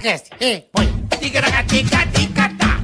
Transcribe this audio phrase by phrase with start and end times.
[0.00, 0.86] Ticaracast, ei, põe.
[1.20, 2.80] Ticaracati, ticaracatá.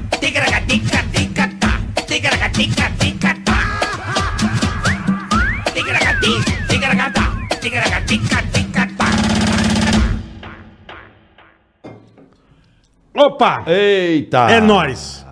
[13.14, 13.64] Opa!
[13.66, 14.50] Eita!
[14.50, 15.24] É nóis!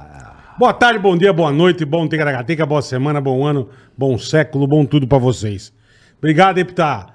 [0.59, 4.87] Boa tarde, bom dia, boa noite, bom Ticaracatica, boa semana, bom ano, bom século, bom
[4.87, 5.71] tudo pra vocês.
[6.16, 7.13] Obrigado estar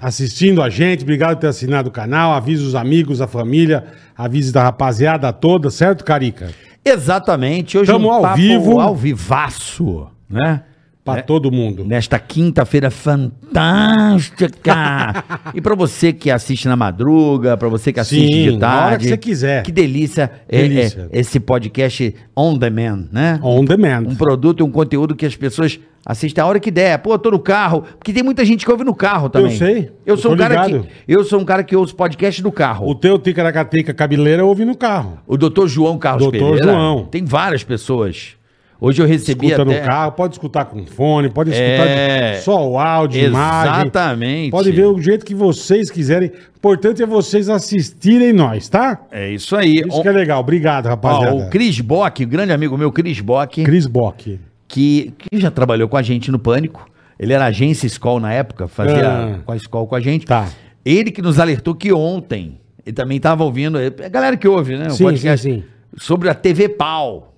[0.00, 3.84] assistindo a gente, obrigado por ter assinado o canal, avisa os amigos, a família,
[4.16, 6.50] avisa da rapaziada toda, certo, Carica?
[6.84, 7.76] Exatamente.
[7.76, 8.80] Hoje Tamo um ao vivo.
[8.80, 10.62] ao vivaço, né?
[11.04, 11.84] Pra todo mundo.
[11.86, 15.24] Nesta quinta-feira fantástica.
[15.54, 18.80] e pra você que assiste na madruga, pra você que assiste Sim, de na hora
[18.90, 19.04] tarde.
[19.04, 19.62] que você quiser.
[19.62, 21.08] Que delícia, é- Delícia.
[21.10, 23.40] é esse podcast on demand, né?
[23.42, 24.04] On demand.
[24.06, 26.98] Um produto e um conteúdo que as pessoas assistem a hora que der.
[26.98, 27.82] Pô, eu tô no carro.
[27.98, 29.56] Porque tem muita gente que ouve no carro também.
[29.56, 29.92] sei.
[30.04, 30.82] Eu Eu sou um cara ligado.
[30.84, 32.88] que eu sou um cara que ouço podcast no carro.
[32.88, 35.18] O teu Ticaracatica cabeleira eu ouvi no carro.
[35.26, 36.72] O doutor João Carlos Doutor Pereira.
[36.72, 37.04] João.
[37.04, 38.30] Tem várias pessoas.
[38.80, 39.80] Hoje eu recebi Escuta até...
[39.80, 42.34] no carro, pode escutar com fone, pode escutar É.
[42.36, 43.72] só o áudio, imagem.
[43.82, 44.50] Exatamente.
[44.52, 46.28] Pode ver o jeito que vocês quiserem.
[46.30, 49.00] O importante é vocês assistirem nós, tá?
[49.10, 49.82] É isso aí.
[49.84, 50.38] Isso que é legal.
[50.38, 51.34] Obrigado, Ó, rapaziada.
[51.34, 54.38] o Cris Bock, o grande amigo meu, Cris Bock, Cris Bock.
[54.68, 56.88] Que, que já trabalhou com a gente no Pânico.
[57.18, 59.38] Ele era agência Skol na época, fazia Ah.
[59.44, 60.24] com a Skol com a gente.
[60.26, 60.48] Tá.
[60.84, 64.90] Ele que nos alertou que ontem, ele também estava ouvindo, a galera que ouve, né?
[64.90, 65.64] Sim, sim, sim.
[65.96, 67.34] Sobre a TV Pau.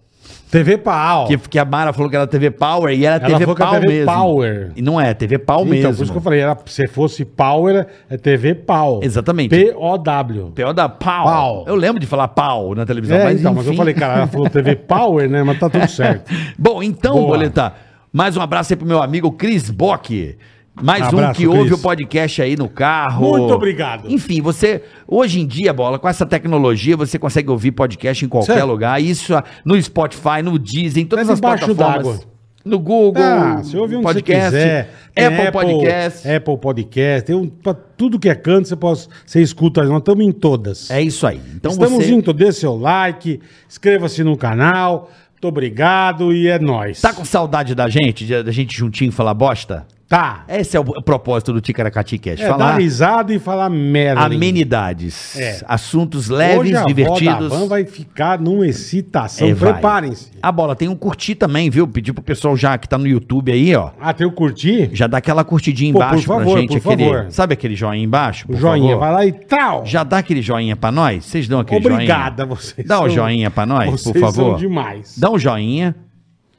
[0.51, 1.27] TV Pau.
[1.27, 3.71] Que, que a Mara falou que era TV Power e era Ela TV é Pau
[3.73, 4.13] TV mesmo.
[4.13, 4.73] Power.
[4.75, 5.95] E não é, TV Pau então, mesmo.
[5.97, 9.01] por isso que eu falei, era, se fosse Power, é TV Pau.
[9.03, 9.51] Exatamente.
[9.51, 10.53] P-O-W.
[10.75, 11.25] Da pau.
[11.25, 11.65] Pau.
[11.67, 13.79] Eu lembro de falar pau na televisão, É, mas então, mas eu enfim.
[13.79, 15.43] falei, cara, ela falou TV Power, né?
[15.43, 16.33] Mas tá tudo certo.
[16.59, 17.29] Bom, então, Boa.
[17.29, 17.73] Boleta,
[18.13, 20.37] mais um abraço aí pro meu amigo Cris Bock.
[20.75, 23.37] Mais um Abraço, que ouve o podcast aí no carro.
[23.37, 24.11] Muito obrigado.
[24.11, 28.55] Enfim, você, hoje em dia, Bola, com essa tecnologia, você consegue ouvir podcast em qualquer
[28.55, 28.67] Certo.
[28.67, 29.03] lugar.
[29.03, 31.77] Isso ah, no Spotify, no Deezer, em todas Até as plataformas.
[31.77, 32.21] d'água.
[32.65, 34.91] No Google, Ah, você ouve onde podcast, você quiser.
[35.15, 36.29] Tem Apple, Podcast.
[36.31, 37.27] Apple Podcast.
[37.27, 39.83] Tem um, pra tudo que é canto, você, pode, você escuta.
[39.85, 40.91] Nós estamos em todas.
[40.91, 41.41] É isso aí.
[41.57, 45.11] Então Estamos você indo, dê seu like, inscreva-se no canal.
[45.33, 47.01] Muito obrigado e é nóis.
[47.01, 49.87] tá com saudade da gente, de- da gente juntinho falar bosta?
[50.11, 50.43] Tá.
[50.49, 52.41] Esse é o propósito do Ticaracati Cash.
[52.41, 54.23] É, dar falar risada e falar merda.
[54.23, 55.61] amenidades, É.
[55.69, 57.49] assuntos Hoje leves, a divertidos.
[57.49, 59.47] Van vai ficar numa excitação.
[59.47, 59.55] É.
[59.55, 60.33] Preparem-se.
[60.43, 61.87] A bola tem um curtir também, viu?
[61.87, 63.91] Pedir pro pessoal já que tá no YouTube aí, ó.
[64.01, 64.91] Ah, tem o curtir?
[64.93, 66.81] Já dá aquela curtidinha Pô, embaixo por favor, pra gente.
[66.81, 67.27] por aquele, favor.
[67.31, 68.47] Sabe aquele joinha embaixo?
[68.47, 68.99] O por joinha, favor?
[69.01, 69.87] vai lá e tal.
[69.87, 71.25] Já dá aquele joinha pra nós?
[71.25, 72.57] Vocês dão aquele Obrigada, joinha?
[72.57, 72.85] vocês.
[72.85, 74.33] Dá o são- joinha pra nós, por favor.
[74.33, 75.15] são demais.
[75.17, 75.95] Dá um joinha.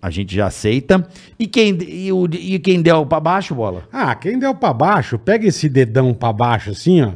[0.02, 1.08] A gente já aceita.
[1.38, 3.84] E quem, e, o- e quem der o pra baixo, bola?
[3.94, 7.12] Ah, quem deu pra baixo, pega esse dedão pra baixo assim, ó.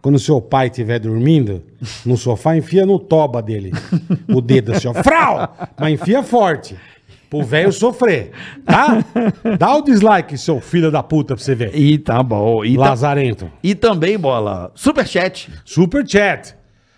[0.00, 1.62] Quando seu pai estiver dormindo
[2.06, 3.70] no sofá, enfia no toba dele.
[4.26, 4.94] O dedo assim, ó.
[5.04, 5.54] Frau!
[5.78, 6.74] Mas enfia forte.
[7.28, 8.32] Pro velho sofrer.
[8.64, 9.04] Tá?
[9.58, 11.76] Dá o dislike, seu filho da puta, pra você ver.
[11.76, 12.64] E tá bom.
[12.64, 13.50] E, ta- Lazarento.
[13.62, 15.48] e também, bola, superchat.
[15.64, 16.56] Super chat.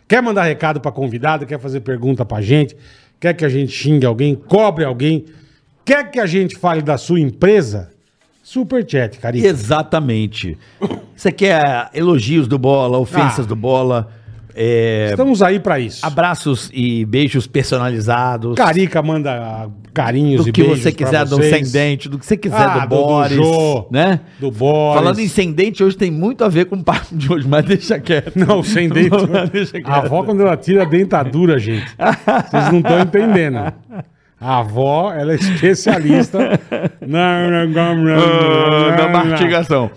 [0.09, 1.45] Quer mandar recado pra convidado?
[1.45, 2.77] Quer fazer pergunta pra gente?
[3.23, 4.35] Quer que a gente xingue alguém?
[4.35, 5.27] Cobre alguém?
[5.85, 7.93] Quer que a gente fale da sua empresa?
[8.43, 9.47] Super chat, carinho.
[9.47, 10.59] Exatamente.
[11.15, 13.49] Você quer elogios do bola, ofensas Ah.
[13.49, 14.11] do bola,
[14.55, 16.05] é, Estamos aí pra isso.
[16.05, 18.55] abraços e beijos personalizados.
[18.57, 21.69] Carica manda carinhos do e que beijos você pra quiser do vocês.
[21.69, 24.21] sem dente, do que você quiser Ah, do do- do Boris, Jô, né?
[24.41, 25.01] do Boris.
[25.03, 27.65] Falando em sem dente, hoje tem muito a ver com o papo de hoje, mas
[27.65, 28.37] deixa quieto.
[28.37, 29.11] Não, sem dente.
[29.53, 29.89] Deixa quieto.
[29.89, 31.87] a avó, quando ela tira a dentadura, gente,
[32.51, 33.73] vocês não estão entendendo.
[34.45, 36.59] A avó, ela é especialista
[37.01, 37.49] na,
[38.97, 39.91] na mastigação.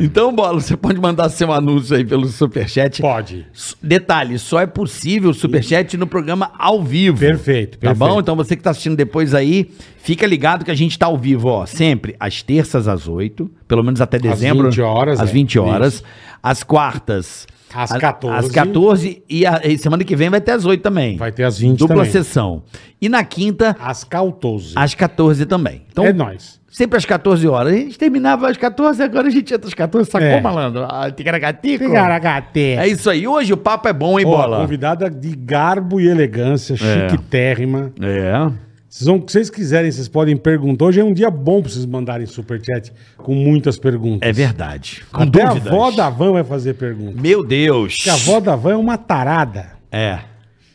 [0.00, 3.02] Então, Bola, você pode mandar seu anúncio aí pelo Superchat.
[3.02, 3.46] Pode.
[3.82, 7.18] Detalhe, só é possível o Superchat no programa ao vivo.
[7.18, 7.98] Perfeito, Tá perfeito.
[7.98, 8.20] bom?
[8.20, 11.48] Então você que tá assistindo depois aí, fica ligado que a gente tá ao vivo,
[11.48, 14.68] ó, sempre às terças às 8, pelo menos até dezembro.
[14.70, 15.32] 20 horas, Às é.
[15.32, 15.94] 20 horas.
[15.94, 16.04] Isso.
[16.42, 17.46] Às quartas.
[17.74, 18.46] Às a- 14.
[18.46, 21.16] Às 14 e, a- e semana que vem vai ter às 8 também.
[21.16, 22.10] Vai ter às 20 Dupla também.
[22.10, 22.62] sessão.
[23.00, 24.72] E na quinta, As cautos.
[24.76, 25.82] às 14 também.
[25.90, 26.60] Então, É nóis.
[26.70, 27.72] sempre às 14 horas.
[27.72, 30.40] A gente terminava às 14, agora a gente entra às 14, sacou, É.
[30.40, 30.84] malandro?
[30.88, 31.84] Ah, ticaracatico.
[31.84, 32.60] Ticaracate.
[32.60, 33.26] É isso aí.
[33.26, 34.60] Hoje o papo é bom, hein, Ó, bola?
[34.60, 37.92] convidada de garbo e elegância, chiquitérrima.
[38.00, 38.71] É.
[38.92, 40.84] Vocês vão, o que vocês quiserem, vocês podem perguntar.
[40.84, 44.28] Hoje é um dia bom pra vocês mandarem superchat com muitas perguntas.
[44.28, 45.02] É verdade.
[45.10, 45.66] Com Até dúvidas.
[45.66, 47.18] a avó da van vai fazer pergunta.
[47.18, 47.96] Meu Deus.
[47.96, 49.70] Porque a avó da van é uma tarada.
[49.90, 50.18] É.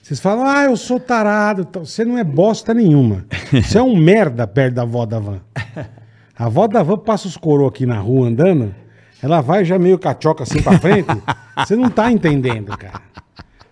[0.01, 1.67] Vocês falam, ah, eu sou tarado.
[1.85, 3.23] Você não é bosta nenhuma.
[3.53, 5.39] Você é um merda perto da avó da van.
[6.35, 8.73] A avó da van passa os coroa aqui na rua andando,
[9.21, 11.07] ela vai já meio cachoca assim pra frente.
[11.59, 12.99] Você não tá entendendo, cara.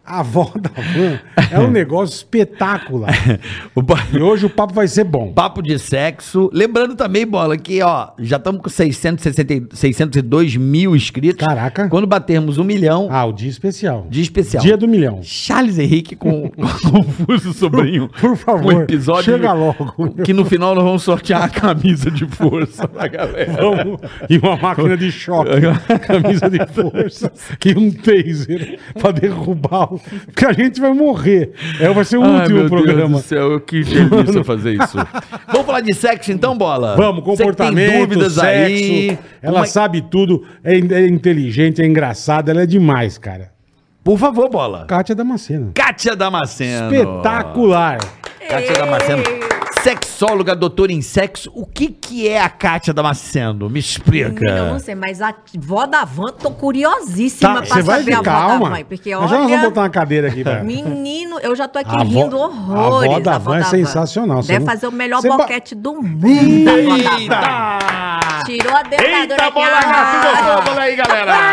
[0.06, 1.20] A avó da van
[1.52, 3.12] é um negócio espetacular.
[3.76, 3.82] O
[4.16, 5.34] E hoje o papo vai ser bom.
[5.34, 6.50] Papo de sexo.
[6.54, 11.46] Lembrando também, Bola, que ó, já estamos com 660, e- 602 mil inscritos.
[11.46, 11.90] Caraca.
[11.90, 14.06] Quando batermos um milhão, Ah, o dia especial.
[14.10, 14.64] dia especial.
[14.64, 15.20] Dia do milhão.
[15.24, 16.62] Charles Henrique com, com
[16.92, 18.10] Confuso Sobrinho.
[18.20, 19.94] Por favor, Um episódio chega logo.
[20.24, 23.54] Que no final nós vamos sortear a camisa de força pra galera.
[23.54, 24.00] Vamos.
[24.30, 25.50] E uma máquina de choque,
[26.08, 27.32] camisa de força
[27.66, 29.94] e um taser pra derrubar.
[29.94, 29.95] o-
[30.26, 31.52] Porque a gente vai morrer.
[31.80, 33.10] É, vai ser o Ai, último meu programa.
[33.10, 34.98] Deus do céu, que delícia fazer isso.
[35.48, 36.96] Vamos falar de sexo então, Bola?
[36.96, 38.46] Vamos, que comportamento, tem dúvidas sexo.
[38.46, 39.20] aí.
[39.42, 43.52] Ela é- sabe tudo, é, é inteligente, é engraçada, ela é demais, cara.
[44.04, 44.86] Por favor, Bola.
[44.86, 45.72] Kátia Damasceno.
[45.74, 46.94] Kátia Damasceno.
[46.94, 47.98] Espetacular.
[48.48, 49.24] Kátia Damasceno.
[49.86, 51.52] Sexóloga, doutora em sexo.
[51.54, 53.70] O que que é a Kátia Damasceno?
[53.70, 54.44] Me explica.
[54.44, 58.14] Eu não sei, mas a vó da van, tô curiosíssima Tá, pra você vai saber
[58.14, 58.70] a vó da calma.
[58.72, 58.84] van.
[58.84, 60.66] Porque Nós já vamos olha, botar uma cadeira aqui, velho.
[60.66, 63.12] menino, eu já tô aqui A avó- rindo horrores.
[63.12, 65.76] a avó da van é sensacional, você Deve não- fazer o melhor você ba- boquete
[65.76, 66.68] do mundo.
[66.68, 67.20] a vó da van.
[67.20, 67.42] Eita!
[68.48, 70.64] Tirou a dentadura Eita, aqui, bola ah.
[70.72, 71.36] olha aí, galera!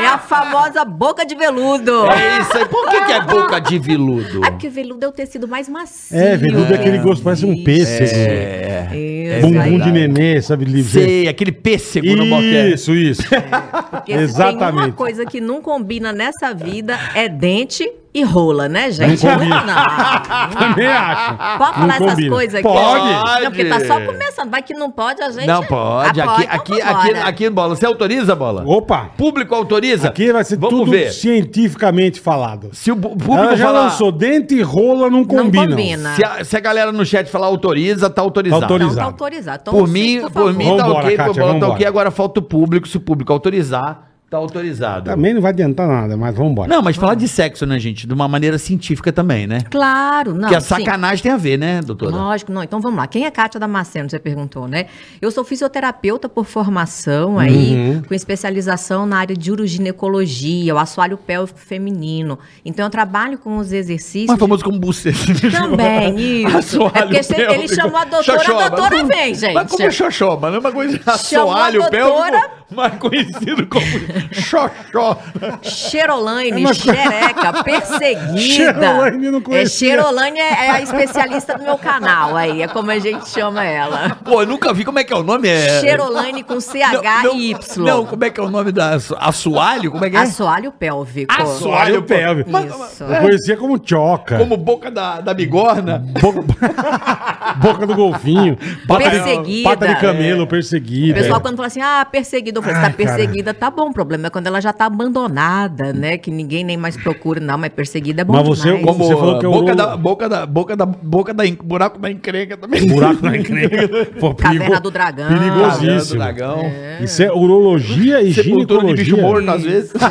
[0.00, 2.06] É a famosa boca de veludo.
[2.06, 2.64] É isso aí.
[2.66, 4.42] Por que, que é boca de veludo?
[4.44, 6.16] É porque veludo é o tecido mais macio.
[6.16, 8.08] É, veludo é aquele gosto, parece um pêssego.
[8.14, 8.88] É.
[8.96, 9.80] Isso Bumbum aí.
[9.80, 10.64] de nenê, sabe?
[10.64, 10.90] livre?
[11.04, 12.74] Sei, aquele pêssego no boquete.
[12.74, 13.22] Isso, isso.
[13.22, 14.92] Porque se tem uma Exatamente.
[14.96, 19.24] coisa que não combina nessa vida é dente e rola, né, gente?
[19.24, 19.62] Não combina.
[19.64, 20.50] Não.
[20.58, 21.58] Também acho.
[21.58, 22.30] Pode Não falar essas combina.
[22.34, 22.62] coisas aqui?
[22.62, 23.44] Pode.
[23.44, 24.50] Não, porque tá só começando.
[24.50, 25.46] Vai que não pode, a gente.
[25.46, 26.20] Não pode.
[26.20, 27.76] Aqui, então aqui, aqui, aqui, bola.
[27.76, 28.64] Você autoriza, bola?
[28.66, 29.10] Opa!
[29.16, 30.08] Público autoriza?
[30.08, 31.12] Aqui vai ser Vamos tudo ver.
[31.12, 32.70] cientificamente falado.
[32.72, 33.80] Se o público Ela já falar.
[33.82, 35.68] lançou dente e rola não Não combinam.
[35.70, 36.14] combina.
[36.16, 38.60] Se a, se a galera no chat falar autoriza, tá autorizado.
[38.60, 38.96] Tá Então autorizado.
[39.00, 39.62] tá autorizado.
[39.62, 40.54] Então, Por sim, mim, por, favor.
[40.54, 41.86] mim tá Vambora, ok, Kátia, por bola tá ok.
[41.86, 42.88] Agora falta o público.
[42.88, 45.10] Se o público autorizar, tá autorizado.
[45.10, 46.68] Também não vai adiantar nada, mas vamos embora.
[46.72, 48.06] Não, mas falar de sexo, né, gente?
[48.06, 49.62] De uma maneira científica também, né?
[49.68, 50.42] Claro, não.
[50.42, 50.68] Porque a sim.
[50.68, 52.12] sacanagem tem a ver, né, doutora?
[52.14, 52.62] Lógico, não.
[52.62, 53.08] Então vamos lá.
[53.08, 54.86] Quem é Kátia Damasceno, você perguntou, né?
[55.20, 58.02] Eu sou fisioterapeuta por formação aí, Uhum.
[58.06, 62.38] com especialização na área de uroginoecologia, o assoalho pélvico feminino.
[62.64, 64.28] Então eu trabalho com os exercícios.
[64.28, 65.18] Mais famoso como buceta.
[65.50, 66.56] Também, isso.
[66.56, 67.74] Assoalho É porque ele pélvico.
[67.74, 68.70] chamou a doutora, a Xoxoba.
[68.70, 69.54] doutora Mas- vem, gente.
[69.54, 73.84] Mas como é xoxoba, não é uma coisa a assoalho doutora- pélvico, mais conhecido como
[74.32, 75.18] xoxó.
[75.40, 78.38] É coisa- xereca, perseguida.
[78.38, 79.94] Xerolaine eu não é, conhecia.
[80.38, 84.16] É, é a especialista do meu canal aí, é como a gente chama ela.
[84.24, 85.48] Pô, eu nunca vi como é que é o nome.
[85.48, 85.80] É...
[85.80, 87.84] Xerolaine com CH Não, e Y.
[87.84, 89.90] Não, como é que é o nome da asso- assoalho?
[89.90, 90.20] Como é que é?
[90.20, 91.32] Assoalho pélvico.
[91.32, 92.50] Assoalho pélvico.
[92.50, 93.04] Isso.
[93.04, 94.38] Eu conhecia como choca.
[94.38, 95.98] Como boca da, da bigorna.
[96.20, 96.40] Boca...
[97.56, 98.56] Boca do golfinho.
[98.86, 99.68] Pata Perseguida.
[99.68, 101.14] Pata de camelo, O perseguida.
[101.20, 103.90] pessoal, quando fala assim, ah, perseguida, eu falei, você Ai, tá perseguida, tá bom.
[103.90, 106.18] O problema é quando ela já tá abandonada, né?
[106.18, 108.84] Que ninguém nem mais procura, não, mas perseguida é bom Mas você- demais.
[108.84, 111.98] como- Você falou que é o boca, da, boca da boca da boca da buraco
[111.98, 112.84] da encrenca também.
[112.88, 113.88] Buraco na encrenca.
[114.18, 115.28] Pô, Caverna perigo- do Dragão.
[115.28, 116.18] Perigosíssimo.
[116.18, 116.58] Dragão.
[117.00, 119.46] Isso é urologia e Sepultura de bicho ginecologia.
[119.46, 119.92] morto, às vezes.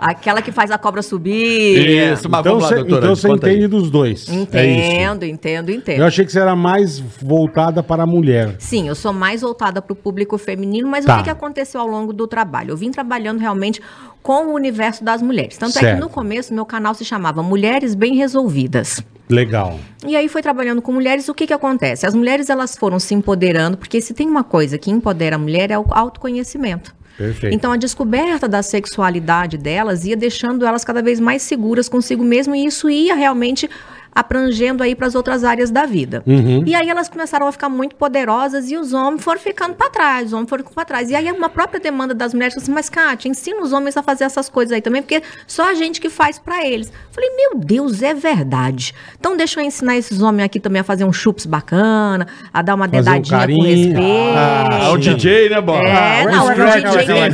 [0.00, 2.12] Aquela que faz a cobra subir.
[2.12, 2.98] Isso, mas Então vamos lá, você doutora.
[3.00, 3.52] então você conta aí.
[3.54, 4.28] entende dos dois.
[4.28, 4.34] É.
[4.34, 5.98] Entendo, entendo, entendo.
[6.00, 8.54] Eu achei que você era mais voltada para a mulher.
[8.58, 11.14] Sim, eu sou mais voltada para o público feminino, mas Tá.
[11.14, 12.70] o que, que aconteceu ao longo do trabalho?
[12.72, 13.80] Eu vim trabalhando realmente
[14.22, 15.56] com o universo das mulheres.
[15.56, 15.94] Tanto é Certo.
[15.94, 19.02] que no começo meu canal se chamava Mulheres Bem Resolvidas.
[19.28, 19.78] Legal.
[20.06, 22.06] E aí foi trabalhando com mulheres, o que que acontece?
[22.06, 25.70] As mulheres elas foram se empoderando, porque se tem uma coisa que empodera a mulher
[25.70, 26.94] é o autoconhecimento.
[27.16, 27.54] Perfeito.
[27.54, 32.54] Então a descoberta da sexualidade delas ia deixando elas cada vez mais seguras consigo mesmo
[32.54, 33.68] e isso ia realmente
[34.16, 36.22] abrangendo aí para as outras áreas da vida.
[36.26, 36.64] Uhum.
[36.66, 40.28] E aí elas começaram a ficar muito poderosas e os homens foram ficando para trás,
[40.28, 41.10] os homens foram ficando para trás.
[41.10, 44.02] E aí uma própria demanda das mulheres falou assim, mas Kátia, ensina os homens a
[44.02, 46.90] fazer essas coisas aí também, porque só a gente que faz para eles.
[47.10, 48.94] Falei, meu Deus, é verdade.
[49.20, 52.74] Então deixa eu ensinar esses homens aqui também a fazer um chups bacana, a dar
[52.74, 54.00] uma Fazer um dedadinha com respeito.
[54.34, 55.86] Ah, É o DJ, né, Bola?
[55.86, 57.30] É, Ah, não, o ué, DJ ué, que ué, é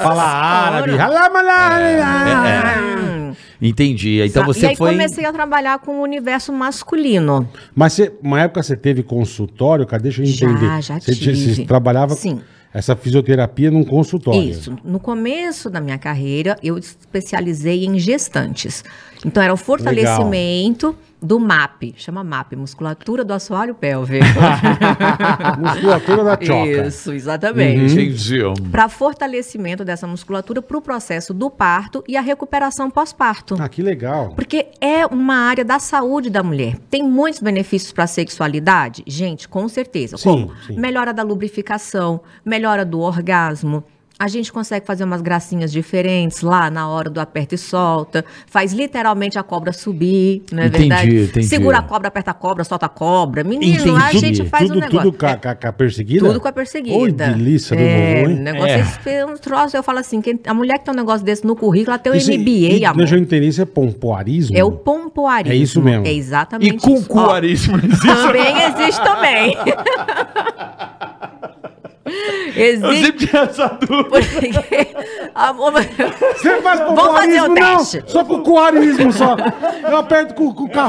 [0.00, 0.96] Fala árabe.
[0.96, 2.97] Halamalá.
[3.60, 4.20] Entendi.
[4.24, 4.90] Então você e aí foi.
[4.92, 7.48] comecei a trabalhar com o universo masculino.
[7.74, 10.02] Mas você, uma época você teve consultório, cara?
[10.02, 10.82] Deixa eu Já, entender.
[10.82, 11.54] já você, tinha- tive.
[11.56, 12.40] você trabalhava Sim.
[12.72, 14.40] essa fisioterapia num consultório.
[14.48, 14.76] Isso.
[14.84, 18.84] No começo da minha carreira, eu especializei em gestantes.
[19.24, 24.24] Então, era o fortalecimento do MAP, chama MAP, musculatura do assoalho pélvico.
[25.58, 26.86] Musculatura da choca.
[26.86, 27.92] Isso, exatamente.
[27.92, 28.40] Entendi.
[28.70, 33.56] Para fortalecimento dessa musculatura para o processo do parto e a recuperação pós-parto.
[33.58, 34.32] Ah, que legal.
[34.34, 36.76] Porque é uma área da saúde da mulher.
[36.88, 39.02] Tem muitos benefícios para a sexualidade?
[39.06, 40.16] Gente, com certeza.
[40.16, 40.52] Sim, Como?
[40.66, 40.78] sim.
[40.78, 43.82] Melhora da lubrificação, melhora do orgasmo.
[44.20, 48.24] A gente consegue fazer umas gracinhas diferentes lá na hora do aperta e solta.
[48.48, 51.16] Faz literalmente a cobra subir, não é Entendi, verdade?
[51.24, 51.46] entendi.
[51.46, 53.44] Segura a cobra, aperta a cobra, solta a cobra.
[53.44, 54.18] Menino, a Entendi.
[54.18, 55.02] gente faz tudo, um negócio.
[55.12, 56.26] Tudo com a, com a- com a perseguida?
[56.26, 56.96] Tudo com a perseguida.
[56.98, 58.38] Oi, delícia do é, vovô, hein?
[58.40, 58.80] negócio É.
[58.80, 61.54] esse é um troço, eu falo assim, a mulher que tem um negócio desse no
[61.54, 62.98] currículo, ela tem o Isso- MBA, e- amor.
[62.98, 64.56] Deixa eu entender, isso é pompoarismo?
[64.58, 65.52] É o pompoarismo.
[65.52, 66.04] É isso mesmo.
[66.04, 66.88] É E exatamente isso.
[66.90, 69.00] Ó, cucuarismo existe.
[69.04, 69.56] Também
[72.08, 72.82] existe.
[72.84, 74.08] Eu sempre tinha essa dúvida.
[74.08, 74.96] Porque,
[75.34, 77.54] amor, Você faz Vamos fazer o não?
[77.54, 78.04] teste.
[78.06, 79.36] Só cucuarismo, só.
[79.88, 80.80] Eu aperto com, com, com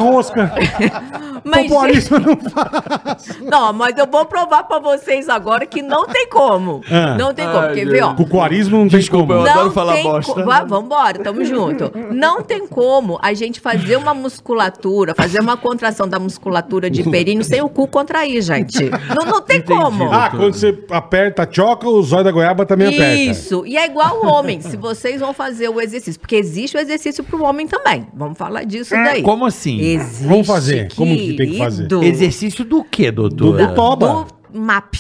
[1.44, 3.44] mas, pompoarismo eu não faço.
[3.46, 6.82] não, mas eu vou provar pra vocês agora que não tem como.
[6.92, 7.16] Ah.
[7.18, 7.58] Não tem como.
[7.60, 7.92] Ai, Porque, gente.
[7.92, 8.14] vê, ó.
[8.14, 9.46] Cucuarismo não tem Desculpa, como.
[9.48, 10.34] eu adoro falar bosta.
[10.34, 11.92] co- vambora, tamo junto.
[12.12, 17.44] Não tem como a gente fazer uma musculatura, fazer uma contração da musculatura de períneo
[17.44, 18.90] sem o cu contrair, gente.
[18.90, 19.80] Não, não tem Entendi.
[19.80, 20.12] como.
[20.12, 23.16] Ah, quando você aperta a choca, o zóio da goiaba também aperta.
[23.16, 23.64] Isso.
[23.66, 24.62] E é igual o homem.
[24.62, 28.08] Se vocês vão fazer o exercício, porque existe o exercício pro homem também.
[28.14, 29.22] Vamos falar disso daí.
[29.22, 29.80] Como assim?
[29.80, 30.94] Existe, Vamos fazer.
[30.96, 31.88] Como que tem que fazer?
[32.04, 33.64] Exercício do quê, doutora?
[33.66, 34.26] Do- do toba.
[34.52, 34.96] Do MAP.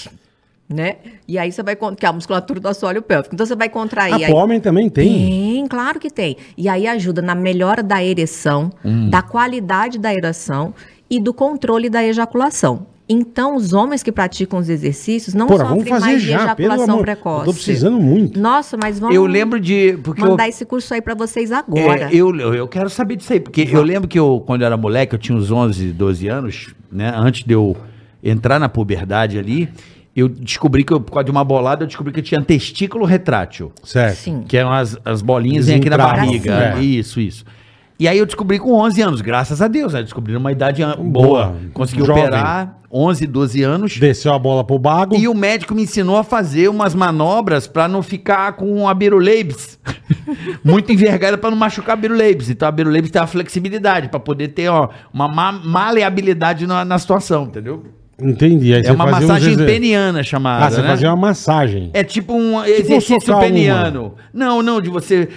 [0.71, 0.97] Né?
[1.27, 3.33] E aí você vai, que é a musculatura do assoalho pélvico.
[3.33, 4.13] Então você vai contrair.
[4.13, 5.07] Ah, pro homem também tem.
[5.07, 6.37] Tem, claro que tem.
[6.55, 9.09] E aí ajuda na melhora da ereção, Hum.
[9.09, 10.71] da qualidade da ereção
[11.09, 12.85] e do controle da ejaculação.
[13.11, 17.01] Então, os homens que praticam os exercícios não Porra, sofrem mais de já, ejaculação amor.
[17.01, 17.39] precoce.
[17.39, 18.39] Eu tô precisando muito.
[18.39, 19.97] Nossa, mas vamos Eu lembro de.
[20.03, 22.03] Porque eu, mandar esse curso aí pra vocês agora.
[22.03, 24.67] É, eu, eu eu quero saber disso aí, porque eu lembro que eu, quando eu
[24.67, 27.11] era moleque, eu tinha uns 11, 12 anos, né?
[27.15, 27.75] Antes de eu
[28.23, 29.69] entrar na puberdade ali,
[30.15, 33.05] eu descobri que, eu, por causa de uma bolada, eu descobri que eu tinha testículo
[33.05, 33.71] retrátil.
[33.83, 34.17] Certo.
[34.17, 34.43] Sim.
[34.47, 36.75] Que eram as, as bolinhas aqui na barriga.
[36.77, 36.81] é.
[36.81, 37.43] Isso, isso.
[37.99, 40.01] E aí eu descobri com 11 anos, graças a Deus, né?
[40.01, 41.55] Descobri numa idade Boa, boa.
[41.73, 42.23] Consegui jovem.
[42.23, 43.97] operar 11, 12 anos.
[43.99, 45.15] Desceu a bola pro bago.
[45.17, 49.77] E o médico me ensinou a fazer umas manobras pra não ficar com a biruleibs.
[50.63, 52.49] Muito envergada pra não machucar a biruleibs.
[52.49, 56.97] Então a biruleibs tem uma flexibilidade pra poder ter ó, uma ma- maleabilidade na, na
[56.97, 57.83] situação, entendeu?
[58.21, 58.73] Entendi.
[58.73, 60.87] Aí É uma massagem exer- peniana chamada, Ah, você né?
[60.87, 61.89] fazia uma massagem.
[61.93, 64.15] É tipo um exercício socar peniano.
[64.33, 65.27] Não, não, de você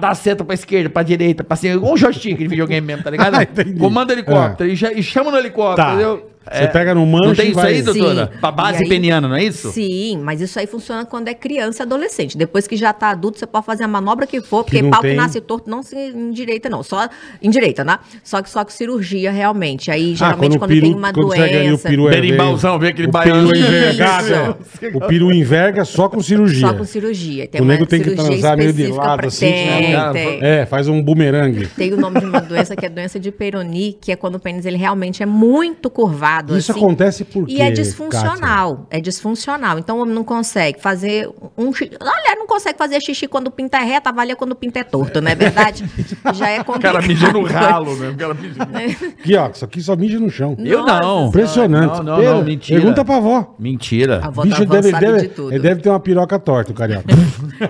[0.00, 1.74] dar seta pra esquerda, pra direita, pra cima.
[1.74, 3.34] Igual um joystick de videogame mesmo, tá ligado?
[3.36, 3.78] Ah.
[3.78, 5.92] Comanda helicóptero e, cha- e chama no helicóptero, Tá.
[5.94, 6.30] entendeu?
[6.52, 8.30] Você pega no manche Não tem isso vai- aí, doutora?
[8.32, 8.38] Sim.
[8.40, 9.70] Pra base aí- peniana, não é isso?
[9.72, 12.36] Sim, mas isso aí funciona quando é criança e adolescente.
[12.38, 15.00] Depois que já tá adulto, você pode fazer a manobra que for, porque não pau
[15.00, 15.10] tem.
[15.12, 16.82] que nasce torto não se endireita, não.
[16.82, 17.08] Só
[17.42, 17.98] endireita, né?
[18.22, 19.90] Só que só com cirurgia, realmente.
[19.90, 21.88] Aí, geralmente, Ah, o quando, peru- tem uma quando o doença.
[21.88, 23.48] peru é Berimbauzão, vê aquele o baiano.
[23.48, 24.32] peru envergado.
[24.32, 24.56] é.
[24.94, 26.68] o peru enverga só com cirurgia.
[26.68, 27.46] Só com cirurgia.
[27.48, 30.38] Tem O uma nego tem que transar meio de lado, pra- assim, Tem, senão- tem.
[30.42, 31.66] É, faz um bumerangue.
[31.68, 34.38] Tem o nome de uma doença que é doença de Peroni, que é quando o
[34.40, 36.35] pênis ele realmente é muito curvado.
[36.56, 36.80] Isso assim.
[36.80, 38.86] acontece por quê, E é disfuncional.
[38.90, 39.78] É disfuncional.
[39.78, 41.92] Então o homem não consegue fazer um xixi.
[42.00, 44.84] Olha, não consegue fazer xixi quando o pinto é reto, avalia quando o pinto é
[44.84, 45.84] torto, não é verdade?
[46.34, 46.94] Já é O complicado.
[46.94, 48.10] cara mija no ralo, né?
[48.10, 48.62] O cara mija...
[48.64, 50.56] Aqui, ó, isso aqui só mija no chão.
[50.58, 51.28] Eu não.
[51.28, 51.96] Impressionante.
[51.98, 52.80] Não, não, Pera, não, mentira.
[52.80, 53.54] Pergunta pra avó.
[53.58, 54.20] Mentira.
[54.22, 55.52] A avó Bicho da deve, sabe deve, de tudo.
[55.52, 57.06] ele deve ter uma piroca torta, o carioca.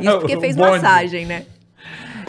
[0.00, 1.44] Isso porque fez massagem, né?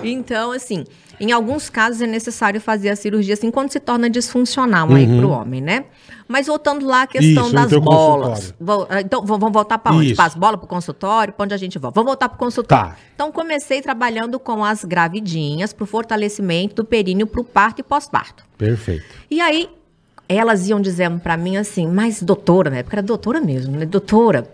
[0.03, 0.83] Então, assim,
[1.19, 5.29] em alguns casos é necessário fazer a cirurgia assim quando se torna disfuncional aí pro
[5.29, 5.85] homem, né?
[6.27, 7.47] Mas voltando lá à questão Uhum.
[7.47, 8.53] Isso, das bolas.
[8.89, 10.13] Ah, Então, vamos voltar para onde?
[10.13, 11.33] Para as bolas, para o consultório?
[11.33, 11.95] Para onde a gente volta?
[11.95, 12.91] Vamos voltar para o consultório.
[12.91, 12.97] Tá.
[13.15, 17.83] Então, comecei trabalhando com as gravidinhas para o fortalecimento do períneo para o parto e
[17.83, 18.43] pós-parto.
[18.57, 19.05] Perfeito.
[19.31, 19.69] E aí,
[20.27, 23.85] elas iam dizendo pra mim assim, mas doutora, na época era doutora mesmo, né?
[23.85, 24.45] Doutora,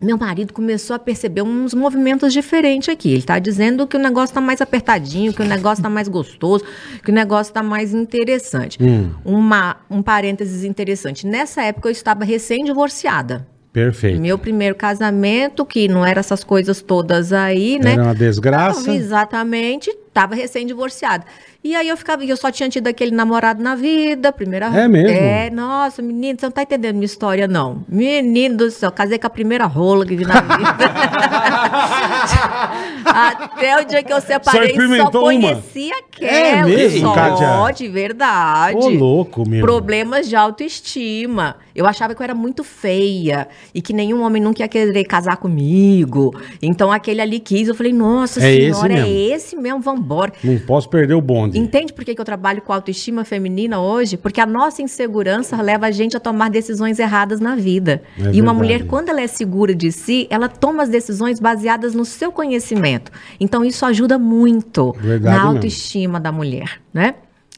[0.00, 3.12] meu marido começou a perceber uns movimentos diferentes aqui.
[3.12, 6.64] Ele tá dizendo que o negócio tá mais apertadinho, que o negócio tá mais gostoso,
[7.02, 8.78] que o negócio tá mais interessante.
[9.24, 11.26] Uma, um parênteses interessante.
[11.26, 13.46] Nessa época eu estava recém-divorciada.
[13.72, 14.20] Perfeito.
[14.20, 17.92] Meu primeiro casamento, que não era essas coisas todas aí, né?
[17.92, 18.88] Era uma desgraça.
[18.88, 21.24] Não, exatamente, estava recém-divorciada.
[21.62, 25.08] E aí eu ficava, eu só tinha tido aquele namorado na vida, primeira É mesmo?
[25.10, 27.84] É, nossa, menino, você não tá entendendo minha história, não.
[27.88, 30.76] Menino do céu, casei com a primeira rola que vi na vida.
[33.04, 35.54] Até o dia que eu Só separei, só, experimentou uma?
[35.54, 36.32] conhecia aquela.
[36.32, 37.72] É mesmo, só, Kátia?
[37.74, 38.76] de verdade.
[38.76, 39.60] Ô, louco, meu.
[39.60, 41.56] Problemas de autoestima.
[41.74, 45.36] Eu achava que eu era muito feia e que nenhum homem nunca ia querer casar
[45.36, 46.34] comigo.
[46.60, 47.68] Então aquele ali quis.
[47.68, 49.34] Eu falei, nossa É esse senhora, é mesmo.
[49.34, 50.32] esse mesmo, vambora.
[50.42, 51.58] Não posso perder o bonde.
[51.58, 54.16] Entende por que, que eu trabalho com autoestima feminina hoje?
[54.16, 58.02] Porque a nossa insegurança leva a gente a tomar decisões erradas na vida.
[58.18, 58.54] É e uma verdade.
[58.54, 63.12] mulher, quando ela é segura de si, ela toma as decisões baseadas no seu conhecimento.
[63.38, 65.48] Então, isso ajuda muito Verdade na mesmo.
[65.56, 67.14] autoestima da mulher, né?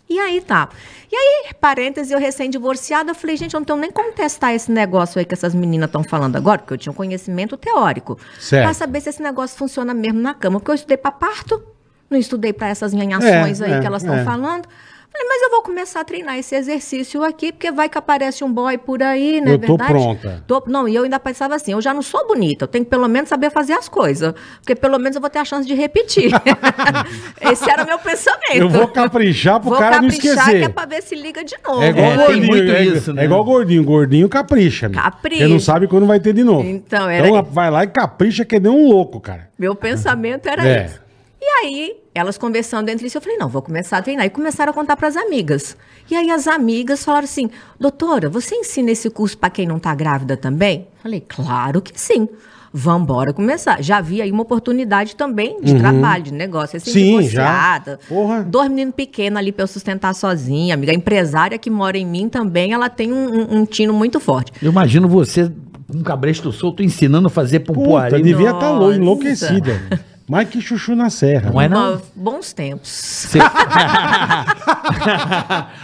[0.08, 0.68] E aí tá.
[1.12, 4.70] E aí, parênteses, eu recém-divorciada, eu falei, gente, eu não tenho nem como testar esse
[4.70, 8.18] negócio aí que essas meninas estão falando agora, porque eu tinha um conhecimento teórico.
[8.40, 8.64] Certo.
[8.64, 10.58] Pra saber se esse negócio funciona mesmo na cama.
[10.58, 11.62] Porque eu estudei pra parto,
[12.10, 14.24] não estudei pra essas nhanhações É, aí é, que elas estão é.
[14.24, 14.66] falando.
[15.12, 18.52] Falei, mas eu vou começar a treinar esse exercício aqui, porque vai que aparece um
[18.52, 19.54] boy por aí, né?
[19.54, 20.44] Eu tô pronta.
[20.46, 22.90] Tô- não, e eu ainda pensava assim, eu já não sou bonita, eu tenho que
[22.92, 25.74] pelo menos saber fazer as coisas, porque pelo menos eu vou ter a chance de
[25.74, 26.30] repetir.
[27.42, 28.54] Esse era o meu pensamento.
[28.54, 30.58] Eu vou caprichar pro Vou cara não caprichar, esquecer.
[30.60, 31.82] que é pra ver se liga de novo.
[31.82, 32.46] É igual É, tem gordinho.
[32.46, 33.24] muito é, isso, é né?
[33.24, 33.82] igual gordinho.
[33.84, 34.88] Gordinho capricha.
[34.90, 35.40] Capricha.
[35.40, 36.66] Porque não sabe quando vai ter de novo.
[36.68, 39.48] Então, era- Então vai lá e capricha que nem um louco, cara.
[39.58, 40.84] Meu pensamento era É.
[40.86, 41.09] esse.
[41.42, 44.26] E aí, elas conversando entre si, eu falei, não, vou começar a treinar.
[44.26, 45.76] E começaram a contar para as amigas.
[46.10, 49.94] E aí as amigas falaram assim, doutora, você ensina esse curso para quem não tá
[49.94, 50.86] grávida também?
[51.02, 52.28] Falei, claro que sim.
[52.72, 53.82] Vamos embora começar.
[53.82, 56.76] Já vi aí uma oportunidade também de trabalho, de negócio.
[56.76, 56.94] Assim, Uhum.
[56.94, 57.98] Sim, divorciada.
[58.02, 58.06] já.
[58.14, 58.42] Porra.
[58.42, 60.74] Dois meninos pequenos ali para eu sustentar sozinha.
[60.74, 64.20] Amiga, a empresária que mora em mim também, ela tem um, um- um tino muito
[64.20, 64.52] forte.
[64.62, 65.50] Eu imagino você
[65.90, 68.20] com um cabresto solto ensinando a fazer pompoaria.
[68.22, 68.94] devia estar Nossa.
[68.96, 69.80] enlouquecida.
[70.30, 71.50] Mais que chuchu na serra.
[71.50, 71.90] Não é não?
[71.94, 72.88] Uma- Bons tempos.
[72.88, 73.40] Você-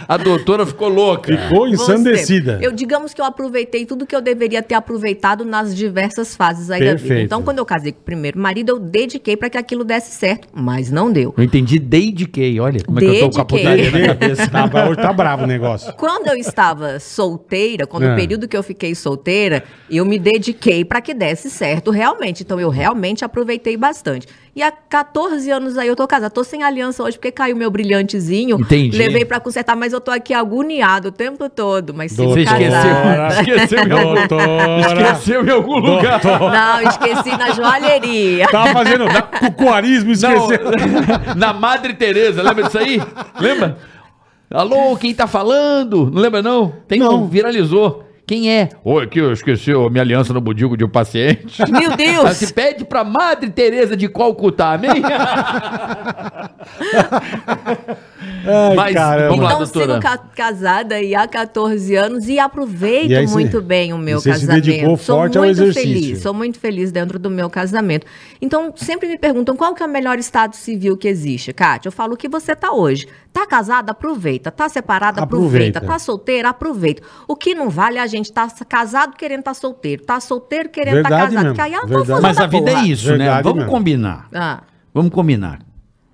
[0.07, 1.35] a doutora ficou louca.
[1.37, 2.57] Ficou ensandecida.
[2.61, 6.79] Eu digamos que eu aproveitei tudo que eu deveria ter aproveitado nas diversas fases aí
[6.79, 6.99] da vida.
[6.99, 7.25] Perfeito.
[7.25, 10.47] Então, quando eu casei com o primeiro marido, eu dediquei para que aquilo desse certo,
[10.53, 11.33] mas não deu.
[11.37, 13.59] Eu entendi dediquei, olha como é que eu tô com a Dediquei.
[13.59, 14.47] putaria na cabeça.
[14.47, 15.91] Tá, hoje tá bravo o negócio.
[15.93, 18.13] Quando eu estava solteira, quando É.
[18.13, 22.43] o período que eu fiquei solteira, eu me dediquei para que desse certo realmente.
[22.43, 24.25] Então eu realmente aproveitei bastante.
[24.55, 26.31] E há 14 anos aí eu tô casada.
[26.31, 28.59] Tô sem aliança hoje porque caiu meu brilhantezinho.
[28.59, 28.97] Entendi.
[28.97, 32.43] Levei para consertar, mas eu tô aqui agoniado o tempo todo, mas Doutora.
[32.43, 33.41] Você esqueceu, casada.
[33.41, 34.81] esqueceu em algum, Doutora.
[34.81, 36.21] esqueceu em algum lugar.
[36.23, 38.47] Não, esqueci na joalheria.
[38.47, 39.05] Tava fazendo
[39.39, 40.71] cucuarismo, Não, esqueceu.
[41.37, 42.99] na Madre Teresa, lembra disso aí?
[43.39, 43.77] Lembra?
[44.49, 46.09] Alô, quem tá falando?
[46.09, 46.73] Não lembra não?
[46.87, 47.23] Tem Não.
[47.23, 48.06] um, viralizou.
[48.27, 48.67] Quem é?
[48.83, 51.61] Oi, aqui eu esqueci a minha aliança no budigo de um paciente.
[51.71, 52.35] Meu Ela Deus!
[52.35, 54.91] se pede pra Madre Teresa de Calcutá, amém?
[58.45, 59.29] Ai, Mas, caramba.
[59.29, 59.87] vamos lá, Então, doutora.
[59.93, 64.33] sigo ca- casada aí há 14 anos e aproveito E muito bem o meu você
[64.33, 64.65] se casamento.
[64.65, 65.89] dedicou sou forte ao muito exercício.
[65.93, 68.05] feliz, sou muito feliz dentro do meu casamento.
[68.41, 71.53] Então, sempre me perguntam qual que é o melhor estado civil que existe.
[71.53, 73.07] Kátia, eu falo o que você tá hoje.
[73.37, 73.91] Tá casada?
[73.91, 74.49] Aproveita.
[74.49, 75.21] Tá separada?
[75.21, 75.77] Aproveita.
[75.77, 75.81] Aproveita.
[75.81, 76.49] Tá solteira?
[76.49, 77.03] Aproveita.
[77.27, 80.03] O que não vale é a gente tá casado querendo tá solteiro.
[80.03, 81.43] Tá solteiro querendo tá Verdade casado.
[81.43, 82.83] mesmo, Porque aí é uma Mas a vida porra.
[82.83, 83.17] é isso, né?
[83.19, 83.71] Verdade Vamos mesmo.
[83.71, 84.27] combinar.
[84.33, 85.59] Ah, Vamos combinar.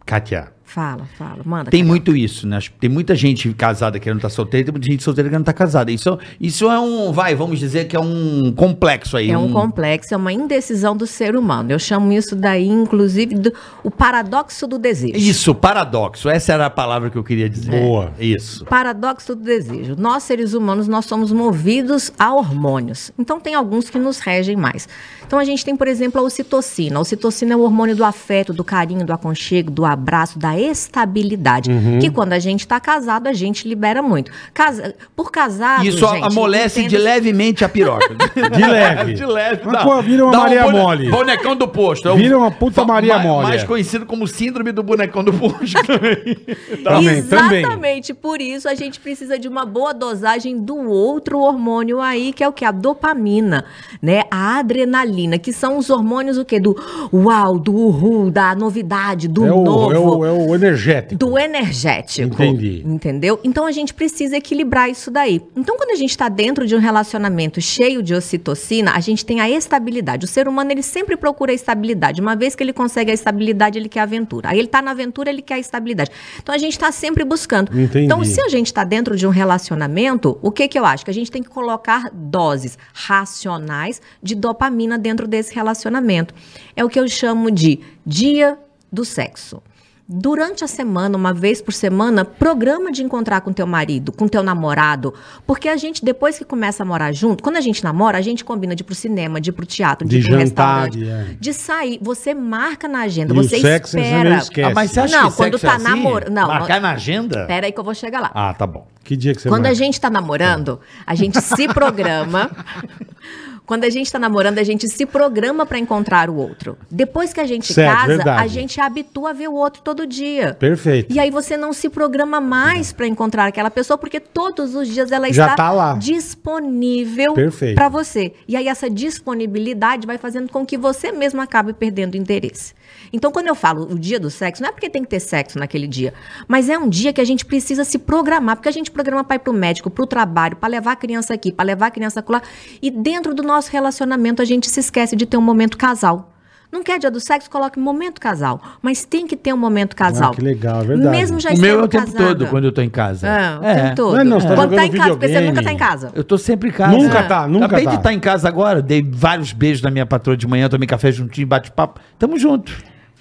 [0.05, 1.43] Kátia, fala, fala.
[1.45, 1.69] Manda.
[1.69, 2.57] tem muito isso, né?
[2.57, 5.43] Acho que Tem muita gente casada querendo estar solteira e tem muita gente solteira querendo
[5.43, 5.91] estar casada.
[5.91, 9.29] Isso, isso é um, vai, vamos dizer que é um complexo aí.
[9.29, 11.71] É um complexo, é uma indecisão do ser humano.
[11.71, 15.15] Eu chamo isso daí, inclusive, do, o paradoxo do desejo.
[15.15, 16.27] Isso, paradoxo.
[16.27, 17.79] Essa era a palavra que eu queria dizer.
[17.79, 18.11] Boa.
[18.19, 18.65] Isso.
[18.65, 19.95] Paradoxo do desejo.
[19.95, 23.11] Nós, seres humanos, nós somos movidos a hormônios.
[23.19, 24.89] Então, tem alguns que nos regem mais.
[25.25, 26.97] Então, a gente tem, por exemplo, a ocitocina.
[26.97, 31.69] A ocitocina é o hormônio do afeto, do carinho, do aconchego, do abraço, da estabilidade.
[31.71, 31.99] Uhum.
[31.99, 34.31] Que quando a gente está casado, a gente libera muito.
[34.53, 34.95] Casa...
[35.15, 38.13] Por casado, Isso gente, amolece de entenda- levemente a piroca.
[38.53, 39.13] De leve.
[39.13, 39.61] de leve.
[39.65, 41.09] Mas, pô, vira uma dá um Maria bone- Mole.
[41.11, 42.09] Bonecão do posto.
[42.09, 46.35] É Vira uma puta Maria Mole, Mais conhecido como síndrome do bonecão do posto também.
[46.83, 47.59] Também, também.
[47.59, 52.43] Exatamente, por isso a gente precisa de uma boa dosagem do outro hormônio aí, que
[52.43, 52.65] é o que?
[52.65, 53.65] A dopamina,
[54.01, 54.23] né?
[54.31, 56.59] A adrenalina, que são os hormônios o quê?
[56.59, 56.75] Do
[57.13, 59.93] uau, do uhul, da novidade, do É o, novo.
[59.93, 61.15] é, o, é o energético.
[61.15, 62.41] Do energético.
[62.43, 62.83] Entendi.
[62.85, 63.39] Entendeu?
[63.43, 65.41] Então a gente precisa equilibrar isso daí.
[65.55, 69.39] Então, quando a gente está dentro de um relacionamento cheio de ocitocina, a gente tem
[69.39, 70.25] a estabilidade.
[70.25, 72.21] O ser humano ele sempre procura a estabilidade.
[72.21, 74.49] Uma vez que ele consegue a estabilidade, ele quer a aventura.
[74.49, 76.11] Aí ele está na aventura, ele quer a estabilidade.
[76.41, 77.71] Então a gente está sempre buscando.
[77.77, 78.05] Entendi.
[78.05, 81.05] Então, se a gente está dentro de um relacionamento, o que, que eu acho?
[81.05, 86.33] Que a gente tem que colocar doses racionais de dopamina dentro desse relacionamento.
[86.75, 88.57] É o que eu chamo de dia
[88.91, 89.61] do sexo.
[90.07, 94.43] Durante a semana, uma vez por semana, programa de encontrar com teu marido, com teu
[94.43, 95.13] namorado.
[95.47, 98.43] Porque a gente, depois que começa a morar junto, quando a gente namora, a gente
[98.43, 100.97] combina de ir pro cinema, de ir pro teatro, de, De ir pro jantar, restaurante,
[100.97, 101.37] de- é.
[101.39, 101.99] de sair.
[102.01, 104.29] Você marca na agenda, E o você sexo você espera.
[104.29, 104.71] não esquece.
[104.71, 105.83] Ah, mas você acha Não, que quando sexo tá é assim?
[106.03, 107.45] namoro- não, Marcar na agenda?
[107.45, 108.31] Pera aí que eu vou chegar lá.
[108.33, 108.85] Ah, tá bom.
[109.05, 109.75] Que dia que você Quando a marca?
[109.75, 112.51] gente tá namorando, a gente se programa.
[113.65, 116.77] Quando a gente tá namorando, a gente se programa pra encontrar o outro.
[116.91, 118.43] Depois que a gente Certo, casa, verdade.
[118.43, 120.53] a gente habitua a ver o outro todo dia.
[120.53, 121.13] Perfeito.
[121.13, 125.11] E aí você não se programa mais pra encontrar aquela pessoa, porque todos os dias
[125.11, 125.93] ela Já está tá lá.
[125.95, 127.33] disponível
[127.73, 128.33] pra você.
[128.47, 132.73] E aí essa disponibilidade vai fazendo com que você mesmo acabe perdendo interesse.
[133.11, 135.59] Então, quando eu falo o dia do sexo, não é porque tem que ter sexo
[135.59, 136.13] naquele dia,
[136.47, 139.35] mas é um dia que a gente precisa se programar, porque a gente programa para
[139.35, 142.41] ir pro médico, pro trabalho, para levar a criança aqui, para levar a criança lá,
[142.81, 146.32] e dentro do nosso relacionamento a gente se esquece de ter um momento casal.
[146.73, 150.31] Não quer dia do sexo, coloque momento casal, mas tem que ter um momento casal.
[150.31, 151.15] Ah, que legal, é verdade.
[151.15, 152.25] Mesmo já o meu é o tempo casada.
[152.25, 153.27] todo quando eu tô em casa.
[153.27, 153.75] É, o É.
[153.75, 154.13] tempo todo.
[154.13, 156.11] Não é não, você tá Quando tá em casa, porque você nunca tá em casa.
[156.15, 156.97] Eu tô sempre em casa.
[156.97, 157.91] Nunca tá, nunca Acabei tá.
[157.91, 161.11] de estar em casa agora, dei vários beijos na minha patroa de manhã, tomei café
[161.11, 162.01] juntinho, bate-papo.
[162.17, 162.73] Tamo junto.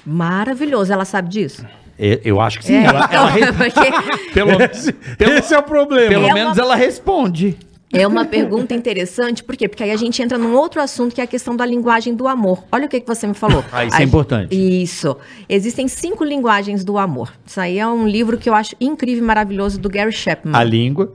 [0.06, 1.64] Maravilhoso, ela sabe disso?
[1.98, 2.74] Eu, eu acho que sim.
[2.76, 3.92] É, Ela, ela porque
[4.32, 6.08] pelo Esse, pelo, esse é o problema.
[6.08, 7.56] pelo É menos uma- ela responde.
[7.92, 9.68] É uma pergunta interessante, por quê?
[9.68, 12.26] Porque aí a gente entra num outro assunto que é a questão da linguagem do
[12.26, 12.64] amor.
[12.72, 13.64] Olha o que, que você me falou.
[13.70, 14.54] Ah, isso é A- importante.
[14.82, 15.16] Isso.
[15.48, 17.32] Existem cinco linguagens do amor.
[17.46, 20.56] Isso aí é um livro que eu acho incrível e maravilhoso do Gary Chapman.
[20.58, 21.12] A língua.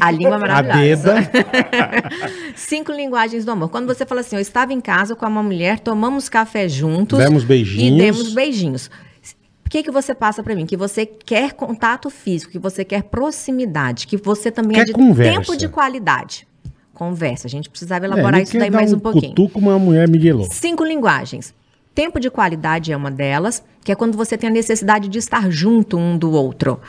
[0.00, 1.14] A língua A maravilhosa.
[1.14, 1.30] deda.
[2.56, 3.68] Cinco linguagens do amor.
[3.68, 7.18] Quando você fala assim, eu estava em casa com uma mulher, tomamos café juntos.
[7.18, 7.94] Demos beijinhos.
[8.00, 8.90] E demos beijinhos.
[9.76, 10.64] O que, que você passa pra mim?
[10.64, 14.92] Que você quer contato físico, que você quer proximidade, que você também Quer é de
[14.94, 15.38] conversa.
[15.38, 16.48] tempo de qualidade.
[16.94, 17.46] Conversa.
[17.46, 19.34] A gente precisava É, elaborar ele isso daí mais um, um pouquinho.
[19.34, 20.48] cutuco, uma mulher miguelou.
[20.50, 21.52] Cinco linguagens.
[21.94, 25.50] Tempo de qualidade é uma delas, que é quando você tem a necessidade de estar
[25.50, 26.80] junto um do outro.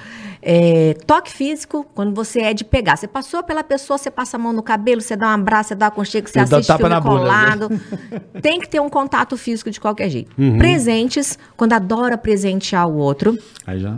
[0.42, 2.96] É, toque físico, quando você é de pegar.
[2.96, 5.76] Você passou pela pessoa, você passa a mão no cabelo, você dá um abraço, você
[5.76, 7.70] dá um aconchego, você Eu assiste filme na bunda, colado.
[8.42, 10.32] Tem que ter um contato físico de qualquer jeito.
[10.38, 10.58] Uhum.
[10.58, 13.38] Presentes, quando adora presentear o outro.
[13.66, 13.98] Aí já.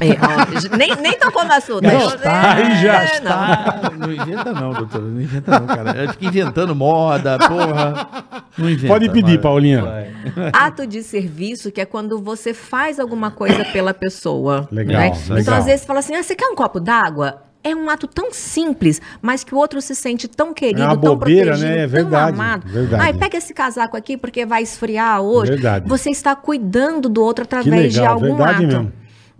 [0.00, 1.82] É, ó, nem, nem tocou no assunto.
[1.82, 3.98] Não, Aí eu- tá, aí já é, não.
[4.06, 5.02] Não inventa não, doutor.
[5.02, 5.96] Não inventa não, cara.
[6.04, 8.08] Eu fico inventando moda, porra.
[8.56, 8.92] Não inventa.
[8.92, 9.38] Pode pedir, vai.
[9.38, 9.82] Paulinha.
[9.82, 10.12] Vai.
[10.52, 14.68] Ato de serviço, que é quando você faz alguma coisa pela pessoa.
[14.70, 15.08] Legal, né?
[15.10, 15.38] legal.
[15.38, 17.42] Então, às vezes, você fala assim: ah, você quer um copo d'água?
[17.64, 20.96] É um ato tão simples, mas que o outro se sente tão querido, É uma
[20.96, 21.76] tão bobeira, protegido, né?
[21.76, 22.68] É tão verdade, amado.
[22.68, 23.02] verdade.
[23.04, 25.52] Ai, pega esse casaco aqui porque vai esfriar hoje.
[25.52, 25.88] Verdade.
[25.88, 28.66] Você está cuidando do outro através de legal, algum verdade ato.
[28.66, 28.92] mesmo.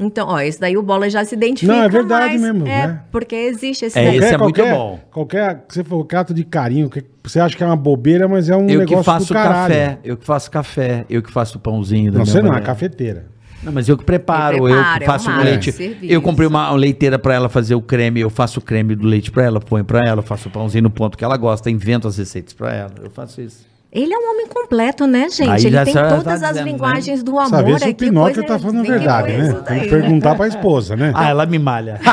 [0.02, 3.00] Então, ó, esse daí o Bola já se identifica Não, é verdade mesmo, É, né?
[3.10, 4.16] porque existe esse É, daí.
[4.18, 5.00] esse é muito bom.
[5.10, 8.56] Qualquer, você falou, cato de carinho, que você acha que é uma bobeira, mas é
[8.56, 12.10] um Eu negócio que faço café, eu que faço café, eu que faço o pãozinho
[12.12, 13.26] da Não, minha você não, é cafeteira.
[13.62, 15.70] Não, mas eu que preparo, Eu eu, preparo, que é faço uma o leite.
[15.70, 16.12] serviço.
[16.12, 19.30] Eu comprei uma leiteira pra ela fazer o creme, eu faço o creme do leite
[19.30, 22.18] pra ela, ponho pra ela, faço o pãozinho no ponto que ela gosta, invento as
[22.18, 22.92] receitas pra ela.
[23.00, 23.64] Eu faço isso.
[23.92, 25.50] Ele é um homem completo, né, gente?
[25.50, 26.72] Aí Ele tem a senhora todas tá as dizendo, né?
[26.72, 27.94] linguagens do Precisa amor ver se o aqui.
[27.94, 29.60] Pinóquio pois tá é, falando a tem que verdade, ver né?
[29.66, 31.12] Tem que perguntar pra esposa, né?
[31.14, 32.00] Ah, ela me malha.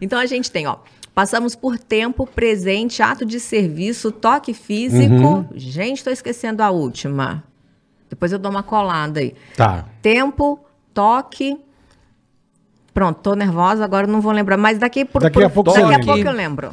[0.00, 0.76] Então a gente tem, ó.
[1.14, 5.14] Passamos por tempo, presente, ato de serviço, toque físico.
[5.14, 5.46] Uhum.
[5.54, 7.44] Gente, tô esquecendo a última.
[8.10, 9.34] Depois eu dou uma colada aí.
[9.56, 9.84] Tá.
[10.02, 10.58] Tempo,
[10.92, 11.56] toque.
[12.92, 14.56] Pronto, tô nervosa, agora não vou lembrar.
[14.56, 16.72] Mas daqui, por, Daqui por- a pouco daqui a pouco eu lembro.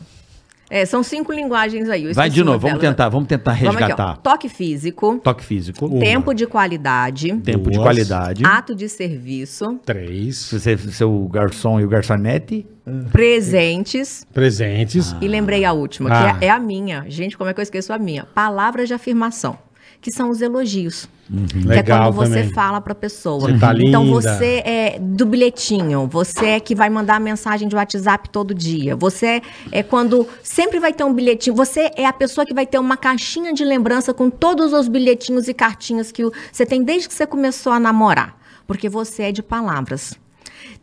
[0.73, 2.13] É, são cinco linguagens aí.
[2.13, 4.17] Vai de novo, vamos tentar, vamos tentar Vamos aqui, resgatar.
[4.17, 5.99] Toque físico, Toque físico, Uma.
[5.99, 7.84] tempo de qualidade, tempo de Duas.
[7.84, 8.43] qualidade.
[8.45, 10.49] ato de serviço, Três.
[10.49, 12.65] Você, seu garçom e o garçonete.
[13.12, 14.25] presentes.
[14.34, 15.15] Presentes.
[15.21, 16.34] E lembrei a última, Ah.
[16.39, 17.05] que é, é a minha.
[17.07, 18.25] Gente, como é que eu esqueço a minha?
[18.34, 19.57] Palavras de afirmação,
[20.02, 21.08] que são os elogios.
[21.30, 22.54] Que é Legal quando você também.
[22.54, 23.40] fala pra pessoa.
[23.40, 24.22] Você tá então linda.
[24.22, 28.96] você é do bilhetinho, você é que vai mandar mensagem de WhatsApp todo dia.
[28.98, 31.56] Você é, é quando sempre vai ter um bilhetinho.
[31.56, 35.48] Você é a pessoa que vai ter uma caixinha de lembrança com todos os bilhetinhos
[35.48, 38.36] e cartinhas que você tem desde que você começou a namorar.
[38.68, 40.20] Porque você é de palavras.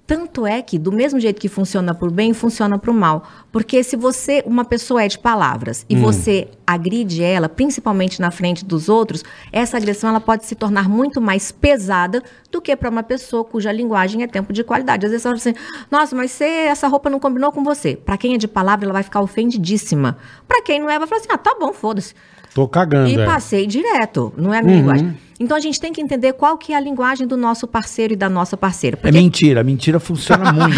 [0.09, 3.29] Tanto é que, do mesmo jeito que funciona pro bem, funciona pro mal.
[3.53, 8.65] Porque se você, uma pessoa é de palavras, e você agride ela, principalmente na frente
[8.65, 13.03] dos outros, essa agressão ela pode se tornar muito mais pesada do que para uma
[13.03, 15.05] pessoa cuja linguagem é tempo de qualidade.
[15.05, 15.55] Às vezes você fala assim,
[15.91, 17.95] nossa, mas você, essa roupa não combinou com você.
[17.95, 20.17] Para quem é de palavra, ela vai ficar ofendidíssima.
[20.49, 22.15] Para quem não é, vai falar assim, ah, tá bom, foda-se.
[22.55, 23.11] Tô cagando.
[23.11, 23.27] E é.
[23.27, 24.81] passei direto, não é a minha Uhum.
[24.81, 25.19] linguagem.
[25.41, 28.17] Então a gente tem que entender qual que é a linguagem do nosso parceiro e
[28.17, 28.97] da nossa parceira.
[28.97, 30.77] É Porque mentira, mentira funciona muito.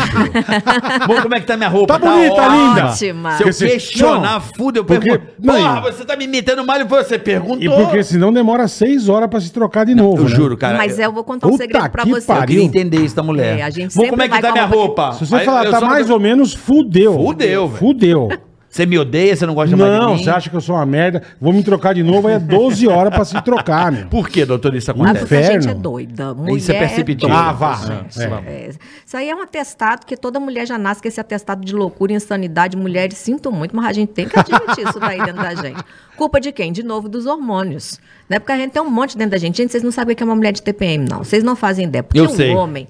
[1.06, 1.98] Bom, como é que tá minha roupa?
[1.98, 2.86] Tá bonita, linda.
[2.88, 3.30] Ótima.
[3.32, 5.32] Se eu Porque se- questionar, Não, fuda, eu porque- pergunto.
[5.42, 7.58] não, Porra, e- você tá me metendo mal e você perguntou.
[7.62, 10.24] E porque senão demora seis horas pra se trocar de novo.
[10.24, 10.36] Eu né?
[10.36, 10.76] juro, cara.
[10.76, 12.30] Mas eu vou contar um Puta segredo pra que você.
[12.30, 12.62] Eu queria pariu.
[12.62, 13.60] entender isso da mulher.
[13.60, 15.12] É, a gente Bom, como é que tá minha roupa roupa?
[15.14, 17.14] Se você Aí falar, tá mais ou menos, fudeu.
[17.14, 17.78] Fudeu, velho.
[17.78, 18.28] Fudeu.
[18.70, 20.22] Você me odeia, você não gosta mais de Não, mim?
[20.22, 21.22] você acha que eu sou uma merda?
[21.40, 24.06] Vou me trocar de novo, aí é 12 horas pra se trocar, meu.
[24.06, 25.18] Por que, doutor, isso Ah, acontece?
[25.18, 26.32] porque a gente é doida.
[26.34, 27.28] Mulher Isso é perceptível.
[27.28, 27.74] doida, Ah, vá.
[27.74, 28.20] gente.
[28.22, 28.24] É.
[28.46, 28.70] É.
[29.04, 32.12] Isso aí é um atestado que toda mulher já nasce com esse atestado de loucura,
[32.12, 32.76] insanidade.
[32.76, 35.82] Mulheres, sinto muito, mas a gente tem que admitir isso daí dentro da gente.
[36.20, 36.70] Culpa de quem?
[36.70, 37.98] De novo, dos hormônios.
[38.28, 38.38] Né?
[38.38, 39.56] Porque a gente tem um monte dentro da gente.
[39.56, 41.24] Gente, vocês não sabem o que é uma mulher de TPM, não.
[41.24, 42.02] Vocês não fazem ideia.
[42.02, 42.54] Porque Eu o sei.
[42.54, 42.86] homem.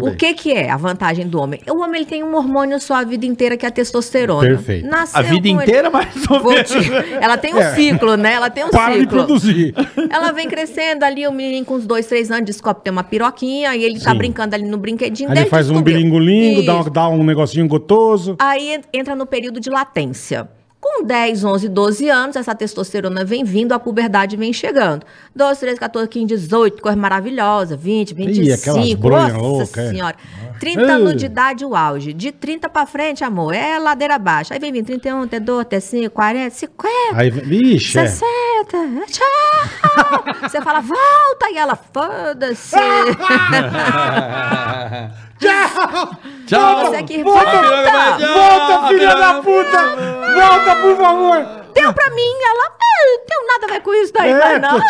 [0.00, 1.60] o que, que é a vantagem do homem?
[1.70, 4.48] O homem ele tem um hormônio só a vida inteira, que é a testosterona.
[4.48, 4.88] Perfeito.
[4.88, 6.68] Nasceu A vida com ele- inteira, mais ou menos.
[6.68, 6.90] te-
[7.20, 8.32] Ela tem um ciclo, né?
[8.32, 9.16] Ela tem um Para de ciclo.
[9.16, 9.74] produzir.
[10.10, 13.04] Ela vem crescendo ali, o menino com uns dois, três anos, descobre que tem uma
[13.04, 14.18] piroquinha, e ele tá Sim.
[14.18, 15.44] brincando ali no brinquedinho Aí dele.
[15.46, 15.98] ele faz um descobriu.
[15.98, 16.90] bilingulingo, dá, um- Isso.
[16.90, 18.34] dá um negocinho gotoso.
[18.40, 20.48] Aí en- entra no período de latência.
[20.82, 25.06] Com 10, 11, 12 anos, essa testosterona vem vindo, a puberdade vem chegando.
[25.34, 27.76] 12, 13, 14, 15, 18, coisa maravilhosa.
[27.76, 29.90] 20, 25, aquelas bronhas nossa loucas, é.
[29.90, 30.16] senhora.
[30.58, 30.94] 30 Ah.
[30.96, 32.12] anos de idade, o auge.
[32.12, 34.52] De 30 pra frente, amor, é ladeira abaixo.
[34.52, 36.90] Aí vem vindo 31, 32, 35, 40, 50.
[37.14, 38.06] Aí, vixe, é.
[38.08, 38.26] 60,
[39.06, 40.24] tchau.
[40.42, 42.74] Você fala, volta, e ela, foda-se.
[46.46, 46.84] Tchau.
[46.86, 48.26] Você que Volta, volta.
[48.26, 49.96] Volta, filha da puta!
[50.34, 51.62] Volta, por favor!
[51.74, 54.58] Deu pra mim, ela, ah, não tenho nada a ver com isso daí, É, vai
[54.58, 54.78] não.
[54.78, 54.86] tô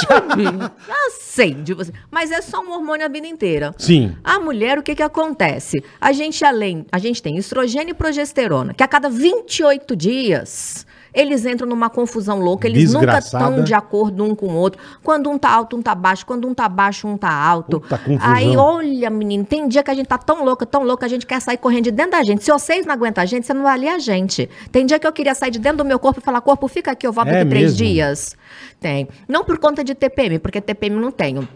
[0.87, 1.93] Já sei de você.
[2.11, 3.73] Mas é só um hormônio a vida inteira.
[3.79, 4.17] Sim.
[4.25, 5.83] A mulher, o que que acontece?
[6.01, 10.87] A gente, além, a gente tem estrogênio e progesterona, que a cada 28 dias...
[11.15, 13.45] Eles entram numa confusão louca, eles nunca Desgraçada.
[13.51, 14.81] estão de acordo um com o outro.
[15.03, 16.25] Quando um tá alto, um tá baixo.
[16.25, 17.81] Quando um tá baixo, um tá alto.
[17.81, 18.35] Puta confusão.
[18.35, 21.27] Aí, olha, menino, tem dia que a gente tá tão louca, tão louca, a gente
[21.27, 22.43] quer sair correndo de dentro da gente.
[22.43, 24.49] Se vocês não aguentam a gente, você não vai ali a gente.
[24.71, 26.93] Tem dia que eu queria sair de dentro do meu corpo e falar, corpo, fica
[26.93, 27.77] aqui, eu volto É três mesmo?
[27.77, 28.35] dias.
[28.81, 29.07] Tem.
[29.29, 31.47] Não por conta de TPM, porque TPM não tenho.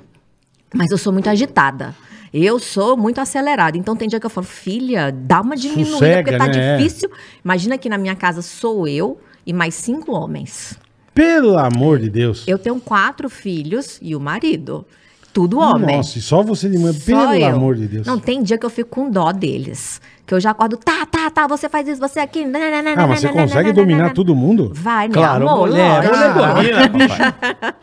[0.74, 1.94] Mas eu sou muito agitada.
[2.32, 3.78] Eu sou muito acelerada.
[3.78, 6.76] Então tem dia que eu falo, filha, dá uma diminuída, Sossega, porque tá né?
[6.76, 7.10] difícil.
[7.42, 10.78] Imagina que na minha casa sou eu e mais cinco homens.
[11.14, 12.44] Pelo amor de Deus.
[12.46, 14.84] Eu tenho quatro filhos e o marido.
[15.32, 15.96] Tudo homem.
[15.98, 17.46] Nossa, e só você de manhã, Só pelo eu.
[17.54, 18.06] amor de Deus.
[18.06, 20.00] Não, tem dia que eu fico com dó deles.
[20.26, 22.42] Que eu já acordo, tá, tá, tá, você faz isso, você aqui.
[22.96, 24.72] Ah, mas você consegue dominar todo mundo?
[24.74, 26.02] Vai, meu Claro, amor, mulher.
[26.10, 26.16] lógico.
[26.56, 27.74] Mulher domina, papai.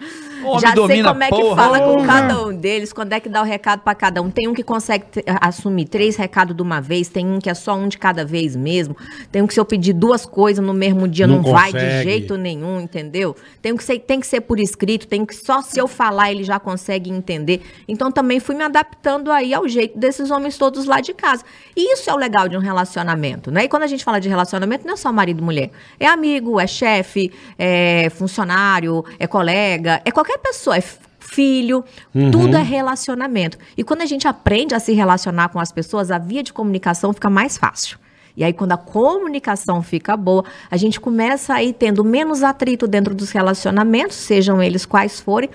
[0.46, 1.56] Homem Já sei como é que porra.
[1.56, 4.30] fala com cada um deles, quando é que dá o recado pra cada um.
[4.30, 5.06] Tem um que consegue
[5.42, 8.56] assumir três recados de uma vez, tem um que é só um de cada vez
[8.56, 8.96] mesmo.
[9.32, 12.04] Tem um que se eu pedir duas coisas no mesmo dia Não não, vai de
[12.04, 13.36] jeito nenhum, entendeu?
[13.62, 16.32] Tem um que ser, tem que ser por escrito, tem que só se eu falar
[16.32, 17.62] ele já consegue entender.
[17.88, 21.44] Então também fui me adaptando aí ao jeito desses homens todos lá de casa.
[21.76, 23.66] E isso é o legal de um relacionamento, né?
[23.66, 25.72] E quando a gente fala de relacionamento, não é só marido e mulher.
[26.00, 30.84] É amigo, é chefe, é funcionário, é colega, é qualquer pessoa, é
[31.20, 31.84] filho,
[32.32, 33.58] tudo é relacionamento.
[33.76, 37.12] E quando a gente aprende a se relacionar com as pessoas, a via de comunicação
[37.12, 37.98] fica mais fácil.
[38.36, 43.14] E aí, quando a comunicação fica boa, a gente começa aí tendo menos atrito dentro
[43.14, 45.50] dos relacionamentos, sejam eles quais forem,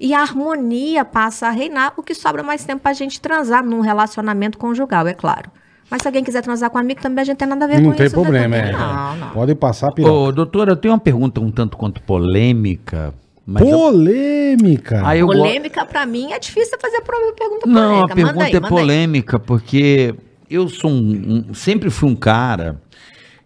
[0.00, 3.64] e a harmonia passa a reinar, o que sobra mais tempo para a gente transar
[3.64, 5.50] num relacionamento conjugal, é claro.
[5.90, 7.80] Mas se alguém quiser transar com um amigo, também a gente tem nada a ver
[7.80, 8.14] Não com tem isso.
[8.14, 8.68] problema, né?
[8.68, 8.72] é.
[8.72, 9.30] Não, não.
[9.30, 10.12] Pode passar piroca.
[10.12, 13.14] Ô, doutora, eu tenho uma pergunta um tanto quanto polêmica.
[13.50, 15.00] Mas eu- Polêmica.
[15.06, 17.94] Aí eu go- Polêmica, pra mim, é difícil fazer pro- pergunta Não, polêmica.
[17.94, 18.70] a Manda pergunta aí, é manda aí.
[18.70, 20.14] polêmica, porque
[20.50, 22.78] eu sou um, um- Sempre fui um cara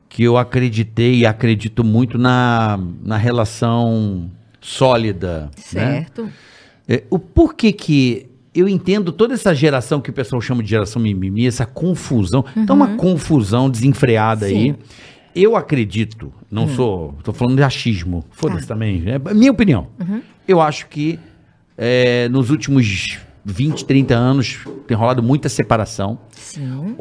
[0.08, 4.28] que eu acreditei e acredito muito na, na relação
[4.60, 5.42] sólida.
[5.44, 5.50] né?
[5.56, 6.28] Certo.
[6.88, 11.00] É, o porquê que eu entendo toda essa geração que o pessoal chama de geração
[11.00, 14.54] mimimi, essa confusão, tá uma confusão desenfreada aí.
[14.54, 14.60] Uhum.
[14.62, 14.70] Sim.
[14.72, 15.11] Hum.
[15.34, 18.74] Eu acredito, não sou, tô falando de achismo, foda-se Tá.
[18.74, 19.88] também, é minha opinião.
[19.98, 20.20] Uhum.
[20.46, 21.18] Eu acho que
[21.76, 26.18] é, nos últimos 20, 30 anos tem rolado muita separação.
[26.30, 26.96] Sim.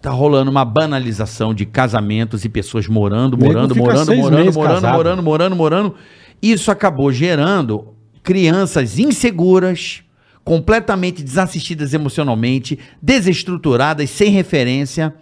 [0.00, 4.94] Tá rolando uma banalização de casamentos e pessoas morando, morando, morando, morando, morando, casado.
[4.96, 5.94] morando, morando, morando.
[6.42, 10.02] Isso acabou gerando crianças inseguras,
[10.44, 15.14] completamente desassistidas emocionalmente, desestruturadas, sem referência.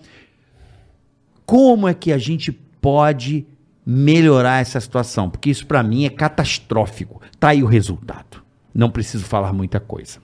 [1.48, 3.46] Como é que a gente pode
[3.86, 5.30] melhorar essa situação?
[5.30, 7.22] Porque isso para mim é catastrófico.
[7.40, 8.42] Tá aí o resultado.
[8.74, 10.18] Não preciso falar muita coisa.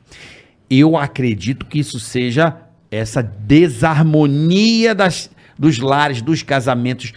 [0.69, 2.55] Eu acredito que isso seja
[2.91, 7.15] essa desarmonia das, dos lares, dos casamentos,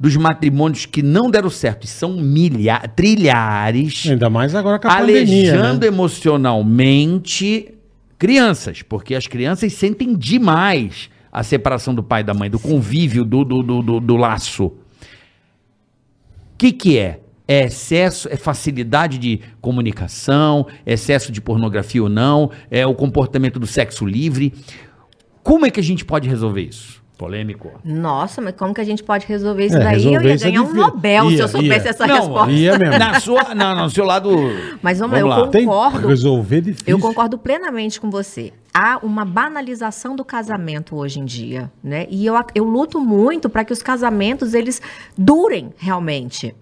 [0.00, 4.96] dos matrimônios que não deram certo, e são milhares, trilhares, Ainda mais agora com a
[4.96, 5.88] pandemia, alejando né?
[5.88, 7.74] emocionalmente
[8.18, 13.22] crianças, porque as crianças sentem demais a separação do pai e da mãe, do convívio,
[13.22, 14.64] do, do, do, do- do laço.
[14.64, 14.72] O
[16.56, 17.20] que, que é?
[17.46, 23.60] É excesso, é facilidade de comunicação, é excesso de pornografia ou não, é o comportamento
[23.60, 24.54] do sexo livre.
[25.42, 27.04] Como é que a gente pode resolver isso?
[27.16, 27.72] Polêmico.
[27.82, 30.04] Nossa, mas como que a gente pode resolver isso É, daí?
[30.04, 30.86] Eu resolver ia isso é ganhar um difícil.
[30.86, 31.90] Nobel se Ia, eu soubesse ia.
[31.90, 32.50] essa Não, resposta.
[32.52, 32.98] Ia mesmo.
[32.98, 34.30] Na sua, não, no seu lado.
[34.82, 35.48] Mas vamos lá, Vamos eu lá.
[35.50, 36.00] Tem concordo.
[36.00, 36.84] que resolver difícil.
[36.86, 38.52] Eu concordo plenamente com você.
[38.74, 42.06] Há uma banalização do casamento hoje em dia, né?
[42.10, 44.82] E eu, eu luto muito para que os casamentos eles
[45.16, 46.54] durem realmente.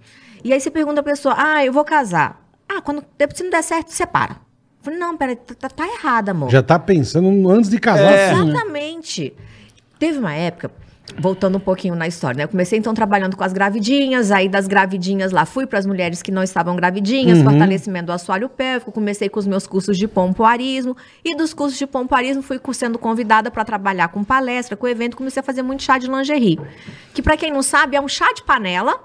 [0.44, 2.40] E aí você pergunta a pessoa: "Ah, eu vou casar.
[2.68, 3.02] Ah, quando
[3.34, 4.34] se não der certo, separa".
[4.34, 6.50] Eu falei, não, peraí, tá, tá- tá errado, amor.
[6.50, 8.30] Já tá pensando antes de casar É.
[8.32, 8.52] assim, né?
[10.04, 10.70] Teve uma época,
[11.18, 12.44] voltando um pouquinho na história, né?
[12.44, 16.22] Eu comecei então trabalhando com as gravidinhas, aí das gravidinhas lá fui para as mulheres
[16.22, 17.44] que não estavam gravidinhas, Uhum.
[17.44, 21.86] fortalecimento do assoalho pélvico, comecei com os meus cursos de pompoarismo e dos cursos de
[21.86, 25.98] pompoarismo fui sendo convidada para trabalhar com palestra, com evento, comecei a fazer muito chá
[25.98, 26.58] de lingerie.
[27.12, 28.98] Que para quem não sabe, é um chá de panela,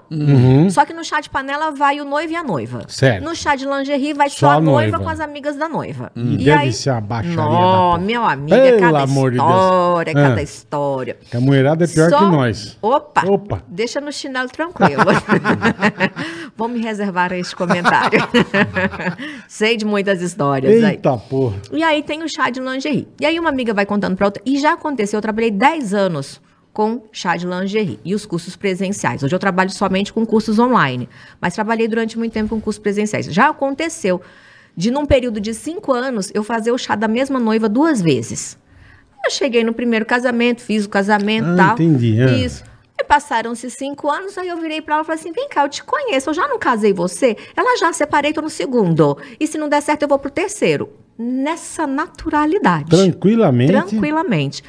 [0.70, 2.78] só que no chá de panela vai o noivo e a noiva.
[2.78, 2.88] Uhum.
[2.88, 3.22] Certo.
[3.24, 5.04] No chá de lingerie vai Só só, a a noiva, noiva.
[5.04, 6.10] com as amigas da noiva.
[6.16, 7.98] Hum, deve ser uma baixaria da Nó, porra.
[7.98, 9.48] meu amigo, é cada amor de Deus.
[9.50, 10.28] história, é Ah.
[10.28, 11.16] cada história.
[11.30, 12.78] Que a mulherada é pior Só- que nós.
[12.82, 13.62] Opa, Opa.
[13.68, 15.02] deixa no chinelo tranquilo.
[16.56, 18.20] Vou me reservar este comentário.
[19.48, 20.92] Sei de muitas histórias aí.
[20.92, 21.56] Eita porra.
[21.72, 23.08] E aí tem o chá de lingerie.
[23.20, 24.42] E aí uma amiga vai contando pra outra.
[24.44, 26.40] E já aconteceu, eu trabalhei 10 anos
[26.72, 29.22] com chá de lingerie e os cursos presenciais.
[29.22, 31.08] Hoje eu trabalho somente com cursos online,
[31.40, 33.26] mas trabalhei durante muito tempo com cursos presenciais.
[33.26, 34.20] Já aconteceu
[34.76, 38.56] de, num período de cinco anos, eu fazer o chá da mesma noiva duas vezes.
[39.24, 41.72] Eu cheguei no primeiro casamento, fiz o casamento e Ah, tal.
[41.74, 42.30] entendi, é.
[42.36, 42.64] Isso.
[42.98, 45.68] E passaram-se cinco anos, aí eu virei pra ela e falei assim: vem cá, eu
[45.68, 47.36] te conheço, eu já não casei você?
[47.56, 49.16] Ela já separei, tô no segundo.
[49.38, 50.90] E se não der certo, eu vou pro terceiro.
[51.18, 52.90] Nessa naturalidade.
[52.90, 53.72] Tranquilamente.
[53.72, 54.62] Tranquilamente.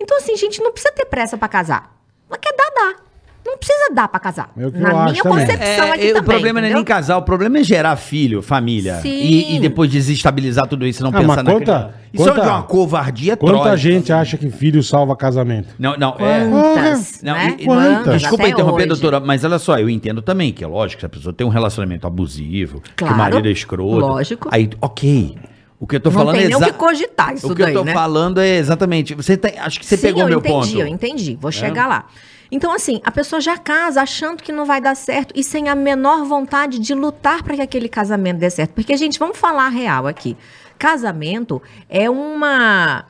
[0.00, 1.96] Então, assim, gente, não precisa ter pressa pra casar.
[2.28, 2.96] Mas quer dar, dá.
[3.46, 4.50] Não precisa dar pra casar.
[4.58, 5.46] É o que eu Na acho minha também.
[5.46, 6.22] concepção aqui É, o também.
[6.24, 6.84] problema não é nem entendeu?
[6.84, 8.96] casar, o problema é gerar filho, família.
[9.00, 9.08] Sim.
[9.08, 11.94] E, e depois desestabilizar tudo isso, não Ah, pensar mas na conta- criança.
[12.12, 13.76] Isso conta- é uma covardia Quanta tróica.
[13.76, 15.68] gente acha que filho salva casamento?
[15.78, 16.48] Não, não, é...
[16.48, 17.56] Quantas, Não, né?
[17.58, 18.20] e- Quantas?
[18.22, 18.88] Desculpa interromper, hoje.
[18.88, 21.46] doutora, mas olha só, eu entendo também que é lógico que se a pessoa tem
[21.46, 23.98] um relacionamento abusivo, que Claro, o marido é escroto.
[23.98, 24.48] lógico.
[24.50, 25.36] Aí, ok.
[25.78, 27.62] O que eu tô Não falando tem é nem o que cogitar isso O que
[27.62, 27.92] daí, eu tô né?
[27.92, 29.14] falando é exatamente.
[29.14, 30.78] Você tem- acho que você Sim, pegou eu meu entendi, ponto.
[30.80, 30.82] É?
[30.82, 31.38] eu entendi.
[31.38, 32.06] Vou chegar lá.
[32.50, 35.74] Então, assim, a pessoa já casa achando que não vai dar certo e sem a
[35.74, 38.72] menor vontade de lutar para que aquele casamento dê certo.
[38.72, 40.36] Porque, gente, vamos falar real aqui.
[40.78, 43.04] Casamento é uma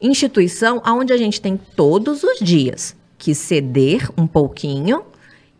[0.00, 5.02] instituição onde a gente tem todos os dias que ceder um pouquinho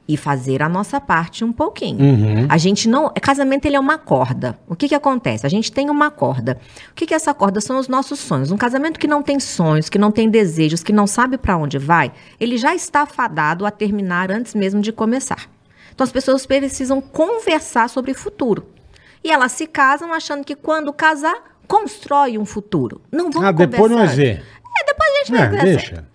[0.09, 1.99] e fazer a nossa parte um pouquinho.
[2.49, 4.59] A gente não, casamento ele é uma corda.
[4.67, 5.45] O que que acontece?
[5.45, 6.59] A gente tem uma corda.
[6.91, 7.61] O que que é essa corda?
[7.61, 8.51] São os nossos sonhos.
[8.51, 11.77] Um casamento que não tem sonhos, que não tem desejos, que não sabe para onde
[11.77, 15.47] vai, ele já está fadado a terminar antes mesmo de começar.
[15.95, 18.67] Então as pessoas precisam conversar sobre futuro.
[19.23, 23.03] E elas se casam achando que quando casar, constrói um futuro.
[23.13, 24.17] Não vão Ah, depois nós conversar.
[24.17, 24.29] vê.
[24.81, 25.63] É, depois a gente vai É, ver.
[25.65, 26.09] deixa.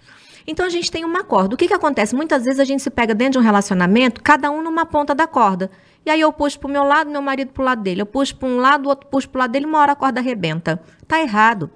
[0.45, 1.55] Então a gente tem uma corda.
[1.55, 2.15] O que, que acontece?
[2.15, 5.27] Muitas vezes a gente se pega dentro de um relacionamento, cada um numa ponta da
[5.27, 5.71] corda.
[6.05, 8.01] E aí eu puxo pro meu lado, meu marido pro lado dele.
[8.01, 10.19] Eu puxo para um lado, o outro puxo pro lado dele, uma hora a corda
[10.19, 10.81] arrebenta.
[11.07, 11.69] Tá errado.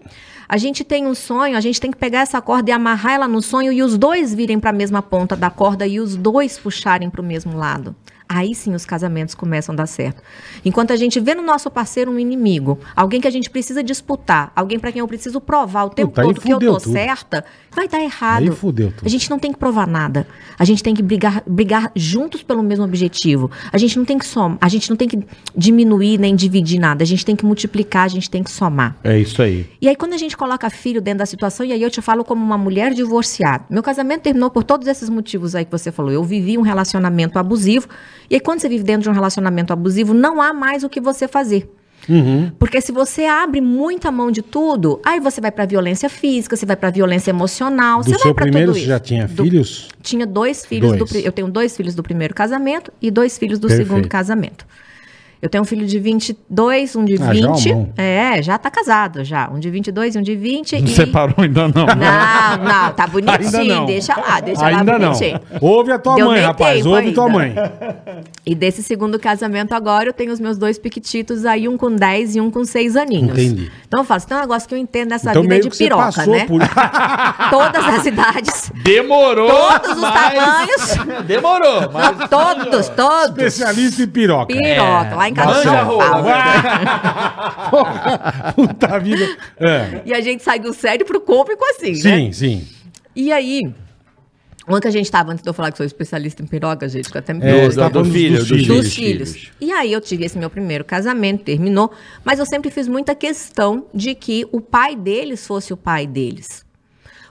[0.49, 3.27] A gente tem um sonho, a gente tem que pegar essa corda e amarrar ela
[3.27, 6.58] no sonho e os dois virem para a mesma ponta da corda e os dois
[6.58, 7.95] puxarem para o mesmo lado.
[8.30, 10.22] Aí sim os casamentos começam a dar certo.
[10.66, 14.52] Enquanto a gente vê no nosso parceiro um inimigo, alguém que a gente precisa disputar,
[14.56, 16.92] alguém para quem eu preciso provar o tempo Puta, todo que eu tô tudo.
[16.92, 18.44] certa, vai dar errado.
[18.44, 19.06] Aí fudeu tudo.
[19.06, 20.28] A gente não tem que provar nada.
[20.60, 23.50] A gente tem que brigar, brigar juntos pelo mesmo objetivo.
[23.72, 25.20] A gente não tem que somar, a gente não tem que
[25.56, 27.04] diminuir nem dividir nada.
[27.04, 28.98] A gente tem que multiplicar, a gente tem que somar.
[29.04, 29.70] É isso aí.
[29.82, 32.24] E aí, quando a gente coloca filho dentro da situação, e aí eu te falo
[32.24, 33.66] como uma mulher divorciada.
[33.70, 36.12] Meu casamento terminou por todos esses motivos aí que você falou.
[36.12, 37.88] Eu vivi um relacionamento abusivo.
[38.30, 41.00] E aí, quando você vive dentro de um relacionamento abusivo, não há mais o que
[41.00, 41.70] você fazer.
[42.08, 42.52] Uhum.
[42.58, 46.66] Porque se você abre muita mão de tudo, aí você vai pra violência física, você
[46.66, 48.88] vai pra violência emocional, Do você vai primeiro tudo isso.
[48.88, 49.90] já tinha Do- filhos?
[50.02, 51.12] tinha dois filhos Dois.
[51.12, 53.90] do eu tenho dois filhos do primeiro casamento e dois filhos do Perfeito.
[53.90, 54.66] segundo casamento.
[55.41, 57.88] Eu tenho um filho de 22, um de Ah, já é um 20.
[57.97, 59.50] é, já tá casado já.
[59.50, 60.80] Um de 22 e um de 20.
[60.82, 60.89] Não e...
[60.89, 61.86] separou ainda não.
[61.86, 63.76] Não, não, tá Ainda bonitinho.
[63.76, 63.86] não.
[63.86, 65.08] Deixa lá, deixa Ainda lá não.
[65.12, 65.39] bonitinho.
[65.62, 66.86] Ouve a tua Deu mãe, rapaz.
[66.86, 67.38] Ouve tua ainda.
[67.38, 67.56] mãe.
[68.45, 72.38] E desse segundo casamento agora, eu tenho os meus dois piquititos aí, um com 10
[72.38, 73.38] e um com 6 aninhos.
[73.38, 73.71] Entendi.
[73.88, 75.63] Então eu falo, se tem um negócio que eu entendo dessa Então vida é meio
[75.63, 76.45] de que você piroca, passou né?
[76.45, 76.62] por...
[77.52, 78.71] Todas as idades.
[78.84, 79.50] Demorou.
[79.50, 81.91] Todos os mas- Demorou.
[81.91, 82.30] Mas...
[82.30, 83.30] Todos, todos.
[83.38, 84.47] Especialista em piroca.
[84.54, 86.24] Piroca, lá em casa Manja chama rola,
[87.70, 88.54] pau.
[88.54, 89.38] Puta vida.
[89.60, 90.02] É.
[90.06, 91.96] E a gente sai do sério pro cômico assim, né?
[91.96, 92.68] Sim, sim.
[93.16, 93.63] E aí,
[94.68, 97.10] onde que a gente tava antes de eu falar que sou especialista em piroca, gente?
[97.10, 98.78] Que eu até me É, tá do falando filho, dos dos filhos.
[98.86, 99.52] dos filhos.
[99.60, 101.92] E aí eu tive esse meu primeiro casamento, terminou,
[102.24, 106.66] mas eu sempre fiz muita questão de que o pai deles fosse o pai deles.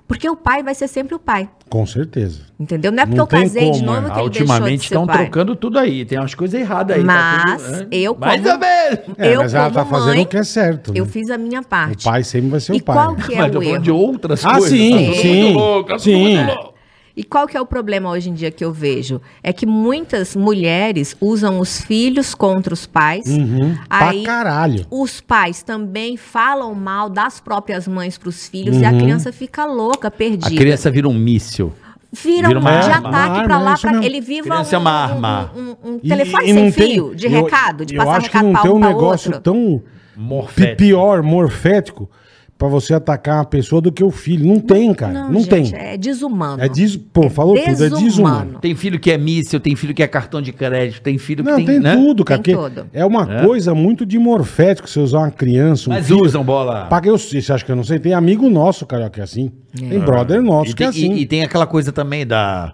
[0.09, 2.43] Porque o pai vai ser sempre o pai, Com certeza.
[2.61, 2.93] entendeu?
[2.93, 4.11] Não é porque Não eu casei de como, novo é.
[4.11, 6.05] que ele deixou Ultimamente de ser estão trocando tudo aí.
[6.05, 7.03] Tem umas coisas erradas aí.
[7.03, 9.18] Mas tá tudo, eu Mais como- ou menos.
[9.18, 10.93] É, Eu, mas ela tá como fazendo mãe, o que é certo.
[10.93, 11.01] né?
[11.01, 12.07] Eu fiz a minha parte.
[12.07, 12.95] O pai sempre vai ser e o pai.
[12.97, 13.83] qual que é Mas o erro?
[13.83, 14.70] de outras Ah, coisas.
[14.70, 16.37] sim, tá tudo sim, muito louco, tá tudo sim.
[17.17, 19.23] E qual que é o problema hoje em dia que eu vejo?
[19.43, 23.27] É que muitas mulheres usam os filhos contra os pais.
[23.27, 23.75] Uhum.
[23.89, 24.87] Aí Pra caralho.
[24.91, 28.99] os pais também falam mal das próprias mães para os filhos e a Uhum.
[28.99, 30.55] criança fica louca, A perdida.
[30.55, 31.73] criança vira um míssil.
[32.12, 33.09] vira, vira um uma de arma.
[33.09, 34.05] ataque para arma, lá, para mesmo.
[34.07, 35.53] ele viva Criança é um, uma arma.
[35.57, 37.99] um, um- um E- telefone e não sem tem- fio, de eu- recado, de eu
[38.05, 39.43] passar acho que recado não para tem um um para negócio outro.
[39.43, 39.83] tão
[40.17, 40.77] Morfético.
[40.77, 42.11] pior, morfético,
[42.59, 44.47] pra você atacar uma pessoa do que o filho.
[44.47, 45.13] Não tem, cara.
[45.29, 45.73] Não, gente, tem.
[45.75, 46.63] É desumano.
[46.63, 46.97] É des...
[46.97, 48.05] Pô, falou tudo, é desumano.
[48.07, 48.59] desumano.
[48.61, 51.51] Tem filho que é míssil, tem filho que é cartão de crédito, tem filho que
[51.51, 51.95] Não, tem, tem, né?
[51.95, 52.43] tudo, cara.
[52.43, 52.87] Tem tudo.
[52.93, 56.23] É uma coisa muito de morfético você usar uma criança, um Mas filho.
[56.25, 56.87] usam bola.
[56.87, 57.99] Pra que eu você acha que eu não sei?
[57.99, 59.53] Tem amigo nosso, cara, que é assim.
[59.77, 61.13] Tem brother nosso E que é tem, assim.
[61.15, 62.73] e- e tem aquela coisa também da,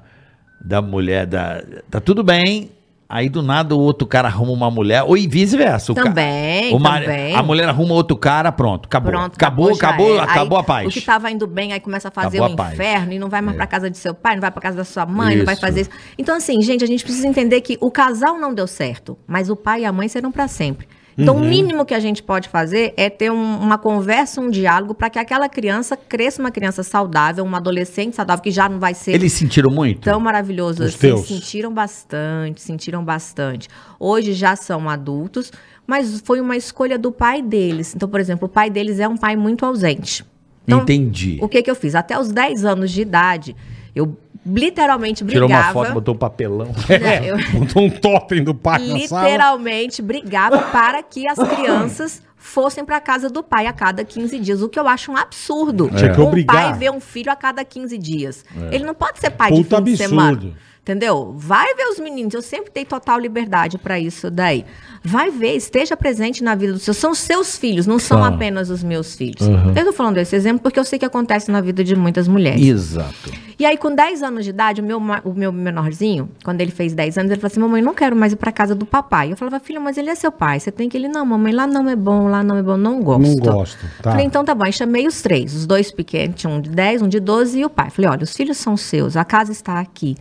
[0.65, 1.61] da mulher, da,
[1.91, 2.71] tá tudo bem,
[3.13, 5.93] aí do nada o outro cara arruma uma mulher, ou vice-versa.
[5.93, 7.35] o ca- Também, também.
[7.37, 9.13] A mulher arruma outro cara, pronto, acabou.
[9.13, 10.23] Pronto, acabou, já acabou, era.
[10.25, 10.87] acabou Aí, a paz.
[10.89, 12.71] O que tava indo bem, aí começa a fazer Acabou o paz.
[12.71, 12.75] É.
[12.75, 14.85] inferno e não vai mais pra casa de seu pai, não vai pra casa da
[14.85, 15.61] sua mãe, não vai Isso.
[15.61, 15.91] fazer isso.
[16.17, 19.57] Então, assim, gente, a gente precisa entender que o casal não deu certo, mas o
[19.57, 20.89] pai e a mãe serão pra sempre.
[21.17, 21.43] Então, Uhum.
[21.43, 25.11] o mínimo que a gente pode fazer é ter um- uma conversa, um diálogo, para
[25.11, 29.13] que aquela criança cresça uma criança saudável, uma adolescente saudável, que já não vai ser
[29.13, 30.01] Eles sentiram muito?
[30.03, 30.99] tão maravilhoso Os assim.
[30.99, 31.27] teus?
[31.29, 33.69] Sentiram bastante, sentiram bastante.
[34.01, 35.53] Hoje já são adultos,
[35.87, 37.95] mas foi uma escolha do pai deles.
[37.95, 40.25] Então, por exemplo, o pai deles é um pai muito ausente.
[40.65, 41.39] Então, Entendi.
[41.43, 41.95] o que que eu fiz?
[41.95, 43.57] Até os 10 anos de idade,
[43.95, 45.67] eu literalmente Tirou brigava.
[45.67, 46.69] uma foto, botou um papelão.
[46.89, 53.01] né, eu Botou um totem do pai literalmente brigava para que as crianças fossem para
[53.01, 55.89] casa do pai a cada 15 dias, o que eu acho um absurdo.
[55.89, 58.45] Que Um pai ver um filho a cada 15 dias.
[58.71, 60.41] Ele não pode ser pai Puta de fim de absurdo.
[60.41, 60.57] semana.
[60.83, 61.33] Entendeu?
[61.37, 62.35] Vai ver os meninos.
[62.35, 64.65] Eu sempre dei total liberdade para isso daí.
[65.05, 66.97] Vai ver, esteja presente na vida dos seus.
[66.97, 68.27] São seus filhos, não são São.
[68.27, 69.47] apenas os meus filhos.
[69.77, 72.67] Eu tô falando desse exemplo porque eu sei que acontece na vida de muitas mulheres.
[72.67, 73.31] Exato.
[73.57, 76.95] E aí, com 10 anos de idade, o meu, o meu menorzinho, quando ele fez
[76.95, 79.31] 10 anos, ele falou assim: Mamãe, não quero mais ir pra casa do papai.
[79.31, 80.59] Eu falava, filho, mas ele é seu pai.
[80.59, 81.03] Você tem que ir.
[81.03, 83.29] Ele, não, mamãe, lá não é bom, lá não é bom, não gosto.
[83.29, 84.11] Não gosto, tá.
[84.11, 84.65] Falei, então tá bom.
[84.65, 87.71] Aí chamei os três, os dois pequenos, um de 10, um de 12 e o
[87.71, 87.89] pai.
[87.91, 90.17] Falei, olha, os filhos são seus, a casa está aqui.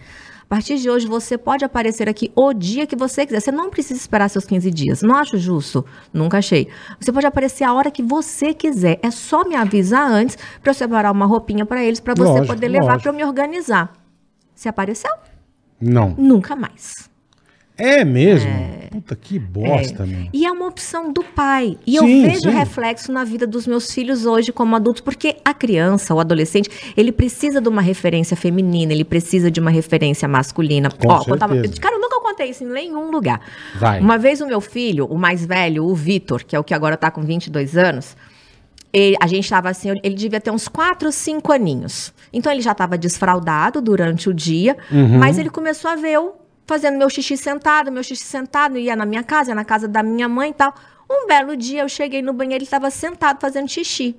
[0.52, 3.40] A partir de hoje, você pode aparecer aqui o dia que você quiser.
[3.40, 5.02] Você não precisa esperar seus 15 dias.
[5.02, 5.86] Não acho justo.
[6.12, 6.68] Nunca achei.
[7.00, 9.00] Você pode aparecer a hora que você quiser.
[9.02, 12.48] É só me avisar antes para eu separar uma roupinha para eles, para você Lógico,
[12.48, 13.94] poder levar para eu me organizar.
[14.54, 15.10] Se apareceu?
[15.80, 16.16] Não.
[16.18, 17.10] Nunca mais.
[17.78, 18.52] É mesmo?
[18.92, 20.06] Puta que bosta, É.
[20.06, 20.28] meu.
[20.34, 21.78] E é uma opção do pai.
[21.88, 22.50] E Sim, eu vejo sim.
[22.50, 27.12] reflexo na vida dos meus filhos hoje como adultos, porque a criança, o adolescente, ele
[27.12, 30.92] precisa de uma referência feminina, ele precisa de uma referência masculina.
[30.92, 31.80] Com Ó, certeza.
[31.82, 33.40] cara, eu nunca contei isso em nenhum lugar.
[33.80, 34.00] Vai.
[34.02, 36.98] Uma vez o meu filho, o mais velho, o Vitor, que é o que agora
[36.98, 38.16] tá com 22 anos,
[38.94, 42.14] ele- a gente estava assim, ele devia ter uns 4, 5 aninhos.
[42.34, 45.18] Então ele já estava desfraldado durante o dia, Uhum.
[45.18, 46.36] mas ele começou a ver eu
[46.68, 50.02] fazendo meu xixi sentado, meu xixi sentado, ia na minha casa, ia na casa da
[50.04, 50.74] minha mãe e tal.
[51.10, 54.16] Um belo dia eu cheguei no banheiro, ele estava sentado fazendo xixi.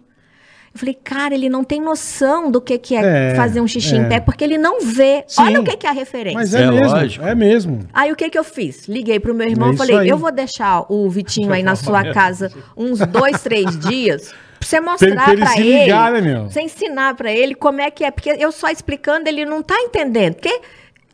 [0.75, 3.95] Eu falei, cara, ele não tem noção do que, que é, É, fazer um xixi
[3.95, 3.99] é.
[3.99, 5.23] em pé, porque ele não vê.
[5.29, 5.43] Sim.
[5.43, 6.39] Olha o que, que é a referência.
[6.39, 6.95] Mas é, É mesmo.
[6.95, 7.25] lógico.
[7.27, 7.81] É mesmo.
[7.93, 8.89] Aí o que que eu fiz?
[8.89, 10.09] Liguei pro meu irmão É e isso falei, aí.
[10.09, 14.29] eu vou deixar o Vitinho aí na sua casa uns dois, três dias.
[14.59, 16.45] Pra você Pra mostrar ele- pra pra ele, ele se ligar, né, meu?
[16.49, 18.11] Você ensinar pra ele como é que é.
[18.11, 20.35] Porque eu só explicando, ele não tá entendendo.
[20.37, 20.59] Porque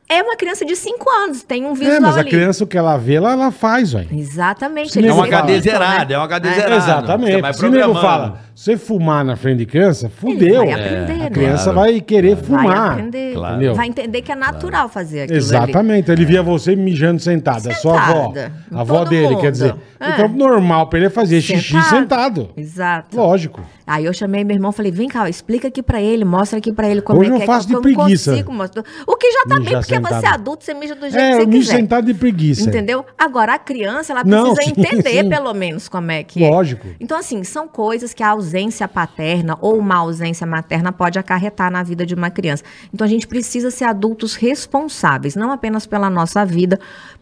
[0.08, 2.30] é uma criança de cinco anos, tem um visual É, mas a ali.
[2.30, 4.08] criança, o que ela vê, ela, ela faz, velho.
[4.12, 5.04] Exatamente.
[5.06, 5.22] É um.
[5.22, 6.14] HD zerado, né?
[6.14, 6.52] é um HD É.
[6.54, 6.70] zerado.
[6.70, 7.40] Você Exatamente.
[7.42, 10.64] vai Se o nego fala, você fumar na frente de criança, fudeu.
[10.64, 11.30] vai aprender, a né?
[11.30, 11.78] criança Claro.
[11.80, 12.90] vai querer Vai fumar.
[12.92, 13.34] aprender.
[13.34, 13.54] Claro.
[13.56, 13.74] Entendeu?
[13.74, 15.44] Vai entender que é natural fazer aquilo ali.
[15.44, 16.10] Exatamente.
[16.10, 17.70] Ele via você mijando sentada.
[17.70, 18.32] A sua avó.
[18.72, 19.40] A avó Todo dele, mundo.
[19.40, 19.74] quer dizer.
[20.00, 20.10] É.
[20.12, 22.50] Então, normal pra ele é fazer xixi sentado.
[22.56, 23.16] Exato.
[23.16, 23.60] Lógico.
[23.88, 26.88] Aí eu chamei meu irmão, falei, vem cá, explica aqui pra ele, mostra aqui pra
[26.88, 27.68] ele como Hoje é eu que faço é.
[27.68, 28.30] de que eu não preguiça.
[28.32, 28.84] consigo mostrar.
[29.06, 30.24] O que já tá bem, porque você sentado.
[30.24, 31.76] é adulto, você mija do jeito É, que eu você mijo quiser.
[31.76, 32.68] sentado de preguiça.
[32.68, 33.04] Entendeu?
[33.16, 35.28] Agora, a criança, ela Não, precisa sim, entender, sim.
[35.30, 36.50] pelo menos, como é que é.
[36.50, 36.86] Lógico.
[37.00, 41.82] Então, assim, são coisas que a ausência paterna ou uma ausência materna pode acarretar na
[41.82, 42.62] vida de uma criança.
[42.92, 46.78] Então, a gente precisa ser adultos responsáveis, não apenas pela nossa vida,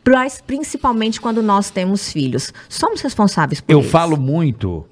[0.07, 2.53] mas principalmente quando nós temos filhos.
[2.69, 3.91] Somos responsáveis por Eu eles.
[3.91, 4.85] falo muito.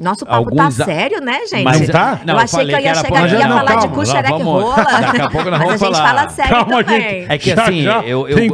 [0.00, 1.64] Nosso papo alguns tá a- sério, né, gente?
[1.64, 2.20] Mas- Não tá?
[2.26, 4.08] eu achei que eu ia chegar aqui e ia não, falar de calma, cu, nós
[4.08, 4.76] xereca e vamos- rola.
[5.02, 6.08] daqui a pouco nós Mas vamos a gente falar.
[6.08, 7.00] fala sério Calma, também.
[7.02, 7.30] gente.
[7.32, 8.00] É que Já, assim, já.
[8.00, 8.50] eu- eu- Tem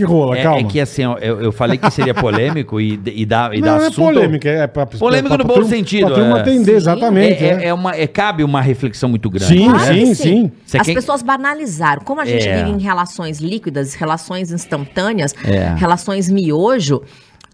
[0.00, 0.60] e rola, É, calma.
[0.60, 3.84] é que assim, eu, eu falei que seria polêmico e, e dá, e dá não,
[3.84, 4.04] é assunto.
[4.04, 4.48] polêmica.
[4.50, 6.40] É pra, Polêmico pra- no bom turma- sentido, Pra turma é.
[6.42, 6.76] atender, Sim.
[6.76, 7.42] exatamente.
[7.44, 7.50] É, é.
[7.64, 9.46] é- é uma, é- cabe uma reflexão muito grande.
[9.46, 10.52] Sim, que sim, sim.
[10.64, 12.02] Você As pessoas banalizaram.
[12.04, 12.56] Como a gente É.
[12.62, 15.74] vive em relações líquidas, relações instantâneas, É.
[15.76, 17.02] relações miojo,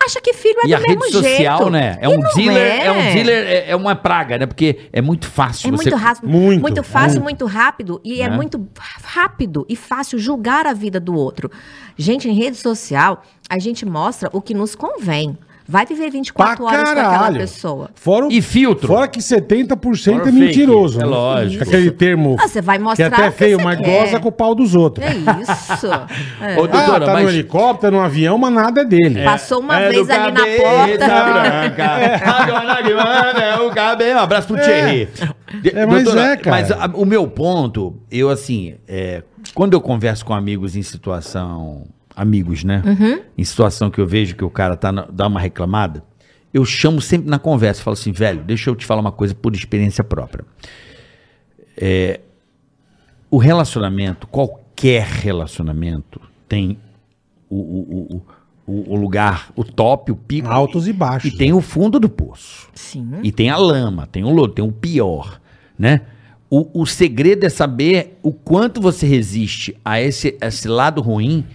[0.01, 1.71] acha que filho é E do a mesmo rede social, jeito.
[1.71, 1.97] né?
[2.01, 2.91] É E um dealer, é.
[2.91, 4.47] um dealer, é, é uma praga, né?
[4.47, 5.91] Porque é muito fácil É você.
[5.91, 7.45] muito rápido, Muito, muito, fácil, muito.
[7.45, 8.37] muito rápido e é Né?
[8.37, 8.69] muito
[9.03, 11.51] rápido e fácil julgar a vida do outro.
[11.97, 15.37] Gente, em rede social, a gente mostra o que nos convém.
[15.73, 17.39] Vai viver 24 Pra horas com aquela caralho.
[17.39, 17.91] pessoa.
[17.95, 18.87] Fora o- E filtro.
[18.89, 20.39] Fora que 70% Fora é fake.
[20.39, 20.99] mentiroso.
[21.01, 21.09] É né?
[21.09, 21.65] lógico.
[21.65, 24.05] Aquele termo Ah, você vai que mostrar é até o que feio, mas quer.
[24.05, 25.07] goza com o pau dos outros.
[25.07, 25.89] É isso.
[26.43, 26.55] É.
[26.59, 29.23] Ô, doutora, ah, tá mas- no helicóptero, no avião, mas nada é dele.
[29.25, 31.09] Passou uma É vez ali na porta.
[32.83, 34.19] que manda é o cabelo.
[34.19, 34.61] Um abraço pro É.
[34.61, 35.09] Thierry.
[35.75, 36.51] É, mas é, cara.
[36.57, 39.23] Mas a- o meu ponto, eu assim, é,
[39.55, 41.85] quando eu converso com amigos em situação.
[42.15, 42.83] Amigos, né?
[42.85, 43.23] Uhum.
[43.39, 46.05] Em situação que eu vejo que o cara tá na- dá uma reclamada,
[46.53, 49.55] eu chamo sempre na conversa, falo assim, velho, deixa eu te falar uma coisa por
[49.55, 50.45] experiência própria.
[51.77, 52.21] É,
[53.31, 56.79] o relacionamento, qualquer relacionamento, tem
[57.49, 58.23] o, o,
[58.67, 60.49] o, o, lugar, o top, o pico.
[60.49, 61.33] Altos e baixos.
[61.33, 62.69] E tem o fundo do poço.
[62.75, 63.09] Sim.
[63.23, 65.41] E tem a lama, tem o lodo, tem o pior,
[65.79, 66.03] né?
[66.51, 71.47] O, o segredo é saber o quanto você resiste a esse, esse lado ruim.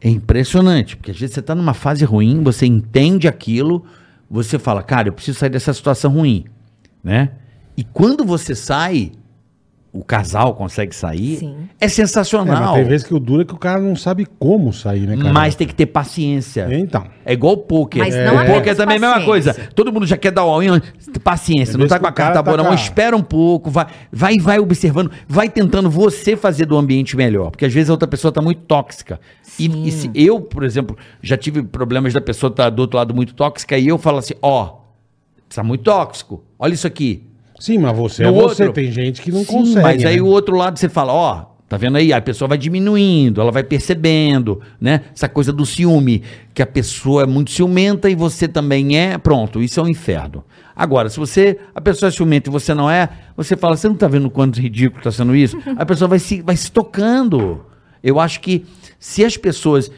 [0.00, 3.84] É impressionante, porque às vezes você está numa fase ruim, você entende aquilo,
[4.30, 6.44] você fala, cara, eu preciso sair dessa situação ruim,
[7.02, 7.30] né?
[7.76, 9.12] E quando você sai,
[9.94, 11.54] o casal consegue sair, Sim.
[11.80, 12.60] é É, sensacional.
[12.60, 15.16] mas tem vezes que o duro é que o cara não sabe como sair, né,
[15.16, 15.32] cara?
[15.32, 16.66] Mas tem que ter paciência.
[16.68, 17.06] Então.
[17.24, 18.02] É igual o poker.
[18.02, 18.24] Mas é.
[18.26, 19.54] não o apenas poker também é a mesma paciência.
[19.54, 19.70] coisa.
[19.72, 20.80] Todo mundo já quer dar all-in.
[21.22, 22.74] Paciência, Tem não tá com a carta tá boa, não.
[22.74, 27.52] Espera um pouco, vai, vai, vai observando, vai tentando você fazer do ambiente melhor.
[27.52, 29.20] Porque às vezes a outra pessoa tá muito tóxica.
[29.60, 33.14] E, e se eu, por exemplo, já tive problemas da pessoa estar do outro lado
[33.14, 34.78] muito tóxica e eu falo assim: ó,
[35.54, 37.22] tá muito tóxico, olha isso aqui.
[37.58, 38.62] Sim, mas você No é você.
[38.64, 39.82] outro- Tem gente que não Sim, consegue.
[39.82, 40.22] Mas aí né?
[40.22, 42.12] o outro lado você fala, ó, tá vendo aí?
[42.12, 45.02] A pessoa vai diminuindo, ela vai percebendo, né?
[45.14, 49.62] Essa coisa do ciúme, que a pessoa é muito ciumenta e você também é, pronto,
[49.62, 50.44] isso é um inferno.
[50.76, 53.94] Agora, se você, a pessoa é ciumenta e você não é, você fala, você não
[53.94, 55.56] tá vendo quanto ridículo tá sendo isso?
[55.78, 57.64] A pessoa vai se, vai se tocando.
[58.02, 58.64] Eu acho que
[58.98, 59.90] se as pessoas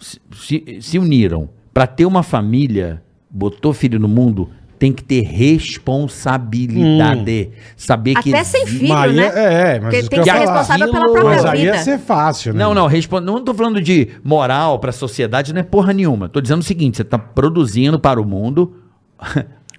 [0.00, 3.00] se, se- se uniram para ter uma família,
[3.30, 7.50] botou filho no mundo, tem que ter responsabilidade.
[7.76, 8.32] Saber que.
[8.34, 9.32] Até sem filho, Mas aí né?
[9.34, 11.76] é- é, mas Porque tem que ser responsável pela própria Mas aí vida.
[11.76, 12.60] ia ser fácil, né?
[12.60, 13.20] Não, não, respo...
[13.20, 16.28] não tô falando de moral pra sociedade, não é porra nenhuma.
[16.28, 18.74] Tô dizendo o seguinte: você tá produzindo para o mundo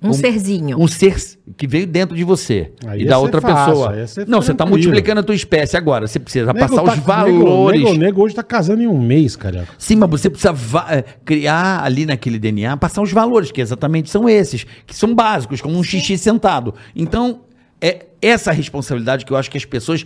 [0.02, 0.80] Um serzinho.
[0.80, 1.16] um ser
[1.58, 4.08] que veio dentro de você Aí e da ser outra fácil, pessoa.
[4.08, 4.70] ser Não, você tá tranquilo.
[4.78, 6.08] multiplicando a tua espécie agora.
[6.08, 7.82] Você precisa Nego passar tá- os nego- valores.
[7.84, 9.68] Nego, nego hoje tá casando em um mês, cara.
[9.78, 10.54] Sim, mas você precisa
[10.90, 15.62] eh, criar ali naquele DNA, passar os valores, que exatamente são esses, que são básicos,
[15.62, 16.74] como um xixi sentado.
[16.96, 17.42] Então,
[17.82, 20.06] é essa responsabilidade que eu acho que as pessoas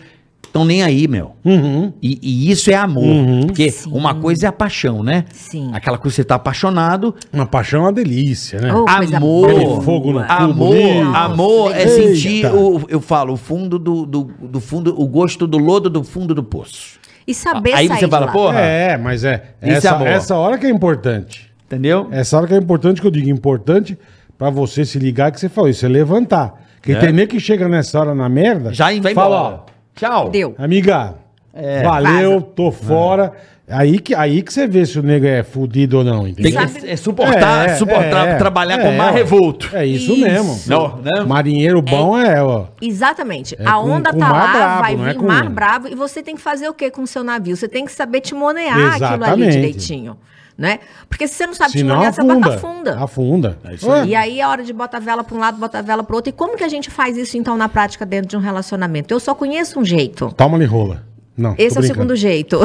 [0.51, 1.31] estão nem aí, meu.
[1.45, 1.93] Uhum.
[2.01, 3.05] E, e isso é amor.
[3.45, 3.89] Porque Sim.
[3.93, 5.23] uma coisa é a paixão, né?
[5.31, 5.71] Sim.
[5.73, 7.15] Aquela coisa que você tá apaixonado.
[7.31, 8.71] Uma paixão é uma delícia, né?
[8.73, 9.81] Oh, amor.
[9.81, 14.93] fogo no Amor, amor é sentir, o, eu falo, o fundo do, do, do fundo,
[15.01, 16.99] o gosto do lodo do fundo do poço.
[17.25, 19.53] E saber Aí sair você fala, porra, É, mas é.
[19.61, 20.07] É Essa, amor.
[20.07, 21.49] essa hora que é importante.
[21.65, 22.07] entendeu?
[22.11, 23.97] Essa hora que é importante, que eu digo importante,
[24.37, 26.61] pra você se ligar que você falou, isso é levantar.
[26.75, 26.95] Porque É.
[26.99, 28.73] tem nem que chega nessa hora na merda.
[28.73, 29.70] Já vai fala, embora.
[30.01, 30.29] Tchau.
[30.29, 30.55] Deu.
[30.57, 31.13] amiga,
[31.53, 31.83] É.
[31.83, 32.45] valeu, Vaza.
[32.55, 33.33] tô fora.
[33.69, 36.67] Aí, que, aí que você vê se o nego é fudido ou não, Tem entendeu?
[36.67, 39.15] que é, suportar, É, suportar, é, trabalhar é, com mar ó.
[39.15, 39.69] revolto.
[39.73, 40.21] É isso, Isso.
[40.21, 40.59] mesmo.
[40.67, 41.23] Não, né?
[41.25, 42.65] Marinheiro bom é, ó.
[42.81, 43.55] Exatamente.
[43.57, 45.49] É a com- onda com tá mar lá, bravo, vai não é vir com- mar
[45.49, 47.55] bravo e você tem que fazer o que com o seu navio?
[47.55, 49.51] Você tem que saber timonear aquilo ali Exatamente.
[49.51, 50.17] direitinho.
[50.61, 50.79] Né?
[51.09, 52.93] Porque se você não sabe Senão timonear, você bota afunda.
[52.93, 53.03] afunda.
[53.03, 53.57] Afunda.
[53.65, 54.09] É isso aí.
[54.09, 56.15] E aí é hora de botar a vela para um lado, botar a vela para
[56.15, 56.29] outro.
[56.29, 59.11] E como que a gente faz isso então na prática dentro de um relacionamento?
[59.11, 60.31] Eu só conheço um jeito.
[60.37, 61.03] Toma-lhe rola.
[61.35, 62.59] Não, Esse é o segundo jeito.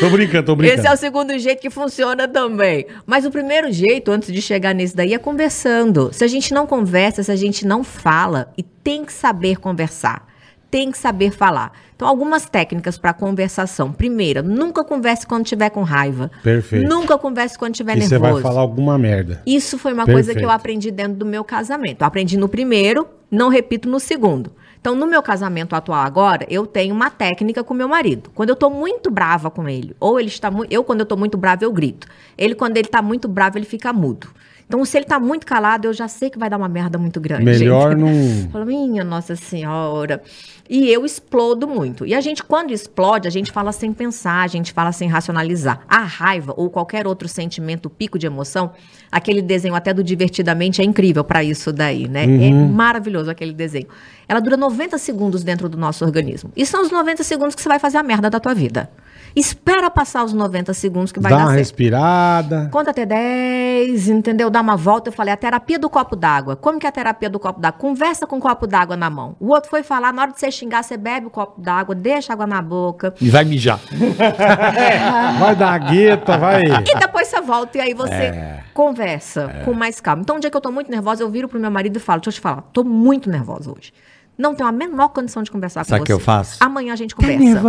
[0.00, 0.80] tô brincando, tô brincando.
[0.80, 2.86] Esse é o segundo jeito que funciona também.
[3.06, 6.10] Mas o primeiro jeito, antes de chegar nesse daí, é conversando.
[6.12, 10.26] Se a gente não conversa, se a gente não fala, e tem que saber conversar.
[10.70, 11.72] Tem que saber falar.
[11.94, 13.92] Então, algumas técnicas para conversação.
[13.92, 16.30] Primeira, nunca converse quando estiver com raiva.
[16.42, 16.86] Perfeito.
[16.88, 18.32] Nunca converse quando estiver E você nervoso.
[18.34, 19.40] vai falar alguma merda.
[19.46, 20.44] Isso foi uma coisa que Perfeito.
[20.44, 22.02] eu aprendi dentro do meu casamento.
[22.02, 24.52] Eu aprendi no primeiro, não repito no segundo.
[24.78, 28.30] Então, no meu casamento atual agora, eu tenho uma técnica com meu marido.
[28.34, 30.70] Quando eu tô muito brava com ele, ou ele está muito.
[30.72, 32.06] Eu, quando eu tô muito brava, eu grito.
[32.36, 34.28] Ele, quando ele tá muito bravo, ele fica mudo.
[34.66, 37.20] Então, se ele tá muito calado, eu já sei que vai dar uma merda muito
[37.20, 37.44] grande.
[37.44, 38.00] Melhor gente.
[38.44, 40.20] não- Fala, minha Nossa Senhora.
[40.68, 42.04] E eu explodo muito.
[42.04, 45.82] E a gente, quando explode, a gente fala sem pensar, a gente fala sem racionalizar.
[45.88, 48.72] A raiva ou qualquer outro sentimento, pico de emoção,
[49.12, 52.24] aquele desenho até do Divertidamente é incrível para isso daí, né?
[52.24, 53.86] É maravilhoso aquele desenho.
[54.28, 56.50] Ela dura 90 segundos dentro do nosso organismo.
[56.56, 58.90] E são os 90 segundos que você vai fazer a merda da tua vida.
[59.36, 61.58] Espera passar os 90 segundos que vai Dá dar uma certo.
[61.58, 62.70] respirada.
[62.72, 64.48] Conta até 10, entendeu?
[64.48, 65.10] Dá uma volta.
[65.10, 66.56] Eu falei, a terapia do copo d'água.
[66.56, 67.78] Como que é a terapia do copo d'água?
[67.78, 69.36] Conversa com o copo d'água na mão.
[69.38, 72.32] O outro foi falar, na hora de você xingar, você bebe o copo d'água, deixa
[72.32, 73.12] água na boca.
[73.20, 73.78] E vai mijar.
[75.38, 76.62] Vai dar a gueta, vai.
[76.62, 78.60] E depois você volta e aí você É.
[78.72, 80.22] conversa com mais calma.
[80.22, 82.20] Então, um dia que eu tô muito nervosa, eu viro pro meu marido e falo,
[82.20, 83.92] deixa eu te falar, tô muito nervosa hoje.
[84.38, 86.06] Não tenho a menor condição de conversar Sabe com o você.
[86.06, 86.56] que eu faço?
[86.60, 87.62] Amanhã a gente conversa.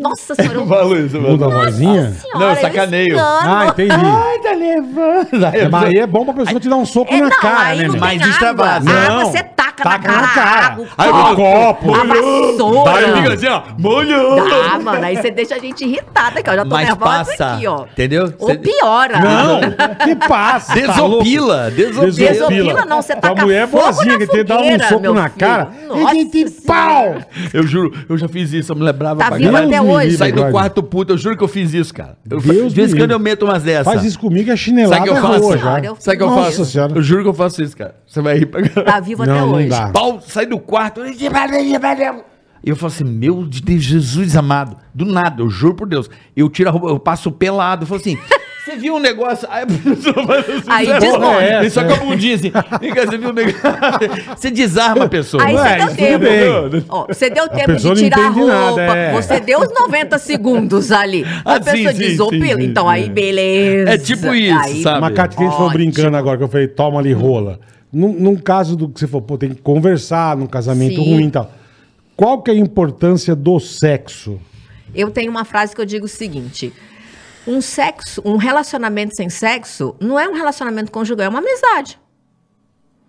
[0.00, 0.66] Nossa senhora, eu...
[0.66, 1.30] Falo isso, mano.
[1.30, 2.12] Muda a vozinha?
[2.12, 3.16] Senhora, Não, eu sacaneio.
[3.20, 3.90] Ah, entendi.
[3.92, 5.44] Ai, tá levando.
[5.56, 7.64] É, mas aí é bom pra pessoa te dar um soco É, na não, cara,
[7.66, 7.98] aí né?
[7.98, 8.88] Mas extravasa.
[8.90, 9.08] água.
[9.08, 9.42] Não, Água você
[9.82, 10.50] taca, taca na na cara.
[10.60, 10.80] cara.
[10.80, 11.94] o Aí o copo, copo.
[11.94, 12.90] A vassoura.
[12.92, 13.62] Aí fica assim, ó.
[13.78, 14.36] Molhou.
[14.48, 15.04] Dá, mano.
[15.04, 17.84] Aí você deixa a gente irritada, que eu já tô Mas nervosa passa, aqui, ó.
[17.84, 18.32] entendeu?
[18.38, 19.18] Ou Cê- piora.
[19.20, 19.60] Não,
[20.04, 20.74] que passa.
[20.74, 20.80] tá?
[20.80, 22.10] Desopila, desopila.
[22.12, 25.28] Desopila não, você taca mulher é fogo boazinha, na que te dá um soco na
[25.28, 25.38] filho.
[25.38, 25.68] cara.
[25.88, 27.16] Nossa e pau!
[27.52, 30.16] Eu juro, eu já fiz isso, eu me lembrava Tá pra vivo até hoje.
[30.16, 32.16] Saí do quarto puto, eu juro que eu fiz isso, cara.
[32.28, 33.84] Eu, Deus de vez em quando eu meto umas dessas.
[33.84, 35.40] Faz isso comigo, é chinelada Sabe o que eu faço?
[36.00, 36.78] Sabe o que eu faço?
[36.94, 37.94] Eu juro que eu faço isso, cara.
[38.06, 38.62] Você vai rir pra.
[38.82, 39.88] Tá vivo até Não, não dá.
[39.90, 41.02] Pau, sai do quarto.
[42.64, 44.76] E eu falo assim, meu Deus, Jesus amado.
[44.94, 46.10] Do nada, eu juro por Deus.
[46.36, 47.84] Eu tiro a roupa, eu passo pelado.
[47.84, 48.18] Eu falo assim,
[48.64, 49.46] você viu um negócio?
[49.48, 51.42] Aí a pessoa faz assim, Aí "Você desmonta.
[51.42, 52.50] é É, Só com a bundinha assim.
[52.80, 53.60] Vem cá, você viu um negócio?
[54.36, 55.44] Você desarma a pessoa.
[55.44, 56.18] Aí Ué, você deu tudo tempo.
[56.70, 56.84] bem.
[56.88, 58.54] Ó, você deu tempo pessoa de não tirar a entende roupa.
[58.86, 59.12] nada, é.
[59.12, 61.24] Você deu os 90 segundos ali.
[61.44, 62.46] A Ah, sim, pessoa sim, desopila.
[62.46, 62.90] sim, sim, então sim.
[62.90, 63.90] aí, beleza.
[63.92, 65.00] É tipo isso, sabe?
[65.00, 65.84] Mas, Cate, que a gente falou Ótimo.
[65.84, 67.60] brincando agora, que eu falei, toma ali rola.
[67.92, 71.14] Num, num caso do que você falou, pô, tem que conversar num casamento Sim.
[71.14, 71.50] ruim e tal.
[72.16, 74.40] Qual que é a importância do sexo?
[74.94, 76.72] Eu tenho uma frase que eu digo o seguinte:
[77.46, 81.98] um sexo, um relacionamento sem sexo não é um relacionamento conjugal, é uma amizade.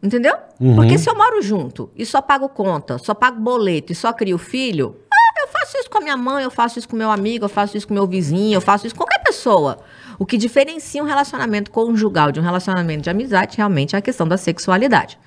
[0.02, 0.36] Entendeu?
[0.60, 0.76] Uhum.
[0.76, 4.38] Porque se eu moro junto e só pago conta, só pago boleto e só crio
[4.38, 7.46] filho, ah, eu faço isso com a minha mãe, eu faço isso com meu amigo,
[7.46, 9.80] eu faço isso com meu vizinho, eu faço isso com qualquer pessoa.
[10.20, 14.28] O que diferencia um relacionamento conjugal de um relacionamento de amizade realmente é a questão
[14.28, 15.18] da sexualidade.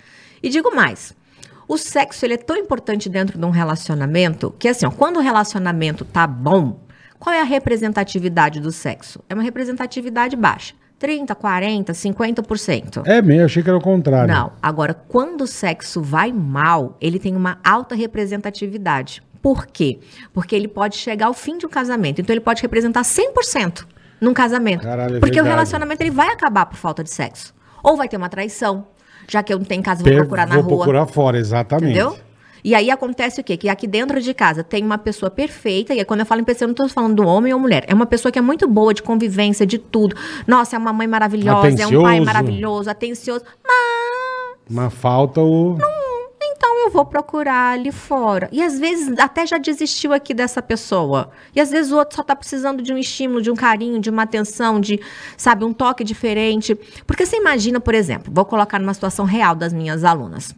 [0.42, 1.14] E digo mais,
[1.68, 5.20] o sexo ele é tão importante dentro de um relacionamento que assim, ó, quando o
[5.20, 6.80] relacionamento tá bom,
[7.18, 9.22] qual é a representatividade do sexo?
[9.28, 10.74] É uma representatividade baixa.
[10.98, 13.06] 30, 40, 50%.
[13.06, 14.34] É meio, achei que era o contrário.
[14.34, 14.52] Não.
[14.60, 19.22] Agora, quando o sexo vai mal, ele tem uma alta representatividade.
[19.40, 19.98] Por quê?
[20.34, 22.20] Porque ele pode chegar ao fim de um casamento.
[22.20, 23.86] Então, ele pode representar 100%
[24.20, 24.82] num casamento.
[24.82, 25.50] Caralho, é porque o verdade.
[25.50, 27.54] relacionamento ele vai acabar por falta de sexo.
[27.82, 28.86] Ou vai ter uma traição.
[29.28, 30.76] Já que eu não tenho casa, vou Per- procurar na vou rua.
[30.78, 31.90] procurar fora, exatamente.
[31.98, 32.18] Entendeu?
[32.62, 33.56] E aí acontece o quê?
[33.56, 36.44] Que aqui dentro de casa tem uma pessoa perfeita, e aí quando eu falo em
[36.44, 37.84] pessoa, eu não tô falando do homem ou mulher.
[37.86, 40.14] É uma pessoa que é muito boa de convivência, de tudo.
[40.46, 42.24] Nossa, é uma mãe maravilhosa, é um pai Atencioso.
[42.26, 43.44] maravilhoso, atencioso.
[43.64, 43.72] Mas
[44.68, 45.76] Mas falta o.
[45.76, 45.99] então
[46.90, 48.48] eu vou procurar ali fora.
[48.50, 51.30] E às vezes até já desistiu aqui dessa pessoa.
[51.54, 54.10] E às vezes o outro só tá precisando de um estímulo, de um carinho, de
[54.10, 55.00] uma atenção, de,
[55.36, 56.74] sabe, um toque diferente.
[57.06, 60.54] Porque você imagina, por exemplo, vou colocar numa situação real das minhas alunas.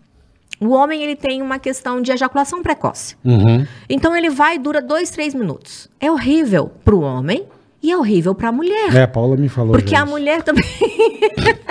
[0.59, 3.17] O homem, ele tem uma questão de ejaculação precoce.
[3.25, 3.67] Uhum.
[3.89, 5.89] Então ele vai e dura dois, três minutos.
[6.01, 7.45] É horrível pro homem
[7.83, 8.95] e é horrível pra mulher.
[8.95, 9.73] É, a Paula me falou.
[9.73, 10.65] Porque a mulher também.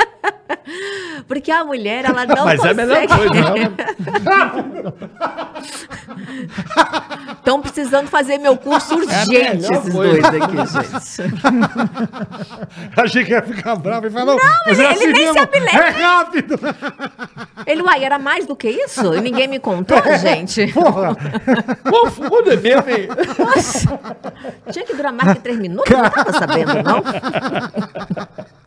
[1.28, 3.44] Porque a mulher, ela não Mas é a melhor consegue.
[3.44, 3.72] coisa.
[7.38, 10.32] Estão precisando fazer meu curso urgente, melhor esses coisa.
[10.32, 11.32] dois aqui, gente.
[13.02, 14.36] Achei que ia ficar bravo e falou.
[14.38, 16.60] Não, ele- ele nem se É rápido!
[17.66, 19.14] Ele, uai, era mais do que isso?
[19.14, 20.68] E ninguém me contou, gente.
[20.74, 21.16] Porra,
[21.84, 23.08] Pô, foda mesmo, hein?
[23.38, 24.00] Nossa,
[24.72, 25.92] tinha que durar mais que três minutos?
[25.92, 27.02] Não tava sabendo, não?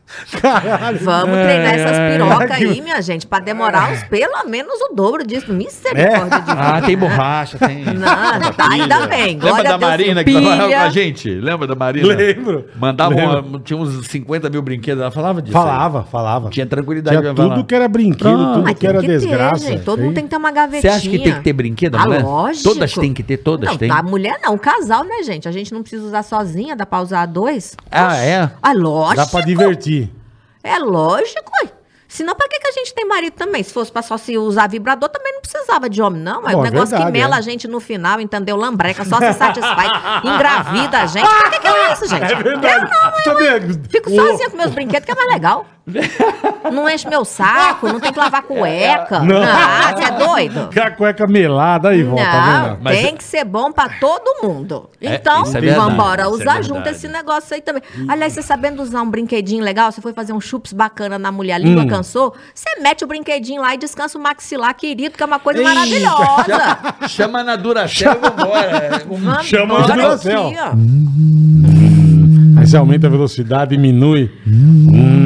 [0.41, 0.99] caralho.
[1.01, 4.95] Vamos treinar essas pirocas É que- aí, minha gente, pra demorar uns, pelo menos o
[4.95, 5.53] dobro disso.
[5.53, 7.85] Misericórdia de Ah, tem borracha, tem.
[7.85, 9.35] Não, tá, ainda bem.
[9.35, 11.31] Lembra Glória da Marina que trabalhava com a gente?
[11.31, 12.07] Lembra da Marina?
[12.15, 12.67] Lembro.
[12.77, 13.41] Mandava Lembro.
[13.45, 15.57] uma- tinha uns 50 mil brinquedos, ela falava disso.
[15.57, 15.63] aí.
[15.65, 16.51] Falava, falava.
[16.51, 17.55] Tinha tranquilidade Tinha pra falar.
[17.57, 18.53] tudo que era brinquedo, Pronto.
[18.55, 19.65] tudo Mas que tem era que ter, desgraça.
[19.67, 19.83] gente.
[19.85, 20.93] Todo mundo tem que ter uma Você gavetinha.
[20.95, 22.23] acha que tem que ter brinquedo, Ah, mulher?
[22.23, 22.65] lógico.
[22.75, 23.89] Todas têm que ter, todas não.
[23.89, 25.49] Tá, mulher não, casal, né, gente?
[25.49, 27.75] A gente não precisa usar sozinha, dá pra usar dois.
[27.91, 28.51] Ah, é?
[28.63, 29.17] Ah, lógico.
[29.17, 29.94] Dá pra divertir.
[30.65, 31.71] É lógico, ué.
[32.07, 33.61] Senão, pra que, que a gente tem marido também?
[33.63, 36.47] Se fosse pra só se usar vibrador, também não precisava de homem, não.
[36.49, 37.39] É Bom, um é negócio verdade, que mela é.
[37.39, 38.57] a gente no final, entendeu?
[38.57, 39.91] Lambreca, só se satisfaz.
[40.25, 41.27] engravida a gente.
[41.29, 42.33] Pra que, que é isso, gente?
[42.33, 42.91] É verdade.
[43.25, 45.67] Também- Fico o- sozinha com meus brinquedos, que é mais legal.
[46.73, 49.21] Não enche meu saco, não tem que lavar cueca.
[49.21, 49.43] Não.
[49.43, 50.71] Ah, você é doido?
[50.73, 52.79] Com a cueca melada aí, volta, tá Não?
[52.81, 54.89] Mas- tem que ser bom pra todo mundo.
[55.01, 56.69] É, Então, é verdade, embora é usar verdade.
[56.69, 57.83] junto esse negócio aí também.
[58.09, 61.55] Aliás, você sabendo usar um brinquedinho legal, você foi fazer um chups bacana na mulher,
[61.55, 61.89] a língua Hum.
[61.89, 65.61] cansou, você mete o brinquedinho lá e descansa o maxilar, querido, que é uma coisa
[65.61, 65.75] Eita.
[65.75, 67.09] maravilhosa.
[67.09, 69.03] Chama na Duracell e vambora.
[69.45, 70.53] Chama embora a Duracell.
[72.57, 74.31] Aí você aumenta a velocidade, diminui.
[74.47, 75.24] Hum.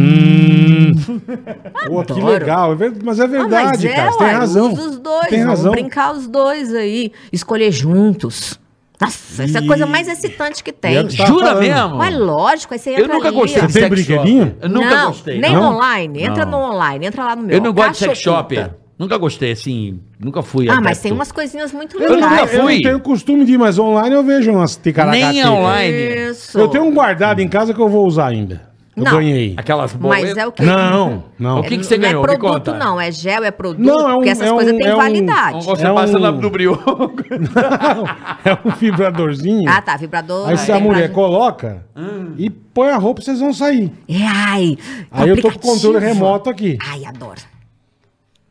[1.86, 2.72] Pô, que legal.
[2.74, 4.10] É Mas é Ah, verdade, mas é, cara.
[4.12, 4.72] Você tem razão.
[4.72, 5.72] Usa os dois, Tem vamos razão.
[5.72, 8.58] brincar os dois aí, escolher juntos.
[9.00, 10.96] Nossa, essa é a coisa mais excitante que tem.
[10.96, 11.60] é que você Jura falando.
[11.60, 11.96] mesmo?
[11.96, 13.66] Mas lógico, aí você Eu entra nunca ali, gostei ó.
[13.66, 14.44] de Você tem sex brinquedinho?
[14.46, 14.56] shop.
[14.60, 15.38] Eu nunca não, gostei.
[15.40, 15.74] Nem Não?
[15.74, 16.22] online.
[16.24, 16.60] Entra Não.
[16.60, 17.56] no online, entra lá no meu.
[17.56, 18.66] Eu não gosto de sex shop.
[18.98, 20.00] Nunca gostei, assim.
[20.18, 20.68] Nunca fui.
[20.68, 22.52] Ah, mas tem umas coisinhas muito Eu, nunca legais.
[22.52, 22.74] eu fui.
[22.74, 25.32] não tenho costume de ir, mas online eu vejo umas ticaracateca.
[25.32, 26.30] Nem online.
[26.30, 26.58] Isso.
[26.58, 28.67] Eu tenho um guardado em casa que eu vou usar ainda.
[28.98, 29.12] Eu Não.
[29.12, 29.54] ganhei.
[29.56, 30.36] Aquelas Mas boletas.
[30.36, 30.62] é o que?
[30.64, 31.60] Não, não.
[31.60, 32.24] O que que você não ganhou?
[32.24, 32.74] é Me produto, conta.
[32.84, 33.00] não.
[33.00, 33.86] É gel, é produto.
[33.86, 35.64] Não, é um- porque essas é coisas um- têm é um- validade.
[35.64, 37.12] Você É passa um- na, no brioco.
[38.44, 39.68] É um vibradorzinho.
[39.70, 39.96] Ah, tá.
[39.96, 40.48] Vibrador.
[40.48, 41.84] Aí se a mulher pra- coloca
[42.36, 43.92] e põe a roupa, vocês vão sair.
[44.08, 44.76] É, ai.
[45.10, 46.76] Aí eu tô com o controle remoto aqui.
[46.86, 47.40] Ai, adoro.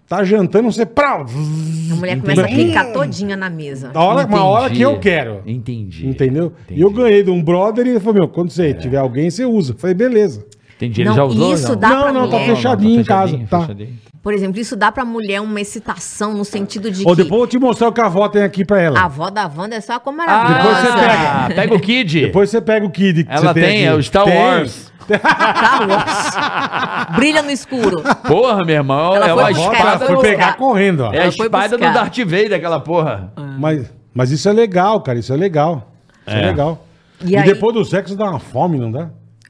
[0.07, 0.83] Tá jantando, você.
[0.83, 3.91] A mulher começa a clicar todinha na mesa.
[3.93, 5.41] Hora, uma hora que eu quero.
[5.45, 6.07] Entendi.
[6.07, 6.53] Entendeu?
[6.63, 6.79] Entendi.
[6.79, 9.43] E eu ganhei de um brother e ele falou: Meu, quando você tiver alguém, você
[9.45, 9.73] usa.
[9.73, 10.45] Eu falei: Beleza.
[10.77, 11.01] Entendi.
[11.01, 11.53] Ele Não, já usou?
[11.53, 11.75] isso não?
[11.75, 12.55] dá Não, pra não, tá mulher.
[12.55, 13.61] fechadinho em casa, tá.
[13.61, 13.89] fechadinho.
[14.28, 17.38] Por exemplo, isso dá pra mulher uma excitação no sentido de Ou que depois eu
[17.38, 18.99] vou te mostrar o que a avó tem aqui pra ela.
[18.99, 20.25] a avó da Wanda é só como Ah,
[20.57, 21.47] Depois você maravilhosa.
[21.47, 21.55] pega.
[21.61, 22.21] Pega o Kid.
[22.23, 23.23] Depois você pega o Kid.
[23.23, 23.97] que Ela você tem, é aqui.
[23.99, 24.36] o Star Tem.
[24.38, 24.91] Wars.
[25.07, 27.11] Tá, nossa.
[27.15, 28.03] Brilha no escuro.
[28.28, 29.15] Porra, meu irmão.
[29.15, 30.05] Ela é foi uma buscar, espada.
[30.05, 30.30] foi buscar.
[30.30, 31.13] pegar correndo, ó.
[31.13, 31.82] É a Ela foi espada do.
[31.93, 33.32] Darth Vader, aquela porra.
[33.57, 35.17] Mas, mas isso é legal, cara.
[35.19, 35.89] Isso é legal.
[36.28, 36.45] Isso é, É.
[36.47, 36.86] legal.
[37.23, 39.07] E E, aí- depois do sexo dá uma fome, não dá?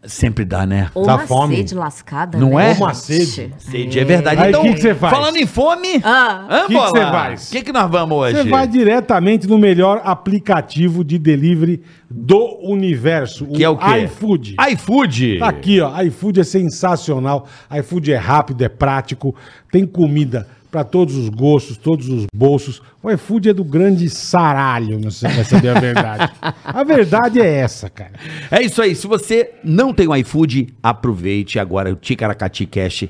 [0.07, 0.89] Sempre dá, né?
[0.95, 1.57] Ou Dá uma fome.
[1.57, 2.37] sede lascada.
[2.37, 2.69] Não né?
[2.71, 2.73] é?
[2.75, 3.53] Ou uma sede.
[3.57, 4.41] Sede, é verdade.
[4.41, 5.13] Aí, então, que que você faz?
[5.13, 6.45] falando em fome, Ah.
[6.49, 7.49] vamos Que você faz?
[7.49, 8.37] O que, que nós vamos hoje?
[8.37, 13.45] Você vai diretamente no melhor aplicativo de delivery do universo.
[13.47, 14.03] Que é o quê?
[14.05, 14.55] iFood.
[14.71, 15.39] iFood.
[15.39, 16.01] Tá aqui, ó.
[16.03, 17.45] iFood é sensacional.
[17.77, 19.35] iFood é rápido, é prático,
[19.69, 22.81] tem comida para todos os gostos, todos os bolsos.
[23.01, 26.33] O iFood é do grande saralho, não sei se vai saber a verdade.
[26.63, 28.13] a verdade é essa, cara.
[28.51, 28.95] É isso aí.
[28.95, 31.91] Se você não tem o iFood, aproveite agora.
[31.91, 33.05] O Ticaracati Cash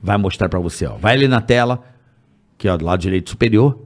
[0.00, 0.86] vai mostrar pra você.
[0.86, 0.96] Ó.
[0.96, 1.82] Vai ali na tela,
[2.56, 3.78] que ó, do lado direito superior.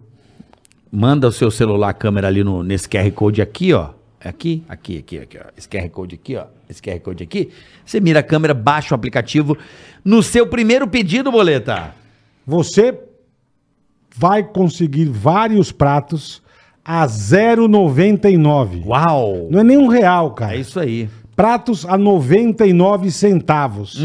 [0.93, 3.91] Manda o seu celular, a câmera ali no, nesse QR Code aqui, ó.
[4.21, 5.51] É Aqui, aqui, aqui, aqui, ó.
[5.57, 6.47] Esse QR Code aqui, ó.
[6.69, 7.51] Esse QR Code aqui.
[7.85, 9.57] Você mira a câmera, baixa o aplicativo.
[10.05, 11.95] No seu primeiro pedido, boleta.
[12.47, 12.99] Você
[14.17, 16.43] vai conseguir vários pratos
[16.85, 18.85] a 0,99.
[18.87, 19.49] Uau!
[19.51, 20.55] Não é nem um real, cara.
[20.55, 21.09] É isso aí.
[21.35, 23.99] pratos a 99 centavos.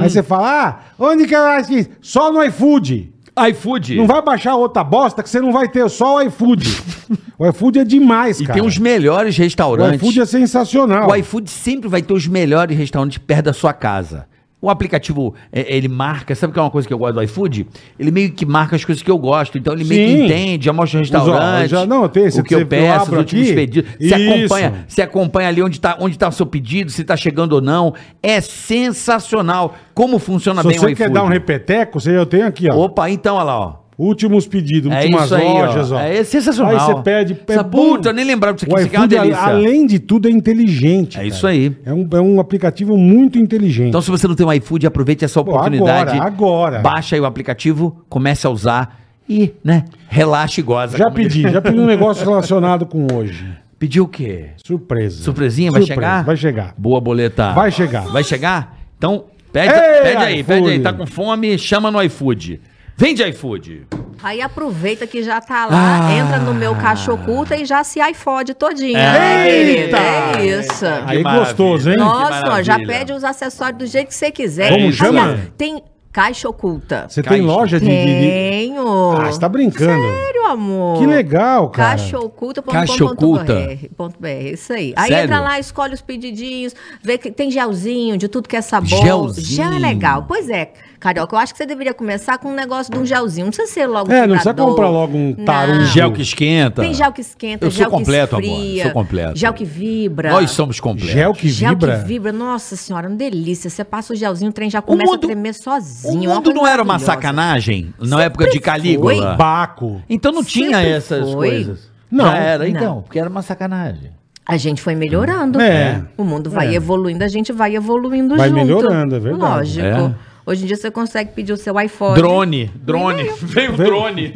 [0.00, 1.90] Aí você fala, ah, onde que eu acho isso?
[2.00, 3.12] Só no iFood.
[3.50, 3.96] iFood.
[3.96, 6.66] Não vai baixar outra bosta que você não vai ter, só o iFood.
[7.38, 8.58] o iFood é demais, E cara.
[8.58, 10.00] tem os melhores O restaurantes.
[10.00, 11.10] iFood é sensacional.
[11.10, 14.26] O iFood sempre vai ter os melhores restaurantes perto da sua casa.
[14.62, 17.66] O aplicativo, é, ele marca, sabe que é uma coisa que eu gosto do iFood?
[17.98, 19.56] Ele meio que marca as coisas que eu gosto.
[19.56, 21.70] Então ele meio que entende, já mostra o restaurante.
[21.70, 23.54] já- não, tem esse- o que eu você- eu peço, os últimos aqui.
[23.54, 23.90] pedidos.
[23.98, 27.54] Você acompanha, você acompanha ali onde está onde tá o seu pedido, se está chegando
[27.54, 27.94] ou não.
[28.22, 30.96] É sensacional como funciona Se bem o você iFood.
[31.08, 32.76] quer dar um repeteco, você eu tenho aqui, ó.
[32.84, 33.79] Opa, então, olha lá, ó.
[34.02, 36.00] Últimos pedidos, É últimas isso aí, lojas, ó.
[36.00, 36.72] É sensacional.
[36.72, 37.36] Aí você pede.
[37.46, 39.42] Essa puta, eu nem lembrava disso aqui, O isso aqui é uma iFood, a- delícia.
[39.44, 41.20] além de tudo, é inteligente.
[41.20, 41.76] É isso aí.
[41.84, 43.88] É um, é um aplicativo muito inteligente.
[43.88, 46.12] Então, se você não tem um iFood, aproveite essa Pô, oportunidade.
[46.16, 46.78] agora, agora.
[46.80, 48.98] Baixa aí o aplicativo, comece a usar
[49.28, 50.96] e, né, relaxe e goza.
[50.96, 51.52] já como pedi, diz.
[51.52, 53.46] já pedi um negócio relacionado com hoje.
[53.78, 54.46] Pediu o quê?
[54.66, 55.22] Surpresa.
[55.22, 55.70] Surpresinha?
[55.70, 56.24] Vai Surpresa, chegar?
[56.24, 56.74] Vai chegar.
[56.78, 57.52] Boa, boleta.
[57.52, 58.06] Vai chegar.
[58.08, 58.78] Vai chegar?
[58.96, 60.74] Então, pede, Ei, pede aí, pede aí.
[60.76, 60.80] iFood.
[60.80, 61.58] Tá com fome?
[61.58, 62.60] Chama no iFood.
[63.00, 63.86] Vende iFood.
[64.22, 66.12] Aí aproveita que já tá lá, Ah.
[66.12, 69.00] entra no meu caixa oculta e já se iFode todinha.
[69.48, 69.96] Eita!
[70.38, 70.84] É isso.
[71.06, 71.96] Aí gostoso, hein?
[71.96, 74.64] Nossa, ó, já pede os acessórios do jeito que você quiser.
[74.68, 75.38] Como Aliás, chama?
[75.56, 75.82] Tem
[76.12, 77.06] caixa oculta.
[77.08, 79.12] Você tem loja de- Tenho.
[79.12, 80.02] Ah, você tá brincando.
[80.02, 80.98] Sério, amor.
[80.98, 81.90] Que legal, cara.
[81.98, 82.62] Caixa oculta.
[82.62, 84.92] Caixa.com.br, isso aí.
[84.96, 85.24] Aí Sério?
[85.24, 88.88] entra lá, escolhe os pedidinhos, vê que tem gelzinho, de tudo que é sabor.
[88.88, 89.46] Gelzinho.
[89.46, 90.24] Gel é legal.
[90.26, 93.46] Pois é, Carioca, eu acho que você deveria começar com um negócio de um gelzinho.
[93.46, 95.34] Não precisa ser logo É, não precisa comprar logo um.
[95.38, 95.84] Não.
[95.86, 96.82] Gel que esquenta.
[96.82, 98.58] Tem gel que esquenta, Eu sou gel completo, que amor.
[98.58, 99.38] esfria, Sou completo.
[99.38, 100.30] Gel que vibra.
[100.30, 101.10] Nós somos completos.
[101.12, 101.98] Gel que Gel vibra.
[102.00, 103.70] que vibra, nossa senhora, uma delícia.
[103.70, 106.30] Você passa o gelzinho, o trem já O começa mundo, a tremer o sozinho.
[106.30, 108.60] uma mundo coisa não era uma sacanagem na Sempre época de foi.
[108.60, 109.34] Calígula?
[109.36, 110.02] Baco.
[110.08, 111.48] Então não tinha Sempre essas foi.
[111.50, 111.90] coisas.
[112.10, 112.24] Não.
[112.26, 113.02] Já era, então, Não.
[113.02, 114.10] porque era uma sacanagem.
[114.46, 115.60] A gente foi melhorando.
[115.60, 116.02] É.
[116.16, 116.74] O mundo vai É.
[116.74, 118.60] evoluindo, a gente vai evoluindo Vai junto.
[118.60, 119.42] melhorando, é verdade.
[119.54, 119.86] Lógico.
[119.86, 120.14] É.
[120.46, 122.16] Hoje em dia você consegue pedir o seu iPhone.
[122.16, 123.30] Drone, drone.
[123.42, 124.32] Veio o drone.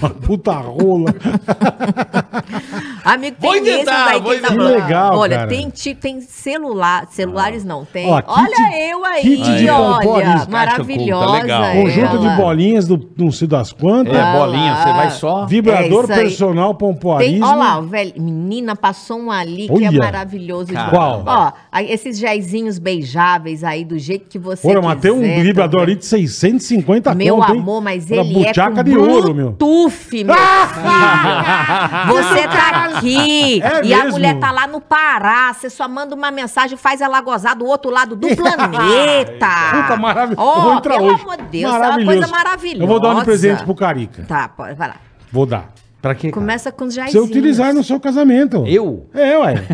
[0.00, 1.12] Uma puta rola.
[3.04, 4.72] Amigo, Vou tem esses inventar, aí vou que tá inventar.
[4.72, 5.48] legal, Olha, cara.
[5.48, 8.10] tem, ti- tem celular, celulares não, tem.
[8.10, 11.32] Ó, kit- olha eu aí, kit de olha, maravilhosa.
[11.42, 11.72] Legal.
[11.74, 14.14] Conjunto de bolinhas do não sei das quantas.
[14.14, 14.82] É, Ah bolinha, lá.
[14.82, 15.46] você vai só.
[15.46, 17.46] Vibrador É personal Tem, pompoarismo.
[17.46, 19.98] ó lá, o velho, menina, passou um ali que é Olha.
[19.98, 20.72] maravilhoso.
[20.90, 21.22] Qual?
[21.26, 25.94] Ó, esses géisinhos beijáveis aí, do jeito que você Porra, mas tem um vibrador ali
[25.96, 27.60] de 650 Meu conto, hein?
[27.60, 28.52] amor, mas ele é
[28.84, 29.52] de ouro, meu.
[29.52, 30.34] Bluetooth, meu
[30.74, 32.14] filho.
[32.28, 34.10] Você tá aqui É e a mesmo?
[34.12, 35.52] mulher tá lá no Pará.
[35.52, 39.46] Você só manda uma mensagem, faz ela gozar do outro lado do planeta.
[39.82, 40.48] Puta, maravilhoso.
[40.56, 41.22] Eu vou entrar pelo hoje.
[41.22, 42.82] amor de Deus, é uma coisa maravilhosa.
[42.82, 44.24] Eu vou dar um presente pro Carica.
[44.26, 44.96] Tá, pode, vai lá.
[45.32, 45.72] Vou dar.
[46.00, 46.30] Pra quê?
[46.30, 48.62] Começa com os você utilizar no seu casamento.
[48.66, 49.08] Eu?
[49.14, 49.64] É, ué.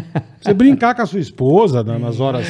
[0.40, 2.46] Você brincar com a sua esposa na- nas horas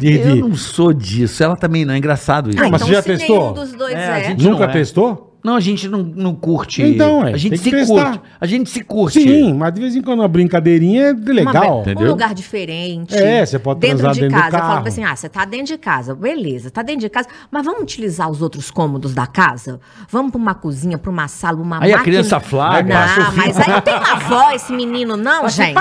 [0.00, 0.16] de...
[0.18, 1.40] Eu de- não sou disso.
[1.44, 2.58] Ela também não é engraçado isso.
[2.58, 3.38] Ah, mas então você já se testou?
[3.38, 4.24] nenhum dos dois É, a é.
[4.24, 4.72] gente- Nunca não é.
[4.72, 5.29] testou?
[5.42, 6.82] Não, a gente não, não curte.
[6.82, 8.20] Então, é, a gente tem se curte.
[8.40, 9.20] A gente se curte.
[9.22, 11.76] Sim, mas de vez em quando uma brincadeirinha é Uma legal.
[11.82, 12.06] be- Entendeu?
[12.08, 13.14] Um lugar diferente.
[13.16, 14.56] É, você pode dentro transar de dentro do casa.
[14.56, 17.64] Eu falo assim: ah, você tá dentro de casa, beleza, tá dentro de casa, mas
[17.64, 19.80] vamos utilizar os outros cômodos da casa?
[20.10, 22.02] Vamos pra uma cozinha, pra uma sala, uma Aí a máquina.
[22.04, 25.74] criança flagra, a Não, mas aí não tem avó esse menino, não, gente.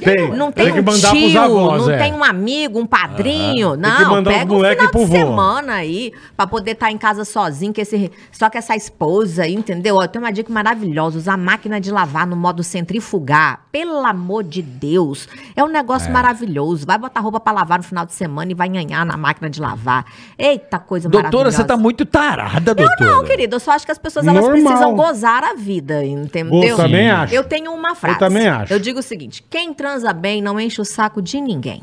[0.00, 1.98] Tem, Não tem tem, que um mandar pros tio, avós, não é.
[1.98, 3.70] tem um amigo, um padrinho.
[3.72, 5.12] Tem Não, que mandar os pega um moleque final pro de vô.
[5.16, 9.03] semana aí, pra poder estar em casa sozinho, que esse, só que essa esposa
[9.38, 9.96] aí, entendeu?
[9.96, 13.60] Ó, tem uma dica maravilhosa, usar máquina de lavar no modo centrifugar.
[13.72, 16.86] Pelo amor de Deus, é um negócio maravilhoso.
[16.86, 19.60] Vai botar roupa pra lavar no final de semana e vai nhanhar na máquina de
[19.60, 20.04] lavar.
[20.38, 21.56] Eita, coisa Doutora, maravilhosa.
[21.56, 23.10] você tá muito tarada, doutora.
[23.10, 24.62] Não, querido, eu só acho que as pessoas elas Normal.
[24.62, 26.62] precisam gozar a vida, entendeu?
[26.62, 27.34] Eu também acho.
[27.34, 28.18] Eu tenho uma frase.
[28.18, 28.72] também acho.
[28.72, 31.80] Eu digo o seguinte: quem transa bem não enche o saco de ninguém.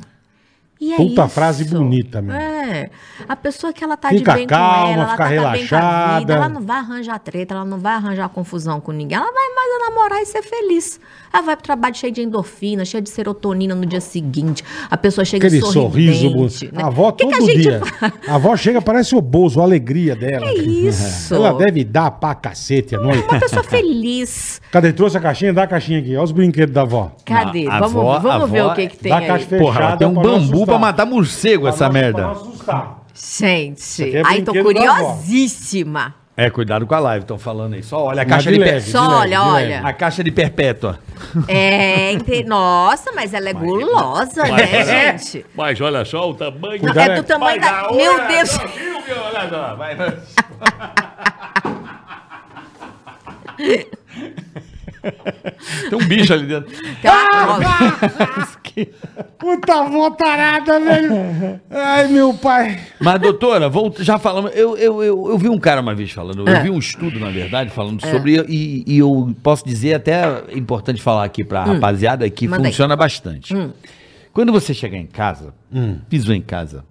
[0.81, 1.29] E é Puta isso.
[1.35, 2.35] frase bonita, meu.
[2.35, 2.89] É.
[3.29, 5.37] A pessoa que ela tá Fica de bem calma, com ela, ela tá, tá bem
[5.37, 6.19] com a relaxada.
[6.19, 9.15] vida, ela não vai arranjar treta, ela não vai arranjar confusão com ninguém.
[9.15, 10.99] Ela vai mais namorar e ser feliz.
[11.33, 14.63] Ela vai pro trabalho cheio de endorfina, cheio de serotonina no dia seguinte.
[14.89, 16.65] A pessoa chega Aquele sorriso.
[16.73, 16.81] né?
[16.83, 17.79] A avó Que que todo a gente dia.
[17.85, 18.13] faz?
[18.27, 20.45] A avó chega, parece o Bozo, a alegria dela.
[20.47, 21.33] É isso.
[21.33, 23.25] Ela deve dar pra cacete à noite.
[23.29, 24.61] Uma pessoa feliz.
[24.71, 24.91] Cadê?
[24.91, 25.53] Trouxe a caixinha?
[25.53, 26.15] Dá a caixinha aqui.
[26.15, 27.11] Olha os brinquedos da avó.
[27.25, 27.67] Cadê?
[27.67, 29.27] A vamos avó- vamos a ver o que, que tem dá aí.
[29.27, 32.21] caixa Porra, ela tem um pra bambu pra matar morcego essa Pra não- merda.
[32.23, 33.01] pra assustar.
[33.13, 36.15] Gente, aqui é ai, tô curiosíssima.
[36.35, 37.83] É, cuidado com a live, estão falando aí.
[37.83, 39.67] Só olha a Mas caixa de de, leve, Só olha, de olha.
[39.67, 39.85] leve.
[39.87, 40.97] A caixa de perpétua.
[41.47, 45.45] É, ente- nossa, mas ela é gulosa, né, gente?
[45.53, 46.81] Mas olha só o tamanho.
[46.81, 47.23] Não, Cuidado, é do é.
[47.23, 47.71] tamanho da...
[47.83, 48.49] Mas Meu olha Deus!
[48.49, 49.21] só, viu, meu?
[49.23, 49.97] Olha só, vai.
[55.89, 56.69] Tem um bicho ali dentro.
[57.01, 58.51] Tem uma-
[59.37, 61.59] Puta avó tarada, velho.
[61.69, 62.79] Ai, meu pai.
[62.99, 64.51] Mas, doutora, volta, já falamos.
[64.55, 66.61] Eu, eu, eu, eu vi um cara uma vez falando, eu É.
[66.63, 68.39] vi um estudo, na verdade, falando sobre.
[68.47, 72.71] E, e eu posso dizer, até é importante falar aqui pra rapaziada, que Manda aí.
[72.71, 73.53] funciona bastante.
[74.31, 75.53] Quando você chegar em casa,
[76.09, 76.85] pisou em casa,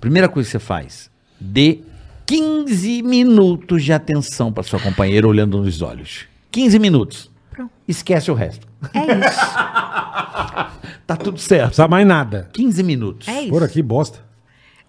[0.00, 1.78] primeira coisa que você faz, dê
[2.26, 6.26] 15 minutos de atenção para sua companheira olhando nos olhos.
[6.56, 7.30] 15 minutos.
[7.50, 7.70] Pronto.
[7.86, 8.66] Esquece o resto.
[8.94, 9.40] É isso,
[11.06, 11.66] Tá tudo certo.
[11.66, 12.48] Precisa mais nada.
[12.52, 13.28] 15 minutos.
[13.28, 13.64] é Por isso.
[13.64, 14.18] aqui, bosta.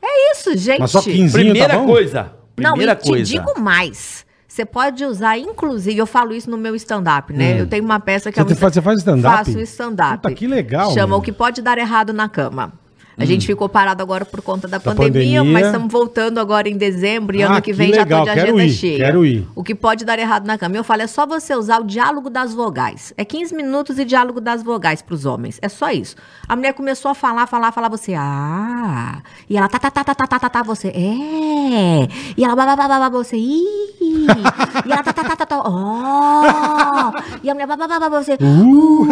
[0.01, 0.79] É isso, gente.
[0.79, 1.85] Mas só 15 Primeira tá bom?
[1.85, 2.31] coisa.
[2.57, 3.25] Não, Primeira e te coisa.
[3.31, 4.25] digo mais.
[4.47, 7.59] Você pode usar, inclusive, eu falo isso no meu stand-up, né?
[7.61, 8.45] Eu tenho uma peça que Hum.
[8.45, 9.37] Você te faz- você faz stand-up?
[9.45, 10.21] Faço stand-up.
[10.23, 11.17] Puta, que legal, Chama meu.
[11.17, 12.73] O que pode dar errado na cama.
[13.19, 15.43] A gente ficou parado agora por conta da, Da pandemia, pandemia.
[15.43, 18.29] mas estamos voltando agora em dezembro e Ah, ano que que vem já legal, tô
[18.29, 18.97] de quero agenda ir, cheia.
[18.97, 19.47] quero ir.
[19.55, 20.75] O que pode dar errado na cama?
[20.77, 23.13] Eu falo, é só você usar o diálogo das vogais.
[23.17, 25.57] É 15 minutos de diálogo das vogais para os homens.
[25.63, 26.15] É só isso.
[26.47, 29.19] A mulher começou a falar, falar, falar, você, ah.
[29.49, 32.07] E ela, tá, tá, tá, tá, tá, tá, tá, tá, você, é.
[32.37, 34.27] E ela, blá, blá, você, ih.
[34.85, 35.61] E ela tá, tá, tá, tá, tá.
[35.65, 37.11] Oh!
[37.43, 38.33] E a mulher, babá, babá, você.
[38.35, 39.07] Uh!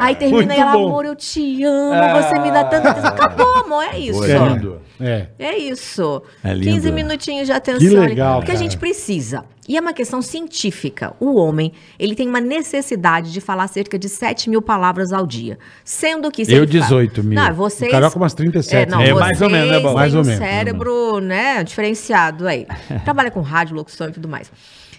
[0.00, 3.98] Aí termina e ela, amor, eu te amo, você me dá tanta Acabou, amor, é
[3.98, 4.24] isso.
[4.24, 4.78] É.
[5.00, 5.26] É.
[5.38, 6.22] É isso.
[6.42, 6.74] É lindo.
[6.74, 7.80] 15 minutinhos de atenção.
[7.80, 8.64] Que legal, Porque a cara.
[8.64, 9.44] gente precisa.
[9.68, 11.14] E é uma questão científica.
[11.20, 15.58] O homem, ele tem uma necessidade de falar cerca de 7 mil palavras ao dia.
[15.84, 16.44] Sendo que...
[16.44, 17.34] se Eu, ele fala- 18 mil.
[17.38, 17.88] Não, vocês...
[17.90, 19.00] O Carioca umas 37, É, não?
[19.02, 19.94] É, mais ou menos, né, Bola?
[19.94, 22.66] Mais ou um menos, ou cérebro, né, diferenciado aí.
[23.04, 24.50] Trabalha com rádio, locução e tudo mais.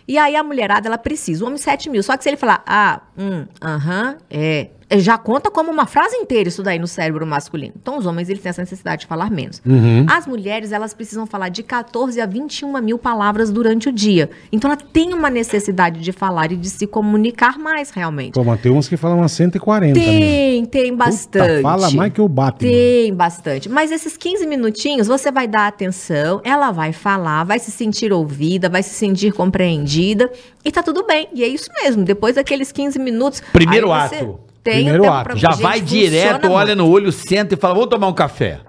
[0.08, 1.44] E aí a mulherada, ela precisa.
[1.44, 2.02] O homem 7 mil.
[2.04, 4.70] Só que se ele falar, ah, hum, aham, é...
[4.92, 7.74] Já conta como uma frase inteira isso daí no cérebro masculino.
[7.80, 9.62] Então, os homens, eles têm essa necessidade de falar menos.
[9.66, 10.06] Uhum.
[10.10, 14.30] As mulheres, elas precisam falar de 14 a 21 mil palavras durante o dia.
[14.52, 18.34] Então, ela tem uma necessidade de falar e de se comunicar mais, realmente.
[18.34, 20.12] Pô, mas tem uns que falam umas 140 mesmo.
[20.12, 21.62] Tem, tem bastante.
[21.62, 22.72] fala mais que o Batman.
[22.72, 23.70] Tem bastante.
[23.70, 28.70] Mas esses 15 minutinhos, você vai dar atenção, ela vai falar, vai se sentir ouvida,
[28.70, 30.32] vai se sentir compreendida
[30.66, 31.28] e tá tudo bem.
[31.34, 32.04] E é isso mesmo.
[32.04, 33.42] Depois daqueles 15 minutos.
[33.54, 34.49] Primeiro você ato.
[34.72, 35.24] Tem Primeiro tempo ato.
[35.30, 38.14] pra- Já Gente, vai funciona direto, olha no olho, senta e fala, vamos tomar um
[38.14, 38.60] café.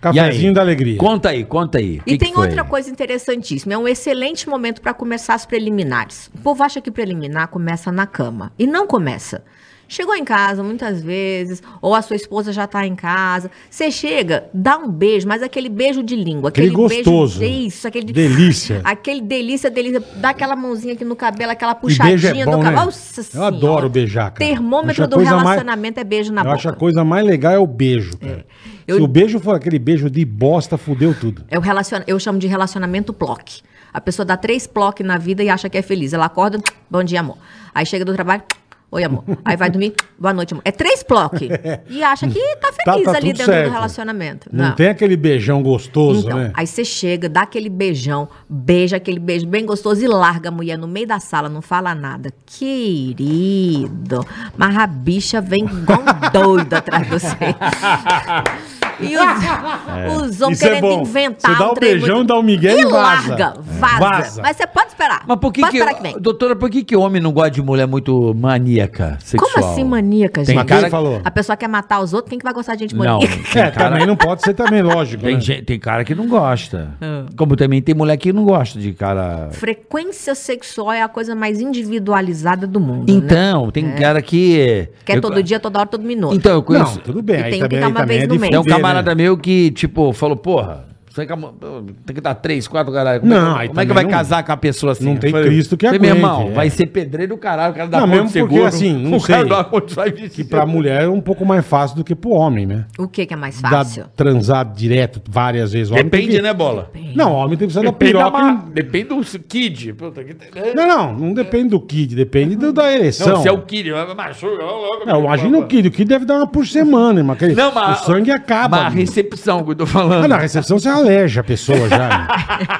[0.00, 0.54] Cafezinho aí?
[0.54, 0.98] da alegria.
[0.98, 2.00] Conta aí, conta aí.
[2.06, 6.30] E tem outra coisa interessantíssima, é um excelente momento para começar as preliminares.
[6.34, 8.52] O povo acha que preliminar começa na cama.
[8.58, 9.42] E não começa.
[9.88, 13.50] Chegou em casa muitas vezes, ou a sua esposa já tá em casa.
[13.70, 17.38] Você chega, dá um beijo, mas aquele beijo de língua, Aquele aquele, gostoso.
[17.38, 17.66] beijo.
[17.68, 18.80] Isso, aquele Delícia.
[18.84, 20.02] Aquele delícia, delícia.
[20.16, 22.62] Dá aquela mãozinha aqui no cabelo, aquela é puxadinha bom, do né?
[22.64, 22.84] cabelo.
[22.86, 23.56] Nossa Eu Senhora.
[23.56, 24.50] adoro beijar, cara.
[24.50, 26.56] Termômetro do coisa mais- relacionamento é beijo na Eu boca.
[26.56, 28.44] acho a coisa mais legal é o beijo, cara.
[28.88, 31.44] Eu- Se o beijo for aquele beijo de bosta, fudeu tudo.
[31.48, 32.04] É o relaciona...
[32.08, 33.60] Eu chamo de relacionamento plock.
[33.92, 36.12] A pessoa dá três plock na vida e acha que é feliz.
[36.12, 36.58] Ela acorda,
[36.90, 37.38] bom dia, amor.
[37.74, 38.42] Aí chega do trabalho,
[38.90, 39.24] oi, amor.
[39.44, 40.62] Aí vai dormir, boa noite, amor.
[40.64, 41.48] É três plock.
[41.88, 43.68] E acha que tá feliz tá ali tudo dentro certo.
[43.68, 44.48] do relacionamento.
[44.52, 46.50] Não, tem aquele beijão gostoso, Então, né?
[46.54, 50.76] aí você chega, dá aquele beijão, beija aquele beijo bem gostoso e larga a mulher
[50.76, 52.32] no meio da sala, não fala nada.
[52.44, 54.24] Querido,
[54.56, 57.36] mas a bicha vem igual doido atrás de você.
[59.00, 61.02] E os, os homens Isso é querendo bom.
[61.02, 62.96] inventar Você dá um beijão, muito- dá o migué e vaza.
[63.30, 63.98] larga, vaza.
[63.98, 64.42] Vaza.
[64.42, 65.22] Mas você pode esperar.
[65.26, 66.16] Mas por que pode que, esperar que vem.
[66.20, 69.50] doutora, por que que homem não gosta de mulher muito maníaca sexual?
[69.52, 70.66] Como assim maníaca, Tem gente?
[70.66, 71.20] Quem cara- falou?
[71.24, 73.36] A pessoa quer matar os outros, quem que vai gostar de gente Não, maníaca?
[73.52, 75.22] tem É, cara, também não pode ser também, lógico.
[75.22, 75.40] tem, né?
[75.40, 76.90] gente- tem cara que não gosta.
[77.00, 77.24] Ah.
[77.36, 79.48] Como também tem mulher que não gosta de cara...
[79.52, 83.18] Frequência sexual é a coisa mais individualizada do mundo, né?
[83.18, 84.88] Então, tem cara que...
[85.04, 86.34] Quer eu- todo dia, toda hora, todo minuto.
[86.34, 86.96] Então, eu conheço...
[86.96, 87.40] Não, tudo bem.
[87.40, 88.50] E Aí tem um também, que dar uma vez é no mês.
[88.50, 89.22] Tem um ver, camarada né?
[89.24, 90.85] meu que, tipo, falou, porra,
[91.24, 93.20] tem que- dar três, quatro caralho.
[93.20, 95.04] Como, Não, é, que- como é que vai não- casar com a pessoa assim?
[95.04, 96.50] não tem falei, Cristo que falei, Meu aguente, irmão, é.
[96.52, 98.64] vai ser pedreiro do caralho, o cara dá Não, mesmo porque, seguro.
[98.66, 99.48] assim, não o cara sei.
[99.48, 100.10] dá ponto vai.
[100.12, 102.84] Que pra mulher é um pouco mais fácil do que pro homem, né?
[102.98, 104.04] O que que é mais Dá fácil?
[104.16, 105.90] transar direto várias vezes.
[105.90, 106.90] O homem tem Depende, que- né, bola?
[107.14, 108.38] Não, o homem tem que precisar da Depende, da piroca.
[108.42, 109.94] ma- depende do kid.
[109.94, 110.74] Que...
[110.74, 113.28] Não, não, não depende do kid, depende do- da ereção.
[113.28, 114.64] Não, se é o kid, machuca.
[114.64, 117.36] logo, Não, imagina o kid, o kid deve dar uma por semana, irmão.
[117.56, 118.76] Não, mas, o sangue acaba.
[118.78, 120.24] Mas a recepção que eu tô falando.
[120.24, 122.08] Ah, na recepção você aleja a pessoa já.
[122.08, 122.26] né?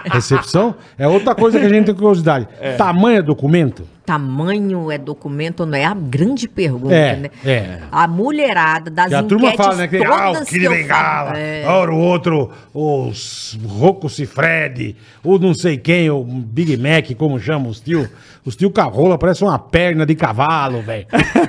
[0.13, 2.47] Recepção é outra coisa que a gente tem curiosidade.
[2.77, 3.83] Tamanho é documento?
[4.05, 7.31] Tamanho é documento, não é a grande pergunta, É, né?
[7.45, 7.79] é.
[7.91, 9.89] A mulherada das Que a turma enquetes fala, né?
[9.89, 11.37] Que, ah, o todas Kid eu Bengala, falo.
[11.39, 11.65] É.
[11.67, 17.41] ora o outro, o S- Rocco Cifredi, o não sei quem, o Big Mac, como
[17.41, 18.09] chama os tio.
[18.45, 21.07] Os tio carrola, parece uma perna de cavalo, velho.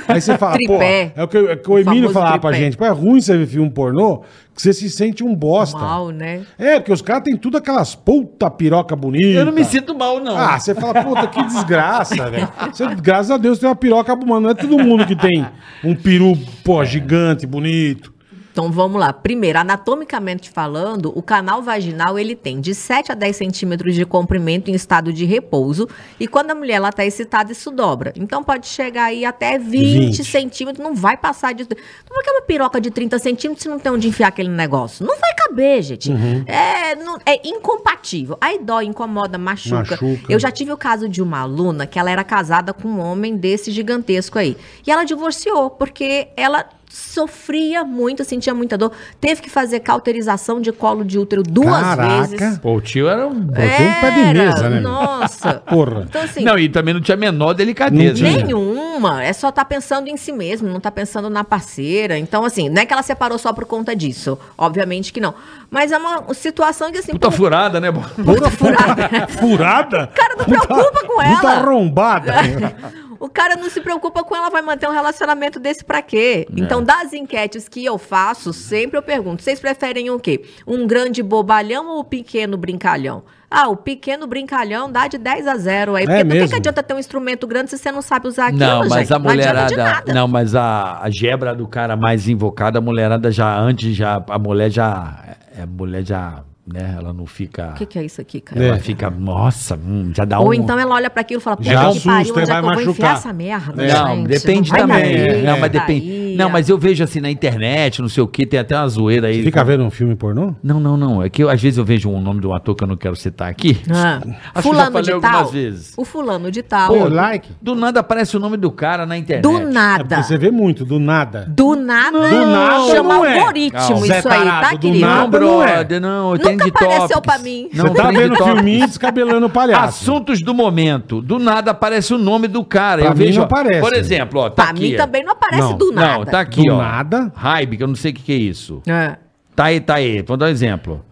[0.07, 1.11] Aí você fala, pô, Tripé.
[1.15, 2.65] é o que, é o que o O Emílio famoso falava pra tripé.
[2.65, 4.23] gente, pô, é ruim você ver filme pornô,
[4.57, 5.77] que você se sente um bosta.
[5.77, 6.41] Mal, né?
[6.57, 9.27] É, porque os caras têm tudo aquelas puta piroca bonita.
[9.27, 10.35] Eu não me sinto mal, não.
[10.35, 12.49] Ah, você fala, puta, que desgraça, velho.
[12.73, 14.41] Você, Graças a Deus tem uma piroca, mano.
[14.41, 15.45] Não é todo mundo que tem
[15.83, 18.11] um peru, pô, gigante, bonito.
[18.57, 19.13] Então vamos lá.
[19.13, 24.71] Primeiro, anatomicamente falando, o canal vaginal ele tem de 7 a 10 centímetros de comprimento
[24.71, 25.87] em estado de repouso.
[26.19, 28.11] E quando a mulher está excitada, isso dobra.
[28.15, 30.23] Então pode chegar aí até 20, 20.
[30.23, 31.69] centímetros, não vai passar disso.
[32.09, 35.05] Vai que é uma piroca de 30 centímetros se não tem onde enfiar aquele negócio.
[35.05, 36.09] Não vai caber, gente.
[36.09, 36.43] Uhum.
[36.47, 38.39] É, não- é incompatível.
[38.41, 39.75] Aí dói, incomoda, machuca.
[40.01, 40.25] Machuca.
[40.27, 43.37] Eu já tive o caso de uma aluna que ela era casada com um homem
[43.37, 44.57] desse gigantesco aí.
[44.85, 48.91] E ela divorciou, porque ela sofria muito, sentia muita dor.
[49.19, 52.27] Teve que fazer cauterização de colo de útero duas Caraca.
[52.27, 52.57] vezes.
[52.59, 53.47] Pô, o tio era um...
[53.47, 54.79] Tem um pé de mesa, né?
[54.79, 55.55] Nossa.
[55.67, 56.05] Porra.
[56.09, 58.23] Então, assim, Não, e também não tinha a menor delicadeza.
[58.23, 58.43] Né?
[58.43, 59.23] nenhuma.
[59.23, 62.17] É só tá pensando em si mesmo, não tá pensando na parceira.
[62.17, 64.37] Então, assim, não é que ela separou só por conta disso.
[64.57, 65.33] Obviamente que não.
[65.69, 69.27] Mas é uma situação que, assim, Puta pô, furada, né, puta furada.
[69.27, 70.09] Furada?
[70.13, 71.51] O cara não preocupa com Puta ela.
[71.53, 72.33] arrombada.
[73.19, 76.47] O cara não se preocupa com ela, vai manter um relacionamento desse pra quê?
[76.55, 80.43] Então, das enquetes que eu faço, sempre eu pergunto: vocês preferem o quê?
[80.65, 83.23] Um grande bobalhão ou um pequeno brincalhão?
[83.49, 86.05] Ah, o pequeno brincalhão dá de 10 a 0 aí.
[86.05, 88.59] Porque por que que adianta ter um instrumento grande se você não sabe usar aquilo,
[88.59, 89.13] Não, mas gente?
[89.13, 89.77] a Não mulherada.
[89.77, 90.13] nada.
[90.13, 94.21] Não, mas a, a gebra do cara mais invocada, a mulherada já antes, já.
[94.29, 95.37] A mulher já.
[95.57, 96.43] é, A mulher já.
[96.69, 97.69] Né, ela não fica.
[97.69, 98.61] O que, que é isso aqui, cara?
[98.61, 98.79] Ela É.
[98.79, 99.09] fica.
[99.09, 100.43] Nossa, hum, já dá um.
[100.47, 102.41] Ou então ela olha pra aquilo e fala, puta Já que assusta, pariu, onde vai
[102.43, 103.13] é que eu vou enfiar machucar.
[103.15, 103.93] essa merda, É.
[103.93, 104.27] Não, gente?
[104.27, 105.01] depende Não também.
[105.01, 106.05] cair, não, mas vai depende.
[106.37, 109.27] Não, mas eu vejo assim na internet, não sei o que, tem até uma zoeira
[109.27, 109.43] aí.
[109.43, 110.53] Fica vendo um filme pornô?
[110.63, 111.23] Não, não, não.
[111.23, 112.95] É que eu, às vezes eu vejo um nome de um ator que eu não
[112.97, 113.79] quero citar aqui.
[113.89, 115.47] Ah, Acho que já fulano falei de algumas tal.
[115.51, 115.93] vezes.
[115.97, 116.93] O fulano de tal.
[116.93, 117.49] Pô, like.
[117.61, 119.43] Do nada aparece o nome do cara na internet.
[119.43, 120.03] Do É nada.
[120.05, 121.45] porque você vê muito, do nada.
[121.49, 122.17] Do nada.
[122.29, 123.39] Do nada Chama não é.
[123.39, 125.05] algoritmo Zé isso aí, tá, do querido?
[125.05, 125.73] nada Não, não é.
[125.75, 126.17] brother, não.
[126.31, 127.21] Eu Nunca tenho de apareceu tópicos.
[127.21, 127.69] pra mim.
[127.73, 128.53] Não, você tá vendo topics.
[128.55, 129.83] filminho descabelando o palhaço.
[129.87, 131.21] Assuntos do momento.
[131.21, 133.01] Do nada aparece o nome do cara.
[133.01, 133.81] Pra eu mim vejo, não aparece.
[133.81, 134.81] Por exemplo, ó, tá Pra aqui.
[134.81, 134.97] mim ó.
[134.97, 135.77] também não aparece Não.
[135.77, 136.17] do nada.
[136.19, 136.77] Não, tá aqui, Do ó.
[136.77, 137.31] nada?
[137.35, 138.81] Hype, que eu não sei o que, que é isso.
[138.87, 139.17] É.
[139.55, 140.21] Tá aí, tá aí.
[140.21, 141.03] Vou dar um exemplo.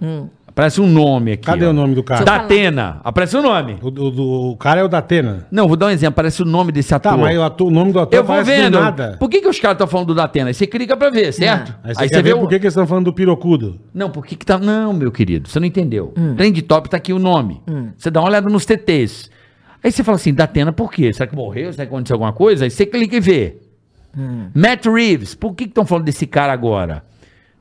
[0.47, 1.43] Aparece um nome aqui.
[1.43, 1.71] Cadê ó.
[1.71, 2.23] o nome do cara?
[2.23, 3.01] Da Atena.
[3.03, 3.75] Aparece o nome.
[3.81, 5.45] O, o- do- o cara é o da Atena.
[5.51, 6.13] Não, vou dar um exemplo.
[6.13, 7.11] Aparece o nome desse ator.
[7.11, 8.77] Tá, mas o, ator- o nome do ator Eu vou aparece vendo.
[8.77, 9.17] do nada.
[9.19, 10.47] Por que, que os caras estão falando do Datena?
[10.49, 11.75] Aí você clica pra ver, certo?
[11.83, 13.81] Aí você quer ver por que que eles estão falando do pirocudo.
[13.93, 14.57] Não, por que que tá...
[14.57, 16.13] Não, meu querido, você não entendeu.
[16.17, 16.35] Hum.
[16.35, 17.61] Trend Top tá aqui o nome.
[17.97, 19.29] Você dá uma olhada nos TTs.
[19.83, 21.11] Aí você fala assim, Datena por quê?
[21.11, 21.71] Será que morreu?
[21.73, 22.63] Será que aconteceu alguma coisa?
[22.63, 23.57] Aí você clica e vê.
[24.17, 24.49] Hum.
[24.53, 27.03] Matt Reeves, por que estão falando desse cara agora?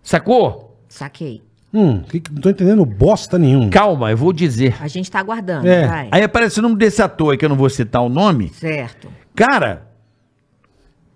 [0.02, 0.78] Sacou?
[0.88, 1.42] Saquei.
[1.72, 3.68] Hum, que, que- não tô entendendo bosta nenhum.
[3.68, 4.76] Calma, eu vou dizer.
[4.80, 5.86] A gente tá aguardando, É.
[5.86, 6.08] vai.
[6.12, 8.50] Aí aparece o nome desse ator aí, que eu não vou citar o nome.
[8.50, 9.08] Certo.
[9.34, 9.88] Cara,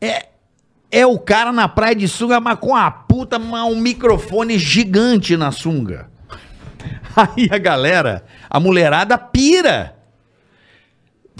[0.01, 0.26] é,
[0.91, 5.36] é o cara na praia de sunga, mas com a puta, mas um microfone gigante
[5.36, 6.09] na sunga.
[7.16, 9.95] Aí a galera, a mulherada pira.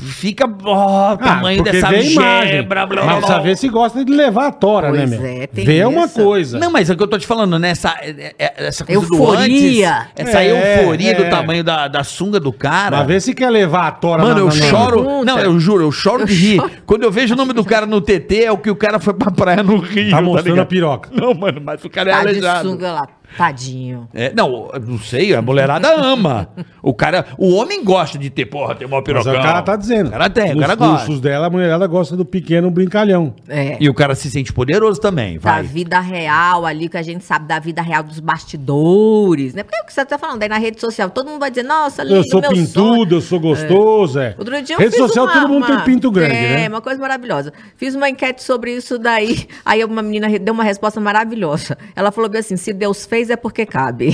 [0.01, 2.53] Fica, ó, o tamanho Ah, porque dessa vê a imagem.
[2.53, 3.27] gebra, blá, blá, Mas blá.
[3.27, 5.27] precisa ver se gosta de levar a tora, Pois né, meu?
[5.27, 6.23] é, tem Vê uma isso.
[6.23, 6.59] coisa.
[6.59, 7.71] Não, mas é o que eu tô te falando, né?
[7.71, 9.27] Essa, é- é- essa coisa Euforia.
[9.27, 11.15] do antes, essa É, euforia é.
[11.15, 12.99] do tamanho da, da sunga do cara.
[12.99, 15.03] Mas vê se quer levar a tora Mano, na- eu na- choro.
[15.03, 15.25] Pergunta.
[15.25, 16.63] Não, eu juro, eu choro de rir.
[16.87, 19.15] Quando eu vejo o nome do cara no TT, é o que o cara foi
[19.15, 20.11] pra praia no Rio.
[20.11, 20.63] Tá mostrando ligado?
[20.65, 21.11] a piroca.
[21.13, 22.69] Não, mano, mas o cara é Tá de aleijado.
[22.71, 23.09] sunga lá.
[23.37, 24.09] Tadinho.
[24.15, 26.49] É, não, não sei, a mulherada ama.
[26.83, 29.33] O cara, o homem gosta de ter, porra, tem uma Mas pirocão.
[29.33, 30.09] o cara tá dizendo.
[30.09, 30.97] O cara tem, o cara gosta.
[31.07, 33.35] cursos dela, a mulherada gosta do pequeno brincalhão.
[33.49, 33.77] É.
[33.81, 35.63] E o cara se sente poderoso também, Da vai.
[35.63, 39.63] vida real ali, que a gente sabe da vida real dos bastidores, né?
[39.63, 41.11] Porque é o que você tá falando aí na rede social.
[41.11, 44.35] Todo mundo vai dizer, nossa, lindo, Eu sou meu pintudo, eu sou gostoso, é.
[44.39, 46.69] Outro dia eu Rede fiz social, uma, todo mundo uma- tem pinto grande, é, né?
[46.69, 47.53] uma coisa maravilhosa.
[47.77, 51.77] Fiz uma enquete sobre isso daí, aí uma menina deu uma resposta maravilhosa.
[51.95, 54.11] Ela falou bem assim, se Deus fez é porque cabe.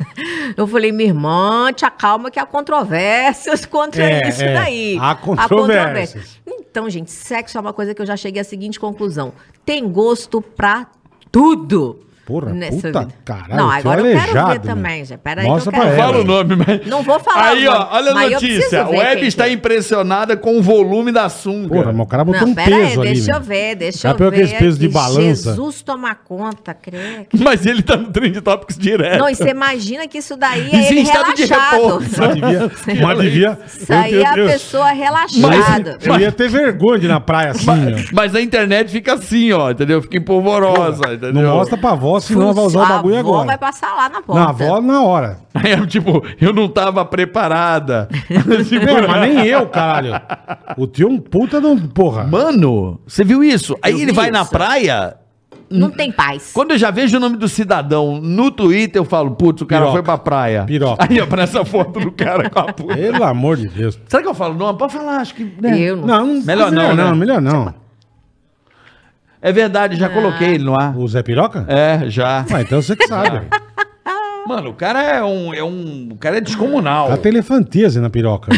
[0.56, 4.98] Eu falei, minha irmã, te acalma que há controvérsias contra É, isso é, daí.
[5.00, 6.38] há controvérsias.
[6.46, 9.32] Então, gente, sexo é uma coisa que eu já cheguei à seguinte conclusão.
[9.64, 10.86] Tem gosto pra
[11.30, 12.00] tudo.
[12.40, 14.74] Porra, puta caralho, Não, agora eu quero aleijado, ver meu.
[14.74, 15.18] também, já.
[15.18, 16.12] Peraí Mostra que eu pra quero ela.
[16.12, 16.18] ver.
[16.18, 16.86] Fala o nome, mas...
[16.86, 18.84] Não vou falar Aí, ó, olha a notícia.
[18.84, 19.52] ver Web está é.
[19.52, 21.68] impressionada com o volume da sunga.
[21.68, 23.12] Porra, mas o cara botou Não, um peso aí, ali.
[23.14, 24.26] deixa eu ver, deixa eu ver.
[24.28, 24.94] aqueles pesos de aqui.
[24.94, 25.50] balança.
[25.50, 27.26] Jesus toma conta, creio.
[27.40, 29.18] Mas ele tá no Trend Topics direto.
[29.18, 31.98] Não, e você imagina que isso daí é ele de relaxado.
[31.98, 32.08] repouso.
[32.18, 32.70] Mas devia.
[33.06, 35.98] Mas devia Isso aí é a pessoa relaxada.
[36.02, 37.66] eu ia ter vergonha de ir na praia assim.
[38.12, 40.00] Mas, a internet fica assim, ó, entendeu?
[40.02, 41.32] Fica empolvorosa, entendeu?
[41.42, 43.46] Não mostra pra avó, senão ela vai usar o a bagulho avó agora.
[43.46, 44.42] vai passar lá na porta.
[44.42, 45.38] Na avó, na hora.
[45.54, 48.08] Aí eu, tipo, eu não tava preparada.
[48.68, 50.12] Tipo, É, mas nem eu, caralho.
[50.76, 51.78] O tio é um puta de um.
[51.88, 52.24] Porra.
[52.24, 53.76] Mano, você viu isso?
[53.82, 54.50] Aí Eu ele vai na isso.
[54.50, 55.16] praia.
[55.70, 56.50] Não tem paz.
[56.52, 59.82] Quando eu já vejo o nome do cidadão no Twitter, eu falo, putz, o cara
[59.86, 59.92] Piroca.
[59.96, 60.64] foi pra praia.
[60.64, 61.06] Piroca.
[61.08, 62.94] Aí aparece a foto do cara com a puta.
[62.94, 63.98] Pelo amor de Deus.
[64.06, 64.78] Será que eu falo nome?
[64.78, 65.44] Pode falar, acho que.
[65.60, 65.78] né?
[65.78, 66.06] Eu não.
[66.06, 67.14] Não, não Melhor não, não, né?
[67.14, 67.74] melhor não.
[69.42, 70.96] É verdade, já coloquei ele no ar.
[70.96, 71.66] O Zé Piroca?
[71.68, 72.46] É, já.
[72.48, 73.42] Ah, então você que sabe.
[74.46, 75.52] Mano, o cara é um.
[75.54, 77.06] É um o cara é descomunal.
[77.08, 78.50] Ela tem elefantíase na piroca.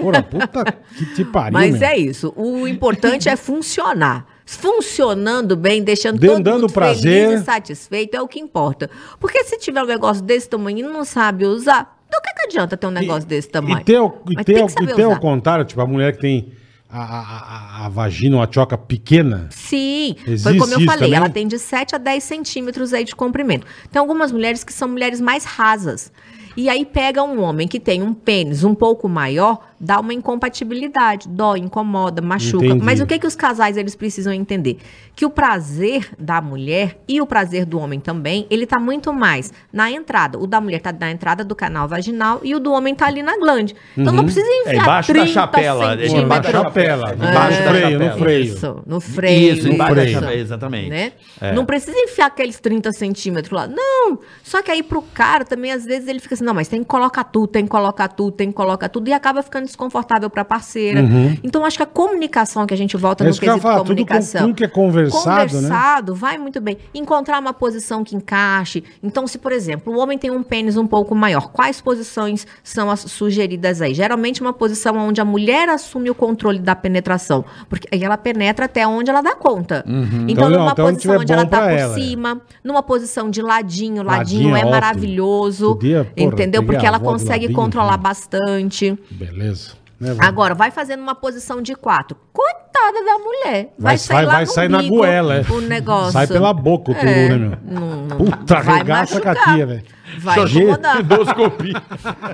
[0.00, 0.64] Porra, puta
[0.96, 1.88] que te pariu, Mas meu.
[1.88, 2.32] é isso.
[2.36, 4.26] O importante é funcionar.
[4.44, 7.28] Funcionando bem, deixando Dando- todo mundo prazer.
[7.28, 8.90] feliz e satisfeito é o que importa.
[9.20, 12.76] Porque se tiver um negócio desse tamanho e não sabe usar, do que, que adianta
[12.76, 13.78] ter um negócio desse tamanho?
[13.80, 16.52] E ter, o- e ter, e ter ao contrário, tipo, a mulher que tem
[16.92, 19.48] a, a, a, vagina ou a choca pequena.
[19.50, 21.14] Sim, foi Existe como eu falei, também?
[21.14, 23.66] ela tem de 7 a 10 centímetros aí de comprimento.
[23.90, 26.12] Tem algumas mulheres que são mulheres mais rasas.
[26.56, 31.26] E aí pega um homem que tem um pênis um pouco maior, dá uma incompatibilidade,
[31.26, 32.66] dói, incomoda, machuca.
[32.66, 32.84] Entendi.
[32.84, 34.76] Mas o que que os casais eles precisam entender?
[35.16, 39.52] Que o prazer da mulher e o prazer do homem também, ele tá muito mais
[39.72, 40.38] na entrada.
[40.38, 43.22] O da mulher tá na entrada do canal vaginal e o do homem tá ali
[43.22, 43.74] na glande.
[43.96, 45.84] Então não precisa É enfiar embaixo da 30 chapela.
[45.94, 46.20] É centímetros.
[46.20, 47.10] debaixo da chapela.
[47.10, 48.44] É, Debaixo Debaixo no da freio, no freio.
[48.44, 49.52] Isso, no freio.
[49.54, 50.90] Isso, embaixo da chapela, exatamente.
[50.90, 51.12] Né?
[51.40, 51.52] É.
[51.52, 53.66] Não precisa enfiar aqueles 30 centímetros lá.
[53.66, 54.18] Não.
[54.42, 56.88] Só que aí pro cara também, às vezes, ele fica assim, não, mas tem que
[56.88, 59.08] colocar tudo, tem que colocar tudo, tem que colocar tudo.
[59.08, 61.00] E acaba ficando desconfortável pra parceira.
[61.42, 63.30] Então, acho que a comunicação que a gente volta Uhum.
[63.30, 64.40] É no quesito falar, tudo com- comunicação.
[64.42, 65.68] tudo que é conversado, né?
[65.68, 66.76] Conversado, vai muito bem.
[66.94, 68.82] Encontrar uma posição que encaixe.
[69.02, 72.90] Então, se, por exemplo, o homem tem um pênis um pouco maior, quais posições são
[72.90, 73.94] as sugeridas aí?
[73.94, 77.44] Geralmente uma posição onde a mulher assume o controle da penetração.
[77.68, 79.84] Porque aí ela penetra até onde ela dá conta.
[79.86, 81.94] Então, Então, numa onde posição onde ela tá por ela, é.
[82.00, 84.70] cima, numa posição de ladinho, Ladinho ladinho, é é ótimo.
[84.70, 85.74] maravilhoso.
[85.74, 86.62] Podia, porra, entendeu?
[86.64, 88.02] Porque a ela consegue ladinho, controlar filho.
[88.02, 88.98] bastante.
[89.10, 89.59] Beleza.
[90.00, 90.16] Né?
[90.18, 92.16] Agora, vai fazendo uma posição de quatro.
[92.32, 93.74] Coitada da mulher.
[93.78, 95.40] Vai Vai, sair- vai no sair na goela, é.
[95.52, 96.12] O negócio.
[96.12, 97.58] Sai pela boca o turu, É, né, meu?
[97.80, 99.34] Não, não, Puta, vai arregaça a machucar.
[99.36, 99.82] catia, velho.
[100.18, 101.00] Vai incomodar.
[101.04, 101.82] Endoscopia.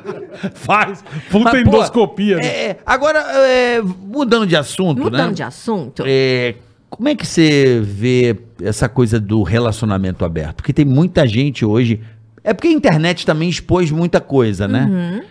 [0.55, 1.05] Faz.
[1.31, 2.37] Puta Mas, pô, endoscopia.
[2.37, 2.47] né?
[2.47, 5.35] é, é, agora, é, mudando de assunto, Mudando né?
[5.35, 6.05] de assunto.
[6.07, 6.55] É,
[6.89, 10.57] como é que você vê essa coisa do relacionamento aberto?
[10.57, 12.01] Porque tem muita gente hoje.
[12.45, 14.85] É porque a internet também expôs muita coisa, né?
[14.89, 15.23] Uhum.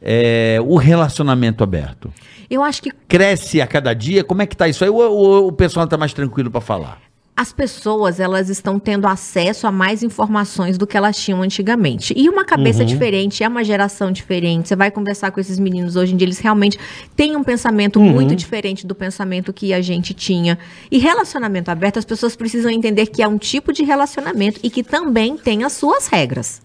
[0.00, 2.12] É, o relacionamento aberto.
[2.50, 4.24] Eu acho que Cresce a cada dia?
[4.24, 4.90] Como é que tá isso aí?
[4.90, 7.07] Ou, ou o pessoal tá mais tranquilo pra falar?
[7.38, 12.12] As pessoas elas estão tendo acesso a mais informações do que elas tinham antigamente.
[12.16, 14.66] E uma cabeça diferente, é uma geração diferente.
[14.66, 16.76] Você vai conversar com esses meninos hoje em dia, eles realmente
[17.14, 20.58] têm um pensamento muito diferente do pensamento que a gente tinha.
[20.90, 24.82] E relacionamento aberto, as pessoas precisam entender que é um tipo de relacionamento e que
[24.82, 26.60] também tem as suas regras.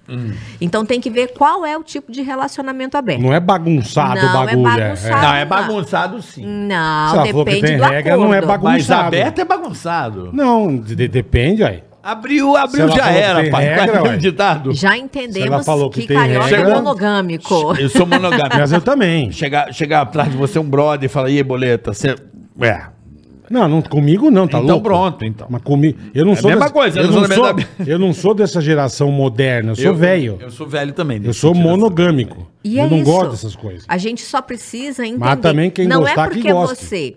[0.60, 3.22] Então tem que ver qual é o tipo de relacionamento aberto.
[3.22, 4.64] Não é bagunçado o Não, é bagulho.
[4.64, 5.22] bagunçado.
[5.22, 5.50] Não, é não.
[5.50, 6.44] bagunçado sim.
[6.44, 8.64] Não, depende do regra, não é acordo.
[8.64, 8.64] bagunçado.
[8.64, 10.30] Mas aberto é bagunçado.
[10.34, 11.84] Não, de- de- depende, aí.
[12.02, 13.64] Abriu, abriu, já que era, pai.
[13.64, 14.74] regra, Qual é ditado?
[14.74, 17.76] Já entendemos falou que que, tem carioca regra- é monogâmico.
[17.80, 18.58] Eu sou monogâmico.
[18.58, 19.32] Mas eu também.
[19.32, 22.16] chegar, chegar atrás de você um brother e falar, e aí, boleta, você.
[22.62, 22.82] É.
[23.50, 24.84] Não, não, comigo não, tá então louco?
[24.84, 25.48] pronto, então.
[25.50, 25.98] Mas comigo.
[26.14, 26.50] Eu não É a sou.
[26.50, 29.12] mesma dessa- coisa, eu, eu não não sou sou, da- eu não sou dessa geração
[29.12, 30.38] moderna, eu sou velho.
[30.42, 31.22] Eu sou velho também.
[31.24, 31.70] Eu sou sentido.
[31.70, 32.52] monogâmico.
[32.64, 33.06] E eu é não isso.
[33.12, 33.84] gosto dessas coisas.
[33.88, 35.20] A gente só precisa entender.
[35.24, 36.86] Mas também quem não gostar, é que porque goste.
[36.86, 37.16] você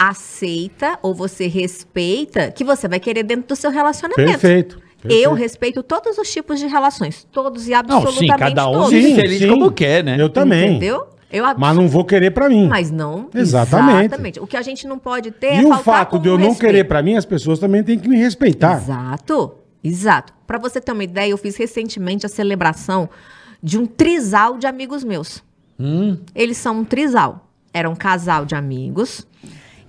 [0.00, 4.30] aceita ou você respeita que você vai querer dentro do seu relacionamento.
[4.30, 4.80] Perfeito.
[5.02, 5.22] perfeito.
[5.22, 8.90] Eu respeito todos os tipos de relações, todos e Não, absolutamente sim, cada um todos.
[8.90, 10.16] vive feliz como quer, né?
[10.18, 10.70] Eu também.
[10.70, 11.06] Entendeu?
[11.30, 12.66] Eu Mas não vou querer pra mim.
[12.66, 13.28] Mas não.
[13.32, 14.40] Exatamente.
[14.40, 16.38] O que a gente não pode ter e é o faltar fato com de eu
[16.38, 16.60] não respeito.
[16.72, 18.78] querer pra mim, as pessoas também têm que me respeitar.
[18.78, 19.52] Exato,
[19.84, 20.32] exato.
[20.46, 23.08] Pra você ter uma ideia, eu fiz recentemente a celebração
[23.62, 25.42] de um trisal de amigos meus.
[26.34, 27.46] Eles são um trisal.
[27.72, 29.24] Era um casal de amigos.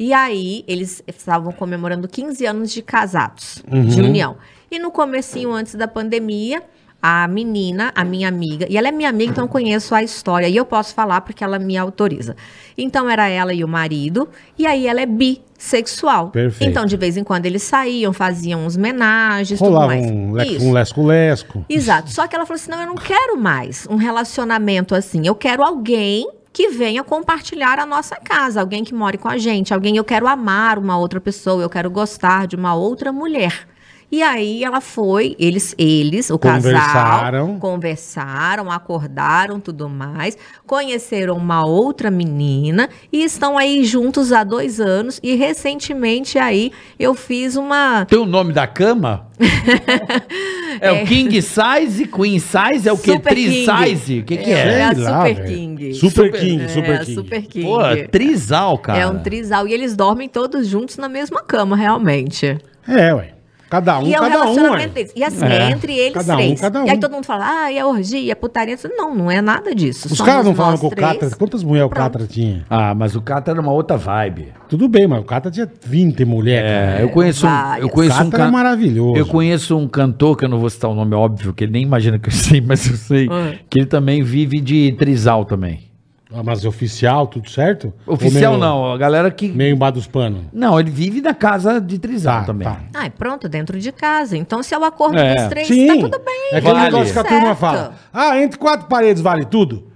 [0.02, 4.36] E aí, eles estavam comemorando 15 anos de casados, de união.
[4.72, 6.64] E no comecinho, antes da pandemia,
[7.04, 10.48] a menina, a minha amiga, e ela é minha amiga, então eu conheço a história,
[10.48, 12.36] e eu posso falar porque ela me autoriza.
[12.78, 16.30] Então era ela e o marido, e aí ela é bissexual.
[16.30, 16.70] Perfeito.
[16.70, 20.06] Então, de vez em quando eles saíam, faziam uns homenagens, tudo Rolava mais.
[20.06, 21.66] um, le- um lesco-lesco.
[21.70, 22.12] Exato.
[22.12, 25.22] Só que ela falou assim: não, eu não quero mais um relacionamento assim.
[25.26, 29.74] Eu quero alguém que venha compartilhar a nossa casa, alguém que more com a gente,
[29.74, 33.68] alguém eu quero amar uma outra pessoa, eu quero gostar de uma outra mulher.
[34.12, 37.48] E aí ela foi, eles, eles, o Conversaram.
[37.48, 44.82] casal, conversaram, acordaram, tudo mais, conheceram uma outra menina e estão aí juntos há dois
[44.82, 45.20] anos.
[45.24, 49.28] E recentemente aí eu fiz uma Tem o nome da cama?
[50.82, 53.14] é, o King Size, Queen Size, é o que?
[53.14, 53.66] Super Tri King.
[53.88, 54.20] Size?
[54.20, 54.72] O que, que É, é?
[54.80, 55.48] é a lá, Super velho.
[55.56, 55.94] King.
[55.94, 57.16] Super King, Super é, King.
[57.16, 57.66] Super King.
[57.66, 57.80] Pô,
[58.12, 59.00] trisal, cara.
[59.00, 59.68] É um trisal.
[59.68, 62.58] E eles dormem todos juntos na mesma cama, realmente.
[62.88, 63.41] É, ué.
[63.72, 64.94] Cada um, e é o cada um, relacionamento ué.
[64.94, 65.14] deles.
[65.16, 65.56] E assim, É.
[65.56, 66.60] é entre eles Cada um, três.
[66.62, 67.00] cada E aí um.
[67.00, 68.78] todo mundo fala, ah, é orgia, é putaria.
[68.98, 70.10] Não, não é nada disso.
[70.12, 70.92] Os caras não falaram nós com o.
[70.96, 71.30] Catra.
[71.38, 72.04] Quantas mulheres o Pronto.
[72.12, 72.66] Catra tinha?
[72.70, 74.50] Ah, mas o Catra era uma outra vibe.
[74.68, 76.70] Tudo bem, mas o Catra tinha 20 mulheres.
[77.00, 79.16] É, eu conheço um, eu conheço um Catra é can- maravilhoso.
[79.18, 81.84] Eu conheço um cantor, que eu não vou citar o nome, óbvio, que ele nem
[81.84, 83.54] imagina que eu sei, mas eu sei, Ah.
[83.70, 85.90] que ele também vive de trisal também.
[86.34, 87.94] Ah, mas oficial, tudo certo?
[88.08, 89.50] Oficial Ou meio- não, a galera que...
[89.50, 90.44] Meio embaixo dos panos.
[90.54, 92.68] Não, ele vive na casa de trisal Tá, também.
[92.68, 92.80] tá.
[92.94, 94.38] Ah, é pronto, dentro de casa.
[94.38, 95.36] Então, se é o acordo É.
[95.36, 95.88] dos três, Sim.
[95.88, 96.50] tá tudo bem.
[96.54, 96.86] É aquele Vale.
[96.86, 97.58] negócio que a turma Certo.
[97.60, 97.96] fala.
[98.14, 99.92] Ah, entre quatro paredes vale tudo?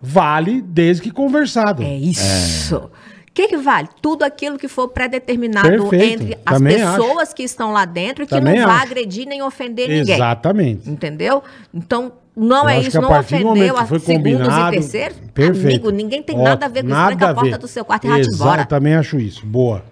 [0.00, 1.82] Vale desde que conversado.
[1.82, 2.76] É isso.
[2.76, 3.88] O que, que vale?
[4.02, 6.22] Tudo aquilo que for pré-determinado Perfeito.
[6.22, 8.86] entre as Também pessoas que estão lá dentro e que Também não vai acho.
[8.86, 10.14] agredir nem ofender ninguém.
[10.14, 10.90] Exatamente.
[10.90, 11.42] Entendeu?
[11.72, 15.18] Então, Não Eu é isso, não ofendeu a segundos e terceiros.
[15.34, 15.66] Perfeito.
[15.66, 17.06] Amigo, ninguém tem Ó, nada a ver com isso.
[17.06, 17.58] Tranca a a porta ver.
[17.58, 18.62] do seu quarto e rate Exato, embora.
[18.62, 19.44] Eu também acho isso.
[19.44, 19.82] Boa.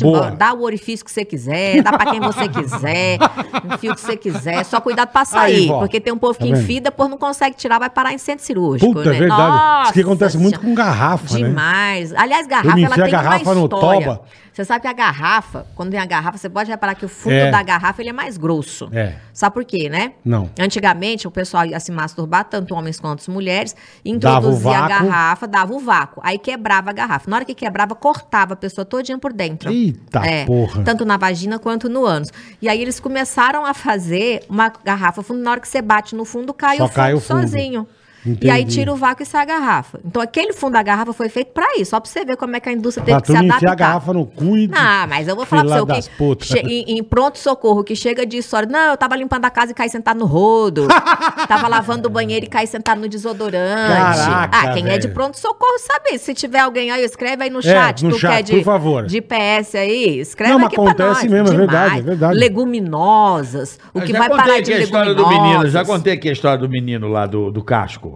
[0.00, 0.30] Embora.
[0.36, 3.18] Dá o orifício que você quiser, dá pra quem você quiser,
[3.74, 4.64] enfia o que você quiser.
[4.64, 5.78] Só cuidado pra sair, vó.
[5.80, 6.62] porque tem um povo Tá que vendo?
[6.62, 8.92] enfia, depois não consegue tirar, vai parar em centro cirúrgico.
[8.92, 9.18] Puta, é né?
[9.18, 9.84] verdade.
[9.84, 11.48] Isso que acontece muito com garrafa, né?
[11.48, 12.12] Demais.
[12.14, 14.06] Aliás, Eu garrafa, me ela enfio a tem garrafa uma no história.
[14.06, 14.22] toba.
[14.52, 17.32] Você sabe que a garrafa, quando vem a garrafa, você pode reparar que o fundo
[17.32, 17.50] É.
[17.52, 18.88] da garrafa ele é mais grosso.
[18.92, 19.14] É.
[19.32, 20.12] Sabe por quê, né?
[20.24, 20.50] Não.
[20.58, 25.06] Antigamente, o pessoal ia se masturbar, tanto homens quanto mulheres, Dava o introduzia a vácuo.
[25.06, 26.20] garrafa, dava o vácuo.
[26.24, 27.30] Aí quebrava a garrafa.
[27.30, 29.59] Na hora que quebrava, cortava a pessoa todinha por dentro.
[29.68, 30.82] Eita É, porra.
[30.82, 32.30] Tanto na vagina quanto no ânus.
[32.62, 35.40] E aí eles começaram a fazer uma garrafa fundo.
[35.42, 37.40] Na hora que você bate no fundo, cai Só o fundo cai o fundo.
[37.42, 37.86] sozinho.
[38.24, 38.46] Entendi.
[38.46, 39.98] E aí tira o vácuo e sai a garrafa.
[40.04, 41.90] Então aquele fundo da garrafa foi feito pra isso.
[41.90, 43.56] Só pra você ver como é que a indústria teve Pra que se adaptar.
[43.56, 44.68] enfiar a garrafa no cu e...
[44.68, 46.58] Não, mas eu vou falar pra você o que.
[46.58, 48.68] Em, em pronto-socorro, que chega de história.
[48.68, 50.86] Não, eu tava limpando a casa e caí sentado no rodo.
[51.48, 53.88] tava lavando o banheiro e caí sentado no desodorante.
[54.26, 56.18] Caraca, ah, quem é de pronto-socorro sabe.
[56.18, 58.04] Se tiver alguém aí, escreve aí no chat.
[58.04, 59.06] no tu chat, que é de, por favor.
[59.06, 61.32] de PS aí, escreve Não, mas aqui pra acontece nós.
[61.32, 62.38] mesmo, é verdade, é verdade.
[62.38, 63.78] Leguminosas.
[63.94, 65.38] O Eu que vai contei parar aqui de a história leguminosas.
[65.40, 65.70] do menino.
[65.70, 68.09] Já contei aqui a história do menino lá do, do casco.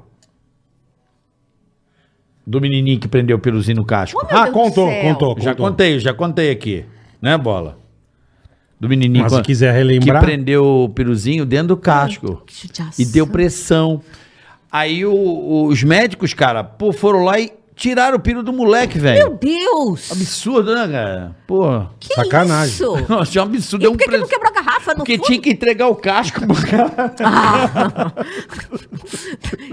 [2.46, 4.20] Do menininho que prendeu o piruzinho no casco.
[4.26, 5.02] Meu Ah, Deus contou, céu.
[5.02, 5.66] contou, Já contou.
[5.66, 6.84] contei, já contei aqui.
[7.22, 7.78] Né, Bola?
[8.78, 10.20] Do menininho Mas se que- quiser relembrar...
[10.20, 12.42] que prendeu o piruzinho dentro do casco.
[12.46, 12.92] Que judiação.
[12.98, 14.02] E deu pressão.
[14.70, 19.02] Aí o- os médicos, cara, pô, foram lá e tiraram o piru do moleque, Meu
[19.12, 19.38] velho.
[19.40, 20.10] Deus!
[20.12, 21.36] Absurdo, né, cara?
[21.46, 21.82] Pô.
[22.00, 22.72] Que Sacanagem.
[22.74, 22.96] isso?
[23.08, 23.84] Nossa, é um absurdo.
[23.84, 25.26] E um por que, que não quebrou a garrafa no Porque fundo?
[25.26, 28.12] tinha que entregar o casco pro cara.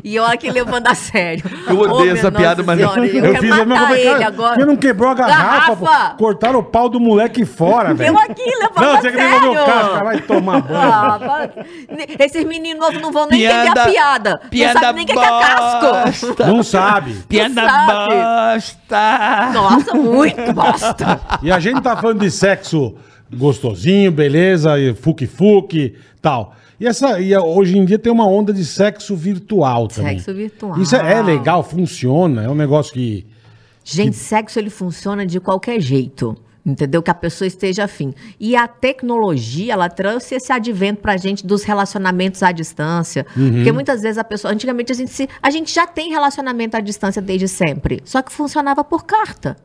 [0.04, 1.44] E olha que levando a sério.
[1.68, 4.02] Eu odeio essa piada, mas- eu, Eu quero fiz a mesma matar coisa.
[4.10, 4.54] ele agora.
[4.56, 6.10] Porque não quebrou a garrafa, Garrafa!
[6.12, 6.18] pô.
[6.18, 8.10] Cortaram o pau do moleque fora, velho.
[8.14, 10.80] Eu aqui levando Não, a você que devolveu o casco, vai tomar banho.
[10.82, 11.50] Ah,
[12.20, 14.42] Esses meninos novos não vão nem Piada- entender a piada.
[14.50, 16.28] piada não sabem nem o que é, que é casco.
[16.28, 16.48] bosta.
[16.48, 17.14] Não sabe.
[17.30, 17.91] Piada sabe.
[17.94, 19.52] Bosta.
[19.54, 21.22] Nossa, muito bosta.
[21.42, 22.96] E a gente tá falando de sexo
[23.34, 26.56] gostosinho, beleza, e fuque-fuque, tal.
[26.80, 30.18] E, essa, e hoje em dia tem uma onda de sexo virtual também.
[30.18, 30.80] Sexo virtual.
[30.80, 33.26] Isso é, é legal, funciona, é um negócio que...
[33.84, 36.38] Gente, sexo ele funciona de qualquer jeito.
[36.66, 37.02] Entendeu?
[37.02, 38.14] Que a pessoa esteja afim.
[38.40, 43.26] E a tecnologia, ela trouxe esse advento pra gente dos relacionamentos à distância.
[43.36, 43.52] Uhum.
[43.54, 44.54] Porque muitas vezes a pessoa.
[44.54, 45.28] Antigamente a gente se.
[45.42, 48.02] A gente já tem relacionamento à distância desde sempre.
[48.06, 49.58] Só que funcionava por carta.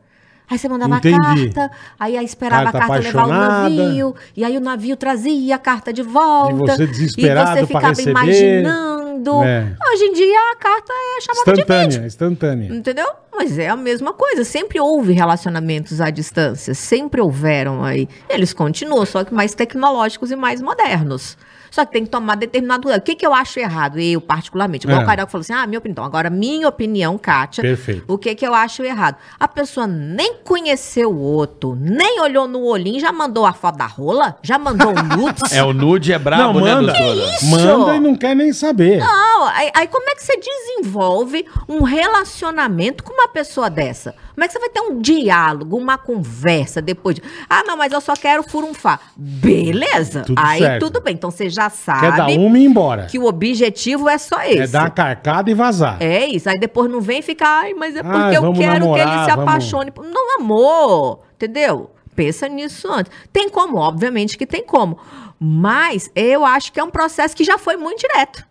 [0.49, 1.15] Aí você mandava Entendi.
[1.15, 3.69] a carta, aí esperava Carta a carta levar o apaixonada.
[3.69, 6.53] navio, e aí o navio trazia a carta de volta.
[6.73, 8.11] E você desesperado e você ficava receber.
[8.11, 9.43] imaginando.
[9.43, 9.75] É.
[9.91, 12.05] Hoje em dia a carta é chamada de vídeo.
[12.05, 12.73] Instantânea, instantânea.
[12.73, 13.07] Entendeu?
[13.35, 14.45] Mas é a mesma coisa.
[14.45, 16.73] Sempre houve relacionamentos à distância.
[16.73, 18.07] Sempre houveram aí.
[18.29, 21.37] Eles continuam, só que mais tecnológicos e mais modernos.
[21.77, 23.01] Só que tem que tomar determinado cuidado.
[23.01, 23.99] O que, que eu acho errado?
[23.99, 24.87] Eu, particularmente.
[24.87, 25.03] Igual É.
[25.03, 25.91] o Carioca falou assim: ah, minha opinião.
[25.91, 27.61] Então, agora, minha opinião, Kátia.
[27.61, 28.03] Perfeito.
[28.07, 29.17] O que, que eu acho errado?
[29.39, 33.85] A pessoa nem conheceu o outro, nem olhou no olhinho, já mandou a foto da
[33.85, 34.37] rola?
[34.41, 35.51] Já mandou o nudes?
[35.53, 36.93] É, o nude é brabo, não, né, manda.
[36.93, 37.35] doutora?
[37.35, 37.45] isso?
[37.49, 38.97] Manda e não quer nem saber.
[38.99, 44.15] Não, aí, aí como é que você desenvolve um relacionamento com uma pessoa dessa?
[44.33, 47.23] Como é que você vai ter um diálogo, uma conversa depois de.
[47.49, 48.99] Ah, não, mas eu só quero furunfar.
[49.15, 50.21] Beleza.
[50.21, 50.85] Tudo aí certo.
[50.85, 51.15] tudo bem.
[51.15, 53.05] Então você já Quer dar sabe uma e ir embora.
[53.05, 54.59] que o objetivo é só esse.
[54.59, 55.97] É dar uma carcada e vazar.
[55.99, 56.49] É isso.
[56.49, 59.29] Aí depois não vem ficar, ai, mas é porque Ai, eu quero que namorar, ele
[59.29, 59.91] se vamos- apaixone.
[59.97, 61.19] Não, amor.
[61.35, 61.91] Entendeu?
[62.15, 63.11] Pensa nisso antes.
[63.31, 64.97] Tem como, obviamente que tem como.
[65.39, 68.45] Mas eu acho que é um processo que já foi muito direto.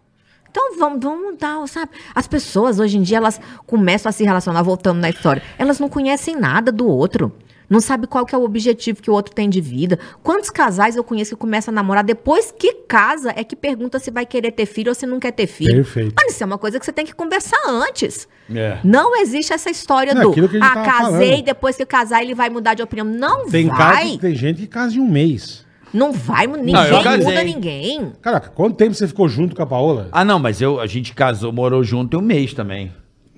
[0.49, 1.91] Então vamos, vamos dar, sabe?
[2.15, 5.43] As pessoas hoje em dia elas começam a se relacionar, voltando na história.
[5.59, 7.33] Elas não conhecem nada do outro.
[7.69, 9.99] Não sabe qual que é o objetivo que o outro tem de vida.
[10.23, 14.11] Quantos casais eu conheço que começam a namorar depois que casa é que pergunta se
[14.11, 15.75] vai querer ter filho ou se não quer ter filho.
[15.75, 16.15] Perfeito.
[16.17, 18.29] Mas isso é uma coisa que você tem que conversar antes.
[18.55, 18.79] É.
[18.85, 20.31] Não existe essa história É do
[20.63, 21.43] ah, casei, falando.
[21.45, 23.05] depois que casar ele vai mudar de opinião.
[23.07, 24.11] Não Tem, vai.
[24.13, 25.67] que- tem gente que casa em um mês.
[25.93, 27.25] Não vai, ninguém casei.
[27.25, 28.13] muda ninguém.
[28.21, 30.09] Caraca, quanto tempo você ficou junto com a Paola?
[30.13, 32.93] Ah, não, mas eu, a gente casou, morou junto um mês também.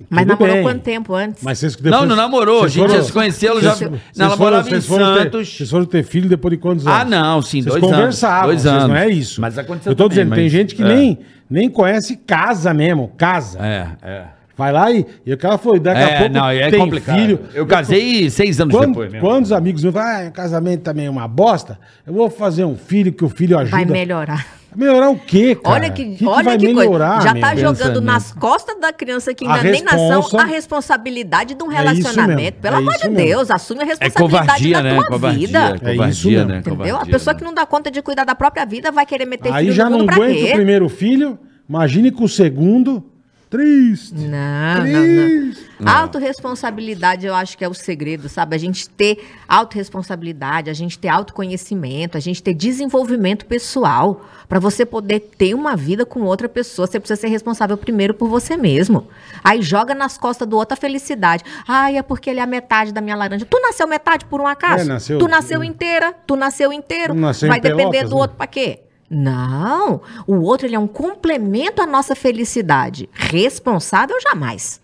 [0.09, 0.63] Mas Tudo namorou bem.
[0.63, 1.43] quanto tempo antes?
[1.43, 4.37] Mas vocês Não, não namorou, a gente já se conheceu, ela já- vocês- ela foram-
[4.37, 5.57] morava em vocês foram ter- Santos.
[5.57, 6.99] Vocês foram ter filho depois de quantos anos?
[7.01, 7.95] Ah, não, sim, Vocês dois anos.
[7.97, 8.87] conversavam, Dois vocês anos.
[8.87, 9.41] não é isso.
[9.41, 10.85] Mas aconteceu Eu tô também, dizendo, tem mas- gente que é.
[10.87, 11.19] nem,
[11.49, 13.59] nem conhece casa mesmo, casa.
[13.59, 14.23] É, é.
[14.57, 17.17] Vai lá e, e o cara foi, daqui a É, pouco não, é tem complicado.
[17.17, 17.39] filho.
[17.53, 19.25] Eu casei seis anos Quando, depois mesmo.
[19.25, 22.65] quando os amigos me falam, ah, o casamento também é uma bosta, eu vou fazer
[22.65, 23.77] um filho que o filho ajuda.
[23.77, 24.58] Vai melhorar.
[24.75, 25.75] Melhorar o quê, cara?
[25.75, 27.21] Olha que, que olha que coisa.
[27.21, 31.63] Já tá jogando nas costas da criança que A ainda nem nasceu a responsabilidade de
[31.63, 32.35] um É relacionamento.
[32.41, 33.09] mesmo, Pelo é amor de.
[33.09, 34.95] Deus, assume a É responsabilidade covardia, da né?
[34.95, 35.59] tua Covardia, vida.
[35.59, 36.57] É covardia, né?
[36.59, 36.73] Entendeu?
[36.73, 37.39] A Covardia, pessoa né?
[37.39, 39.85] que não dá conta de cuidar da própria vida vai querer meter Aí filho já
[39.85, 43.03] no não mundo pra aguenta o primeiro filho, Imagine com o segundo.
[43.49, 44.13] Triste.
[44.13, 45.91] Não, não, não.
[45.91, 48.55] Autoresponsabilidade, eu acho que é o segredo, sabe?
[48.55, 54.21] A gente ter autorresponsabilidade, a gente ter autoconhecimento, a gente ter desenvolvimento pessoal.
[54.47, 58.27] Para você poder ter uma vida com outra pessoa, você precisa ser responsável primeiro por
[58.29, 59.07] você mesmo.
[59.43, 61.43] Aí joga nas costas do outro a felicidade.
[61.67, 63.45] Ai, é porque ele é a metade da minha laranja.
[63.45, 64.83] Tu nasceu metade por um acaso?
[64.83, 66.13] É, nasceu- tu nasceu inteira?
[66.27, 67.13] Tu nasceu inteiro?
[67.13, 68.21] Nasceu em Vai depender Pelotas, do né?
[68.21, 68.79] outro pra quê?
[69.09, 73.09] Não, o outro ele é um complemento à nossa felicidade.
[73.11, 74.79] Responsável jamais.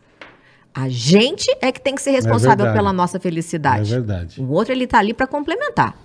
[0.73, 2.77] A gente é que tem que ser responsável verdade.
[2.77, 3.93] pela nossa felicidade.
[3.93, 4.41] É verdade.
[4.41, 5.95] O outro ele tá ali para complementar.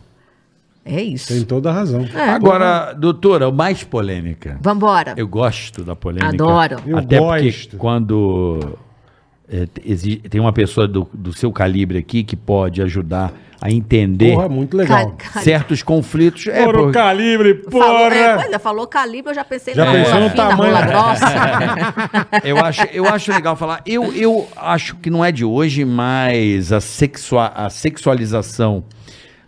[0.85, 1.29] É isso.
[1.29, 2.03] Tem toda a razão.
[2.15, 2.31] É.
[2.31, 4.59] Agora, doutora, o mais polêmica.
[4.61, 5.15] Vambora.
[5.17, 6.29] Eu gosto da polêmica.
[6.29, 6.77] Adoro.
[6.87, 7.43] Eu Até gosto.
[7.43, 8.79] porque quando
[9.51, 13.33] é, te- exi- tem uma pessoa do, do seu calibre aqui que pode ajudar
[13.63, 15.11] a entender Porra, muito legal.
[15.19, 16.47] Ca- ca- certos conflitos.
[16.47, 18.43] É, Porra, o por- calibre, Falou, é, porra!
[18.43, 20.73] pois é, falou calibre, eu já pensei Já na pensou rola no fina, tamanho?
[20.75, 22.41] rola grossa.
[22.45, 23.83] eu, acho, eu acho legal falar.
[23.85, 28.83] Eu, eu acho que não é de hoje, mas a, sexua, a sexualização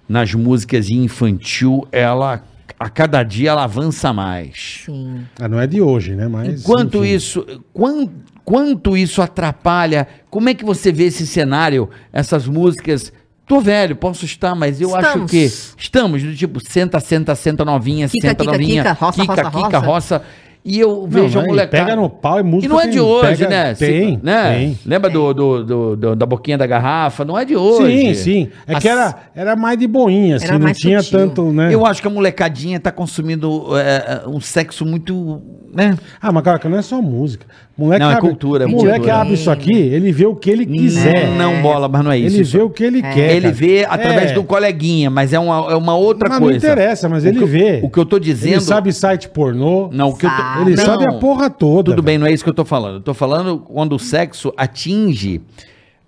[0.09, 2.43] nas músicas infantil, ela
[2.79, 4.83] a cada dia ela avança mais.
[4.87, 5.23] Sim.
[5.41, 6.27] Ah, não é de hoje, né?
[6.29, 6.61] Mas.
[6.63, 7.15] Enquanto enfim.
[7.15, 8.09] isso, quan-
[8.45, 10.07] quanto isso atrapalha?
[10.31, 13.13] Como é que você vê esse cenário, essas músicas?
[13.47, 15.31] Tô velho, posso estar, mas eu acho Estamos.
[15.31, 15.53] que
[15.83, 19.51] estamos do tipo senta, senta, senta novinha, Quica, senta quica, novinha, quica, roça, quica, roça,
[19.51, 20.17] quica, roça.
[20.19, 20.23] roça.
[20.65, 21.85] E eu Não, vejo a mas molecada.
[21.85, 22.67] Pega no pau e música.
[22.67, 23.75] E não é tem- de hoje, pega- né?
[23.75, 24.55] Se- Tem, né?
[24.59, 24.79] tem.
[24.87, 27.25] Lembra do, do, do- do- da boquinha da garrafa?
[27.25, 27.99] Não é de hoje.
[27.99, 28.49] Sim, sim.
[28.65, 31.19] É As- que era, era mais de boinha, assim, Era não mais tinha sutil.
[31.19, 31.75] tanto, né?
[31.75, 35.43] Eu acho que a molecadinha tá consumindo é, é, um sexo muito.
[35.75, 35.97] Né?
[36.21, 37.45] Ah, mas cara, não é só música.
[37.77, 39.15] Moleque Não, é abre, cultura, é moleque cultura.
[39.17, 41.29] abre isso aqui, ele vê o que ele quiser.
[41.39, 42.37] Não, bola, mas não é isso.
[42.37, 43.33] Ele Isso- vê o que ele quer.
[43.33, 43.55] Ele cara.
[43.55, 44.35] vê através É.
[44.35, 46.59] do coleguinha, mas é uma, é uma outra Mas não coisa.
[46.67, 47.81] interessa, mas O ele que vê.
[47.83, 48.53] O que eu tô dizendo.
[48.53, 49.89] Ele sabe site pornô.
[49.91, 50.61] Não, o que eu tô, Sabe.
[50.71, 51.85] Ele não, sabe a porra toda.
[51.85, 52.03] Tudo velho.
[52.03, 52.97] bem, não é isso que eu tô falando.
[52.97, 55.41] Eu tô falando quando o sexo atinge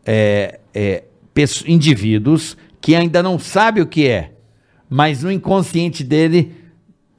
[0.05, 1.05] é, é,
[1.67, 4.33] indivíduos que ainda não sabem o que é,
[4.89, 6.53] mas no inconsciente dele,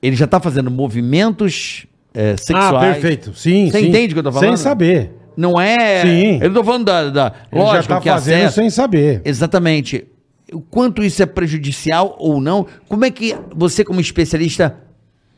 [0.02, 2.74] ele já tá fazendo movimentos é, sexuais.
[2.74, 3.34] Ah, perfeito.
[3.36, 3.88] Sim, Você sim.
[3.90, 4.48] entende o que eu tô falando?
[4.50, 5.12] Sem saber.
[5.38, 6.02] Não é.
[6.02, 6.40] Sim.
[6.42, 7.10] Eu não tô falando da.
[7.10, 9.22] da Ele lógico já tá que fazendo acesso- sem saber.
[9.26, 10.08] Exatamente.
[10.54, 12.66] O quanto isso é prejudicial ou não?
[12.88, 14.78] Como é que você, como especialista,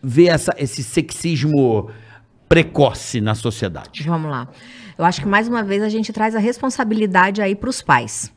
[0.04, 1.90] vê essa, esse sexismo
[2.48, 4.04] precoce na sociedade?
[4.06, 4.48] Vamos lá.
[4.98, 8.32] Eu acho que mais uma vez a gente traz a responsabilidade aí para os pais.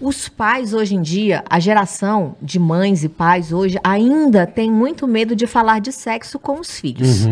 [0.00, 5.06] Os pais hoje em dia, a geração de mães e pais hoje ainda tem muito
[5.06, 7.26] medo de falar de sexo com os filhos.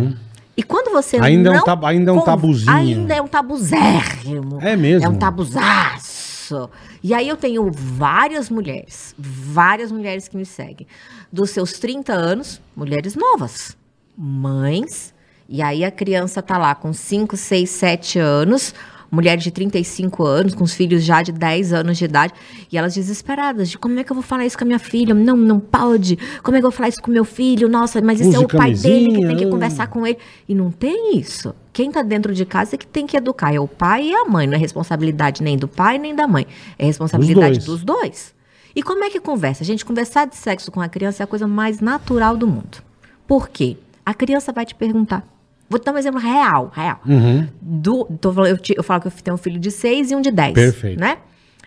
[0.57, 2.71] E quando você Ainda é um não tabu- ainda é um tabuzinho.
[2.73, 4.59] Ainda é um tabuzérrimo.
[4.61, 5.07] É mesmo?
[5.07, 6.69] É um tabuzaço.
[7.03, 10.87] E aí eu tenho várias mulheres, várias mulheres que me seguem,
[11.33, 13.77] dos seus 30 anos, mulheres novas,
[14.17, 15.15] mães,
[15.49, 18.75] e aí a criança tá lá com 5, 6, 7 anos,
[19.11, 22.33] mulheres de 35 anos, com os filhos já de 10 anos de idade,
[22.71, 25.15] e elas desesperadas de como é que eu vou falar isso com a minha filha?
[25.15, 26.19] Não, não pode.
[26.43, 27.69] Como é que eu vou falar isso com meu filho?
[27.69, 30.19] Nossa, mas isso Use é o pai dele que tem que conversar com ele.
[30.49, 31.55] E não tem isso.
[31.73, 33.55] Quem tá dentro de casa é que tem que educar.
[33.55, 34.47] É o pai e a mãe.
[34.47, 36.47] Não é responsabilidade nem do pai nem da mãe.
[36.79, 37.65] É responsabilidade dois.
[37.65, 38.35] dos dois.
[38.75, 39.65] E como é que conversa?
[39.65, 42.83] Gente, conversar de sexo com a criança é a coisa mais natural do mundo.
[43.27, 43.77] Por quê?
[44.05, 45.27] A criança vai te perguntar.
[45.69, 47.01] Vou te dar um exemplo real, real.
[47.07, 47.47] Uhum.
[47.61, 50.21] Do, tô eu, te- eu falo que eu tenho um filho de seis e um
[50.21, 50.55] de dez.
[50.55, 50.99] Perfeito.
[51.01, 51.19] Né?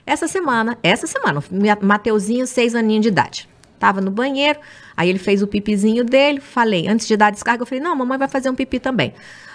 [0.06, 1.44] Essa semana, essa semana,
[1.82, 3.48] Mateuzinho, seis aninhos de idade.
[3.80, 4.60] Tava no banheiro,
[4.96, 7.96] aí ele fez o pipizinho dele, falei, antes de dar a descarga, eu falei, não,
[7.96, 9.14] mamãe vai fazer um pipi também.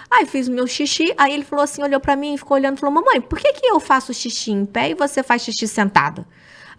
[0.09, 2.79] Aí fiz o meu xixi, aí ele falou assim, olhou pra mim, ficou olhando e
[2.79, 6.25] falou, mamãe, por que, que eu faço xixi em pé e você faz xixi sentada?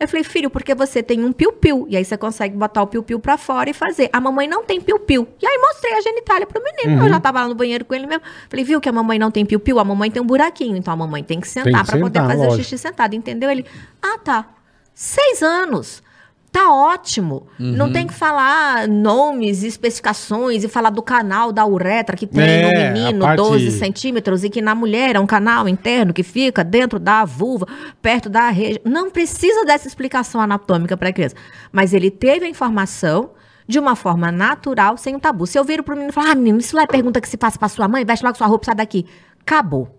[0.00, 1.86] Eu falei, filho, porque você tem um piu-piu.
[1.88, 4.08] E aí você consegue botar o piu-piu pra fora e fazer.
[4.12, 5.26] A mamãe não tem piu-piu.
[5.42, 7.00] E aí mostrei a genitália pro menino.
[7.00, 7.06] Uhum.
[7.06, 8.22] Eu já tava lá no banheiro com ele mesmo.
[8.48, 9.78] Falei, viu que a mamãe não tem piu-piu?
[9.80, 10.76] A mamãe tem um buraquinho.
[10.76, 12.62] Então a mamãe tem que sentar pra poder fazer o lógico.
[12.62, 13.14] xixi sentado.
[13.14, 13.50] Entendeu?
[13.50, 13.66] Ele,
[14.00, 14.48] ah, tá.
[14.94, 16.02] Seis anos.
[16.50, 17.46] Tá ótimo.
[17.60, 17.72] Uhum.
[17.72, 22.62] Não tem que falar nomes, especificações e falar do canal da uretra que tem É,
[22.88, 26.64] no menino parte- 12 centímetros e que na mulher é um canal interno que fica
[26.64, 27.66] dentro da vulva,
[28.00, 28.80] perto da região.
[28.84, 31.34] Não precisa dessa explicação anatômica para a criança.
[31.70, 33.30] Mas ele teve a informação
[33.66, 35.46] de uma forma natural, sem um tabu.
[35.46, 37.36] Se eu viro pro menino e falar, ah, menino, isso lá é pergunta que se
[37.36, 39.04] passa pra sua mãe, veste logo sua roupa, sai daqui.
[39.42, 39.97] Acabou.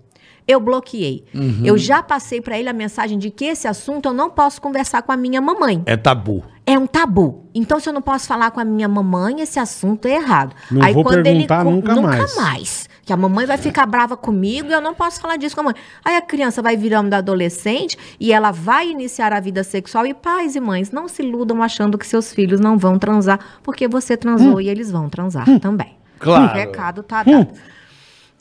[0.49, 1.23] Eu bloqueei.
[1.33, 1.61] Uhum.
[1.63, 5.03] Eu já passei para ele a mensagem de que esse assunto eu não posso conversar
[5.03, 5.83] com a minha mamãe.
[5.85, 6.43] É tabu.
[6.65, 7.45] É um tabu.
[7.53, 10.55] Então, se eu não posso falar com a minha mamãe, esse assunto é errado.
[10.71, 12.35] Não vou perguntar co- nunca mais.
[12.35, 12.89] mais.
[13.05, 15.65] Que a mamãe vai ficar brava comigo e eu não posso falar disso com a
[15.65, 15.73] mãe.
[16.05, 20.05] Aí a criança vai virando adolescente e ela vai iniciar a vida sexual.
[20.07, 23.87] E pais e mães, não se iludam achando que seus filhos não vão transar, porque
[23.87, 25.95] você transou e eles vão transar também.
[26.19, 26.51] Claro.
[26.51, 27.47] O recado tá dado.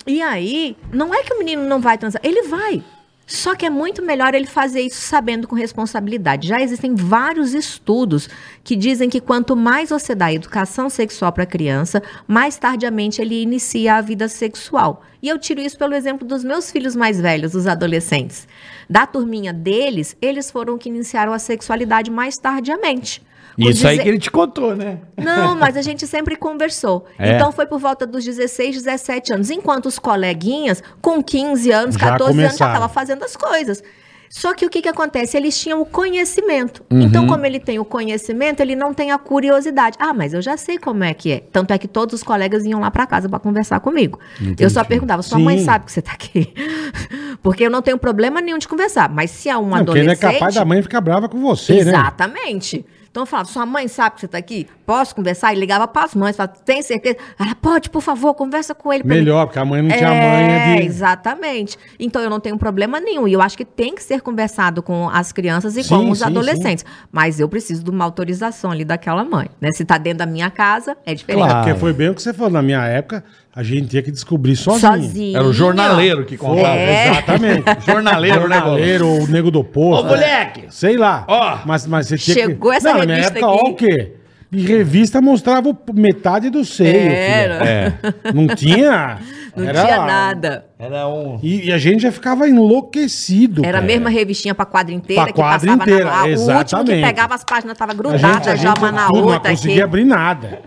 [0.09, 2.83] E aí, não é que o menino não vai transar, ele vai.
[3.27, 6.49] Só que é muito melhor ele fazer isso sabendo com responsabilidade.
[6.49, 8.27] Já existem vários estudos
[8.65, 13.43] que dizem que quanto mais você dá educação sexual para a criança, mais tardiamente ele
[13.43, 15.05] inicia a vida sexual.
[15.21, 18.49] E eu tiro isso pelo exemplo dos meus filhos mais velhos, os adolescentes.
[18.89, 23.21] Da turminha deles, eles foram que iniciaram a sexualidade mais tardiamente.
[23.59, 24.99] Isso aí que ele te contou, né?
[25.17, 27.07] não, mas a gente sempre conversou.
[27.19, 27.33] É.
[27.35, 29.51] Então foi por volta dos 16, 17 anos.
[29.51, 33.83] Enquanto os coleguinhas, com 15 anos, Já 14 anos, já estavam fazendo as coisas.
[34.31, 35.37] Só que o que, que acontece?
[35.37, 36.85] Eles tinham o conhecimento.
[36.91, 37.01] Uhum.
[37.01, 39.97] Então, como ele tem o conhecimento, ele não tem a curiosidade.
[39.99, 41.41] Ah, mas eu já sei como é que é.
[41.51, 44.19] Tanto é que todos os colegas iam lá para casa para conversar comigo.
[44.59, 45.65] Eu só perguntava: sua mãe Sim.
[45.65, 46.53] sabe que você tá aqui?
[47.43, 49.09] Porque eu não tenho problema nenhum de conversar.
[49.09, 50.33] Mas se há um Não, porque ele é adolescente.
[50.35, 51.93] capaz da mãe ficar brava com você, né?
[51.93, 52.85] Exatamente.
[53.19, 54.69] Então eu falava, sua mãe sabe que você tá aqui?
[54.87, 55.53] Posso conversar?
[55.53, 57.17] E ligava para as mães, falava, tem certeza?
[57.37, 59.03] Ela, pode, por favor, conversa com ele.
[59.03, 60.87] pra mim." Melhor, porque a mãe não tinha é, manha de.
[60.87, 61.77] exatamente.
[61.99, 63.27] Então eu não tenho problema nenhum.
[63.27, 66.21] E eu acho que tem que ser conversado com as crianças e Sim, com os
[66.21, 66.85] sim, adolescentes.
[67.11, 69.49] Mas eu preciso de uma autorização ali daquela mãe.
[69.61, 69.73] Né?
[69.73, 71.45] Se tá dentro da minha casa, é diferente.
[71.45, 71.65] É, Claro.
[71.67, 72.53] porque foi bem o que você falou.
[72.53, 73.25] Na minha época,
[73.55, 75.03] a gente tinha que descobrir sozinho.
[75.03, 75.37] Sozinho.
[75.37, 76.77] Era o jornaleiro que contava.
[76.77, 77.11] É.
[77.11, 77.65] Exatamente.
[77.85, 78.57] Jornaleiro, né?
[78.57, 80.05] Jornaleiro, o nego do posto.
[80.07, 80.67] Ô, moleque!
[80.71, 81.25] Sei lá.
[81.27, 81.59] Ó.
[81.65, 82.77] mas, mas você tinha Chegou que...
[82.77, 83.65] essa Não, na minha revista época, aqui.
[83.65, 84.13] ó o quê?
[84.51, 87.65] E revista mostrava metade do seio, Era.
[87.69, 87.93] É.
[88.33, 89.19] Não tinha...
[89.55, 90.67] Não era- tinha nada.
[90.79, 91.39] Era um.
[91.43, 93.93] E, e a gente já ficava enlouquecido, Era a cara.
[93.93, 97.05] mesma revistinha pra quadra inteira Pra que quadra passava inteira, na O último que exatamente.
[97.07, 99.83] pegava as páginas tava A grudada já uma na tudo, outra Não conseguia aqui.
[99.83, 100.61] abrir nada.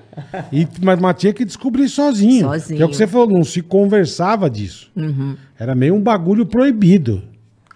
[0.52, 2.48] E, mas, mas tinha que descobrir sozinho.
[2.50, 2.78] Sozinho.
[2.78, 4.92] Que é o que você falou, não se conversava disso.
[4.96, 5.36] Uhum.
[5.58, 7.24] Era meio um bagulho proibido.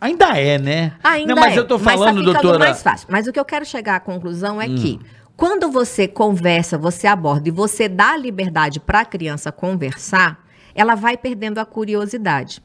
[0.01, 0.91] Ainda é, né?
[1.03, 2.59] Ainda Não, mas é, eu tô mas tá falando, doutora.
[2.59, 3.07] mais fácil.
[3.09, 4.99] Mas o que eu quero chegar à conclusão é que
[5.37, 10.95] quando você conversa, você aborda e você dá a liberdade para a criança conversar, ela
[10.95, 12.63] vai perdendo a curiosidade.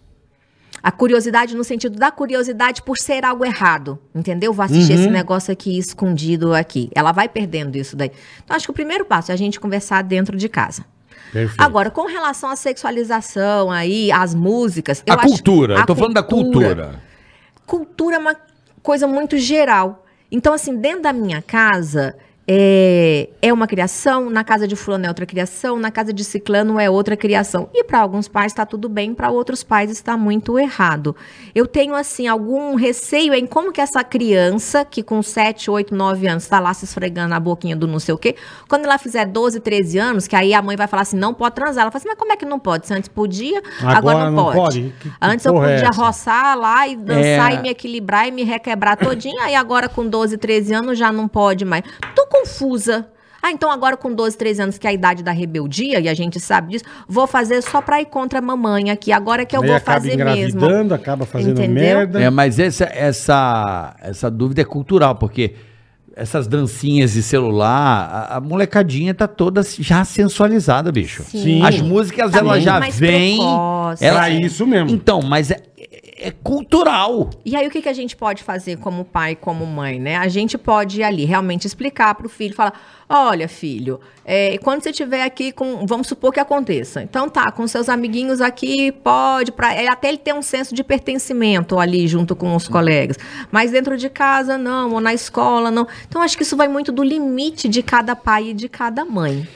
[0.83, 4.53] A curiosidade no sentido da curiosidade por ser algo errado, entendeu?
[4.53, 6.89] Vou assistir esse negócio aqui escondido aqui.
[6.95, 8.11] Ela vai perdendo isso daí.
[8.43, 10.85] Então, acho que o primeiro passo é a gente conversar dentro de casa.
[11.33, 11.61] Perfeito.
[11.63, 15.03] Agora, com relação à sexualização aí, às músicas...
[15.09, 17.01] A cultura, eu a tô falando da cultura.
[17.67, 18.37] cultura é uma
[18.83, 20.07] coisa muito geral.
[20.33, 22.17] Então, assim, dentro da minha casa,
[22.53, 26.81] é, é uma criação, na casa de fulano é outra criação, na casa de ciclano
[26.81, 27.69] é outra criação.
[27.73, 31.15] E para alguns pais está tudo bem, para outros pais está muito errado.
[31.55, 36.27] Eu tenho, assim, algum receio em como que essa criança, que com 7, 8, 9
[36.27, 38.35] anos está lá se esfregando a boquinha do não sei o quê,
[38.69, 41.55] quando ela fizer 12, 13 anos, que aí a mãe vai falar assim, não pode
[41.55, 41.83] transar.
[41.83, 42.85] Ela fala assim, mas como é que não pode?
[42.89, 44.57] Se antes podia, agora, Agora não, não pode.
[44.57, 44.95] pode?
[44.99, 47.55] Que- que antes eu é podia roçar lá e dançar É.
[47.55, 51.29] e me equilibrar e me requebrar todinha, aí agora com 12, 13 anos já não
[51.29, 51.85] pode mais.
[52.17, 53.07] Tô confusa.
[53.43, 56.13] Ah, então agora com 12, 13 anos, que é a idade da rebeldia, e a
[56.15, 59.63] gente sabe disso, vou fazer só pra ir contra a mamãe aqui, agora que eu
[59.63, 60.23] Aí vou acaba fazer mesmo.
[60.59, 61.83] engravidando, acaba fazendo Entendeu?
[61.83, 62.21] merda.
[62.21, 65.55] É, mas essa, essa, essa dúvida é cultural, porque
[66.15, 71.23] essas dancinhas de celular, a, a molecadinha tá toda já sensualizada, bicho.
[71.23, 71.65] Sim.
[71.65, 73.39] As músicas, Tá elas muito já mais vêm.
[73.39, 74.05] precoce.
[74.05, 74.91] ela- Pra isso mesmo.
[74.91, 75.63] Então, mas é,
[76.21, 77.31] é- cultural.
[77.45, 80.17] E aí, o que, que a gente pode fazer como pai, como mãe, né?
[80.17, 82.79] A gente pode ir ali realmente explicar para o filho, falar:
[83.09, 85.87] olha, filho, é, quando você estiver aqui com.
[85.87, 87.03] Vamos supor que aconteça.
[87.03, 90.85] Então tá, com seus amiguinhos aqui, pode, pra, é, até ele ter um senso de
[90.85, 93.17] pertencimento ali junto com os colegas.
[93.51, 95.87] Mas dentro de casa, não, ou na escola, não.
[96.09, 99.47] Então, acho que isso vai muito do limite de cada pai e de cada mãe.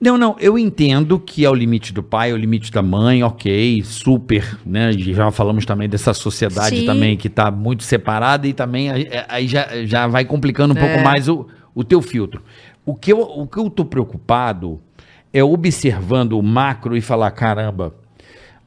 [0.00, 3.22] Não, não, eu entendo que é o limite do pai, é o limite da mãe,
[3.22, 4.92] ok, super, né?
[4.92, 6.86] Já falamos também dessa sociedade Sim.
[6.86, 10.80] também que tá muito separada e também aí- aí já, já vai complicando um É.
[10.80, 12.42] pouco mais o, o teu filtro.
[12.86, 14.80] O que, eu, o que eu tô preocupado
[15.34, 17.94] é observando o macro e falar, caramba,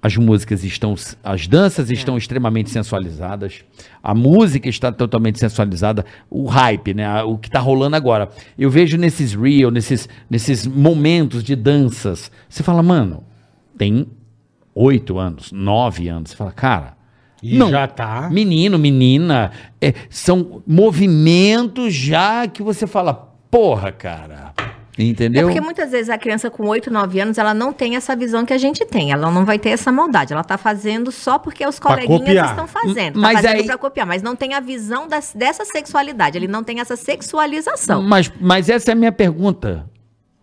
[0.04, 1.94] as músicas estão, as danças É.
[1.94, 3.64] estão extremamente sensualizadas,
[4.04, 7.24] a música está totalmente sensualizada, o hype, né?
[7.24, 8.28] O que está rolando agora.
[8.60, 13.24] Eu vejo nesses reel, nesses, nesses momentos de danças, você fala, mano,
[13.78, 14.06] tem
[14.76, 16.98] oito anos, nove anos, você fala, cara.
[17.42, 18.30] E não, já tá.
[18.30, 19.52] Menino, menina,
[19.82, 23.14] é, são movimentos já que você fala,
[23.50, 24.54] porra, cara.
[24.95, 25.48] É Entendeu?
[25.48, 28.53] porque muitas vezes a criança com 8, 9 anos, ela não tem essa visão que
[28.53, 29.11] a gente tem.
[29.11, 30.34] Ela não vai ter essa maldade.
[30.34, 32.49] Ela tá fazendo só porque os coleguinhas copiar.
[32.52, 33.20] estão fazendo.
[33.20, 36.38] Mas tá fazendo aí- pra copiar, mas não tem a visão das- dessa sexualidade.
[36.38, 38.03] Ele não tem essa sexualização.
[38.03, 39.90] Mas, mas essa é a minha pergunta.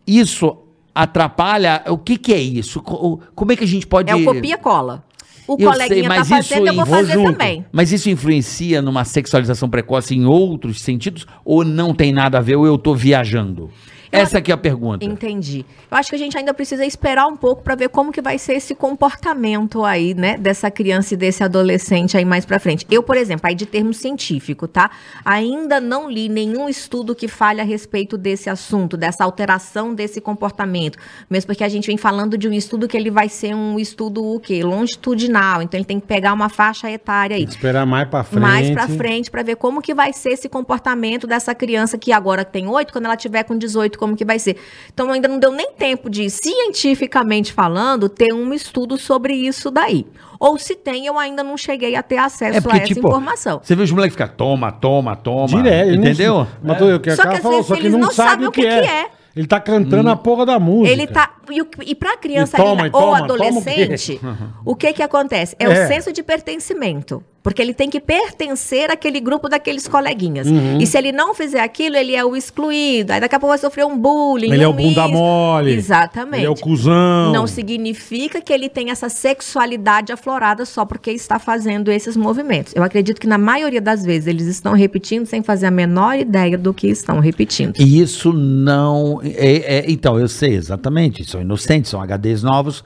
[0.05, 0.57] Isso
[0.93, 1.83] atrapalha?
[1.89, 2.81] O que, que é isso?
[2.83, 4.11] Como é que a gente pode.
[4.11, 5.05] É o copia-cola.
[5.47, 7.33] O Eu coleguinha sei, tá mas fazendo, isso eu vou vou fazer junto.
[7.33, 7.65] também.
[7.73, 11.27] Mas isso influencia numa sexualização precoce em outros sentidos?
[11.45, 13.69] Ou não tem nada a ver, ou eu tô viajando?
[14.13, 15.05] Essa aqui é a pergunta.
[15.05, 15.65] Entendi.
[15.91, 18.39] Eu acho que a gente ainda precisa esperar um pouco para ver como que vai
[18.39, 22.87] ser esse comportamento aí, né, dessa criança e desse adolescente aí mais para frente.
[22.91, 24.91] Eu, por exemplo, aí de termo científico, tá?
[25.25, 30.99] Ainda não li nenhum estudo que fale a respeito desse assunto, dessa alteração desse comportamento.
[31.29, 34.25] Mesmo porque a gente vem falando de um estudo que ele vai ser um estudo
[34.25, 34.63] o quê?
[34.63, 35.63] Longitudinal.
[35.63, 38.41] Então ele tem que pegar uma faixa etária aí Esperar mais pra frente.
[38.41, 42.45] mais pra frente para ver como que vai ser esse comportamento dessa criança que agora
[42.45, 44.57] tem 8, quando ela tiver com 18, como que vai ser.
[44.93, 50.07] Então ainda não deu nem tempo de, cientificamente falando, ter um estudo sobre isso daí.
[50.41, 53.07] Ou se tem, eu ainda não cheguei a ter acesso É porque, a essa tipo,
[53.07, 53.61] informação.
[53.63, 55.47] você vê os moleques ficar toma, toma, toma.
[55.47, 55.89] Direto.
[55.89, 56.47] não- Entendeu?
[56.63, 58.31] Mas tô- o que Só que às falou, vezes só que eles não, não sabe
[58.31, 58.81] sabem o que, é.
[58.81, 59.11] que é.
[59.37, 60.91] Ele tá cantando a porra da música.
[60.91, 61.31] Ele tá.
[61.51, 64.21] E, e pra criança E toma, ali, e ou toma, toma o adolescente,
[64.65, 65.55] o que que acontece?
[65.59, 65.85] É, É.
[65.85, 67.23] o senso de pertencimento.
[67.43, 70.47] Porque ele tem que pertencer àquele grupo daqueles coleguinhas.
[70.47, 70.77] Uhum.
[70.79, 73.13] E se ele não fizer aquilo, ele é o excluído.
[73.15, 74.53] Aí daqui a pouco vai sofrer um bullying.
[74.53, 75.73] Ele é um o bunda mole.
[75.73, 76.41] Exatamente.
[76.41, 77.33] Ele é o cuzão.
[77.33, 82.75] Não significa que ele tem essa sexualidade aflorada só porque está fazendo esses movimentos.
[82.77, 86.59] Eu acredito que na maioria das vezes eles estão repetindo sem fazer a menor ideia
[86.59, 87.75] do que estão repetindo.
[87.81, 89.21] E isso não.
[89.25, 91.25] é- é- então, eu sei exatamente.
[91.29, 92.85] São inocentes, são HDs novos.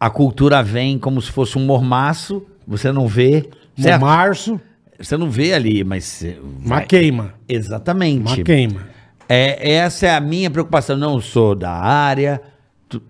[0.00, 2.42] A cultura vem como se fosse um mormaço.
[2.66, 3.48] Você não vê.
[3.82, 4.00] Certo?
[4.00, 4.60] Março,
[4.98, 6.24] Você não vê ali, mas.
[6.62, 7.34] uma vai- queima.
[7.48, 8.20] Exatamente.
[8.38, 8.86] Uma queima.
[9.28, 10.96] É, essa é a minha preocupação.
[10.96, 12.40] Não sou da área.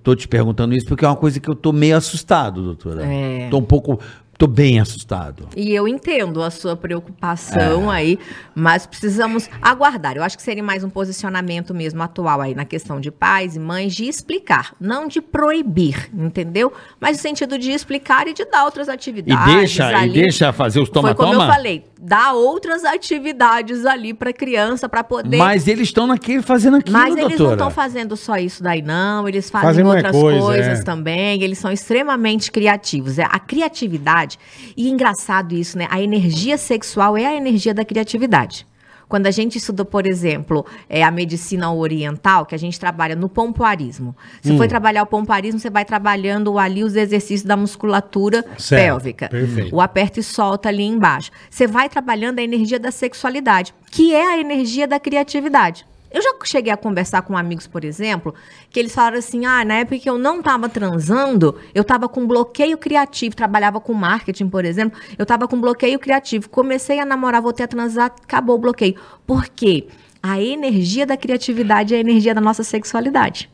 [0.03, 3.05] Tô te perguntando isso porque é uma coisa que eu tô meio assustado, doutora.
[3.05, 3.49] É.
[3.51, 4.01] Tô um pouco.
[4.37, 5.49] Tô bem assustado.
[5.57, 8.19] E eu entendo a sua preocupação aí,
[8.55, 10.17] mas precisamos aguardar.
[10.17, 13.61] Eu acho que seria mais um posicionamento mesmo atual aí na questão de pais e
[13.61, 16.73] mães de explicar, não de proibir, entendeu?
[17.01, 19.55] Mas no sentido de explicar e de dar outras E atividades.
[19.55, 20.13] deixa, e ali.
[20.13, 21.53] deixa fazer os Foi como eu toma-toma.
[21.53, 26.99] falei, dá outras atividades ali para criança para poder Mas eles estão naquele fazendo aquilo,
[26.99, 27.53] Mas eles não doutora.
[27.53, 29.27] estão fazendo só isso daí, não.
[29.27, 30.83] Eles fazem, Fazem outras coisa, coisas é.
[30.83, 31.43] também.
[31.43, 33.19] Eles são extremamente criativos.
[33.19, 34.39] É, a criatividade,
[34.77, 35.89] e engraçado isso, né?
[35.91, 38.67] A energia sexual é a energia da criatividade.
[39.15, 43.29] Quando a gente estuda, por exemplo, é, a medicina oriental, que a gente trabalha no
[43.29, 44.17] pompoarismo.
[44.43, 44.57] Se Hum.
[44.57, 49.29] for trabalhar o pompoarismo, você vai trabalhando ali os exercícios da musculatura Certo, pélvica.
[49.29, 49.73] perfeito.
[49.73, 51.31] O aperta e solta ali embaixo.
[51.49, 55.87] Você vai trabalhando a energia da sexualidade, que é a energia da criatividade.
[56.15, 58.33] Eu já cheguei a conversar com amigos, por exemplo,
[58.71, 62.25] que eles falaram assim: ah, na época que eu não estava transando, eu estava com
[62.25, 66.49] bloqueio criativo, trabalhava com marketing, por exemplo, eu estava com bloqueio criativo.
[66.49, 68.95] Comecei a namorar, voltei a transar, acabou o bloqueio.
[69.27, 69.89] Por quê?
[70.23, 73.51] A energia da criatividade é a energia da nossa sexualidade.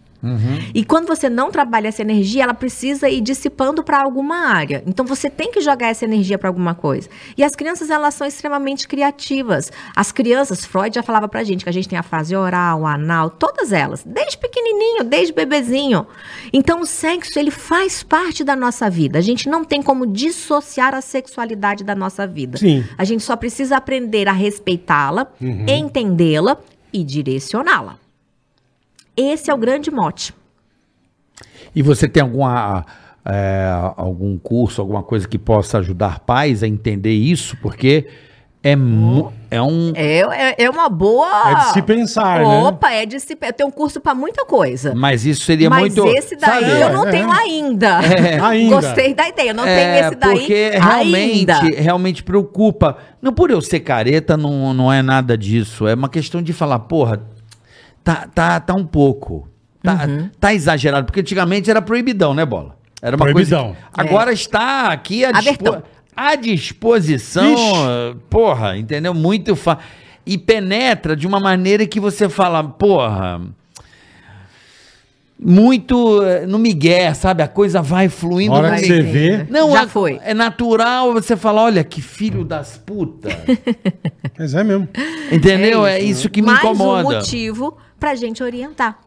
[0.75, 4.83] E quando você não trabalha essa energia, ela precisa ir dissipando para alguma área.
[4.87, 7.09] Então você tem que jogar essa energia para alguma coisa.
[7.37, 9.73] E as crianças, elas são extremamente criativas.
[9.95, 13.31] As crianças, Freud já falava pra gente que a gente tem a fase oral, anal,
[13.31, 16.07] todas elas, desde pequenininho, desde bebezinho.
[16.53, 19.19] Então o sexo, ele faz parte da nossa vida.
[19.19, 22.59] A gente não tem como dissociar a sexualidade da nossa vida.
[22.59, 22.85] Sim.
[22.97, 25.27] A gente só precisa aprender a respeitá-la,
[25.67, 26.59] entendê-la
[26.93, 27.99] e direcioná-la.
[29.21, 30.35] Esse é o grande mote.
[31.75, 32.85] E você tem alguma,
[33.25, 37.57] é, algum curso, alguma coisa que possa ajudar pais a entender isso?
[37.59, 38.07] Porque
[38.63, 38.73] é,
[39.51, 39.93] é um.
[39.95, 41.51] É, é, é uma boa.
[41.51, 42.47] É de se pensar, né?
[42.47, 44.95] Opa, é de se Eu tenho um curso para muita coisa.
[44.95, 46.07] Mas isso seria Mas muito.
[46.15, 46.81] esse daí sabe?
[46.83, 47.39] eu não é, tenho é.
[47.39, 47.99] ainda.
[48.47, 48.75] Ainda.
[48.75, 49.51] Gostei da ideia.
[49.51, 51.81] Eu não É, tenho esse daí porque realmente, ainda.
[51.81, 52.99] realmente preocupa.
[53.23, 55.89] Não por eu ser careta, não, não é nada disso.
[55.89, 57.23] É uma questão de falar, porra,
[58.05, 59.49] tá, tá, tá um pouco.
[59.83, 60.31] Tá, Uhum.
[60.39, 61.07] tá exagerado.
[61.07, 62.77] Porque antigamente era proibidão, né, Bola?
[63.01, 63.69] Era uma Proibidão.
[63.75, 63.79] coisa.
[63.95, 65.83] que- Agora está aqui à, dispo-
[66.15, 67.55] à disposição.
[67.55, 68.17] Ixi.
[68.29, 69.15] Porra, entendeu?
[69.15, 69.79] Muito fa...
[70.27, 73.41] E penetra de uma maneira que você fala, porra.
[75.43, 77.43] Muito eh, no migué, sabe?
[77.43, 79.47] A coisa vai fluindo A hora que você vê.
[79.49, 80.21] não, Já é, foi.
[80.23, 83.33] É natural você falar, olha, que filho das putas.
[84.39, 84.87] Mas é mesmo.
[85.33, 85.87] Entendeu?
[85.87, 87.09] É É isso, isso, que me Mais incomoda.
[87.09, 88.99] um motivo pra gente orientar.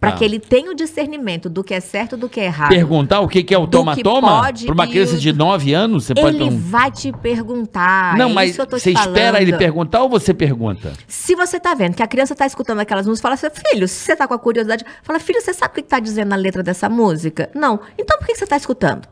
[0.00, 0.12] Pra Ah.
[0.12, 2.70] que ele tenha o discernimento do que é certo e do que é errado.
[2.70, 4.44] Perguntar o que, que é o toma-toma?
[4.44, 8.16] pode Para uma criança de 9 anos, você pode Ele vai te perguntar.
[8.16, 10.94] Não, é mas você espera ele perguntar ou você pergunta?
[11.06, 13.94] Se você tá vendo que a criança tá escutando aquelas músicas, fala assim, filho, se
[13.94, 16.62] você tá com a curiosidade, fala, filho, você sabe o que tá dizendo na letra
[16.62, 17.50] dessa música?
[17.54, 17.78] Não.
[17.98, 19.06] Então por que você tá escutando?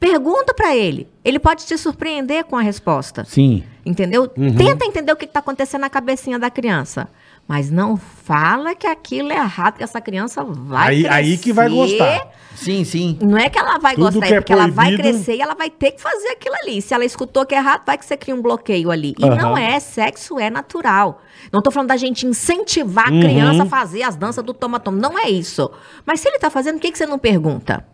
[0.00, 1.06] Pergunta pra ele.
[1.24, 3.24] Ele pode te surpreender com a resposta.
[3.24, 3.62] Sim.
[3.86, 4.26] Entendeu?
[4.26, 7.08] Tenta entender o que está acontecendo na cabecinha da criança.
[7.46, 11.68] Mas não fala que aquilo é errado, que essa criança vai Aí- aí que vai
[11.68, 12.28] gostar.
[12.54, 13.18] Sim, sim.
[13.20, 15.40] Não é que ela vai Tudo gostar, que é é porque ela vai crescer e
[15.42, 16.80] ela vai ter que fazer aquilo ali.
[16.80, 19.14] Se ela escutou que é errado, vai que você cria um bloqueio ali.
[19.18, 19.34] E Aham.
[19.36, 21.20] não é, sexo é natural.
[21.52, 23.20] Não tô falando da gente incentivar a Uhum.
[23.20, 24.96] criança a fazer as danças do toma-toma.
[24.98, 25.70] Não é isso.
[26.06, 27.84] Mas se ele tá fazendo, por que, que você não pergunta?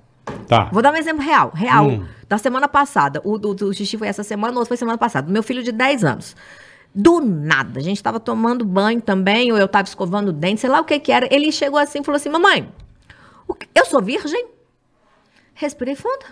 [0.47, 0.65] Tá.
[0.71, 2.05] Vou dar um exemplo real, real, Hum.
[2.29, 3.23] da semana passada.
[3.25, 5.33] O do, do xixi foi essa semana, o outro foi semana passada.
[5.33, 6.37] Meu filho de 10 anos.
[7.01, 10.69] Do nada, a gente tava tomando banho também, ou eu tava escovando o dente, sei
[10.69, 11.33] lá o que que era.
[11.33, 12.69] Ele chegou assim e falou assim: Mamãe,
[13.73, 14.49] eu sou virgem?
[15.55, 16.25] Respirei fundo.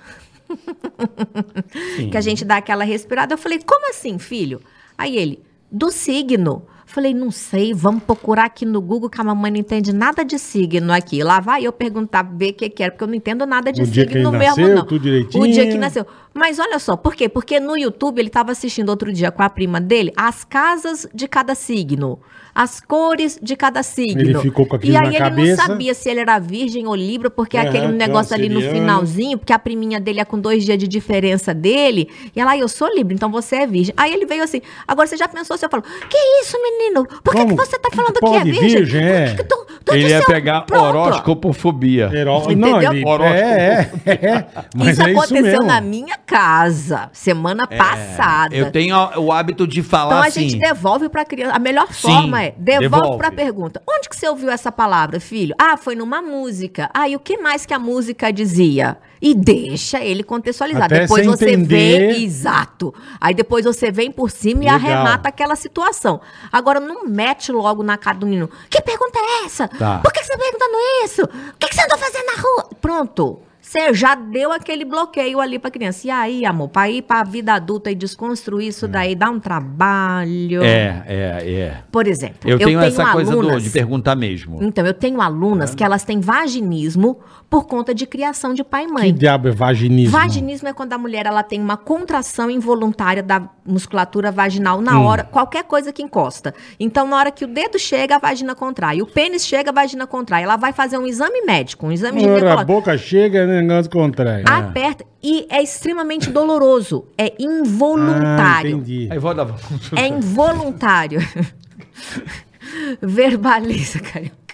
[2.10, 3.34] que a gente dá aquela respirada.
[3.34, 4.60] Eu falei, como assim, filho?
[4.98, 5.40] Aí ele,
[5.70, 6.66] do signo.
[6.96, 10.38] Falei, não sei, vamos procurar aqui no Google, que a mamãe não entende nada de
[10.38, 11.22] signo aqui.
[11.22, 13.82] Lá vai eu perguntar, ver o que que era, porque eu não entendo nada de
[13.82, 14.86] O dia que signo mesmo, nasceu, não.
[14.86, 15.44] tudo direitinho.
[15.44, 16.06] O dia que nasceu.
[16.32, 17.28] Mas olha só, por quê?
[17.28, 21.28] Porque no YouTube ele estava assistindo outro dia com a prima dele as casas de
[21.28, 22.18] cada signo.
[22.58, 24.18] As cores de cada signo.
[24.18, 25.56] Ele ficou com aquilo E aí na ele cabeça.
[25.62, 29.36] não sabia se ele era virgem ou libra, porque Aham, aquele negócio ali no finalzinho,
[29.36, 32.08] porque a priminha dele é com dois dias de diferença dele.
[32.34, 33.92] E ela, "Ah, eu sou libra, então você é virgem.
[33.94, 37.06] Aí ele veio assim, agora você já pensou, você falou, que isso, menino?
[37.22, 38.68] Por que, que você tá falando que que, é virgem?
[38.76, 39.26] virgem, é?
[39.26, 40.96] Por que que tu- tu Ele ia pegar Pronto.
[40.96, 42.10] horóscopofobia.
[42.12, 42.42] Heró...
[42.44, 42.70] Entendeu?
[42.70, 43.04] Não, ele...
[43.34, 44.46] É, é, é.
[44.74, 45.64] Mas isso é isso aconteceu mesmo.
[45.66, 48.54] na minha casa, semana passada.
[48.56, 50.48] Eu tenho o hábito de falar Então a assim.
[50.48, 51.54] gente devolve para a criança.
[51.54, 53.18] A melhor Sim, forma é devolve, devolve.
[53.18, 53.82] para a pergunta.
[53.88, 55.54] Onde que você ouviu essa palavra, filho?
[55.58, 56.90] Ah, foi numa música.
[56.92, 58.98] Ah, e o que mais que a música dizia?
[59.20, 60.84] E deixa ele contextualizar.
[60.84, 62.12] Até depois você entender.
[62.12, 62.94] vem, exato.
[63.20, 64.76] Aí depois você vem por cima e Legal.
[64.76, 66.20] arremata aquela situação.
[66.52, 68.50] Agora não mete logo na cara do menino.
[68.68, 69.68] Que pergunta é essa?
[69.68, 69.98] Tá.
[69.98, 70.74] Por que você tá perguntando
[71.04, 71.22] isso?
[71.22, 72.70] O que que você andou fazendo na rua?
[72.80, 73.40] Pronto.
[73.68, 76.06] Você já deu aquele bloqueio ali pra criança.
[76.06, 80.62] E aí, amor, pra ir pra vida adulta e desconstruir isso daí dá um trabalho.
[80.62, 81.78] É, é, é.
[81.90, 84.62] Por exemplo, Eu, tenho, essa coisa do- alunas- de perguntar mesmo.
[84.62, 87.18] Então, eu tenho alunas que elas têm vaginismo
[87.50, 89.14] por conta de criação de pai e Que mãe.
[89.14, 90.16] diabo é vaginismo?
[90.16, 95.04] Vaginismo é quando a mulher ela tem uma contração involuntária da musculatura vaginal na Hum.
[95.06, 96.54] hora, qualquer coisa que encosta.
[96.78, 99.02] Então, na hora que o dedo chega, a vagina contrai.
[99.02, 100.44] O pênis chega, a vagina contrai.
[100.44, 104.44] Ela vai fazer um exame médico, um exame Ora, a boca chega, é negócio contrário.
[104.48, 107.06] Aperta e é extremamente doloroso.
[107.18, 108.70] É Ah, involuntário.
[108.70, 109.08] entendi.
[109.10, 109.48] Aí vou dar.
[109.96, 111.20] É involuntário.
[113.00, 114.45] Verbaliza, carioca.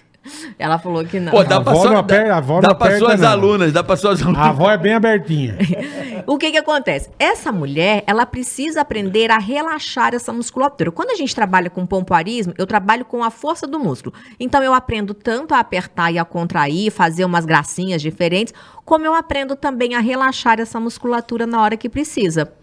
[0.57, 1.31] Ela falou que não.
[1.31, 3.29] Pô, dá A pra, sua, não aperta- a avó dá não pra suas não.
[3.29, 4.41] alunas, dá pra suas alunas.
[4.41, 5.57] A avó é bem abertinha.
[6.25, 7.09] O que que acontece?
[7.19, 10.89] Essa mulher, ela precisa aprender a relaxar essa musculatura.
[10.89, 14.15] Quando a gente trabalha com pompoarismo, eu trabalho com a força do músculo.
[14.39, 18.53] Então eu aprendo tanto a apertar e a contrair, fazer umas gracinhas diferentes,
[18.85, 22.53] como eu aprendo também a relaxar essa musculatura na hora que precisa.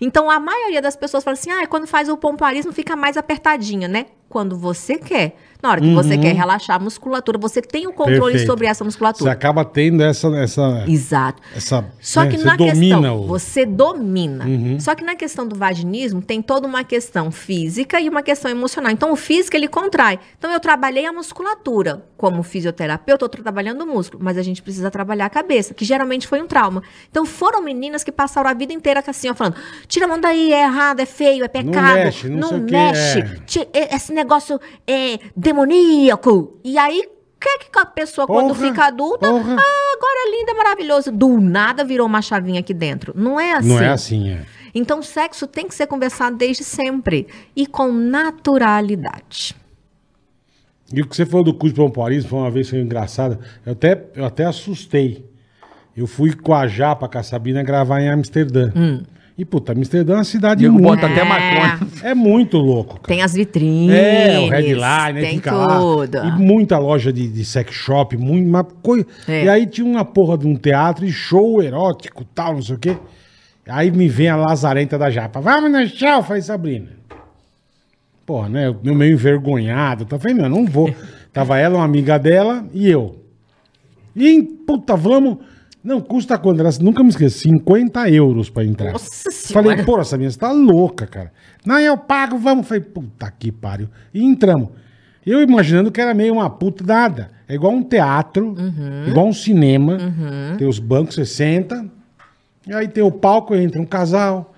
[0.00, 3.88] Então a maioria das pessoas fala assim: "Ah, quando faz o pompoarismo fica mais apertadinha,
[3.88, 5.36] né?" Quando você quer.
[5.60, 8.26] Na hora que você quer relaxar a musculatura, você tem o controle Uhum.
[8.26, 8.46] Perfeito.
[8.46, 9.32] sobre essa Você musculatura.
[9.32, 10.28] acaba tendo essa.
[10.36, 11.42] essa, Exato.
[11.56, 13.20] essa Só né, que você na questão, o.
[13.22, 13.26] Uhum.
[13.26, 14.44] você domina.
[14.78, 18.92] Só que na questão do vaginismo tem toda uma questão física e uma questão emocional.
[18.92, 20.20] Então o físico ele contrai.
[20.38, 24.60] Então eu trabalhei a musculatura como fisioterapeuta, eu estou trabalhando o músculo, mas a gente
[24.62, 26.82] precisa trabalhar a cabeça, que geralmente foi um trauma.
[27.10, 29.56] Então foram meninas que passaram a vida inteira assim, ó, falando:
[29.88, 32.72] "Tira a mão daí, é errado, é feio, é pecado, mexe, não sei o quê,
[32.72, 33.94] mexe, é.
[33.96, 36.58] esse negócio é demoníaco".
[36.64, 39.56] E aí o que, que a pessoa, quando Porra, fica adulta, porra.
[39.58, 41.12] ah, agora é linda, maravilhoso.
[41.12, 43.12] Do nada virou uma chavinha aqui dentro.
[43.16, 43.68] Não é assim.
[43.68, 44.44] Não é assim, é.
[44.74, 49.54] Então, sexo tem que ser conversado desde sempre e com naturalidade.
[50.92, 53.38] E o que você falou do curso de pompoarismo foi uma vez foi engraçado.
[53.64, 55.24] Eu até, eu até assustei.
[55.96, 58.72] Eu fui com a Japa, com a Sabina, gravar em Amsterdã.
[58.74, 59.02] Hum.
[59.38, 61.00] E, puta, Amsterdã é uma cidade Diego muito...
[61.00, 61.78] bota até maconha.
[62.02, 63.06] É muito louco, cara.
[63.06, 63.94] Tem as vitrines.
[63.94, 66.18] É, o headline, tem fica tudo.
[66.18, 66.26] lá.
[66.26, 69.06] E muita loja de, de sex shop, muito, uma coisa.
[69.28, 69.44] É.
[69.44, 72.78] E aí tinha uma porra de um teatro e show erótico, tal, não sei o
[72.78, 72.96] quê.
[73.68, 75.40] Aí me vem a lazarenta da japa.
[75.40, 76.88] Vamos no show, faz Sabrina.
[78.26, 78.74] Porra, né?
[78.84, 80.04] Eu meio envergonhado.
[80.04, 80.92] Tá falei, meu, não vou.
[81.32, 83.22] Tava ela, uma amiga dela e eu.
[84.16, 85.38] E, puta, vamos.
[85.88, 86.60] Não, custa quanto?
[86.60, 88.92] Ela nunca me esqueço, 50 euros pra entrar.
[88.92, 89.70] Nossa senhora.
[89.70, 91.32] Falei, porra, Sabina, você tá louca, cara.
[91.64, 92.68] Não, eu pago, vamos.
[92.68, 93.88] Falei, puta que pariu.
[94.12, 94.68] E entramos.
[95.24, 97.30] Eu imaginando que era meio uma puta nada.
[97.48, 98.54] É igual um teatro,
[99.06, 99.96] igual um cinema.
[100.58, 101.86] Tem os bancos, você senta.
[102.66, 104.54] E aí tem o palco, entra um casal.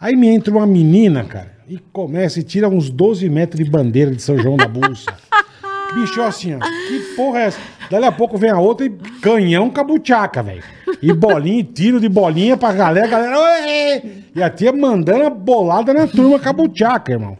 [0.00, 4.10] Aí me entra uma menina, cara, e começa e tira uns 12 metros de bandeira
[4.10, 5.14] de São João da Bolsa.
[5.94, 7.60] Bicho, assim, ó, que porra é essa?
[7.92, 8.90] Dali a pouco vem a outra e
[9.20, 10.62] canhão cabuchaca, velho.
[11.02, 13.38] E bolinha, e tiro de bolinha pra galera, galera.
[13.38, 17.36] "Oi!" E a tia mandando a bolada na turma cabuchaca, irmão.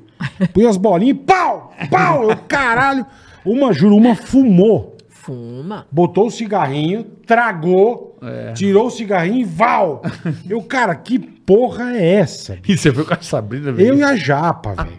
[0.52, 3.06] Põe as bolinhas, pau, pau, eu caralho.
[3.46, 4.92] Uma, juro, uma fumou.
[5.08, 5.86] Fuma.
[5.90, 8.52] botou o cigarrinho, tragou, É.
[8.52, 10.02] tirou o cigarrinho e val.
[10.50, 12.58] Eu, cara, que porra é essa?
[12.66, 14.98] E você foi com a Sabrina, Eu e a Japa, velho.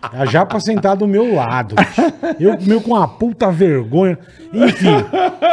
[0.00, 1.74] A Japa sentada do meu lado.
[1.74, 2.00] bicho.
[2.40, 4.18] Eu meio com uma puta vergonha.
[4.52, 4.86] Enfim.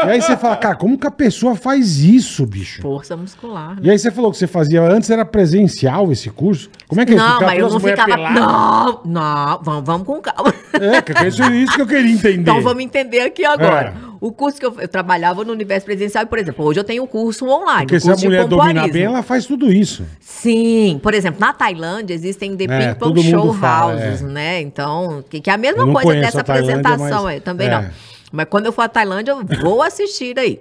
[0.05, 2.81] E aí você fala, cara, como que a pessoa faz isso, bicho?
[2.81, 3.75] Força muscular.
[3.75, 3.81] né?
[3.83, 6.69] E aí você falou que você fazia antes, era presencial esse curso?
[6.87, 8.05] Como é que Não, ficava mas eu não ficava.
[8.15, 8.39] peladas?
[8.41, 10.53] Não, não, vamos, vamos com calma.
[10.73, 12.41] É, que é isso, isso que eu queria entender.
[12.41, 13.93] Então vamos entender aqui agora.
[14.11, 14.14] É.
[14.21, 17.03] O curso que eu, eu trabalhava no universo presencial, e, por exemplo, hoje eu tenho
[17.03, 17.87] um curso online.
[17.87, 20.05] Porque um se a curso mulher dominar bem, ela faz tudo isso.
[20.19, 24.25] Sim, por exemplo, na Tailândia existem the É, ping pong show fala, houses, é.
[24.25, 24.61] né?
[24.61, 27.71] Então, que, que é a mesma coisa dessa apresentação mas- aí, também é.
[27.71, 27.89] não.
[28.31, 30.59] Mas quando eu for à Tailândia, eu vou assistir aí.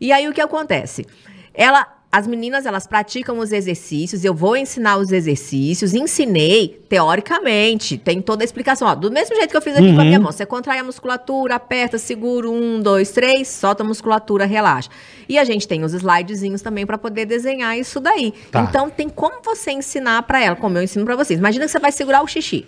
[0.00, 1.06] E aí o que acontece?
[1.54, 8.20] Ela, as meninas, elas praticam os exercícios, eu vou ensinar os exercícios, ensinei teoricamente, tem
[8.22, 8.86] toda a explicação.
[8.86, 10.24] Ó, do mesmo jeito que eu fiz aqui com a minha Uhum.
[10.24, 14.90] mão, você contrai a musculatura, aperta, segura, um, dois, três, solta a musculatura, relaxa.
[15.28, 18.32] E a gente tem os slidezinhos também para poder desenhar isso daí.
[18.50, 18.60] Tá.
[18.62, 21.38] Então tem como você ensinar para ela, como eu ensino para vocês.
[21.38, 22.64] Imagina que você vai segurar o xixi.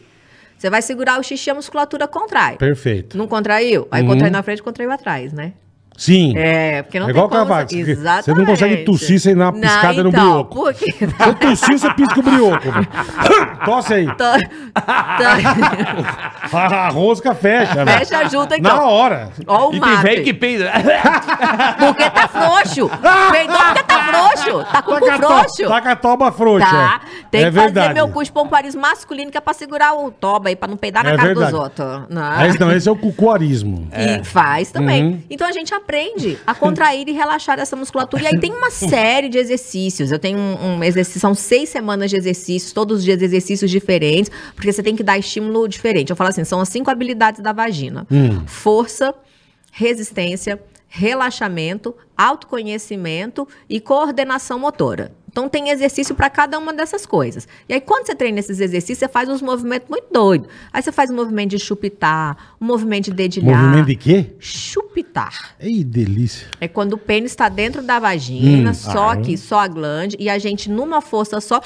[0.59, 2.57] Você vai segurar o xixi, a musculatura contrai.
[2.57, 3.17] Perfeito.
[3.17, 3.87] Não contraiu?
[3.91, 4.09] Aí Uhum.
[4.09, 5.53] contrai na frente, contraiu atrás, né?
[5.97, 6.35] Sim.
[6.37, 7.41] É, porque não É tem igual como...
[7.47, 8.25] cavaco, você- Exatamente.
[8.25, 10.55] você não consegue tossir sem dar uma piscada no então, brioco.
[10.55, 10.93] Por quê?
[10.93, 12.65] Se eu tossir, você pisca o brioco.
[13.65, 14.07] Tosse aí.
[14.15, 14.39] Tá-
[14.75, 15.37] tá-
[16.53, 17.99] A rosca fecha, velho.
[17.99, 19.31] Fecha junto aqui, Na hora.
[19.47, 20.03] Ó o E tem mate.
[20.03, 20.71] velho que peida.
[21.79, 22.91] Porque tá frouxo.
[23.33, 23.83] Peidou porque
[24.51, 24.73] frouxo.
[24.73, 25.69] Tá com o cu frouxo.
[25.69, 26.67] Tá com a toba frouxa.
[26.67, 27.01] Tá.
[27.31, 27.95] Tem é que fazer verdade.
[27.95, 31.05] meu curso de pomparismo masculino, que é pra segurar o toba aí, pra não peidar
[31.05, 31.51] na É cara verdade.
[31.53, 31.87] dos outros.
[32.09, 32.23] Não.
[32.23, 33.89] Mas não, esse é o cucuarismo.
[33.93, 35.05] E faz também.
[35.05, 35.23] Uhum.
[35.29, 38.23] Então a gente aprende a contrair e relaxar essa musculatura.
[38.23, 40.11] E aí tem uma série de exercícios.
[40.13, 44.31] Eu tenho um, um exercício, são seis semanas de exercícios, todos os dias exercícios diferentes,
[44.55, 46.11] porque você tem que dar estímulo diferente.
[46.11, 48.43] Eu falo assim, são as cinco habilidades da vagina: Hum.
[48.47, 49.15] força,
[49.73, 55.13] resistência, relaxamento, autoconhecimento e coordenação motora.
[55.37, 57.47] Então tem exercício para cada uma dessas coisas.
[57.69, 60.49] E aí quando você treina esses exercícios, você faz uns movimentos muito doidos.
[60.73, 63.63] Aí você faz um movimento de chupitar, um movimento de dedilhar.
[63.63, 64.35] Movimento de quê?
[64.39, 65.55] Chupitar.
[65.61, 66.49] Ei, delícia.
[66.59, 70.17] É quando o pênis está dentro da vagina, Hum, só ah, aqui, só a glande,
[70.19, 71.61] e a gente, numa força só,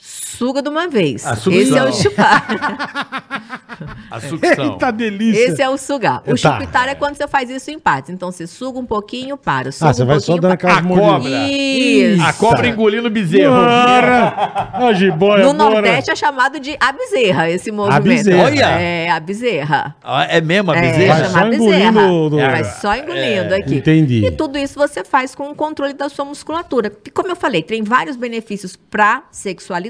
[0.00, 1.26] suga de uma vez.
[1.26, 1.52] A sucção.
[1.60, 2.46] Esse é o chupar.
[4.10, 4.72] A sucção.
[4.72, 5.40] Eita delícia.
[5.52, 6.22] Esse é o sugar.
[6.26, 6.36] O Tá.
[6.58, 8.10] chupitar é quando você faz isso em partes.
[8.10, 9.72] Então você suga um pouquinho, para.
[9.72, 10.72] Suga Ah, você um vai só pouquinho, dando para.
[10.74, 11.30] aquelas A cobra.
[11.48, 12.22] Isso.
[12.22, 13.54] A cobra engolindo bezerro.
[13.54, 14.70] Bora!
[14.74, 15.70] A jiboia, No bora.
[15.70, 18.02] Nordeste é chamado de a bezerra, esse movimento.
[18.02, 18.44] bezerra.
[18.44, 18.66] Olha!
[18.80, 19.96] É, a bezerra.
[20.02, 21.14] Ah, É mesmo a É, bezerra?
[21.14, 22.08] Vai chama só engolindo bezerra.
[22.08, 23.74] do- do- Vai só engolindo aqui.
[23.76, 24.26] entendi.
[24.26, 26.92] E tudo isso você faz com o controle da sua musculatura.
[27.06, 29.89] E como eu falei, tem vários benefícios para sexualidade,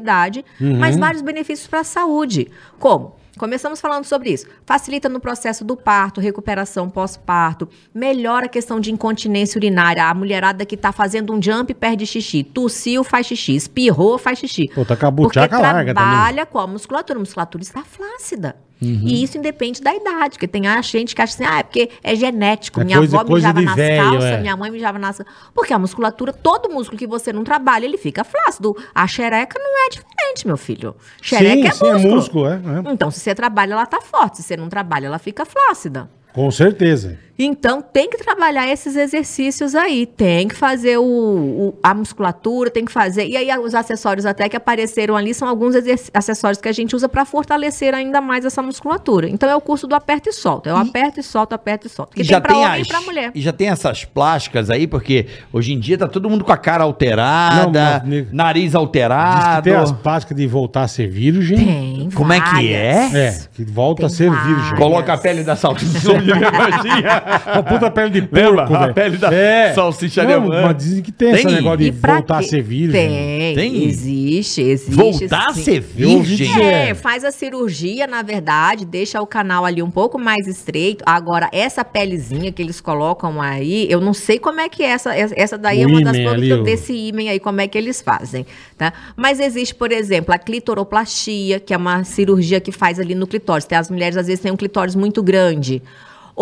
[0.60, 0.78] Uhum.
[0.78, 2.50] mas vários benefícios para a saúde.
[2.78, 3.18] Como?
[3.38, 4.46] Começamos falando sobre isso.
[4.66, 10.04] Facilita no processo do parto, recuperação pós-parto, melhora a questão de incontinência urinária.
[10.04, 14.68] A mulherada que tá fazendo um jump perde xixi, tossiu, faz xixi, espirrou, faz xixi.
[14.74, 15.94] Pô, tá com a Porque larga também.
[15.94, 17.18] trabalha com a musculatura.
[17.18, 18.56] A musculatura está flácida.
[18.82, 19.02] Uhum.
[19.04, 21.90] E isso independe da idade, porque tem a gente que acha assim, ah, é porque
[22.02, 22.80] é genético.
[22.80, 24.40] É minha coisa- avó mijava nas velho, calças, é.
[24.40, 25.20] minha mãe mijava nas...
[25.54, 28.74] Porque a musculatura, todo músculo que você não trabalha, ele fica flácido.
[28.94, 30.94] A xereca não é diferente, meu filho.
[31.20, 32.06] Xereca Sim, é sim, músculo.
[32.12, 32.54] é músculo, é,
[32.88, 32.92] é.
[32.92, 34.38] Então, se você trabalha, ela tá forte.
[34.38, 36.08] Se você não trabalha, ela fica flácida.
[36.32, 37.18] Com certeza.
[37.44, 40.04] Então, tem que trabalhar esses exercícios aí.
[40.06, 43.26] Tem que fazer o, o- a musculatura, tem que fazer.
[43.26, 45.74] E aí, os acessórios até que apareceram ali são alguns
[46.12, 49.28] acessórios que a gente usa para fortalecer ainda mais essa musculatura.
[49.28, 50.68] Então, é o curso do aperta e solta.
[50.70, 52.14] Eu aperto e solto, aperto e solto.
[52.14, 53.30] Que E tem para homem as- e para mulher.
[53.34, 56.56] E já tem essas plásticas aí, porque hoje em dia tá todo mundo com a
[56.58, 59.62] cara alterada, Não, nariz Diz que alterado.
[59.62, 61.56] tem as plásticas de voltar a ser virgem.
[61.58, 62.10] Tem.
[62.14, 62.92] Como é que é?
[63.08, 63.14] várias.
[63.14, 64.46] É, que volta Tem a ser várias.
[64.56, 64.76] virgem.
[64.76, 66.10] Coloca a pele da salsicha.
[67.52, 68.64] Uma puta pele de Lembra?
[68.66, 68.94] porco, A velho.
[68.94, 69.72] pele da é.
[69.74, 70.62] salsicha Não, alemã.
[70.62, 71.54] Mas dizem que tem, esse Tem?
[71.56, 72.48] negócio de voltar a quê?
[72.48, 72.92] ser virgem.
[72.92, 73.84] Tem, Tem?
[73.84, 74.94] existe, existe.
[74.94, 75.62] Voltar a sim.
[75.62, 76.62] ser Eu ouvi virgem?
[76.62, 76.94] É, É.
[76.94, 81.02] faz a cirurgia, na verdade, deixa o canal ali um pouco mais estreito.
[81.06, 85.14] Agora, essa pelezinha que eles colocam aí, eu não sei como é que é essa.
[85.14, 88.46] Essa daí O é uma das coisas desse ímen aí, como é que eles fazem,
[88.76, 88.92] tá?
[89.16, 93.64] Mas existe, por exemplo, a clitoroplastia, que é uma cirurgia que faz ali no clitóris.
[93.64, 95.82] Tem, as mulheres, às vezes, têm um clitóris muito grande.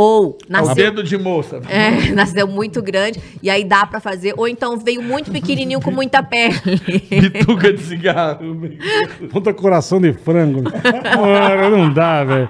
[0.00, 1.60] Ou nasceu dedo de moça.
[1.68, 4.32] é, nasceu muito grande e aí dá pra fazer.
[4.36, 6.54] Ou então veio muito pequenininho com muita pele.
[7.10, 8.38] Bituca de cigarro.
[9.28, 10.62] Puta coração de frango.
[11.18, 12.48] Ora, não dá, velho.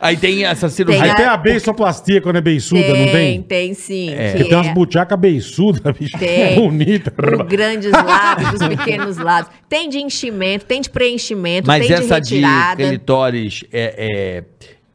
[0.00, 1.02] Aí tem essa cirurgia.
[1.02, 3.42] Aí a- tem a beiçoplastia quando é beiçuda, não tem, tem?
[3.42, 4.10] tem sim.
[4.10, 4.26] É.
[4.26, 6.16] que Porque tem umas é buchacas beiçudas, bicho.
[6.18, 6.54] Tem.
[6.54, 7.12] Bonita.
[7.42, 9.50] Os grandes lados, os pequenos lados.
[9.68, 12.88] Tem de enchimento, tem de preenchimento, Mas tem essa de de retirada.
[12.88, 14.44] clitóris, é, é,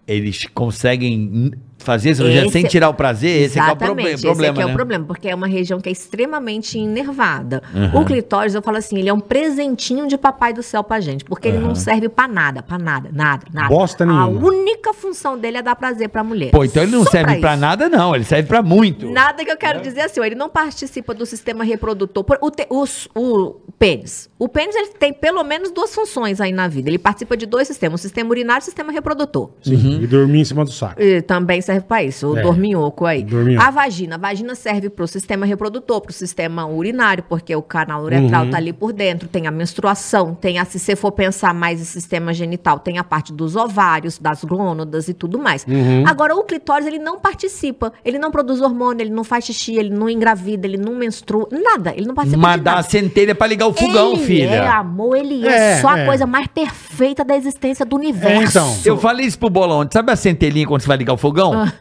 [0.08, 1.54] eles conseguem
[1.86, 4.52] fazer cirurgia Esse- sem tirar o prazer, esse é, é o problema, esse aqui é
[4.52, 4.66] né?
[4.66, 7.62] o problema, porque é uma região que é extremamente inervada.
[7.94, 11.24] O clitóris, eu falo assim, ele é um presentinho de papai do céu pra gente,
[11.24, 13.70] porque ele não serve pra nada, pra nada, nada, nada.
[13.70, 14.48] Bosta A nenhuma.
[14.48, 16.52] única função dele é dar prazer pra mulher.
[16.52, 17.62] Pô, então ele não Só serve pra isso.
[17.62, 18.16] nada, não.
[18.16, 19.10] Ele serve pra muito.
[19.10, 22.26] Nada que eu quero dizer assim, ele não participa do sistema reprodutor.
[22.42, 24.30] O, te- os- o pênis.
[24.40, 26.90] O pênis ele tem pelo menos duas funções aí na vida.
[26.90, 29.50] Ele participa de dois sistemas, o sistema urinário e o sistema reprodutor.
[29.62, 31.02] Sim, E dormir em cima do saco.
[31.02, 32.42] E também serve para isso, o É.
[32.42, 33.24] dorminhoco aí.
[33.24, 33.66] Dorminhoco.
[33.68, 34.16] A vagina.
[34.16, 38.46] A vagina serve para o sistema reprodutor, para o sistema urinário, porque o canal uretral
[38.46, 38.52] Uhum.
[38.52, 39.28] tá ali por dentro.
[39.28, 43.04] Tem a menstruação, tem a, se você for pensar mais em sistema genital, tem a
[43.04, 45.66] parte dos ovários, das glônadas e tudo mais.
[45.68, 46.04] Uhum.
[46.08, 47.92] Agora, o clitóris, ele não participa.
[48.04, 51.94] Ele não produz hormônio, ele não faz xixi, ele não engravida, ele não menstrua, nada.
[51.96, 54.46] Ele não participa Mas dá a centelha pra ligar o fogão, ele filha.
[54.56, 56.06] é, amor, ele é, É, só a é.
[56.06, 58.50] coisa mais perfeita da existência do universo.
[58.50, 58.78] então.
[58.86, 59.80] Eu falei isso pro bolão.
[59.82, 59.94] ontem.
[59.94, 61.65] Sabe a centelhinha quando você vai ligar o fogão?
[61.66, 61.74] Ah.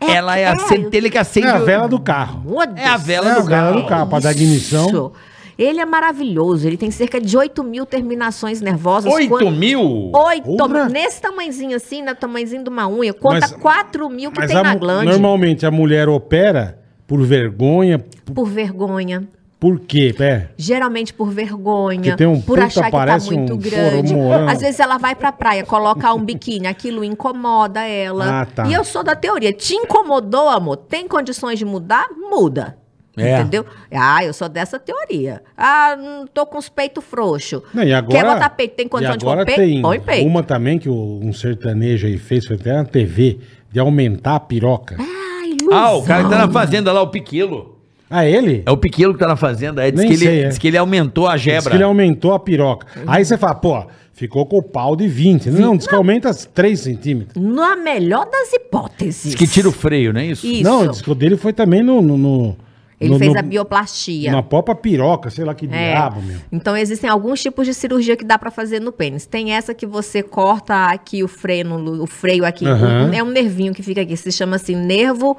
[0.00, 2.42] Ela é a é, centelha que acende É a vela do carro.
[2.76, 3.80] É a do vela É a do vela carro.
[3.82, 4.86] do carro, pra dar ignição.
[4.88, 5.12] Isso.
[5.56, 6.66] Ele é maravilhoso.
[6.66, 9.12] Ele tem cerca de 8 mil terminações nervosas.
[9.12, 10.10] 8 Quando- mil?
[10.12, 10.88] Oito, Porra.
[10.88, 12.14] nesse tamanhozinho assim, né?
[12.14, 13.12] Tamanhozinho de uma unha.
[13.14, 15.06] Conta Mas- 4 mil que Mas tem a na mu- glande.
[15.12, 17.98] normalmente a mulher opera por vergonha.
[18.24, 19.28] Por, Por vergonha.
[19.62, 20.12] Por quê?
[20.18, 20.48] É.
[20.56, 22.16] Geralmente por vergonha.
[22.22, 24.12] Um por puta, achar que tá muito um grande.
[24.12, 24.48] formorão.
[24.48, 28.40] Às vezes ela vai pra praia, coloca um biquíni, aquilo incomoda ela.
[28.40, 28.66] Ah, tá.
[28.66, 29.52] E eu sou da teoria.
[29.52, 30.78] Te incomodou, amor?
[30.78, 32.08] Tem condições de mudar?
[32.28, 32.76] Muda.
[33.16, 33.38] É.
[33.38, 33.64] Entendeu?
[33.92, 35.40] Ah, eu sou dessa teoria.
[35.56, 37.62] Ah, não tô com os peitos frouxos.
[37.72, 38.74] Não, e agora, Quer botar peito?
[38.74, 39.80] Tem condição de pôr agora peito?
[39.82, 40.26] Põe peito.
[40.26, 43.38] uma também que um sertanejo aí fez, foi até na TV,
[43.70, 44.96] de aumentar a piroca.
[44.98, 46.52] Ai, Ah, o cara que tá na ilusão.
[46.52, 47.71] fazenda lá, o Piquilo.
[48.12, 48.62] Ah, ele?
[48.66, 49.86] É o Piquilo que tá na fazenda.
[49.86, 50.48] É, diz, Nem que ele, sei, é.
[50.48, 51.74] diz que ele aumentou a Diz que gebra.
[51.74, 52.86] ele aumentou a piroca.
[53.06, 55.50] Aí você fala, pô, ficou com o pau de 20.
[55.50, 57.42] Não, diz que aumenta 3 centímetros.
[57.42, 59.22] Na melhor das hipóteses.
[59.32, 60.46] Diz que tira o freio, não é isso?
[60.46, 60.62] Isso.
[60.62, 62.02] Não, diz que o dele foi também no...
[62.02, 62.56] no, no-
[63.00, 64.30] Ele no- fez no- a bioplastia.
[64.30, 65.68] Na própria piroca, sei lá que É.
[65.92, 66.36] diabo, meu.
[66.52, 69.24] Então existem alguns tipos de cirurgia que dá pra fazer no pênis.
[69.26, 73.10] Tem essa que você corta aqui o freio, no- o freio aqui, Aham.
[73.14, 75.34] é um nervinho que fica aqui, se chama assim nervo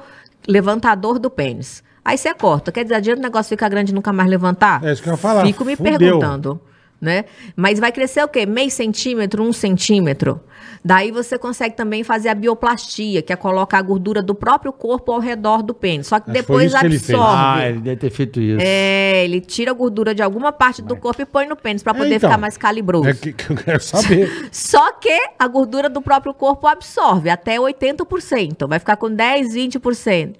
[0.46, 1.83] levantador do pênis.
[2.04, 4.84] Aí você corta, quer dizer, adianta o negócio ficar grande e nunca mais levantar?
[4.84, 5.98] É isso que eu ia falar, Fico me fudeu.
[5.98, 6.60] perguntando,
[7.00, 7.24] né?
[7.56, 8.44] Mas vai crescer o quê?
[8.44, 10.40] Meio centímetro, um centímetro.
[10.84, 15.12] Daí você consegue também fazer a bioplastia, que é colocar a gordura do próprio corpo
[15.12, 16.06] ao redor do pênis.
[16.08, 17.18] Só que foi depois isso que ele fez.
[17.18, 17.62] absorve.
[17.62, 18.58] Ah, ele deve ter feito isso.
[18.60, 21.94] É, ele tira a gordura de alguma parte do corpo e põe no pênis pra
[21.94, 22.28] poder então.
[22.28, 23.08] ficar mais calibroso.
[23.08, 24.30] É que, que eu quero saber.
[24.52, 28.68] Só que a gordura do próprio corpo absorve até 80%.
[28.68, 30.34] Vai ficar com 10, 20%.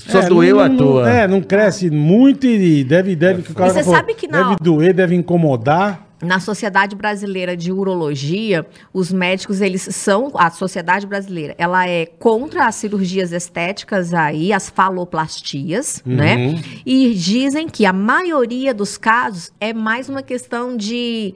[0.00, 1.10] Só É, doeu não- à não- toa.
[1.10, 3.52] É, não cresce muito e deve, deve, E você
[3.82, 6.06] falou, sabe que na- deve doer, deve incomodar.
[6.20, 12.66] Na Sociedade Brasileira de Urologia, os médicos, eles são, a Sociedade Brasileira, ela é contra
[12.66, 16.60] as cirurgias estéticas aí, as faloplastias, né?
[16.84, 21.34] E dizem que a maioria dos casos é mais uma questão de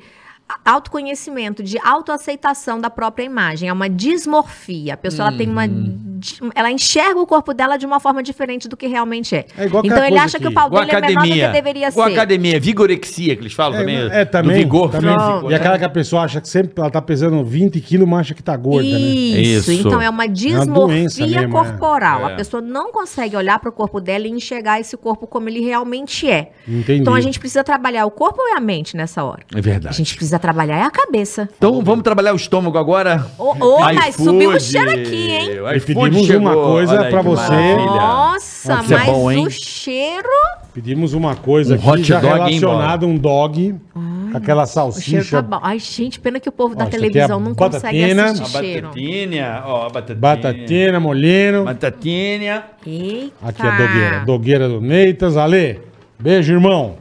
[0.64, 4.94] autoconhecimento, de autoaceitação da própria imagem, é uma dismorfia.
[4.94, 8.68] A pessoa ela tem uma di- ela enxerga o corpo dela de uma forma diferente
[8.68, 9.46] do que realmente é.
[9.56, 12.08] É então ele acha que, que- o pau dele é menor do que deveria Igual
[12.08, 12.14] ser.
[12.14, 13.96] academia, vigorexia, que eles falam também.
[13.96, 14.56] É, também.
[14.56, 15.18] Do vigor também.
[15.18, 15.46] físico.
[15.46, 15.56] E né?
[15.56, 18.42] aquela que a pessoa acha que sempre ela tá pesando 20 quilos, mas acha que
[18.42, 18.98] tá gorda, né?
[18.98, 19.72] Isso.
[19.72, 19.88] Isso.
[19.88, 21.60] então é uma doença dismorfia mesmo, é.
[21.64, 22.28] corporal.
[22.28, 22.32] É.
[22.32, 25.60] A pessoa não consegue olhar para o corpo dela e enxergar esse corpo como ele
[25.60, 26.52] realmente é.
[26.66, 27.00] Entendi.
[27.00, 29.42] Então a gente precisa trabalhar o corpo ou é a mente nessa hora?
[29.54, 29.88] É verdade.
[29.88, 31.48] A gente precisa trabalhar é a cabeça.
[31.56, 33.26] Então vamos trabalhar o estômago agora.
[33.38, 34.24] Ô, mas iFood.
[34.30, 35.50] subiu o cheiro aqui, hein?
[35.76, 36.40] E pedimos chegou.
[36.42, 37.50] uma coisa Olha aí pra que você.
[37.52, 37.86] maravilha.
[37.86, 39.46] Nossa, Isso é mas bom, hein?
[39.46, 40.28] o cheiro.
[40.74, 44.92] Pedimos uma coisa Um aqui hot já dog, relacionada um dog, com aquela O cheiro
[44.92, 45.42] salsicha.
[45.42, 45.60] tá bom.
[45.62, 48.24] Ai, gente, pena que o povo da é televisão não consegue batatina.
[48.24, 48.86] assistir A cheiro.
[48.88, 50.18] batatinha, ó, a batatinha.
[50.18, 51.64] Batatina, molheno.
[51.64, 52.64] Batatinha.
[52.86, 53.32] Eita.
[53.48, 54.18] Aqui a dogueira.
[54.24, 55.36] Dogueira do Neitas.
[55.36, 55.80] Ale,
[56.18, 56.96] beijo, irmão.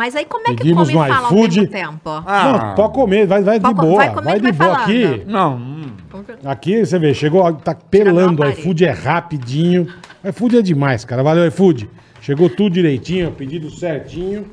[0.00, 1.60] Mas aí como é que Pedimos come e fala ao iFood.
[1.60, 2.10] mesmo tempo?
[2.26, 2.52] Ah.
[2.68, 3.96] Não, pode comer, vai, vai de Pode boa.
[3.96, 4.82] vai comer Vai e de vai boa falando.
[5.14, 5.22] aqui.
[5.26, 5.90] Não, hum.
[6.42, 8.42] Aqui você vê, chegou, tá pelando.
[8.42, 9.86] O iFood é rapidinho.
[10.24, 11.22] O iFood é demais, cara.
[11.22, 11.90] Valeu, iFood.
[12.22, 14.46] Chegou tudo direitinho, pedido certinho.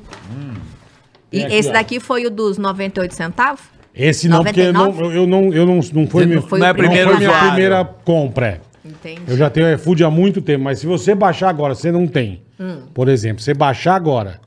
[1.32, 1.72] E Tem aqui, esse ó.
[1.72, 3.62] daqui foi o dos 98 centavos?
[3.94, 5.16] Esse não, porque eu não, 99?
[5.16, 7.48] eu, não, eu não, não foi, Não meu, foi não o é primeiro minha usuário.
[7.48, 8.46] primeira compra.
[8.46, 8.60] é.
[8.86, 9.22] Entendi.
[9.26, 12.06] Eu já tenho o iFood há muito tempo, mas se você baixar agora, você não
[12.06, 12.42] tem.
[12.60, 12.82] Hum.
[12.94, 14.40] Por exemplo, você baixar agora,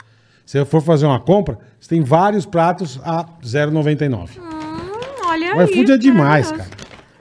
[0.51, 4.31] você for fazer uma compra, você tem vários pratos a 0,99.
[5.25, 6.69] Olha O iFood é demais, cara.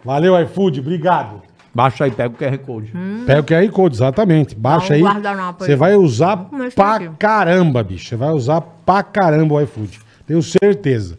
[0.04, 1.40] Valeu, iFood, obrigado.
[1.72, 2.92] Baixa aí, pega o QR Code.
[3.26, 4.56] Pega o QR Code, exatamente.
[4.56, 5.02] Baixa Dá um aí.
[5.02, 5.70] guardanapo aí.
[5.70, 6.36] Você vai usar
[6.74, 8.08] pra caramba, bicho.
[8.08, 10.00] Você vai usar pra caramba o iFood.
[10.26, 11.16] Tenho certeza.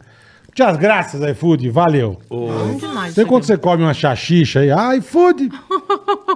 [0.54, 1.70] Tchau, graças, iFood.
[1.70, 2.20] Valeu.
[2.30, 3.14] Bom demais.
[3.14, 5.50] Sei quando você come uma chachicha aí, ah, iFood.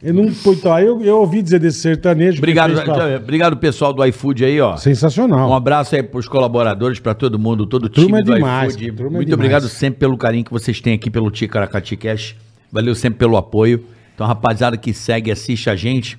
[0.00, 2.38] Eu não, então, eu, eu ouvi dizer desse sertanejo.
[2.38, 4.76] Obrigado, fez pra- obrigado pessoal do iFood aí, ó.
[4.76, 5.50] Sensacional.
[5.50, 8.88] Um abraço aí pros colaboradores, pra todo mundo, todo o time é do demais, iFood.
[8.88, 9.32] é Muito demais.
[9.32, 12.36] obrigado sempre pelo carinho que vocês têm aqui pelo Ticaracati Cash.
[12.70, 13.84] Valeu sempre pelo apoio.
[14.14, 16.16] Então, rapaziada que segue, assiste a gente,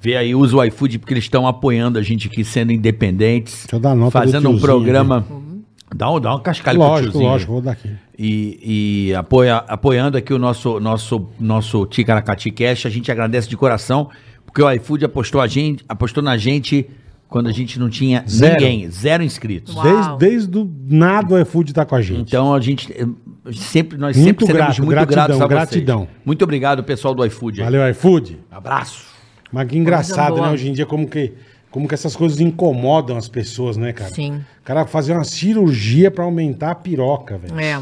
[0.00, 3.64] vê aí, usa o iFood porque eles estão apoiando a gente aqui, sendo independentes.
[3.64, 5.26] Deixa eu dar nota do Fazendo um programa.
[5.94, 7.30] Dá, um, dá uma cascalho pro Lógico, tiozinho.
[7.30, 7.90] lógico, vou dar aqui.
[8.18, 12.86] E, e apoia, apoiando aqui o nosso, nosso, nosso Ticaracati Cash.
[12.86, 14.08] A gente agradece de coração,
[14.46, 16.88] porque o iFood apostou, a gente, apostou na gente
[17.28, 18.54] quando a gente não tinha Zero.
[18.54, 19.74] ninguém, zero inscritos.
[19.74, 20.16] Uau.
[20.16, 20.16] Desde,
[20.48, 22.20] desde o nada o iFood tá com a gente.
[22.22, 23.06] Então a gente eh,
[23.52, 25.48] sempre nós Muito sempre seremos grato, muito gratidão, gratos a vocês.
[25.70, 26.08] gratidão.
[26.24, 27.60] Muito obrigado pessoal do iFood.
[27.60, 27.64] aí.
[27.64, 28.38] Valeu, iFood.
[28.50, 29.04] Abraço.
[29.52, 30.50] Mas que engraçado, né?
[30.50, 31.32] Hoje em dia, como que,
[31.70, 34.10] como que essas coisas incomodam as pessoas, né, cara?
[34.12, 34.36] Sim.
[34.60, 37.58] O cara fazer uma cirurgia pra aumentar a piroca, velho.
[37.60, 37.80] É.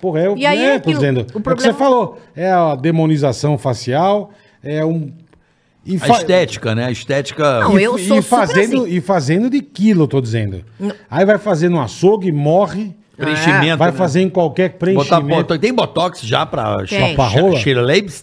[0.00, 1.16] Porra, é o E aí né, é tô aquilo, dizendo.
[1.18, 2.18] o É o que problema- você falou.
[2.34, 4.30] É a demonização facial,
[4.62, 5.12] é um.
[5.84, 6.86] E A fa- estética, né?
[6.86, 7.60] A estética.
[7.60, 8.94] Não, e, eu e sou super fazendo assim.
[8.96, 10.64] E fazendo de quilo, eu tô dizendo.
[11.10, 12.94] Aí vai fazer no açougue, morre.
[13.16, 13.76] preenchimento.
[13.76, 13.96] Vai né?
[13.98, 15.26] fazer em qualquer Botar preenchimento.
[15.42, 15.60] botox.
[15.60, 17.14] Tem botox já pra Tem.
[17.14, 17.58] Pra rola?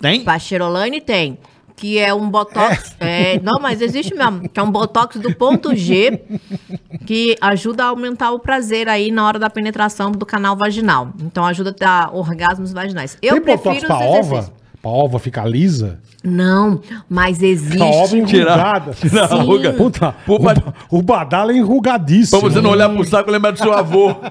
[0.02, 0.24] Tem?
[0.24, 1.38] Pasterolane tem.
[1.78, 2.96] Que é um botox.
[3.00, 4.50] é, não, mas existe mesmo.
[4.50, 6.24] Que é um botox do ponto G.
[7.06, 11.14] Que ajuda a aumentar o prazer aí na hora da penetração do canal vaginal.
[11.22, 13.16] Então ajuda a dar orgasmos vaginais.
[13.22, 14.54] Eu Tem botox prefiro pra os ova?
[14.82, 16.00] Pra ova ficar lisa?
[16.30, 17.82] Não, mas existe.
[17.82, 18.92] A ova enrugada.
[18.94, 19.74] Tirar ruga.
[19.74, 22.40] Puta, o, o badalo é enrugadíssimo.
[22.42, 24.16] Pra você não olhar pro saco e lembrar do seu avô.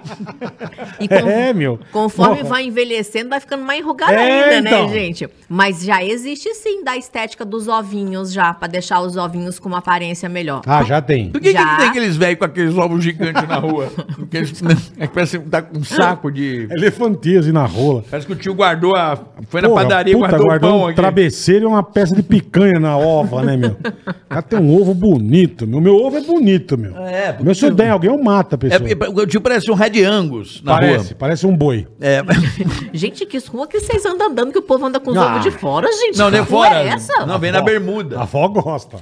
[1.01, 1.78] E com- É, meu.
[1.93, 2.48] Conforme Porra.
[2.48, 4.86] vai envelhecendo, vai ficando mais enrugada É, ainda, então.
[4.86, 5.28] né, gente?
[5.48, 9.78] Mas já existe sim da estética dos ovinhos já, pra deixar os ovinhos com uma
[9.78, 10.62] aparência melhor.
[10.66, 11.31] Ah, já tem.
[11.31, 11.77] Por que, que Já.
[11.77, 13.89] tem aqueles velhos com aqueles ovos gigantes na rua?
[14.16, 14.62] Porque eles,
[14.98, 16.66] é que parece que tá com um saco de.
[16.70, 18.02] Elefantias e na rola.
[18.10, 19.18] Parece que o tio guardou a.
[19.48, 20.97] Foi na Porra, padaria e puta, guardou o guardou pão um aqui.
[20.97, 23.71] travesseiro e uma peça de picanha na ova, né, meu?
[23.71, 25.81] O cara tem um ovo bonito, meu.
[25.81, 26.97] Meu ovo é bonito, meu.
[27.07, 28.89] É, porque meu, se eu der alguém, eu mato a pessoa.
[28.89, 31.17] É, é, o tio parece um Red Angus na parece, rua.
[31.19, 31.87] parece um boi.
[32.01, 32.23] É.
[32.93, 35.27] Gente, que rua que vocês andam andando que o povo anda com os Ah.
[35.27, 36.19] ovos de fora, gente?
[36.19, 36.83] Não, nem rua fora.
[36.83, 37.25] É essa?
[37.27, 38.19] Não, vem na bermuda.
[38.19, 38.99] A avó gosta.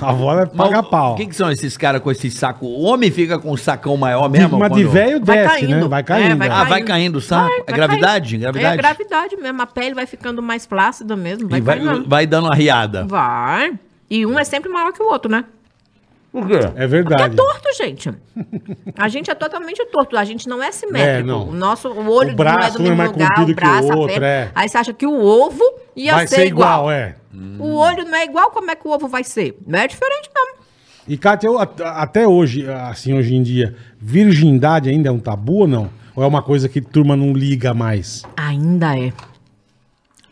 [0.00, 1.12] A avó vai pagar o- pau.
[1.12, 2.66] O que, que são esses caras com esse saco?
[2.66, 4.58] O homem fica com um sacão maior mesmo?
[4.58, 5.68] Mas de velho Vai desce, né?
[5.68, 5.88] caindo.
[5.88, 6.38] Vai É, caindo.
[6.38, 6.50] vai é.
[6.50, 7.48] Ah, vai caindo o saco?
[7.48, 8.28] Vai, é vai gravidade?
[8.30, 8.40] caindo.
[8.42, 8.74] Gravidade?
[8.74, 9.62] É gravidade mesmo.
[9.62, 11.48] A pele vai ficando mais flácida mesmo.
[11.48, 12.08] Vai, E vai, caindo.
[12.22, 13.04] Vai dando uma riada.
[13.04, 13.72] Vai.
[14.10, 15.44] E um é sempre maior que o outro, né?
[16.30, 16.54] Por quê?
[16.54, 17.36] É Porque é verdade.
[17.36, 18.10] torto, gente.
[18.96, 20.16] A gente é totalmente torto.
[20.16, 21.20] A gente não é simétrico.
[21.20, 21.48] É, não.
[21.48, 23.42] O nosso o olho O braço não é um do é mesmo mais lugar, comprido
[23.42, 24.26] o que o braço, a outro, perna.
[24.26, 24.50] é.
[24.54, 25.62] Aí você acha que o ovo
[25.94, 26.90] ia Vai ser, igual.
[26.90, 27.16] é.
[27.58, 29.58] O olho não é igual, como é que o ovo vai ser?
[29.66, 30.62] Não é diferente mesmo.
[31.08, 35.60] E, Kátia, eu, at- até hoje, assim, hoje em dia, virgindade ainda é um tabu
[35.60, 35.90] ou não?
[36.14, 38.22] Ou é uma coisa que turma não liga mais?
[38.36, 39.12] Ainda é.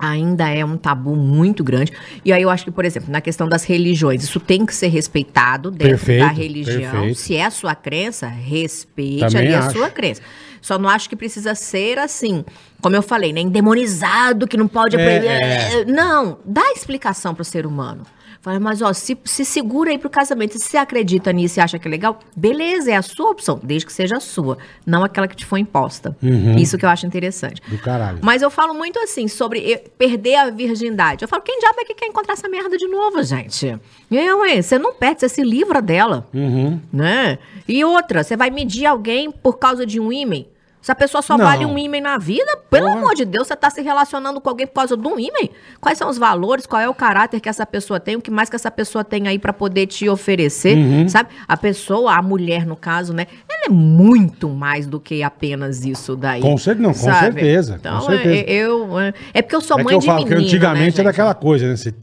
[0.00, 1.92] Ainda é um tabu muito grande.
[2.24, 4.88] E aí eu acho que, por exemplo, na questão das religiões, isso tem que ser
[4.88, 6.90] respeitado dentro Perfeito, da religião.
[6.92, 7.18] perfeito.
[7.18, 9.78] Se é a sua crença, respeite Também ali a acho.
[9.78, 10.22] sua crença.
[10.60, 12.44] Só não acho que precisa ser assim,
[12.82, 13.40] como eu falei, né?
[13.40, 15.26] Endemonizado, que não pode É, aprender.
[15.28, 15.84] é.
[15.86, 18.04] Não, dá explicação pro ser humano.
[18.40, 20.58] Fala, mas ó, se, se segura aí pro casamento.
[20.58, 23.84] Se você acredita nisso e acha que é legal, beleza, é a sua opção, desde
[23.84, 24.56] que seja a sua,
[24.86, 26.16] não aquela que te foi imposta.
[26.22, 26.56] Uhum.
[26.56, 27.60] Isso que eu acho interessante.
[27.68, 28.18] Do caralho.
[28.22, 31.22] Mas eu falo muito assim, sobre perder a virgindade.
[31.22, 33.78] Eu falo, quem diabo é que quer encontrar essa merda de novo, gente?
[34.10, 34.62] Hein?
[34.62, 36.26] Você não perde, você se livra dela.
[36.32, 36.80] Uhum.
[36.90, 37.38] Né?
[37.68, 40.44] E outra, você vai medir alguém por causa de um ímã?
[40.82, 41.44] Se a pessoa só Não.
[41.44, 42.98] vale um ímã na vida, pelo Porra.
[42.98, 45.48] amor de Deus, você tá se relacionando com alguém por causa de um ímã?
[45.78, 48.48] Quais são os valores, qual é o caráter que essa pessoa tem, o que mais
[48.48, 51.06] que essa pessoa tem aí pra poder te oferecer, Uhum.
[51.08, 51.28] sabe?
[51.46, 53.26] A pessoa, a mulher no caso, né?
[53.48, 56.40] Ela é muito mais do que apenas isso daí.
[56.40, 57.18] Com cer- não, com sabe?
[57.34, 58.34] certeza, com Então, certeza.
[58.36, 60.96] é- eu, é, é porque eu sou é mãe eu de falo que menino, antigamente
[60.96, 61.76] né, era aquela coisa, né?
[61.76, 61.94] Você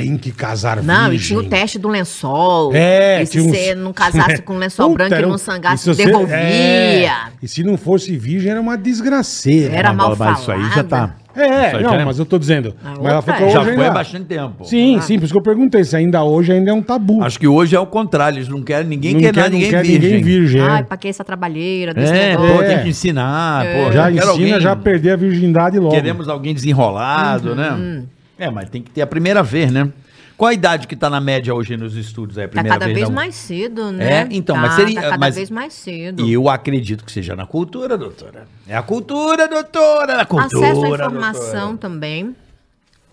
[0.00, 1.26] tem que casar Não, e virgem.
[1.28, 2.70] tinha o teste do lençol.
[2.74, 5.94] É, e se uns- você não casasse com um lençol branco e não sangasse, e
[5.94, 6.36] se você- devolvia.
[6.36, 7.10] é,
[7.42, 9.74] E se não fosse virgem, era uma desgraceira.
[9.74, 11.14] Era mal Mas isso aí já tá.
[11.38, 12.74] É, não, é- mas eu tô dizendo.
[12.82, 13.50] Ah, mas ela ficou é.
[13.50, 14.64] Já hoje foi há bastante tempo.
[14.64, 17.22] Sim, sim, por isso que eu perguntei se ainda hoje ainda é um tabu.
[17.22, 18.38] Acho que hoje é o contrário.
[18.38, 20.00] Eles não querem, ninguém não quer, quer, nada, não ninguém quer virgem.
[20.00, 20.62] ninguém virgem.
[20.62, 20.64] é.
[20.66, 22.54] Ai, pra que essa trabalheira desse É, negócio?
[22.54, 22.66] pô, É.
[22.68, 23.66] tem que ensinar.
[23.66, 25.94] Pô, já ensina, alguém- já perder a virgindade logo.
[25.94, 27.54] Queremos alguém desenrolado, Uhum.
[27.54, 28.02] né?
[28.38, 29.90] É, mas tem que ter a primeira vez, né?
[30.36, 32.36] Qual a idade que tá na média hoje nos estúdios?
[32.36, 33.14] É a Tá primeira cada vez não?
[33.14, 34.20] mais cedo, né?
[34.22, 36.22] É, então, Tá, mas seria- Tá cada mas- vez mais cedo.
[36.26, 38.46] E eu acredito que seja na cultura, doutora.
[38.68, 40.20] É a cultura, doutora.
[40.20, 42.36] A cultura, Acesso à informação também.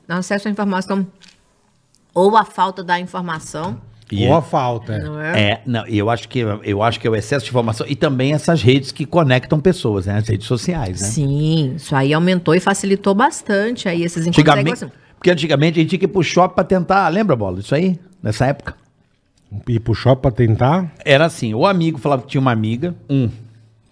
[0.10, 1.08] Acesso à informação.
[2.14, 3.80] Ou a falta da informação.
[4.12, 4.94] E Ou a falta.
[4.94, 5.00] é.
[5.00, 5.40] Não é?
[5.42, 8.34] É, não, eu acho que eu acho que é o excesso de informação e também
[8.34, 10.18] essas redes que conectam pessoas, né?
[10.18, 11.08] As redes sociais, né?
[11.08, 14.38] Sim, isso aí aumentou e facilitou bastante aí esses encontros.
[14.46, 14.94] É Antigamente, assim,
[15.24, 17.98] porque antigamente a gente tinha que ir pro shopping pra tentar, lembra, Bola, isso aí?
[18.22, 18.76] Nessa época?
[19.70, 20.92] Ir pro shopping pra tentar?
[21.06, 23.30] Era assim, o amigo falava que tinha uma amiga, um,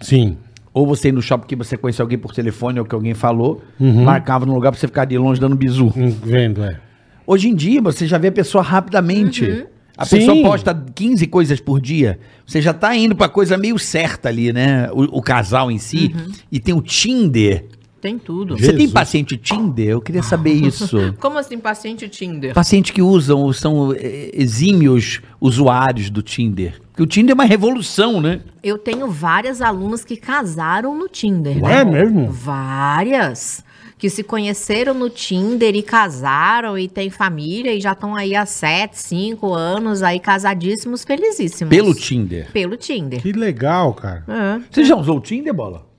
[0.01, 0.35] Sim.
[0.73, 3.61] ou você ir no shopping que você conhecia alguém por telefone ou que alguém falou,
[3.79, 4.03] Uhum.
[4.03, 5.93] marcava no lugar pra você ficar de longe dando bizu.
[5.95, 6.77] Hum, Vendo, é.
[7.25, 9.45] Hoje em dia, você já vê a pessoa rapidamente.
[9.45, 9.65] Uhum.
[9.95, 10.17] A Sim.
[10.17, 12.19] pessoa posta 15 coisas por dia.
[12.45, 14.89] Você já tá indo pra coisa meio certa ali, né?
[14.91, 16.11] O, o casal em si.
[16.13, 16.31] Uhum.
[16.51, 17.65] E tem o Tinder.
[18.01, 18.57] Tem tudo.
[18.57, 19.89] Você tem paciente Tinder?
[19.89, 21.15] Eu queria saber isso.
[21.19, 22.53] Como assim, paciente Tinder?
[22.53, 26.81] Pacientes que usam, são eh, exímios usuários do Tinder.
[26.87, 28.41] Porque o Tinder é uma revolução, né?
[28.63, 31.63] Eu tenho várias alunas que casaram no Tinder.
[31.63, 32.29] É mesmo?
[32.31, 33.63] Várias.
[33.97, 38.47] Que se conheceram no Tinder e casaram e têm família e já estão aí há
[38.47, 41.69] sete, cinco anos aí casadíssimos, felizíssimos.
[41.69, 42.51] Pelo Tinder.
[42.51, 43.21] Pelo Tinder.
[43.21, 44.23] Que legal, cara.
[44.27, 44.61] É.
[44.71, 45.90] Você já usou o Tinder, Bola?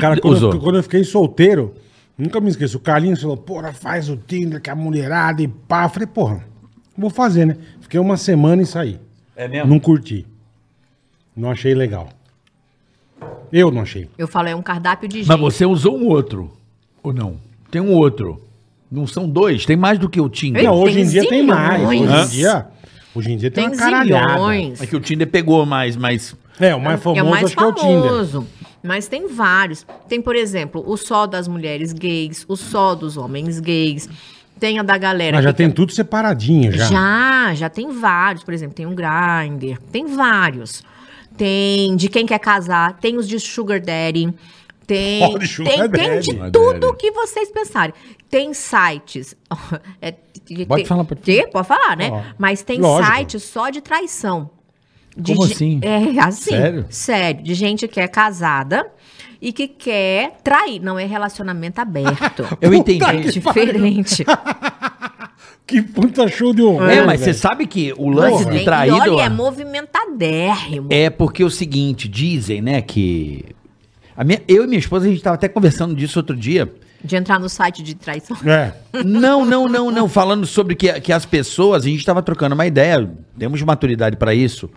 [0.00, 0.52] Cara, quando Usou.
[0.52, 1.74] eu, quando eu fiquei solteiro,
[2.16, 2.76] nunca me esqueço.
[2.76, 5.84] O Carlinhos falou, porra, faz o Tinder que a mulherada e pá.
[5.84, 6.44] Eu falei, porra,
[6.96, 7.56] vou fazer, né?
[7.80, 9.00] Fiquei uma semana e saí.
[9.34, 9.70] É mesmo?
[9.70, 10.26] Não curti.
[11.34, 12.08] Não achei legal.
[13.52, 14.08] Eu não achei.
[14.18, 15.28] Eu falo, é um cardápio de gente.
[15.28, 16.52] Mas você usou um outro.
[17.02, 17.36] Ou não?
[17.70, 18.42] Tem um outro.
[18.90, 20.64] Não são dois, tem mais do que o Tinder.
[20.64, 21.82] Não, hoje tem em dia tem mais.
[21.88, 22.66] Hoje em dia,
[23.14, 24.32] hoje em dia tem, Tem uma caralhada.
[24.32, 24.82] zilhões.
[24.82, 26.34] É que o Tinder pegou mais, mais.
[26.58, 28.42] É, o mais famoso é o mais acho que é o Tinder.
[28.82, 29.86] Mas tem vários.
[30.08, 34.08] Tem, por exemplo, o só das mulheres gays, o só dos homens gays.
[34.58, 35.36] Tem a da galera.
[35.36, 36.86] Mas já que tem quer- tudo separadinho já.
[36.86, 38.44] Já, já tem vários.
[38.44, 40.82] Por exemplo, tem um Grindr, tem vários.
[41.36, 44.32] Tem de quem quer casar, tem os de Sugar Daddy.
[44.86, 46.96] Tem, Ó, de Sugar tem, tem de Sugar tudo Daddy.
[46.98, 47.94] que vocês pensarem.
[48.28, 49.34] Tem sites.
[50.00, 50.12] é,
[50.66, 52.10] Pode tem- falar, pode tem- pode falar, né?
[52.12, 53.06] Ó, Mas tem lógico.
[53.14, 54.50] site só de traição.
[55.16, 55.80] De Como assim?
[55.82, 56.50] É assim.
[56.50, 56.86] Sério?
[56.88, 57.42] Sério.
[57.42, 58.86] De gente que é casada
[59.40, 60.80] e que quer trair.
[60.80, 62.44] Não é relacionamento aberto.
[62.60, 63.04] Eu entendi.
[63.04, 64.24] É diferente.
[65.66, 66.88] Que puta show de horror.
[66.90, 68.96] É, mas você sabe que o Mas lance tem- de e traído.
[68.96, 70.88] olha, é movimentadérrimo.
[70.90, 73.44] É porque é o seguinte, dizem, né, que.
[74.16, 76.72] A minha, eu e minha esposa, a gente tava até conversando disso outro dia.
[77.04, 78.36] De entrar no site de traição.
[78.44, 78.72] É.
[79.04, 80.08] Não, não, não, não.
[80.08, 83.08] Falando sobre que, que as pessoas, a gente tava trocando uma ideia,
[83.38, 84.68] temos maturidade para isso.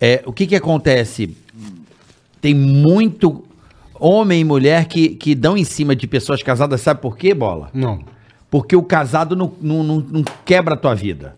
[0.00, 1.36] É, o que que acontece?
[2.40, 3.44] Tem muito
[3.98, 7.68] homem e mulher que, que dão em cima de pessoas casadas, sabe por quê, bola?
[7.74, 8.00] Não.
[8.50, 11.36] Porque o casado não, não, não, não quebra a tua vida.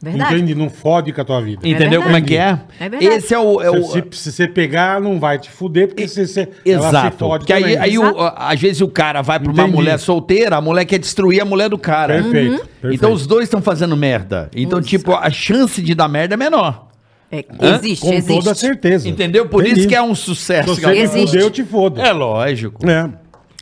[0.00, 0.34] Verdade.
[0.34, 0.54] Entende?
[0.54, 1.66] Não fode com a tua vida.
[1.66, 2.60] Entendeu como é que é?
[2.78, 3.06] É verdade.
[3.06, 3.60] Esse é o.
[3.62, 6.88] É o Se, se você pegar, não vai te fuder, porque você, você, ela se
[6.88, 7.16] Exato.
[7.18, 7.78] fode Porque aí, também.
[7.78, 9.76] aí o- às vezes o cara vai pra uma Entendi.
[9.76, 12.22] mulher solteira, a mulher quer destruir a mulher do cara.
[12.22, 12.58] Perfeito, Uhum.
[12.58, 12.94] perfeito.
[12.94, 14.50] Então os dois estão fazendo merda.
[14.54, 16.88] Então, tipo, a chance de dar merda é menor.
[17.30, 17.76] É, Hã?
[17.76, 18.34] existe, Com existe.
[18.44, 19.08] toda certeza.
[19.08, 19.48] Entendeu?
[19.48, 20.68] Por isso que é um Se sucesso.
[20.74, 20.98] você galera.
[21.00, 21.26] me Existe.
[21.26, 22.00] fuder, eu te fodo.
[22.00, 22.88] É lógico.
[22.88, 23.10] É.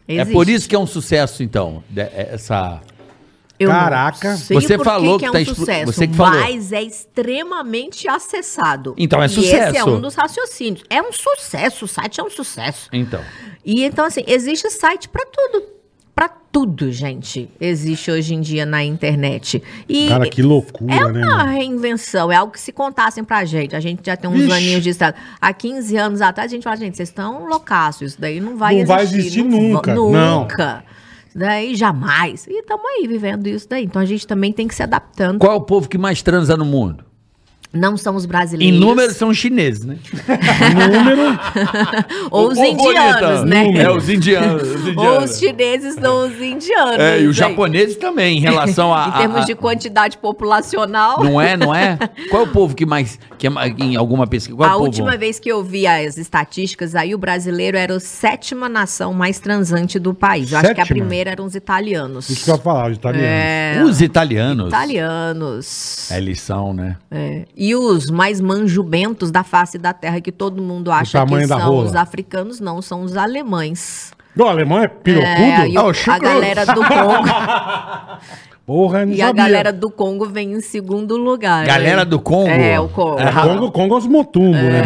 [0.09, 0.33] É Existe.
[0.33, 1.83] por isso que é um sucesso, então.
[1.89, 2.81] de- Essa.
[3.59, 4.37] Eu não Caraca.
[4.37, 6.41] sei Você por falou que, é um tá sucesso, você que falou.
[6.41, 8.93] mas é extremamente acessado.
[8.99, 9.91] Então é E esse é sucesso.
[9.91, 10.83] um dos raciocínios.
[10.91, 12.89] É um sucesso, o site é um sucesso.
[12.93, 13.21] Então.
[13.65, 15.65] E então, assim, existe site pra tudo.
[16.15, 17.49] Pra tudo, gente.
[17.59, 19.63] Existe hoje em dia na internet.
[19.89, 21.27] E Cara, que loucura, é né?
[21.27, 21.53] uma meu?
[21.55, 23.75] reinvenção, é algo que se contassem pra gente.
[23.75, 24.53] A gente já tem uns Vixe.
[24.53, 25.17] aninhos de estrada.
[25.41, 28.75] Há 15 anos atrás, a gente fala, gente, vocês estão loucaços, isso daí não vai
[28.75, 28.95] Não existir.
[28.95, 30.41] vai existir va- nunca, não.
[30.43, 30.85] Nunca.
[31.29, 32.47] Isso daí jamais.
[32.47, 33.85] E estamos aí vivendo isso daí.
[33.85, 35.39] Então a gente também tem que se adaptando.
[35.39, 37.03] Qual é o povo que mais transa no mundo?
[37.73, 38.79] Não são os Em brasileiros.
[38.81, 39.97] número são os chineses, né?
[40.93, 41.39] Número.
[42.31, 43.67] Ou os indianos, né?
[43.77, 44.63] É, os indianos.
[44.63, 45.31] Os Ou indianos.
[45.31, 46.99] os chineses são os indianos.
[46.99, 47.49] É, e os aí.
[47.49, 49.09] japoneses também, em relação a.
[49.17, 51.23] em termos a- a- de quantidade populacional.
[51.25, 51.99] Não é, não é?
[52.31, 53.19] Qual é o povo que mais.
[53.39, 54.57] Que é em alguma pesquisa?
[54.57, 54.89] Qual é a o povo?
[54.91, 59.39] última vez que eu vi as estatísticas, aí o brasileiro era a sétima nação mais
[59.39, 60.53] transante do país.
[60.53, 61.01] Eu acho que a Sétima?
[61.01, 62.29] primeira eram os italianos.
[62.29, 63.29] Isso que eu ia falar, os italianos.
[63.31, 64.69] É, Os italianos.
[64.69, 66.11] italianos.
[66.11, 66.97] É, Eles são, né?
[67.11, 67.45] É.
[67.65, 71.85] E os mais manjubentos da face da terra, que todo mundo acha que são rola.
[71.85, 74.11] os africanos, não, são os alemães.
[74.37, 75.31] O alemão é pirocudo?
[75.31, 77.29] É, o- a galera do Congo.
[78.65, 79.43] Porra, não e a sabia.
[79.43, 81.67] galera do Congo vem em segundo lugar.
[81.67, 82.49] Galera do Congo?
[82.49, 83.19] É, o Congo.
[83.19, 84.83] É, Congo, Congo é os motumbos, né?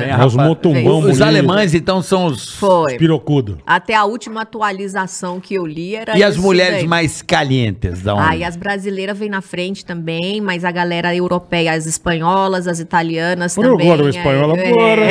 [0.00, 1.12] vem É, a os motumbão vem.
[1.12, 2.54] Os alemães, então, são os.
[2.56, 2.92] Foi.
[2.92, 3.58] Os pirocudo.
[3.64, 6.86] Até a última atualização que eu li era E as mulheres daí.
[6.88, 8.24] mais calientes da onde?
[8.28, 12.80] Ah, e as brasileiras vêm na frente também, mas a galera europeia, as espanholas, as
[12.80, 13.92] italianas Por também.
[13.92, 15.02] agora, espanhol, é, agora.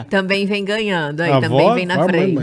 [0.00, 2.42] é, também vem ganhando, aí A também vem na frente.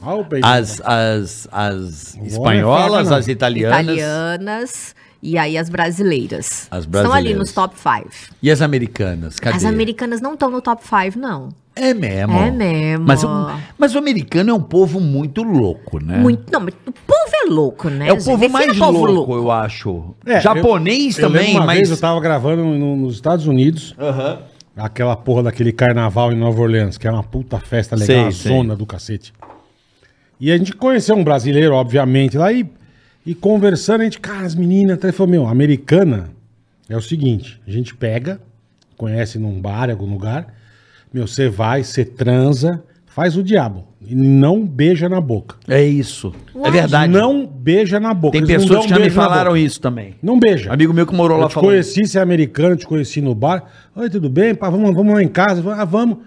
[0.00, 0.46] ah, o peixe.
[0.46, 3.16] As, as, as é espanholas, não.
[3.16, 3.80] as italianas.
[3.80, 6.66] Italianas E aí as brasileiras.
[6.70, 7.38] As Estão ali brasileiras.
[7.38, 8.08] nos top 5.
[8.42, 9.38] E as americanas?
[9.38, 9.56] Cadê?
[9.56, 11.50] As americanas não estão no top 5, não.
[11.74, 12.36] É mesmo.
[12.36, 13.06] É mesmo.
[13.06, 16.18] Mas, o- mas o americano é um povo muito louco, né?
[16.18, 18.08] Muito, não, mas o povo é louco, né?
[18.08, 20.14] É o povo Defina mais povo louco, eu acho.
[20.26, 21.76] É, Japonês eu- eu também, lembro uma mas.
[21.78, 23.94] Vez eu tava gravando no- nos Estados Unidos.
[24.76, 28.50] Aquela porra daquele carnaval em Nova Orleans, que é uma puta festa legal, sei.
[28.52, 29.32] zona do cacete.
[30.40, 32.66] E a gente conheceu um brasileiro, obviamente, lá e,
[33.24, 36.30] e conversando, a gente, cara, as meninas, até falou, meu, americana
[36.88, 38.40] é o seguinte, a gente pega,
[38.96, 40.46] conhece num bar, em algum lugar,
[41.12, 43.86] meu, você vai, você transa, faz o diabo.
[44.04, 45.54] E não beija na boca.
[45.68, 46.34] É isso.
[46.64, 47.12] É verdade.
[47.12, 48.32] Não beija na boca.
[48.32, 49.60] Tem Eles não pessoas dão que já me beijo na falaram boca.
[49.60, 50.14] isso também.
[50.20, 50.72] Não beija.
[50.72, 51.70] Amigo meu que morou Eu lá te falou.
[51.70, 53.64] conheci, você é americano, te conheci no bar.
[53.94, 54.54] Oi, tudo bem?
[54.56, 55.62] Pá, vamos, vamos lá em casa.
[55.74, 56.18] Ah, vamos.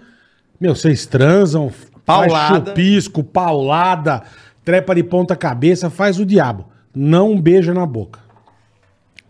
[0.58, 1.92] Meu, vocês transam, faz
[2.32, 2.70] Paulada.
[2.70, 4.22] chupisco, paulada,
[4.64, 6.66] trepa de ponta cabeça, faz o diabo.
[6.98, 8.20] Não beija na boca.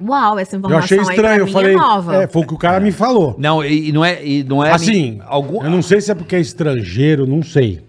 [0.00, 1.74] Uau, essa Eu informação achei aí pra estranho, eu mim falei.
[1.74, 2.22] é nova.
[2.22, 3.34] É, foi o que o cara me falou.
[3.38, 4.24] Não, e, e não é.
[4.24, 5.64] E não é Assim, algum.
[5.64, 7.82] eu não sei se é porque é estrangeiro, não sei.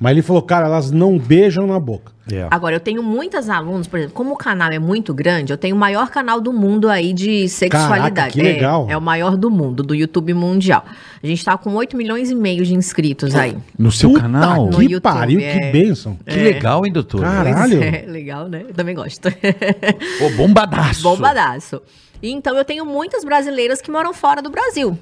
[0.00, 2.11] Mas ele falou, cara, elas não beijam na boca.
[2.30, 2.46] É.
[2.50, 5.74] Agora, eu tenho muitas alunos, por exemplo, como o canal é muito grande, eu tenho
[5.74, 8.14] o maior canal do mundo aí de sexualidade.
[8.14, 8.86] Caraca, que É, legal.
[8.88, 10.84] É, o maior do mundo, do YouTube mundial.
[11.22, 13.56] A gente tá com 8 milhões e meio de inscritos aí.
[13.78, 14.66] No seu Puta canal?
[14.66, 15.58] No Que YouTube, pariu, é.
[15.58, 16.18] que bênção.
[16.26, 17.22] Que legal, hein, doutor?
[17.22, 17.82] Caralho.
[17.82, 18.64] É, legal, né?
[18.68, 19.28] Eu também gosto.
[19.28, 21.02] Ô, bombadaço.
[21.02, 21.82] Bombadaço.
[22.22, 24.96] Então eu tenho muitas brasileiras que moram fora do Brasil.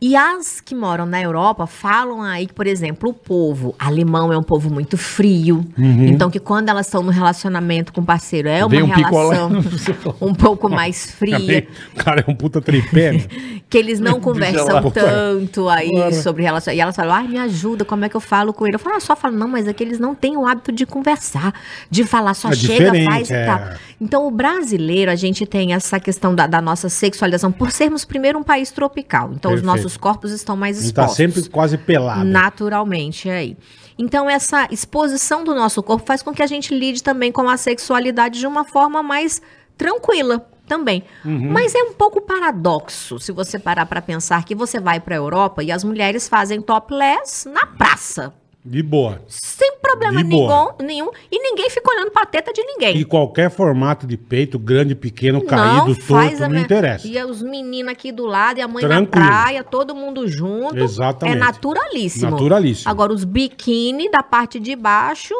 [0.00, 4.38] E as que moram na Europa falam aí que, por exemplo, o povo alemão é
[4.38, 5.64] um povo muito frio.
[5.78, 9.36] Então, que quando elas estão no relacionamento com o parceiro, é uma Vem um picolé.
[9.36, 11.66] relação um pouco mais fria.
[11.94, 13.24] O cara é um puta tripé, né?
[13.68, 14.90] Que eles não conversam lá.
[14.92, 15.90] tanto aí
[16.22, 16.72] sobre relação.
[16.72, 18.76] E elas falam, ai, me ajuda, como é que eu falo com ele?
[18.76, 20.86] Eu falo, ah, só falo, não, mas é que eles não têm o hábito de
[20.86, 21.52] conversar,
[21.90, 23.42] de falar, só É chega, faz é.
[23.42, 23.60] e tal.
[24.00, 28.38] Então, o brasileiro, a gente tem essa questão da, da nossa sexualização, por sermos primeiro
[28.38, 29.32] um país tropical.
[29.34, 29.56] Então, Perfeito.
[29.56, 31.16] os nossos corpos estão mais tá expostos.
[31.16, 32.24] sempre quase pelado.
[32.24, 33.56] Naturalmente, é aí.
[33.98, 37.56] Então, essa exposição do nosso corpo faz com que a gente lide também com a
[37.56, 39.40] sexualidade de uma forma mais
[39.76, 41.04] tranquila também.
[41.24, 41.50] Uhum.
[41.52, 45.18] Mas é um pouco paradoxo se você parar para pensar que você vai para a
[45.18, 48.34] Europa e as mulheres fazem topless na praça.
[48.66, 49.22] De boa.
[49.28, 50.74] Sem problema De boa.
[50.80, 51.10] nenhum, nenhum.
[51.30, 52.96] E ninguém fica olhando pra teta de ninguém.
[52.96, 57.06] E qualquer formato de peito, grande, pequeno, caído, torto, não me- interessa.
[57.06, 59.24] E os meninos aqui do lado e a mãe Tranquilo.
[59.24, 60.76] na praia, todo mundo junto.
[60.78, 61.36] Exatamente.
[61.36, 62.30] É naturalíssimo.
[62.32, 62.90] Naturalíssimo.
[62.90, 65.32] Agora, os biquíni da parte de baixo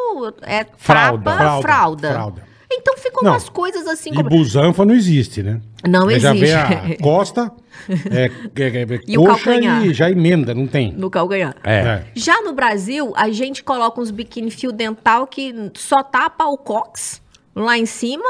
[0.42, 1.24] é Fralda.
[1.24, 2.12] tapa, Fralda, fralda.
[2.12, 2.42] fralda.
[2.70, 3.30] Então ficam Não.
[3.32, 4.28] umas coisas assim E como.
[4.28, 5.60] busanfa não existe, né?
[5.88, 6.54] Não Aí Já vê existe.
[6.94, 7.52] a costa,
[8.10, 9.86] é, é, é, E o coxa calcanhar.
[9.86, 10.92] e já emenda, não tem.
[10.92, 11.54] No calcanhar.
[11.64, 12.02] É.
[12.14, 17.20] Já no Brasil, a gente coloca uns biquíni fio dental que só tapa o cox
[17.54, 18.24] lá em cima,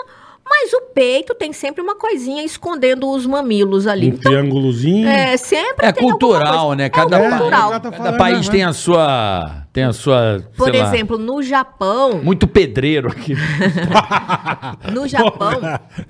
[0.48, 4.06] mas o peito tem sempre uma coisinha escondendo os mamilos ali.
[4.06, 5.09] Um Então, triângulozinho.
[5.09, 6.89] é, sempre É cultural, né?
[6.89, 7.70] Cada, é cultural.
[7.73, 8.52] Tá cada falando, país né?
[8.52, 9.62] tem a sua.
[9.73, 10.43] Tem a sua.
[10.56, 13.35] Por sei lá, exemplo, no Japão, muito pedreiro aqui.
[14.93, 15.60] no Japão,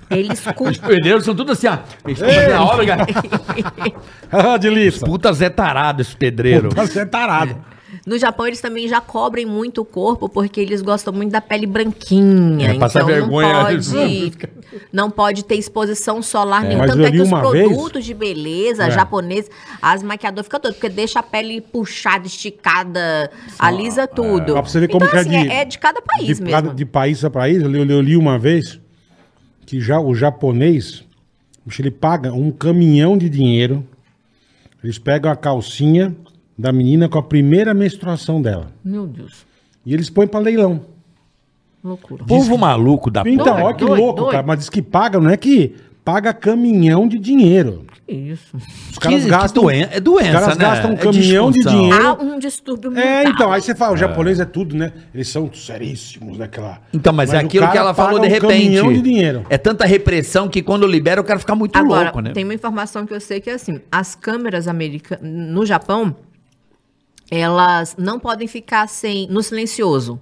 [0.09, 1.77] eles Os pedreiros são tudo assim, ó.
[2.05, 3.05] Eles a hora, cara.
[4.31, 4.67] Ah, de.
[5.05, 6.69] Puta Zé tarado esse pedreiro.
[6.69, 7.57] Puta, Você é tarado.
[8.05, 11.65] No Japão eles também já cobrem muito o corpo porque eles gostam muito da pele
[11.65, 12.71] branquinha.
[12.71, 13.53] É, passa então vergonha.
[13.53, 14.37] não pode,
[14.93, 16.85] não pode ter exposição solar nenhuma.
[16.85, 18.91] mas Tanto é que os uma vez- produtos de beleza É.
[18.91, 19.49] japoneses,
[19.81, 24.53] as maquiadoras ficam doidas, porque deixa a pele puxada, esticada, alisa tudo.
[24.53, 26.49] Pra você ver como então, é assim, de- é, é de cada país de, mesmo.
[26.49, 28.79] cada- de país a país, eu li, eu eu li uma vez
[29.65, 31.03] que já o japonês,
[31.79, 33.85] ele paga um caminhão de dinheiro.
[34.83, 36.15] Eles pegam a calcinha
[36.57, 38.67] da menina com a primeira menstruação dela.
[38.83, 39.45] Meu Deus,
[39.85, 40.81] E eles põem pra leilão.
[41.83, 42.23] loucura.
[42.25, 44.31] Povo maluco da Então, olha que doido, louco, doido.
[44.31, 44.45] cara.
[44.45, 47.85] Mas diz que paga, não é que paga caminhão de dinheiro.
[48.07, 48.55] Isso.
[48.91, 49.63] Os caras Que- que gastam.
[49.63, 50.65] doen- é doença, Os caras né?
[50.65, 51.81] gastam um É caminhão de disfunção.
[51.81, 52.05] dinheiro.
[52.07, 53.09] Há um distúrbio mental.
[53.09, 54.93] É, então, aí você fala, o japonês é tudo, né?
[55.13, 56.45] Eles são seríssimos, né?
[56.45, 56.81] Aquela...
[56.93, 58.63] Então, mas, é o aquilo que cara ela falou paga de um repente.
[58.63, 59.45] caminhão de dinheiro.
[59.49, 62.31] É tanta repressão que quando libera o cara fica muito Agora, louco, né?
[62.31, 66.15] tem uma informação que eu sei que é assim, as câmeras americanas no Japão,
[67.29, 70.19] elas não podem ficar sem no silencioso.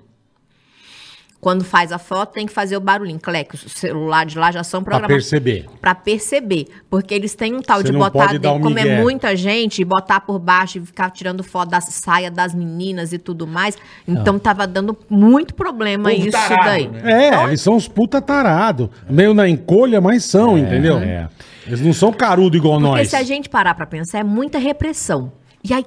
[1.42, 4.64] Quando faz a foto, tem que fazer o barulhinho, cleque, os celulares de lá já
[4.64, 5.66] são Pra programados perceber.
[5.80, 8.62] Pra perceber, porque eles têm um tal Você de não botar pode dar dentro, um
[8.64, 9.02] como é migué.
[9.02, 13.20] muita gente, e botar por baixo e ficar tirando foto da saia das meninas e
[13.20, 13.78] tudo mais.
[14.08, 16.88] Então tava dando muito problema isso tarado, daí.
[16.88, 17.28] né?
[17.30, 18.90] É, eles são uns puta tarado.
[19.08, 20.98] Meio na encolha, mas são, entendeu?
[20.98, 21.30] é.
[21.68, 23.10] Eles não são carudo igual Porque nós.
[23.10, 25.32] se a gente parar pra pensar, é muita repressão.
[25.64, 25.86] E aí,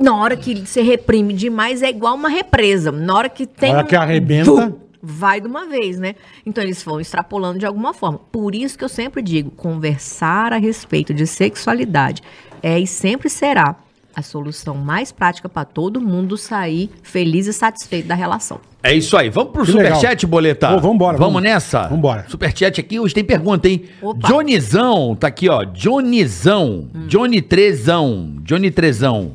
[0.00, 2.90] na hora que você reprime demais, é igual uma represa.
[2.90, 3.72] Na hora que tem.
[3.72, 6.14] Na hora que arrebenta- vai de uma vez, né?
[6.44, 8.18] Então eles vão extrapolando de alguma forma.
[8.30, 12.22] Por isso que eu sempre digo, conversar a respeito de sexualidade
[12.62, 13.76] é e sempre será
[14.14, 18.60] a solução mais prática para todo mundo sair feliz e satisfeito da relação.
[18.82, 19.30] É isso aí.
[19.30, 20.30] Vamos pro Que superchat, legal.
[20.30, 20.76] boleta?
[20.76, 21.42] Vambora, Vamos vamos.
[21.42, 21.88] nessa?
[21.88, 22.26] Vambora.
[22.28, 23.84] Superchat aqui, hoje tem pergunta, hein?
[24.02, 24.28] Opa.
[24.28, 25.64] Johnnyzão, tá aqui, ó.
[25.64, 26.88] Johnnyzão.
[27.06, 28.34] Johnny Trezão.
[28.42, 29.32] Johnny Trezão.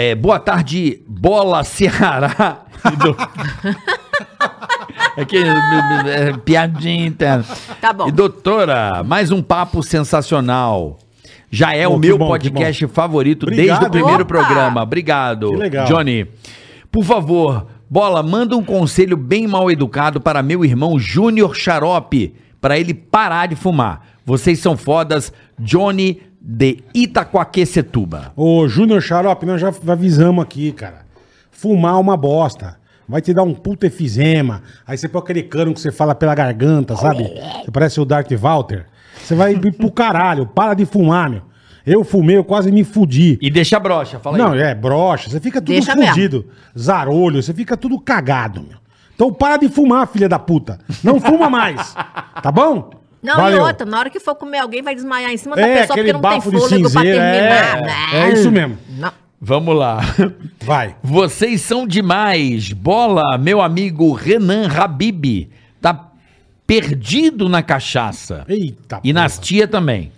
[0.00, 2.60] É, boa tarde, Bola Ceará.
[2.92, 3.16] E do-
[5.20, 7.44] Aqui, é, piadinha interna.
[7.80, 8.06] Tá bom.
[8.06, 10.98] E doutora, mais um papo sensacional.
[11.50, 14.24] Já é Bom, o meu bom, podcast favorito desde Obrigado, o primeiro Opa!
[14.26, 14.82] programa.
[14.84, 15.86] Obrigado, Que legal.
[15.88, 16.28] Johnny.
[16.92, 22.78] Por favor, Bola, manda um conselho bem mal educado para meu irmão Júnior Xarope, para
[22.78, 24.06] ele parar de fumar.
[24.24, 26.20] Vocês são fodas, Johnny
[26.50, 28.32] de Itacoaquecetuba.
[28.34, 31.02] Ô, Júnior Xarope, nós já avisamos aqui, cara.
[31.50, 32.78] Fumar é uma bosta.
[33.06, 34.62] Vai te dar um puta efizema.
[34.86, 37.24] Aí você põe aquele cano que você fala pela garganta, sabe?
[37.64, 38.86] Você parece o Darth Walter.
[39.22, 40.46] Você vai ir pro caralho.
[40.46, 41.42] Para de fumar, meu.
[41.86, 43.38] Eu fumei, eu quase me fudi.
[43.40, 44.60] E deixa a brocha, fala Não, aí.
[44.60, 45.30] é brocha.
[45.30, 46.10] Você fica tudo Deixa mesmo.
[46.14, 46.46] fudido.
[46.78, 48.76] Zarolho, você fica tudo cagado, meu.
[49.14, 50.78] Então para de fumar, filha da puta.
[51.02, 51.94] Não fuma mais.
[52.42, 52.90] Tá bom?
[53.22, 55.80] Não, e outra, na hora que for comer alguém, vai desmaiar em cima da É,
[55.80, 57.18] pessoa porque não tem fôlego pra cinzeiro.
[57.18, 58.14] terminar.
[58.14, 58.78] É, é isso mesmo.
[58.90, 59.12] Não.
[59.40, 60.00] Vamos lá.
[60.64, 60.96] Vai.
[61.02, 62.72] Vocês são demais.
[62.72, 65.48] Bola, meu amigo Renan Habib,
[65.80, 66.08] tá
[66.66, 68.44] perdido na cachaça.
[68.48, 69.44] Eita E nas porra.
[69.44, 70.12] tia também.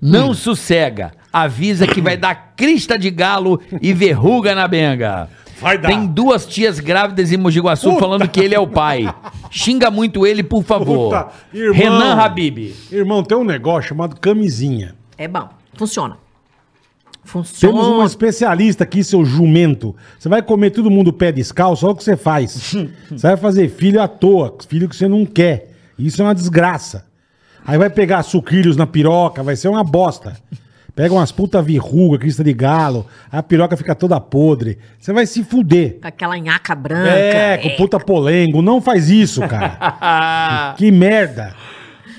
[0.00, 1.12] Não sossega.
[1.32, 5.28] Avisa que vai dar crista de galo e verruga na benga.
[5.62, 5.88] Vai dar.
[5.88, 8.00] Tem duas tias grávidas em Mogi Guaçu Puta.
[8.00, 9.12] falando que ele é o pai.
[9.50, 11.10] Xinga muito ele, por favor.
[11.10, 11.74] Puta, irmão.
[11.74, 12.74] Renan Habib.
[12.90, 14.94] Irmão, tem um negócio chamado camisinha.
[15.16, 15.48] É bom.
[15.74, 16.18] Funciona.
[17.24, 17.72] Funciona.
[17.72, 19.94] Temos uma especialista aqui, seu jumento.
[20.18, 22.74] Você vai comer todo mundo pé descalço, olha o que você faz.
[23.08, 25.70] Você vai fazer filho à toa, filho que você não quer.
[25.96, 27.06] Isso é uma desgraça.
[27.64, 30.36] Aí vai pegar sucrilhos na piroca, vai ser uma bosta.
[30.94, 34.78] Pega umas puta verruga, crista de galo, a piroca fica toda podre.
[34.98, 35.98] Você vai se fuder.
[36.02, 37.08] Com aquela nhaca branca.
[37.08, 38.60] É, com puta polengo.
[38.60, 40.74] Não faz isso, cara.
[40.76, 41.54] que merda.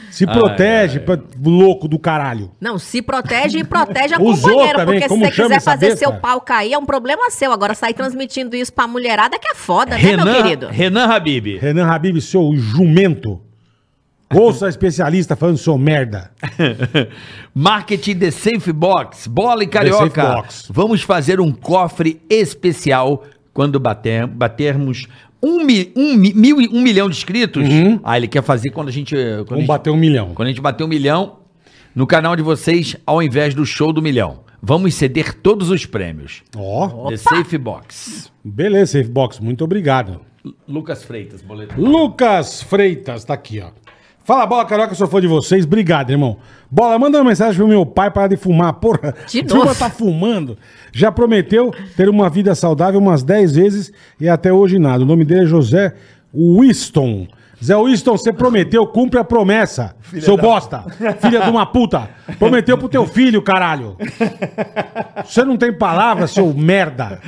[0.10, 2.52] Se protege, pra- louco do caralho.
[2.62, 4.78] Não, se protege e protege a companheira.
[4.78, 5.98] também, Porque se como você quiser fazer besta?
[6.00, 7.52] seu pau cair, é um problema seu.
[7.52, 10.68] Agora, sair transmitindo isso pra mulherada que é foda, né, meu Renan, querido?
[10.68, 11.58] Renan Habib.
[11.60, 13.42] Renan Habib, seu jumento.
[14.36, 16.32] Ouça a especialista falando seu merda.
[17.54, 20.24] Marketing The Safe Box, bola e carioca.
[20.36, 20.68] Box.
[20.70, 23.24] Vamos fazer um cofre especial
[23.54, 25.08] quando bater, batermos
[25.42, 27.64] um, mi- um mi- mil, um milhão de inscritos.
[28.04, 29.16] Ah, ele quer fazer quando a gente.
[29.16, 30.32] Quando a Vamos gente, bater um milhão.
[30.34, 31.40] quando a gente bater um milhão
[31.94, 34.42] no canal de vocês, ao invés do show do milhão.
[34.66, 36.42] Vamos ceder todos os prêmios.
[36.56, 38.32] Ó, The Safe Box.
[38.44, 40.22] beleza, Safe Box, muito obrigado.
[40.44, 41.80] Lu- Lucas Freitas, boleto.
[41.80, 43.72] Lucas Freitas, tá aqui, ó.
[44.24, 45.66] Fala, bola, carioca, eu sou fã de vocês.
[45.66, 46.38] Obrigado, irmão.
[46.72, 48.72] Bola, manda uma mensagem pro meu pai parar de fumar.
[48.74, 49.76] Porra, De novo.
[49.76, 50.58] tá fumando.
[50.94, 55.04] Já prometeu ter uma vida saudável umas 10 vezes e até hoje nada.
[55.04, 55.94] O nome dele é José
[56.34, 57.28] Winston.
[57.64, 59.96] Zé Winston, você prometeu, cumpre a promessa.
[60.22, 60.84] seu bosta.
[61.22, 62.10] Filha de uma puta.
[62.38, 63.96] Prometeu pro teu filho, caralho.
[65.26, 67.20] Você não tem palavra, seu merda.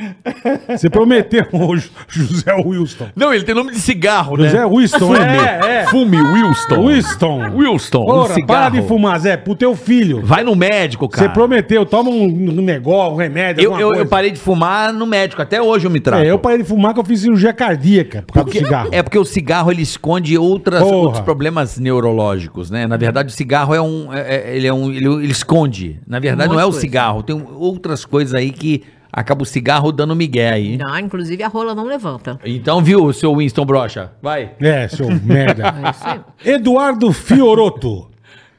[0.70, 1.46] Você prometeu,
[2.10, 3.08] José Winston.
[3.16, 4.46] Não, ele tem nome de cigarro, né?
[4.50, 5.86] José Winston, é, é.
[5.88, 6.88] Fume Wilston.
[6.88, 7.52] Winston.
[7.56, 8.48] Wilston, um Porra, cigarro.
[8.48, 10.22] para de fumar, Zé, pro teu filho.
[10.24, 11.28] Vai no médico, cara.
[11.28, 12.28] Você prometeu, toma um
[12.62, 14.02] negócio, um remédio, Eu, eu, coisa.
[14.04, 16.24] eu parei de fumar no médico, até hoje eu me trato.
[16.24, 18.90] É, eu parei de fumar que eu fiz cirurgia cardíaca por causa Porque- do cigarro.
[18.92, 20.96] É porque o cigarro ele esconde outras, Porra.
[20.96, 22.88] outros problemas neurológicos, né?
[22.88, 24.12] Na verdade, o cigarro é um.
[24.14, 26.00] é- é- ele, é um ele, ele esconde.
[26.08, 26.82] Na verdade, Um não é o de coisa.
[26.82, 27.24] cigarro.
[27.24, 30.78] Tem outras coisas aí que acaba o cigarro dando migué aí.
[30.78, 32.40] Não, inclusive a rola não levanta.
[32.44, 34.12] Então, viu, seu Winston Brocha?
[34.22, 34.52] Vai.
[34.60, 35.74] É, seu merda.
[36.44, 36.52] É.
[36.54, 38.10] Eduardo Fioroto.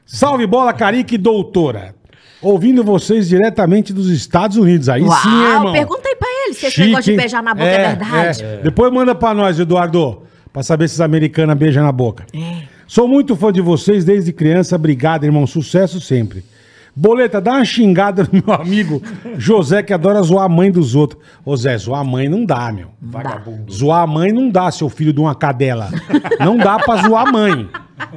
[0.05, 1.93] Salve bola, Carica e doutora.
[2.41, 4.87] Ouvindo vocês diretamente dos Estados Unidos.
[4.89, 5.73] Aí Uau, sim, irmão.
[5.73, 8.43] pergunta aí pra ele se esse Chique, negócio de beijar na boca é, verdade.
[8.43, 8.57] é.
[8.63, 10.21] Depois manda pra nós, Eduardo,
[10.51, 12.25] pra saber se as americanas beijam na boca.
[12.33, 12.63] É.
[12.87, 14.75] Sou muito fã de vocês desde criança.
[14.75, 15.45] Obrigado, irmão.
[15.45, 16.43] Sucesso sempre.
[16.95, 19.03] Boleta, dá uma xingada no meu amigo
[19.37, 21.21] José, que adora zoar a mãe dos outros.
[21.45, 22.87] Ô Zé, zoar a mãe não dá, meu.
[22.99, 23.71] Vagabundo.
[23.71, 25.89] Zoar a mãe não dá, seu filho de uma cadela.
[26.39, 27.69] Não dá pra zoar a mãe.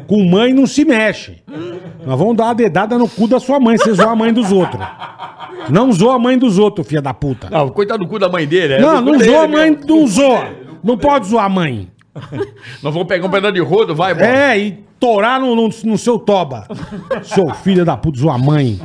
[0.06, 1.42] Com mãe não se mexe.
[2.06, 4.32] Nós vamos dar uma dedada no cu da sua mãe, se você zoar a mãe
[4.32, 4.82] dos outros.
[5.68, 7.50] Não zoa a mãe dos outros, filha da puta.
[7.50, 8.78] Não, coitado do cu da mãe dele.
[8.78, 10.48] Não, não zoa a mãe, não zoa.
[10.82, 11.88] Não pode zoar a mãe.
[12.82, 14.26] Nós vamos pegar um pedaço de rodo, vai, bola.
[14.26, 16.66] É, e torar no, no, no seu toba.
[17.22, 18.78] Seu filho da puta, sua mãe.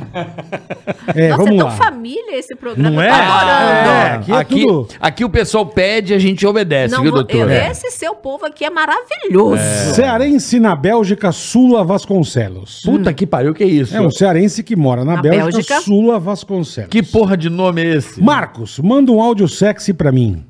[1.14, 1.70] É, Nossa, é vamos tão lá.
[1.72, 2.88] família esse programa.
[2.90, 3.08] Não é?
[3.08, 3.90] Tô adorando.
[3.90, 7.12] É, aqui aqui, é tudo- aqui o pessoal pede e a gente obedece, Não, viu,
[7.12, 7.36] doutor?
[7.36, 7.70] eu- É.
[7.70, 9.60] Esse seu povo aqui é maravilhoso.
[9.94, 12.80] Cearense na Bélgica, Sula Vasconcelos.
[12.84, 13.94] Puta que pariu, que isso?
[13.96, 15.80] É um cearense que mora na, Na Bélgica, Bélgica.
[15.80, 16.90] Sula Vasconcelos.
[16.90, 18.22] Que porra de nome é esse?
[18.22, 20.44] Marcos, manda um áudio sexy pra mim.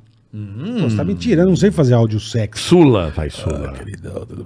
[0.80, 2.62] Pô, você tá me tirando, não sei fazer áudio sexy.
[2.62, 3.72] Sula, vai Sula.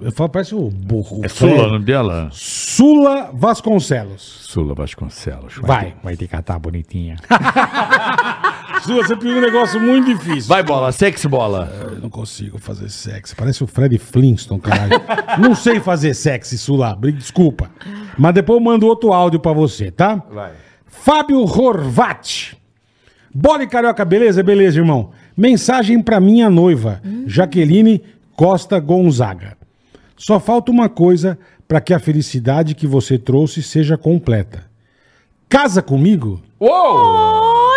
[0.01, 1.21] Eu falo, parece o burro.
[1.23, 2.29] É Sula o nome dela?
[2.31, 4.21] Sula Vasconcelos.
[4.21, 5.55] Sula Vasconcelos.
[5.61, 5.85] Vai.
[5.87, 7.17] ter- vai ter que catar bonitinha.
[8.83, 10.47] Sula, você pediu um negócio muito difícil.
[10.47, 11.69] Vai, bola, sexy bola.
[11.91, 13.35] Eu não consigo fazer sexy.
[13.35, 14.99] Parece o Fred Flintstone, caralho.
[15.39, 16.97] não sei fazer sexy, Sula.
[17.15, 17.69] Desculpa.
[18.17, 20.15] Mas depois eu mando outro áudio pra você, tá?
[20.31, 20.51] Vai.
[20.87, 22.53] Fábio Horvat.
[23.33, 24.43] Bola e carioca, beleza?
[24.43, 25.11] Beleza, irmão.
[25.41, 27.99] Mensagem pra minha noiva, Jaqueline
[28.35, 29.57] Costa Gonzaga.
[30.15, 31.35] Só falta uma coisa
[31.67, 34.65] pra que a felicidade que você trouxe seja completa.
[35.49, 36.39] Casa comigo?
[36.59, 37.73] Uou!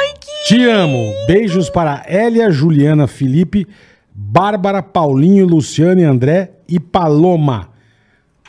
[0.46, 1.10] Te amo.
[1.26, 3.66] Beijos para Hélia, Juliana, Felipe,
[4.14, 7.70] Bárbara, Paulinho, Luciane, André e Paloma.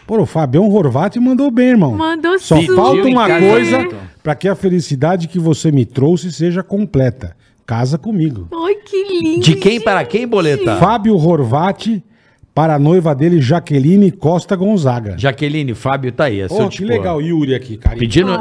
[0.05, 1.93] Pô, o Fabião Horvat mandou bem, irmão.
[1.95, 2.67] Mandou Só sim.
[2.75, 3.87] falta uma coisa
[4.21, 7.33] para que a felicidade que você me trouxe seja completa.
[7.65, 8.47] Casa comigo.
[8.53, 9.39] Ai, que lindo.
[9.43, 10.75] De quem para quem, boleta?
[10.77, 12.01] Fábio Horvat
[12.53, 15.15] para a noiva dele, Jaqueline Costa Gonzaga.
[15.17, 16.41] Jaqueline, Fábio tá aí.
[16.41, 17.97] É seu que tipo, legal, Yuri aqui, cara.
[17.97, 18.31] Pedindo.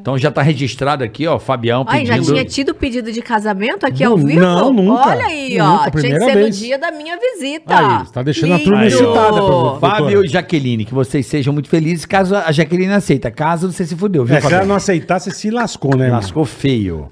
[0.00, 1.38] Então já tá registrado aqui, ó.
[1.38, 2.32] Fabião Ai, já pedindo.
[2.32, 4.40] tinha tido pedido de casamento aqui ao vivo?
[4.40, 5.10] não, nunca.
[5.10, 5.76] Olha aí, Nunca, ó.
[5.78, 6.56] Tinha que primeira ser vez.
[6.60, 7.78] no dia da minha visita.
[7.78, 8.94] Aí, você tá deixando a turma Lindo.
[8.96, 13.30] excitada pra- Fábio e Jaqueline, que vocês sejam muito felizes caso a Jaqueline aceita.
[13.30, 16.10] Caso você se fudeu, viu, É, se ela não aceitar, você se lascou, né?
[16.10, 17.06] Lascou feio.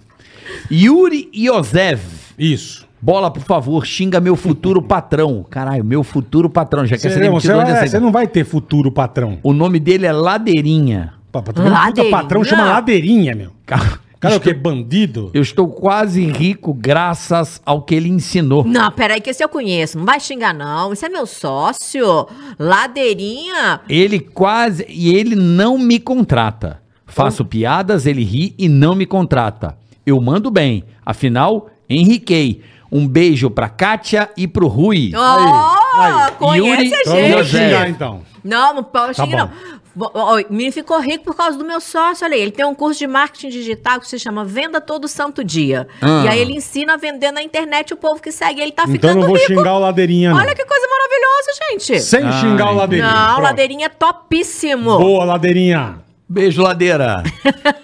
[0.70, 2.00] Yuri Iozev.
[2.38, 2.88] Isso.
[3.02, 5.44] Bola, por favor, xinga meu futuro patrão.
[5.48, 6.84] Caralho, meu futuro patrão.
[6.84, 9.38] Já quer Você, ser não, demitido você, onde é, você não vai ter futuro patrão.
[9.42, 11.14] O nome dele é Ladeirinha.
[11.32, 12.10] Ladeirinha.
[12.10, 13.52] patrão chama ladeirinha, meu.
[13.64, 14.52] Cara, Cara, o que?
[14.52, 15.30] Bandido?
[15.32, 18.64] Eu estou quase rico graças ao que ele ensinou.
[18.64, 19.96] Não, peraí, que esse eu conheço.
[19.96, 20.92] Não vai xingar, não.
[20.92, 22.26] Isso é meu sócio.
[22.58, 23.80] Ladeirinha.
[23.88, 24.84] Ele quase.
[24.88, 26.82] E ele não me contrata.
[27.06, 29.76] Faço piadas, ele ri e não me contrata.
[30.06, 30.84] Eu mando bem.
[31.04, 32.62] Afinal, enriquei.
[32.92, 35.12] Um beijo pra Kátia e pro Rui.
[35.14, 36.32] Ó, aí.
[36.38, 37.64] conhece Yuri- a Então eu vou gente.
[37.64, 38.22] xingar, então.
[38.42, 39.52] Não, não pode Tá xingar, bom.
[39.54, 39.80] não.
[39.94, 42.40] O menino ficou rico por causa do meu sócio, olha aí.
[42.42, 45.86] Ele tem um curso de marketing digital que se chama Venda Todo Santo Dia.
[46.00, 46.22] Ah.
[46.24, 48.60] E aí ele ensina a vender na internet o povo que segue.
[48.60, 49.46] Ele tá Então eu ficando não vou rico.
[49.52, 50.38] xingar o ladeirinha, não.
[50.38, 52.00] Olha que coisa maravilhosa, gente.
[52.00, 52.40] Sem Ai.
[52.40, 53.12] xingar o ladeirinha.
[53.12, 53.42] Não, Pronto.
[53.42, 54.98] Ladeirinha é topíssimo.
[54.98, 55.96] Boa, ladeirinha.
[56.32, 57.24] Beijo, ladeira.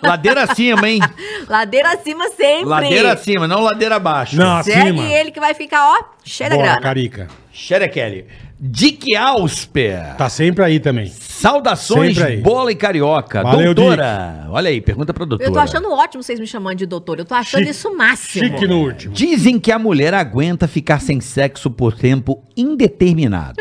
[0.01, 1.01] ladeira acima, hein?
[1.49, 2.65] Ladeira acima sempre.
[2.67, 4.37] Ladeira acima, não ladeira abaixo.
[4.37, 5.03] Não, Segue acima.
[5.13, 6.81] ele que vai ficar, ó, cheio da Bora, grana.
[6.81, 7.27] Carica.
[7.53, 8.25] Xerekelly.
[8.59, 10.15] Dick Ausper.
[10.17, 11.07] Tá sempre aí também.
[11.09, 12.41] Saudações, Sempre aí.
[12.41, 13.43] bola e carioca.
[13.43, 14.47] Valeu, doutora.
[14.51, 15.49] Olha aí, pergunta pra doutora.
[15.49, 17.19] Eu tô achando ótimo vocês me chamando de doutor.
[17.19, 17.71] Eu tô achando Chique.
[17.73, 18.45] isso o máximo.
[18.45, 19.13] Chique no último.
[19.13, 23.57] Dizem que a mulher aguenta ficar sem sexo por tempo indeterminado.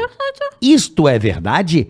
[0.62, 1.90] Isto é verdade?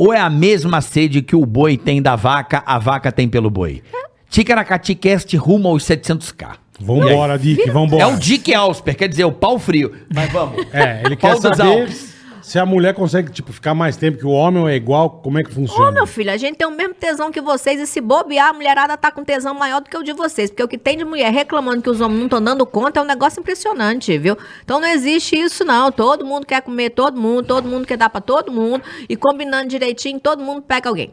[0.00, 3.50] Ou é a mesma sede que o boi tem da vaca, a vaca tem pelo
[3.50, 3.82] boi?
[4.30, 6.52] Ticaracati Cast rumo aos 700k.
[6.80, 8.02] Vambora, Dick, vambora.
[8.02, 9.92] É o Dick Ausper, quer dizer, o pau frio.
[10.08, 10.64] Mas vamos.
[10.72, 11.86] É, ele Pau quer dos saber.
[12.42, 15.38] Se a mulher consegue, tipo, ficar mais tempo que o homem ou é igual, como
[15.38, 15.90] é que funciona.
[15.90, 18.52] Ô, meu filho, a gente tem o mesmo tesão que vocês e se bobear, a
[18.52, 20.50] mulherada tá com tesão maior do que o de vocês.
[20.50, 23.02] Porque o que tem de mulher reclamando que os homens não estão dando conta é
[23.02, 24.36] um negócio impressionante, viu?
[24.64, 25.92] Então não existe isso, não.
[25.92, 28.82] Todo mundo quer comer todo mundo, todo mundo quer dar pra todo mundo.
[29.08, 31.10] E combinando direitinho, todo mundo pega alguém.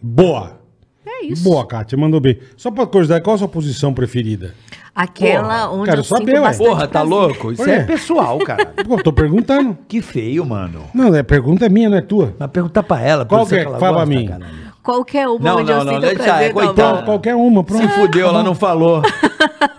[0.00, 0.60] Boa.
[1.06, 1.44] É isso.
[1.44, 2.38] Boa, Kátia, mandou bem.
[2.56, 4.54] Só pra curiosidade, qual a sua posição preferida?
[4.96, 6.40] Aquela onde quero eu sinto saber, ué.
[6.40, 7.08] bastante Porra, tá prazer.
[7.10, 7.52] louco?
[7.52, 7.74] Isso Por quê?
[7.76, 8.72] é pessoal, cara.
[8.88, 9.76] Pô, eu tô perguntando.
[9.86, 10.84] Que feio, mano.
[10.94, 12.34] Não, a pergunta é minha, não é tua.
[12.38, 13.26] Mas perguntar pra ela.
[13.26, 13.64] Qual você que é?
[13.64, 14.26] ela Fala pra gosta, mim.
[14.26, 14.66] caralho.
[14.82, 16.98] Qualquer uma Não, onde não, eu não, sinto deixa, prazer, é tá coitada.
[17.00, 17.04] bom.
[17.04, 17.82] Qualquer uma, pronto.
[17.82, 19.02] Se fudeu, ela não falou.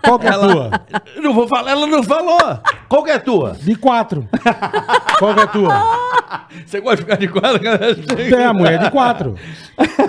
[0.02, 0.70] Qual que é a tua?
[1.22, 2.38] Não vou falar, ela não falou.
[2.88, 3.52] Qual que é a tua?
[3.52, 4.28] De quatro.
[5.18, 6.08] Qual que é a tua?
[6.66, 7.60] Você gosta de ficar de quadra?
[8.38, 9.34] É, a mulher de quatro.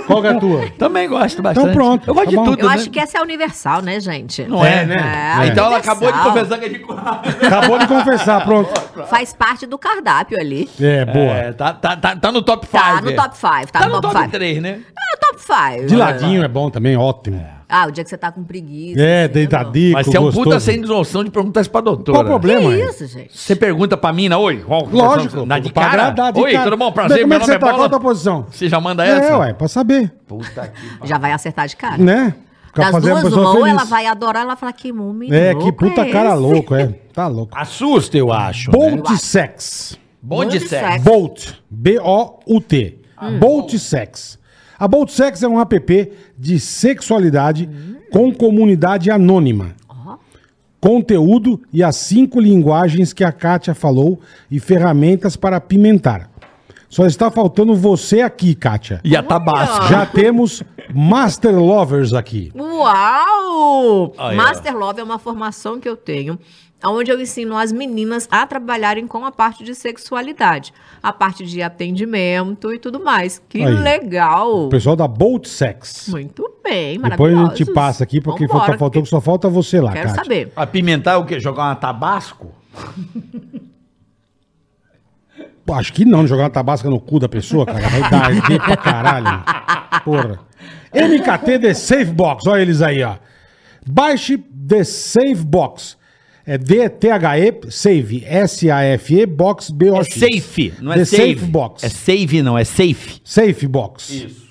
[0.07, 0.69] Qual que é a tua?
[0.77, 1.69] Também gosto bastante.
[1.69, 2.75] Então pronto, Eu gosto tá de tudo, Eu né?
[2.75, 4.43] acho que essa é universal, né, gente?
[4.45, 5.39] Não é, né?
[5.41, 7.47] É, então ela acabou de confessar que é de quatro.
[7.47, 8.69] Acabou de confessar, pronto.
[9.07, 10.69] Faz parte do cardápio ali.
[10.79, 11.31] É, boa.
[11.33, 12.77] É, tá, tá, tá, tá no top 5.
[12.77, 14.31] Tá no top 5, tá, Tá no top top 5.
[14.31, 14.81] 3, né?
[14.97, 15.87] É top 5.
[15.87, 17.58] De ladinho é bom também, ótimo.
[17.71, 18.99] Ah, o dia que você tá com preguiça.
[18.99, 20.59] É, assim, deitadinho, Mas você é um puta gostoso.
[20.65, 22.17] sem noção de perguntar isso pra doutora.
[22.17, 22.61] Qual o problema?
[22.75, 22.89] Que é?
[22.89, 23.37] isso, gente?
[23.37, 24.65] Você pergunta pra mim, na oi?
[24.91, 25.45] Lógico.
[25.45, 26.01] Na de pra cara?
[26.07, 26.63] agradar, de oi, cara.
[26.63, 26.91] tudo bom?
[26.91, 27.73] Prazer, Como meu é que nome você é tá?
[27.73, 28.01] Qual a Bola.
[28.01, 28.45] posição?
[28.49, 29.27] Você já manda essa?
[29.33, 30.67] É, ué, pra saber, Puta
[31.01, 31.97] que Já vai acertar de cara.
[31.97, 32.33] né?
[32.75, 35.71] Das duas, uma, ou ela vai adorar, ela vai falar que homem É, louco que
[35.71, 36.37] puta é cara esse?
[36.39, 36.87] louco, é.
[37.13, 37.51] Tá louco.
[37.55, 38.71] Assusta, eu acho.
[38.71, 38.77] né?
[38.77, 39.97] Bolt Sex.
[40.21, 41.03] Bom de sexo.
[41.03, 42.99] Bolt, B-O-U-T.
[43.39, 44.38] Bolt Sex.
[44.79, 47.69] A Bolt Sex é um app de sexualidade
[48.13, 49.75] com comunidade anônima.
[50.79, 56.31] Conteúdo e as cinco linguagens que a Kátia falou e ferramentas para apimentar.
[56.87, 59.01] Só está faltando você aqui, Kátia.
[59.03, 59.85] E a tabasco.
[59.89, 62.51] Já temos Master Lovers aqui.
[62.55, 64.13] Uau!
[64.33, 66.39] Master Love é uma formação que eu tenho,
[66.85, 70.73] onde eu ensino as meninas a trabalharem com a parte de sexualidade,
[71.03, 73.41] a parte de atendimento e tudo mais.
[73.49, 73.73] Que Aí.
[73.75, 74.65] legal!
[74.67, 76.07] O pessoal da Bolt Sex.
[76.09, 77.55] Muito bem, Depois a maravilhoso.
[77.57, 80.23] gente passa aqui, porque Vambora, falta, faltou que só falta você lá, Quero Kátia.
[80.23, 80.51] saber.
[80.55, 81.39] Apimentar é o quê?
[81.39, 82.53] Jogar uma tabasco?
[85.65, 87.87] Pô, acho que não, jogar uma tabasca no cu da pessoa, cara.
[87.89, 89.43] Vai dar ET pra caralho.
[90.03, 90.39] Porra.
[90.93, 93.15] MKT The Safe Box, olha eles aí, ó.
[93.87, 95.98] Baixe The Safe Box.
[96.51, 100.15] É D-T-H-E, Save, S-A-F-E, Box, É B-O-X.
[100.15, 101.33] safe, não é The save.
[101.35, 101.83] Safe Box.
[101.83, 103.21] É save, não, é safe.
[103.23, 104.09] Safe Box.
[104.09, 104.49] Isso.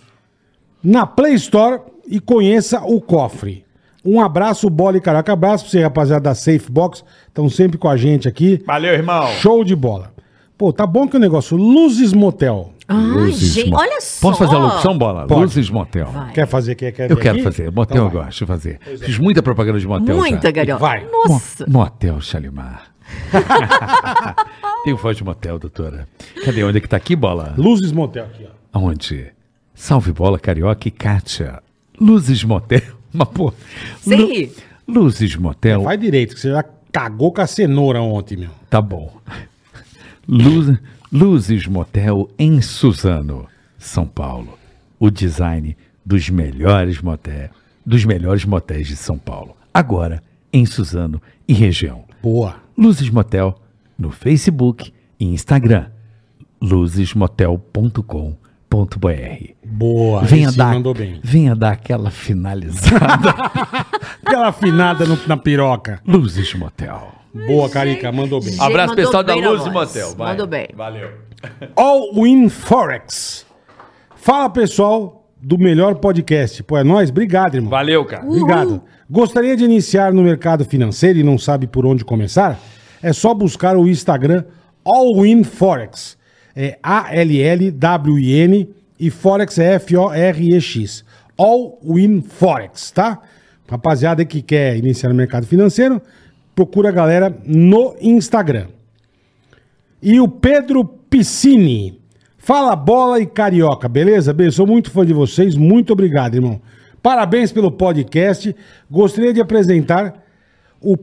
[0.81, 3.65] Na Play Store e conheça o cofre.
[4.05, 5.33] Um abraço, bola e caraca.
[5.33, 7.03] Abraço pra você, rapaziada da Safe Box.
[7.27, 8.63] Estão sempre com a gente aqui.
[8.65, 9.27] Valeu, irmão.
[9.41, 10.13] Show de bola.
[10.57, 11.57] Pô, tá bom que o negócio.
[11.57, 12.73] Luzes Motel.
[12.89, 14.21] Ai, gente, olha só.
[14.29, 15.27] Posso fazer a locução, Bola?
[15.27, 15.41] Pode.
[15.43, 16.07] Luzes Motel.
[16.07, 16.33] Vai.
[16.33, 16.75] Quer fazer?
[16.75, 17.45] Quer, quer Eu quero aqui?
[17.45, 17.71] fazer.
[17.71, 18.25] Motel Então eu vai.
[18.25, 18.81] gosto de fazer.
[19.01, 20.51] Fiz muita propaganda de motel Muita.
[20.51, 20.79] Galhão.
[20.79, 21.07] Vai.
[21.11, 21.67] Nossa.
[21.67, 22.85] Mo- Motel Shalimar.
[24.85, 26.09] Tem voz de motel, doutora.
[26.45, 26.63] Cadê?
[26.65, 27.55] Onde é que tá aqui, Bola?
[27.57, 28.79] Luzes Motel aqui, ó.
[28.79, 29.33] Aonde?
[29.75, 31.63] Salve Bola, Carioca e Kátia.
[32.01, 32.81] Luzes Motel.
[33.13, 33.53] Mas, pô...
[34.01, 34.53] Sem Lu- rir.
[34.87, 35.83] Luzes Motel...
[35.83, 38.51] Vai direito, que você já cagou com a cenoura ontem, meu.
[38.71, 39.13] Tá bom.
[40.27, 40.79] Luz,
[41.13, 43.47] Luzes Motel em Suzano,
[43.79, 44.59] São Paulo.
[44.99, 47.51] O design dos melhores motéis,
[47.85, 49.57] dos melhores motéis de São Paulo.
[49.73, 50.23] Agora
[50.53, 52.05] em Suzano e região.
[52.23, 52.57] Boa.
[52.77, 53.59] Luzes Motel
[53.99, 55.87] no Facebook e Instagram.
[56.61, 59.53] luzesmotel.com.br.
[59.65, 60.23] Boa.
[60.25, 61.21] Venha dar, mandou bem.
[61.23, 63.31] venha dar aquela finalizada.
[64.25, 66.01] Aquela afinada no- na piroca.
[66.07, 67.15] Luzes Motel.
[67.47, 68.55] Boa, Carica, mandou bem.
[68.59, 69.71] Abraço, mandou pessoal da Luz e.
[69.71, 70.15] Motel.
[70.15, 70.31] Vai.
[70.31, 70.69] Mandou bem.
[70.75, 71.11] Valeu.
[71.77, 73.47] All Win Forex.
[74.17, 76.63] Fala, pessoal do melhor podcast.
[76.63, 77.11] Pô, é nóis?
[77.11, 77.71] Obrigado, irmão.
[77.71, 78.27] Valeu, cara.
[78.27, 78.83] Obrigado.
[79.09, 82.59] Gostaria de iniciar no mercado financeiro e não sabe por onde começar?
[83.03, 84.45] É só buscar o Instagram
[84.85, 86.19] All Win Forex.
[86.55, 91.05] É A-L-L-W-I-N e Forex é F-O-R-E-X.
[91.39, 93.21] All Win Forex, tá?
[93.69, 96.03] Rapaziada que quer iniciar no mercado financeiro,
[96.59, 98.67] procura a galera no Instagram.
[100.03, 102.01] E o Pedro Piscini.
[102.37, 104.33] Fala bola e carioca, beleza?
[104.33, 105.55] Bem, sou muito fã de vocês.
[105.55, 106.61] Muito obrigado, irmão.
[107.01, 108.57] Parabéns pelo podcast.
[108.91, 110.21] Gostaria de apresentar
[110.81, 110.97] o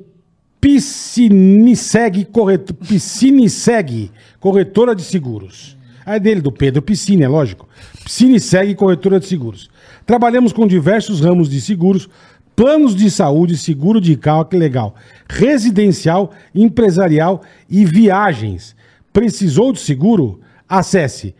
[0.59, 4.11] Pisciniseg corretor, Pisciniseg,
[4.41, 5.77] corretora de seguros.
[6.05, 7.65] É dele, do Pedro Piscine, é lógico.
[8.03, 9.69] Pisciniseg, corretora de seguros.
[10.05, 12.09] Trabalhamos com diversos ramos de seguros,
[12.55, 14.95] planos de saúde, seguro de carro, que legal.
[15.27, 18.75] Residencial, empresarial e viagens.
[19.11, 20.39] Precisou de seguro?
[20.67, 21.35] Acesse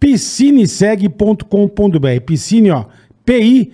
[0.00, 2.20] piscineseg.com.br.
[2.24, 2.86] Piscine, ó,
[3.24, 3.70] P-I-C-I-N-I.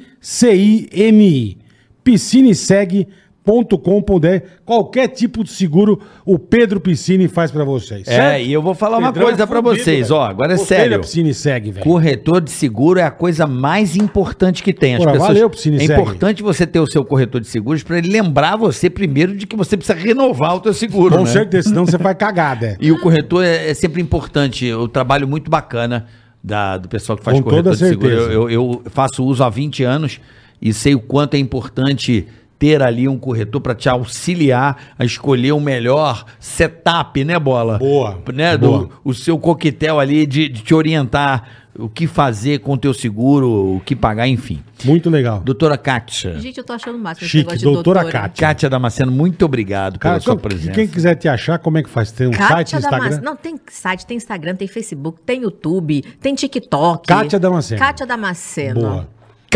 [3.46, 4.46] Piscineseg.com.br.
[4.64, 8.06] Qualquer tipo de seguro, o Pedro Piscine faz pra vocês.
[8.08, 10.24] É, e eu vou falar uma Pedrão é coisa pra fudido, vocês, ó.
[10.24, 10.92] Agora é Gostei sério.
[10.92, 11.84] da Piscineseg, velho.
[11.84, 14.94] Corretor de seguro é a coisa mais importante que tem.
[14.94, 15.92] As Porra, pessoas, valeu, Piscine é Segue.
[15.92, 19.56] importante você ter o seu corretor de seguros para ele lembrar você primeiro de que
[19.56, 21.30] você precisa renovar o teu seguro, Com né?
[21.30, 22.66] certeza, senão você faz cagada.
[22.66, 22.76] é.
[22.86, 24.72] E o corretor é, é sempre importante.
[24.72, 26.06] O trabalho muito bacana
[26.42, 28.08] da- do pessoal que faz Com corretor de seguro.
[28.08, 30.20] Eu, eu- eu faço uso há 20 anos
[30.62, 32.26] e sei o quanto é importante
[32.58, 37.78] ter ali um corretor para te auxiliar a escolher o melhor setup, né, Bola?
[37.78, 38.78] Boa, Né, boa.
[38.86, 41.44] do, o seu coquetel ali de, de te orientar
[41.78, 44.62] o que fazer com o teu seguro, o que pagar, enfim.
[44.82, 45.40] Muito legal.
[45.40, 46.38] Doutora Kátia.
[46.38, 48.46] Gente, eu tô achando máximo esse Chique, negócio de doutora Kátia.
[48.48, 50.70] Kátia Damasceno, muito obrigado pela Cara, sua só- presença.
[50.72, 52.10] quem quiser te achar, como é que faz?
[52.10, 53.20] Tem um site, Kátia Instagram?
[53.22, 57.06] Não, tem site, tem Instagram, tem Facebook, tem YouTube, tem TikTok.
[57.06, 57.78] Kátia Damasceno.
[57.78, 58.80] Kátia Damasceno.
[58.80, 59.08] Boa.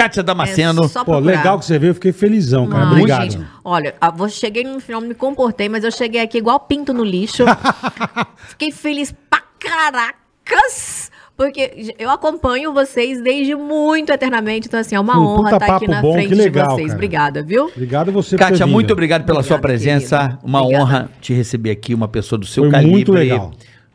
[0.02, 0.84] Kátia Damasceno.
[0.84, 2.86] É só Pô, legal que você veio, eu fiquei felizão, cara.
[2.90, 3.22] Obrigado.
[3.30, 6.92] gente, olha, a- vou- cheguei no final, me comportei, mas eu cheguei aqui igual pinto
[6.94, 7.44] no lixo.
[8.48, 11.10] Fiquei feliz pra caracas.
[11.36, 14.68] Porque eu acompanho vocês desde muito eternamente.
[14.68, 16.86] Então, assim, é uma Um honra estar aqui papo na bom, frente legal, de vocês.
[16.88, 16.94] cara.
[16.96, 17.64] Obrigada, viu?
[17.66, 20.18] Obrigado você Kátia, muito obrigado pela sua Obrigada, presença.
[20.18, 20.38] querida.
[20.44, 20.84] Uma Obrigada.
[20.84, 23.52] honra te receber aqui, uma pessoa do seu Foi calibre, muito legal.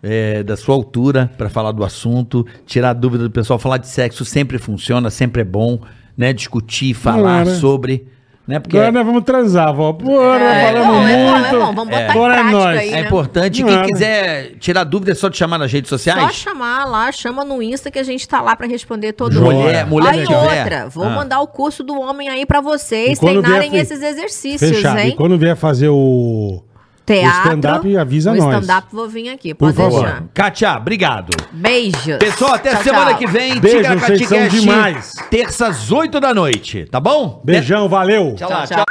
[0.08, 3.58] É, da sua altura, para falar do assunto, tirar a dúvida do pessoal.
[3.58, 5.80] Falar de sexo sempre funciona, sempre é bom,
[6.16, 6.32] né?
[6.32, 7.60] Discutir, falar Claro.
[7.60, 8.08] sobre.
[8.48, 8.60] né?
[8.60, 9.92] Porque Agora nós vamos transar, vó.
[9.94, 11.46] Porra, É, falamos bom, é bom, muito.
[11.48, 11.66] é bom.
[11.74, 12.80] Vamos botar em é prática nóis.
[12.80, 13.00] aí, é né?
[13.08, 13.62] importante.
[13.64, 13.88] Não Quem é, né?
[13.88, 16.36] quiser tirar dúvida é só te chamar nas redes Só sociais.
[16.36, 19.52] chamar lá, chama no Insta que a gente tá lá pra responder todo mundo.
[19.52, 21.10] Mulher, mulher aí outra, vou Ah.
[21.10, 25.00] mandar o curso do homem aí pra vocês E treinarem vier, esses exercícios, Fechado.
[25.00, 25.16] E hein?
[25.18, 26.62] quando vier fazer o.
[27.06, 27.40] Teatro.
[27.40, 28.56] o stand-up, avisa o nós.
[28.64, 30.04] stand-up vou vir aqui, Por pode favor.
[30.04, 30.24] deixar.
[30.34, 31.32] Kátia, obrigado.
[31.52, 32.18] Beijos.
[32.18, 33.18] Pessoal, até Tchau, semana tchau.
[33.20, 33.60] que vem.
[33.60, 35.12] Beijo, vocês são demais.
[35.30, 37.42] Terça às 8 da noite, tá bom?
[37.46, 38.34] Beijão, valeu.
[38.36, 38.78] Tchau, Tchau, tchau.
[38.78, 38.86] tchau.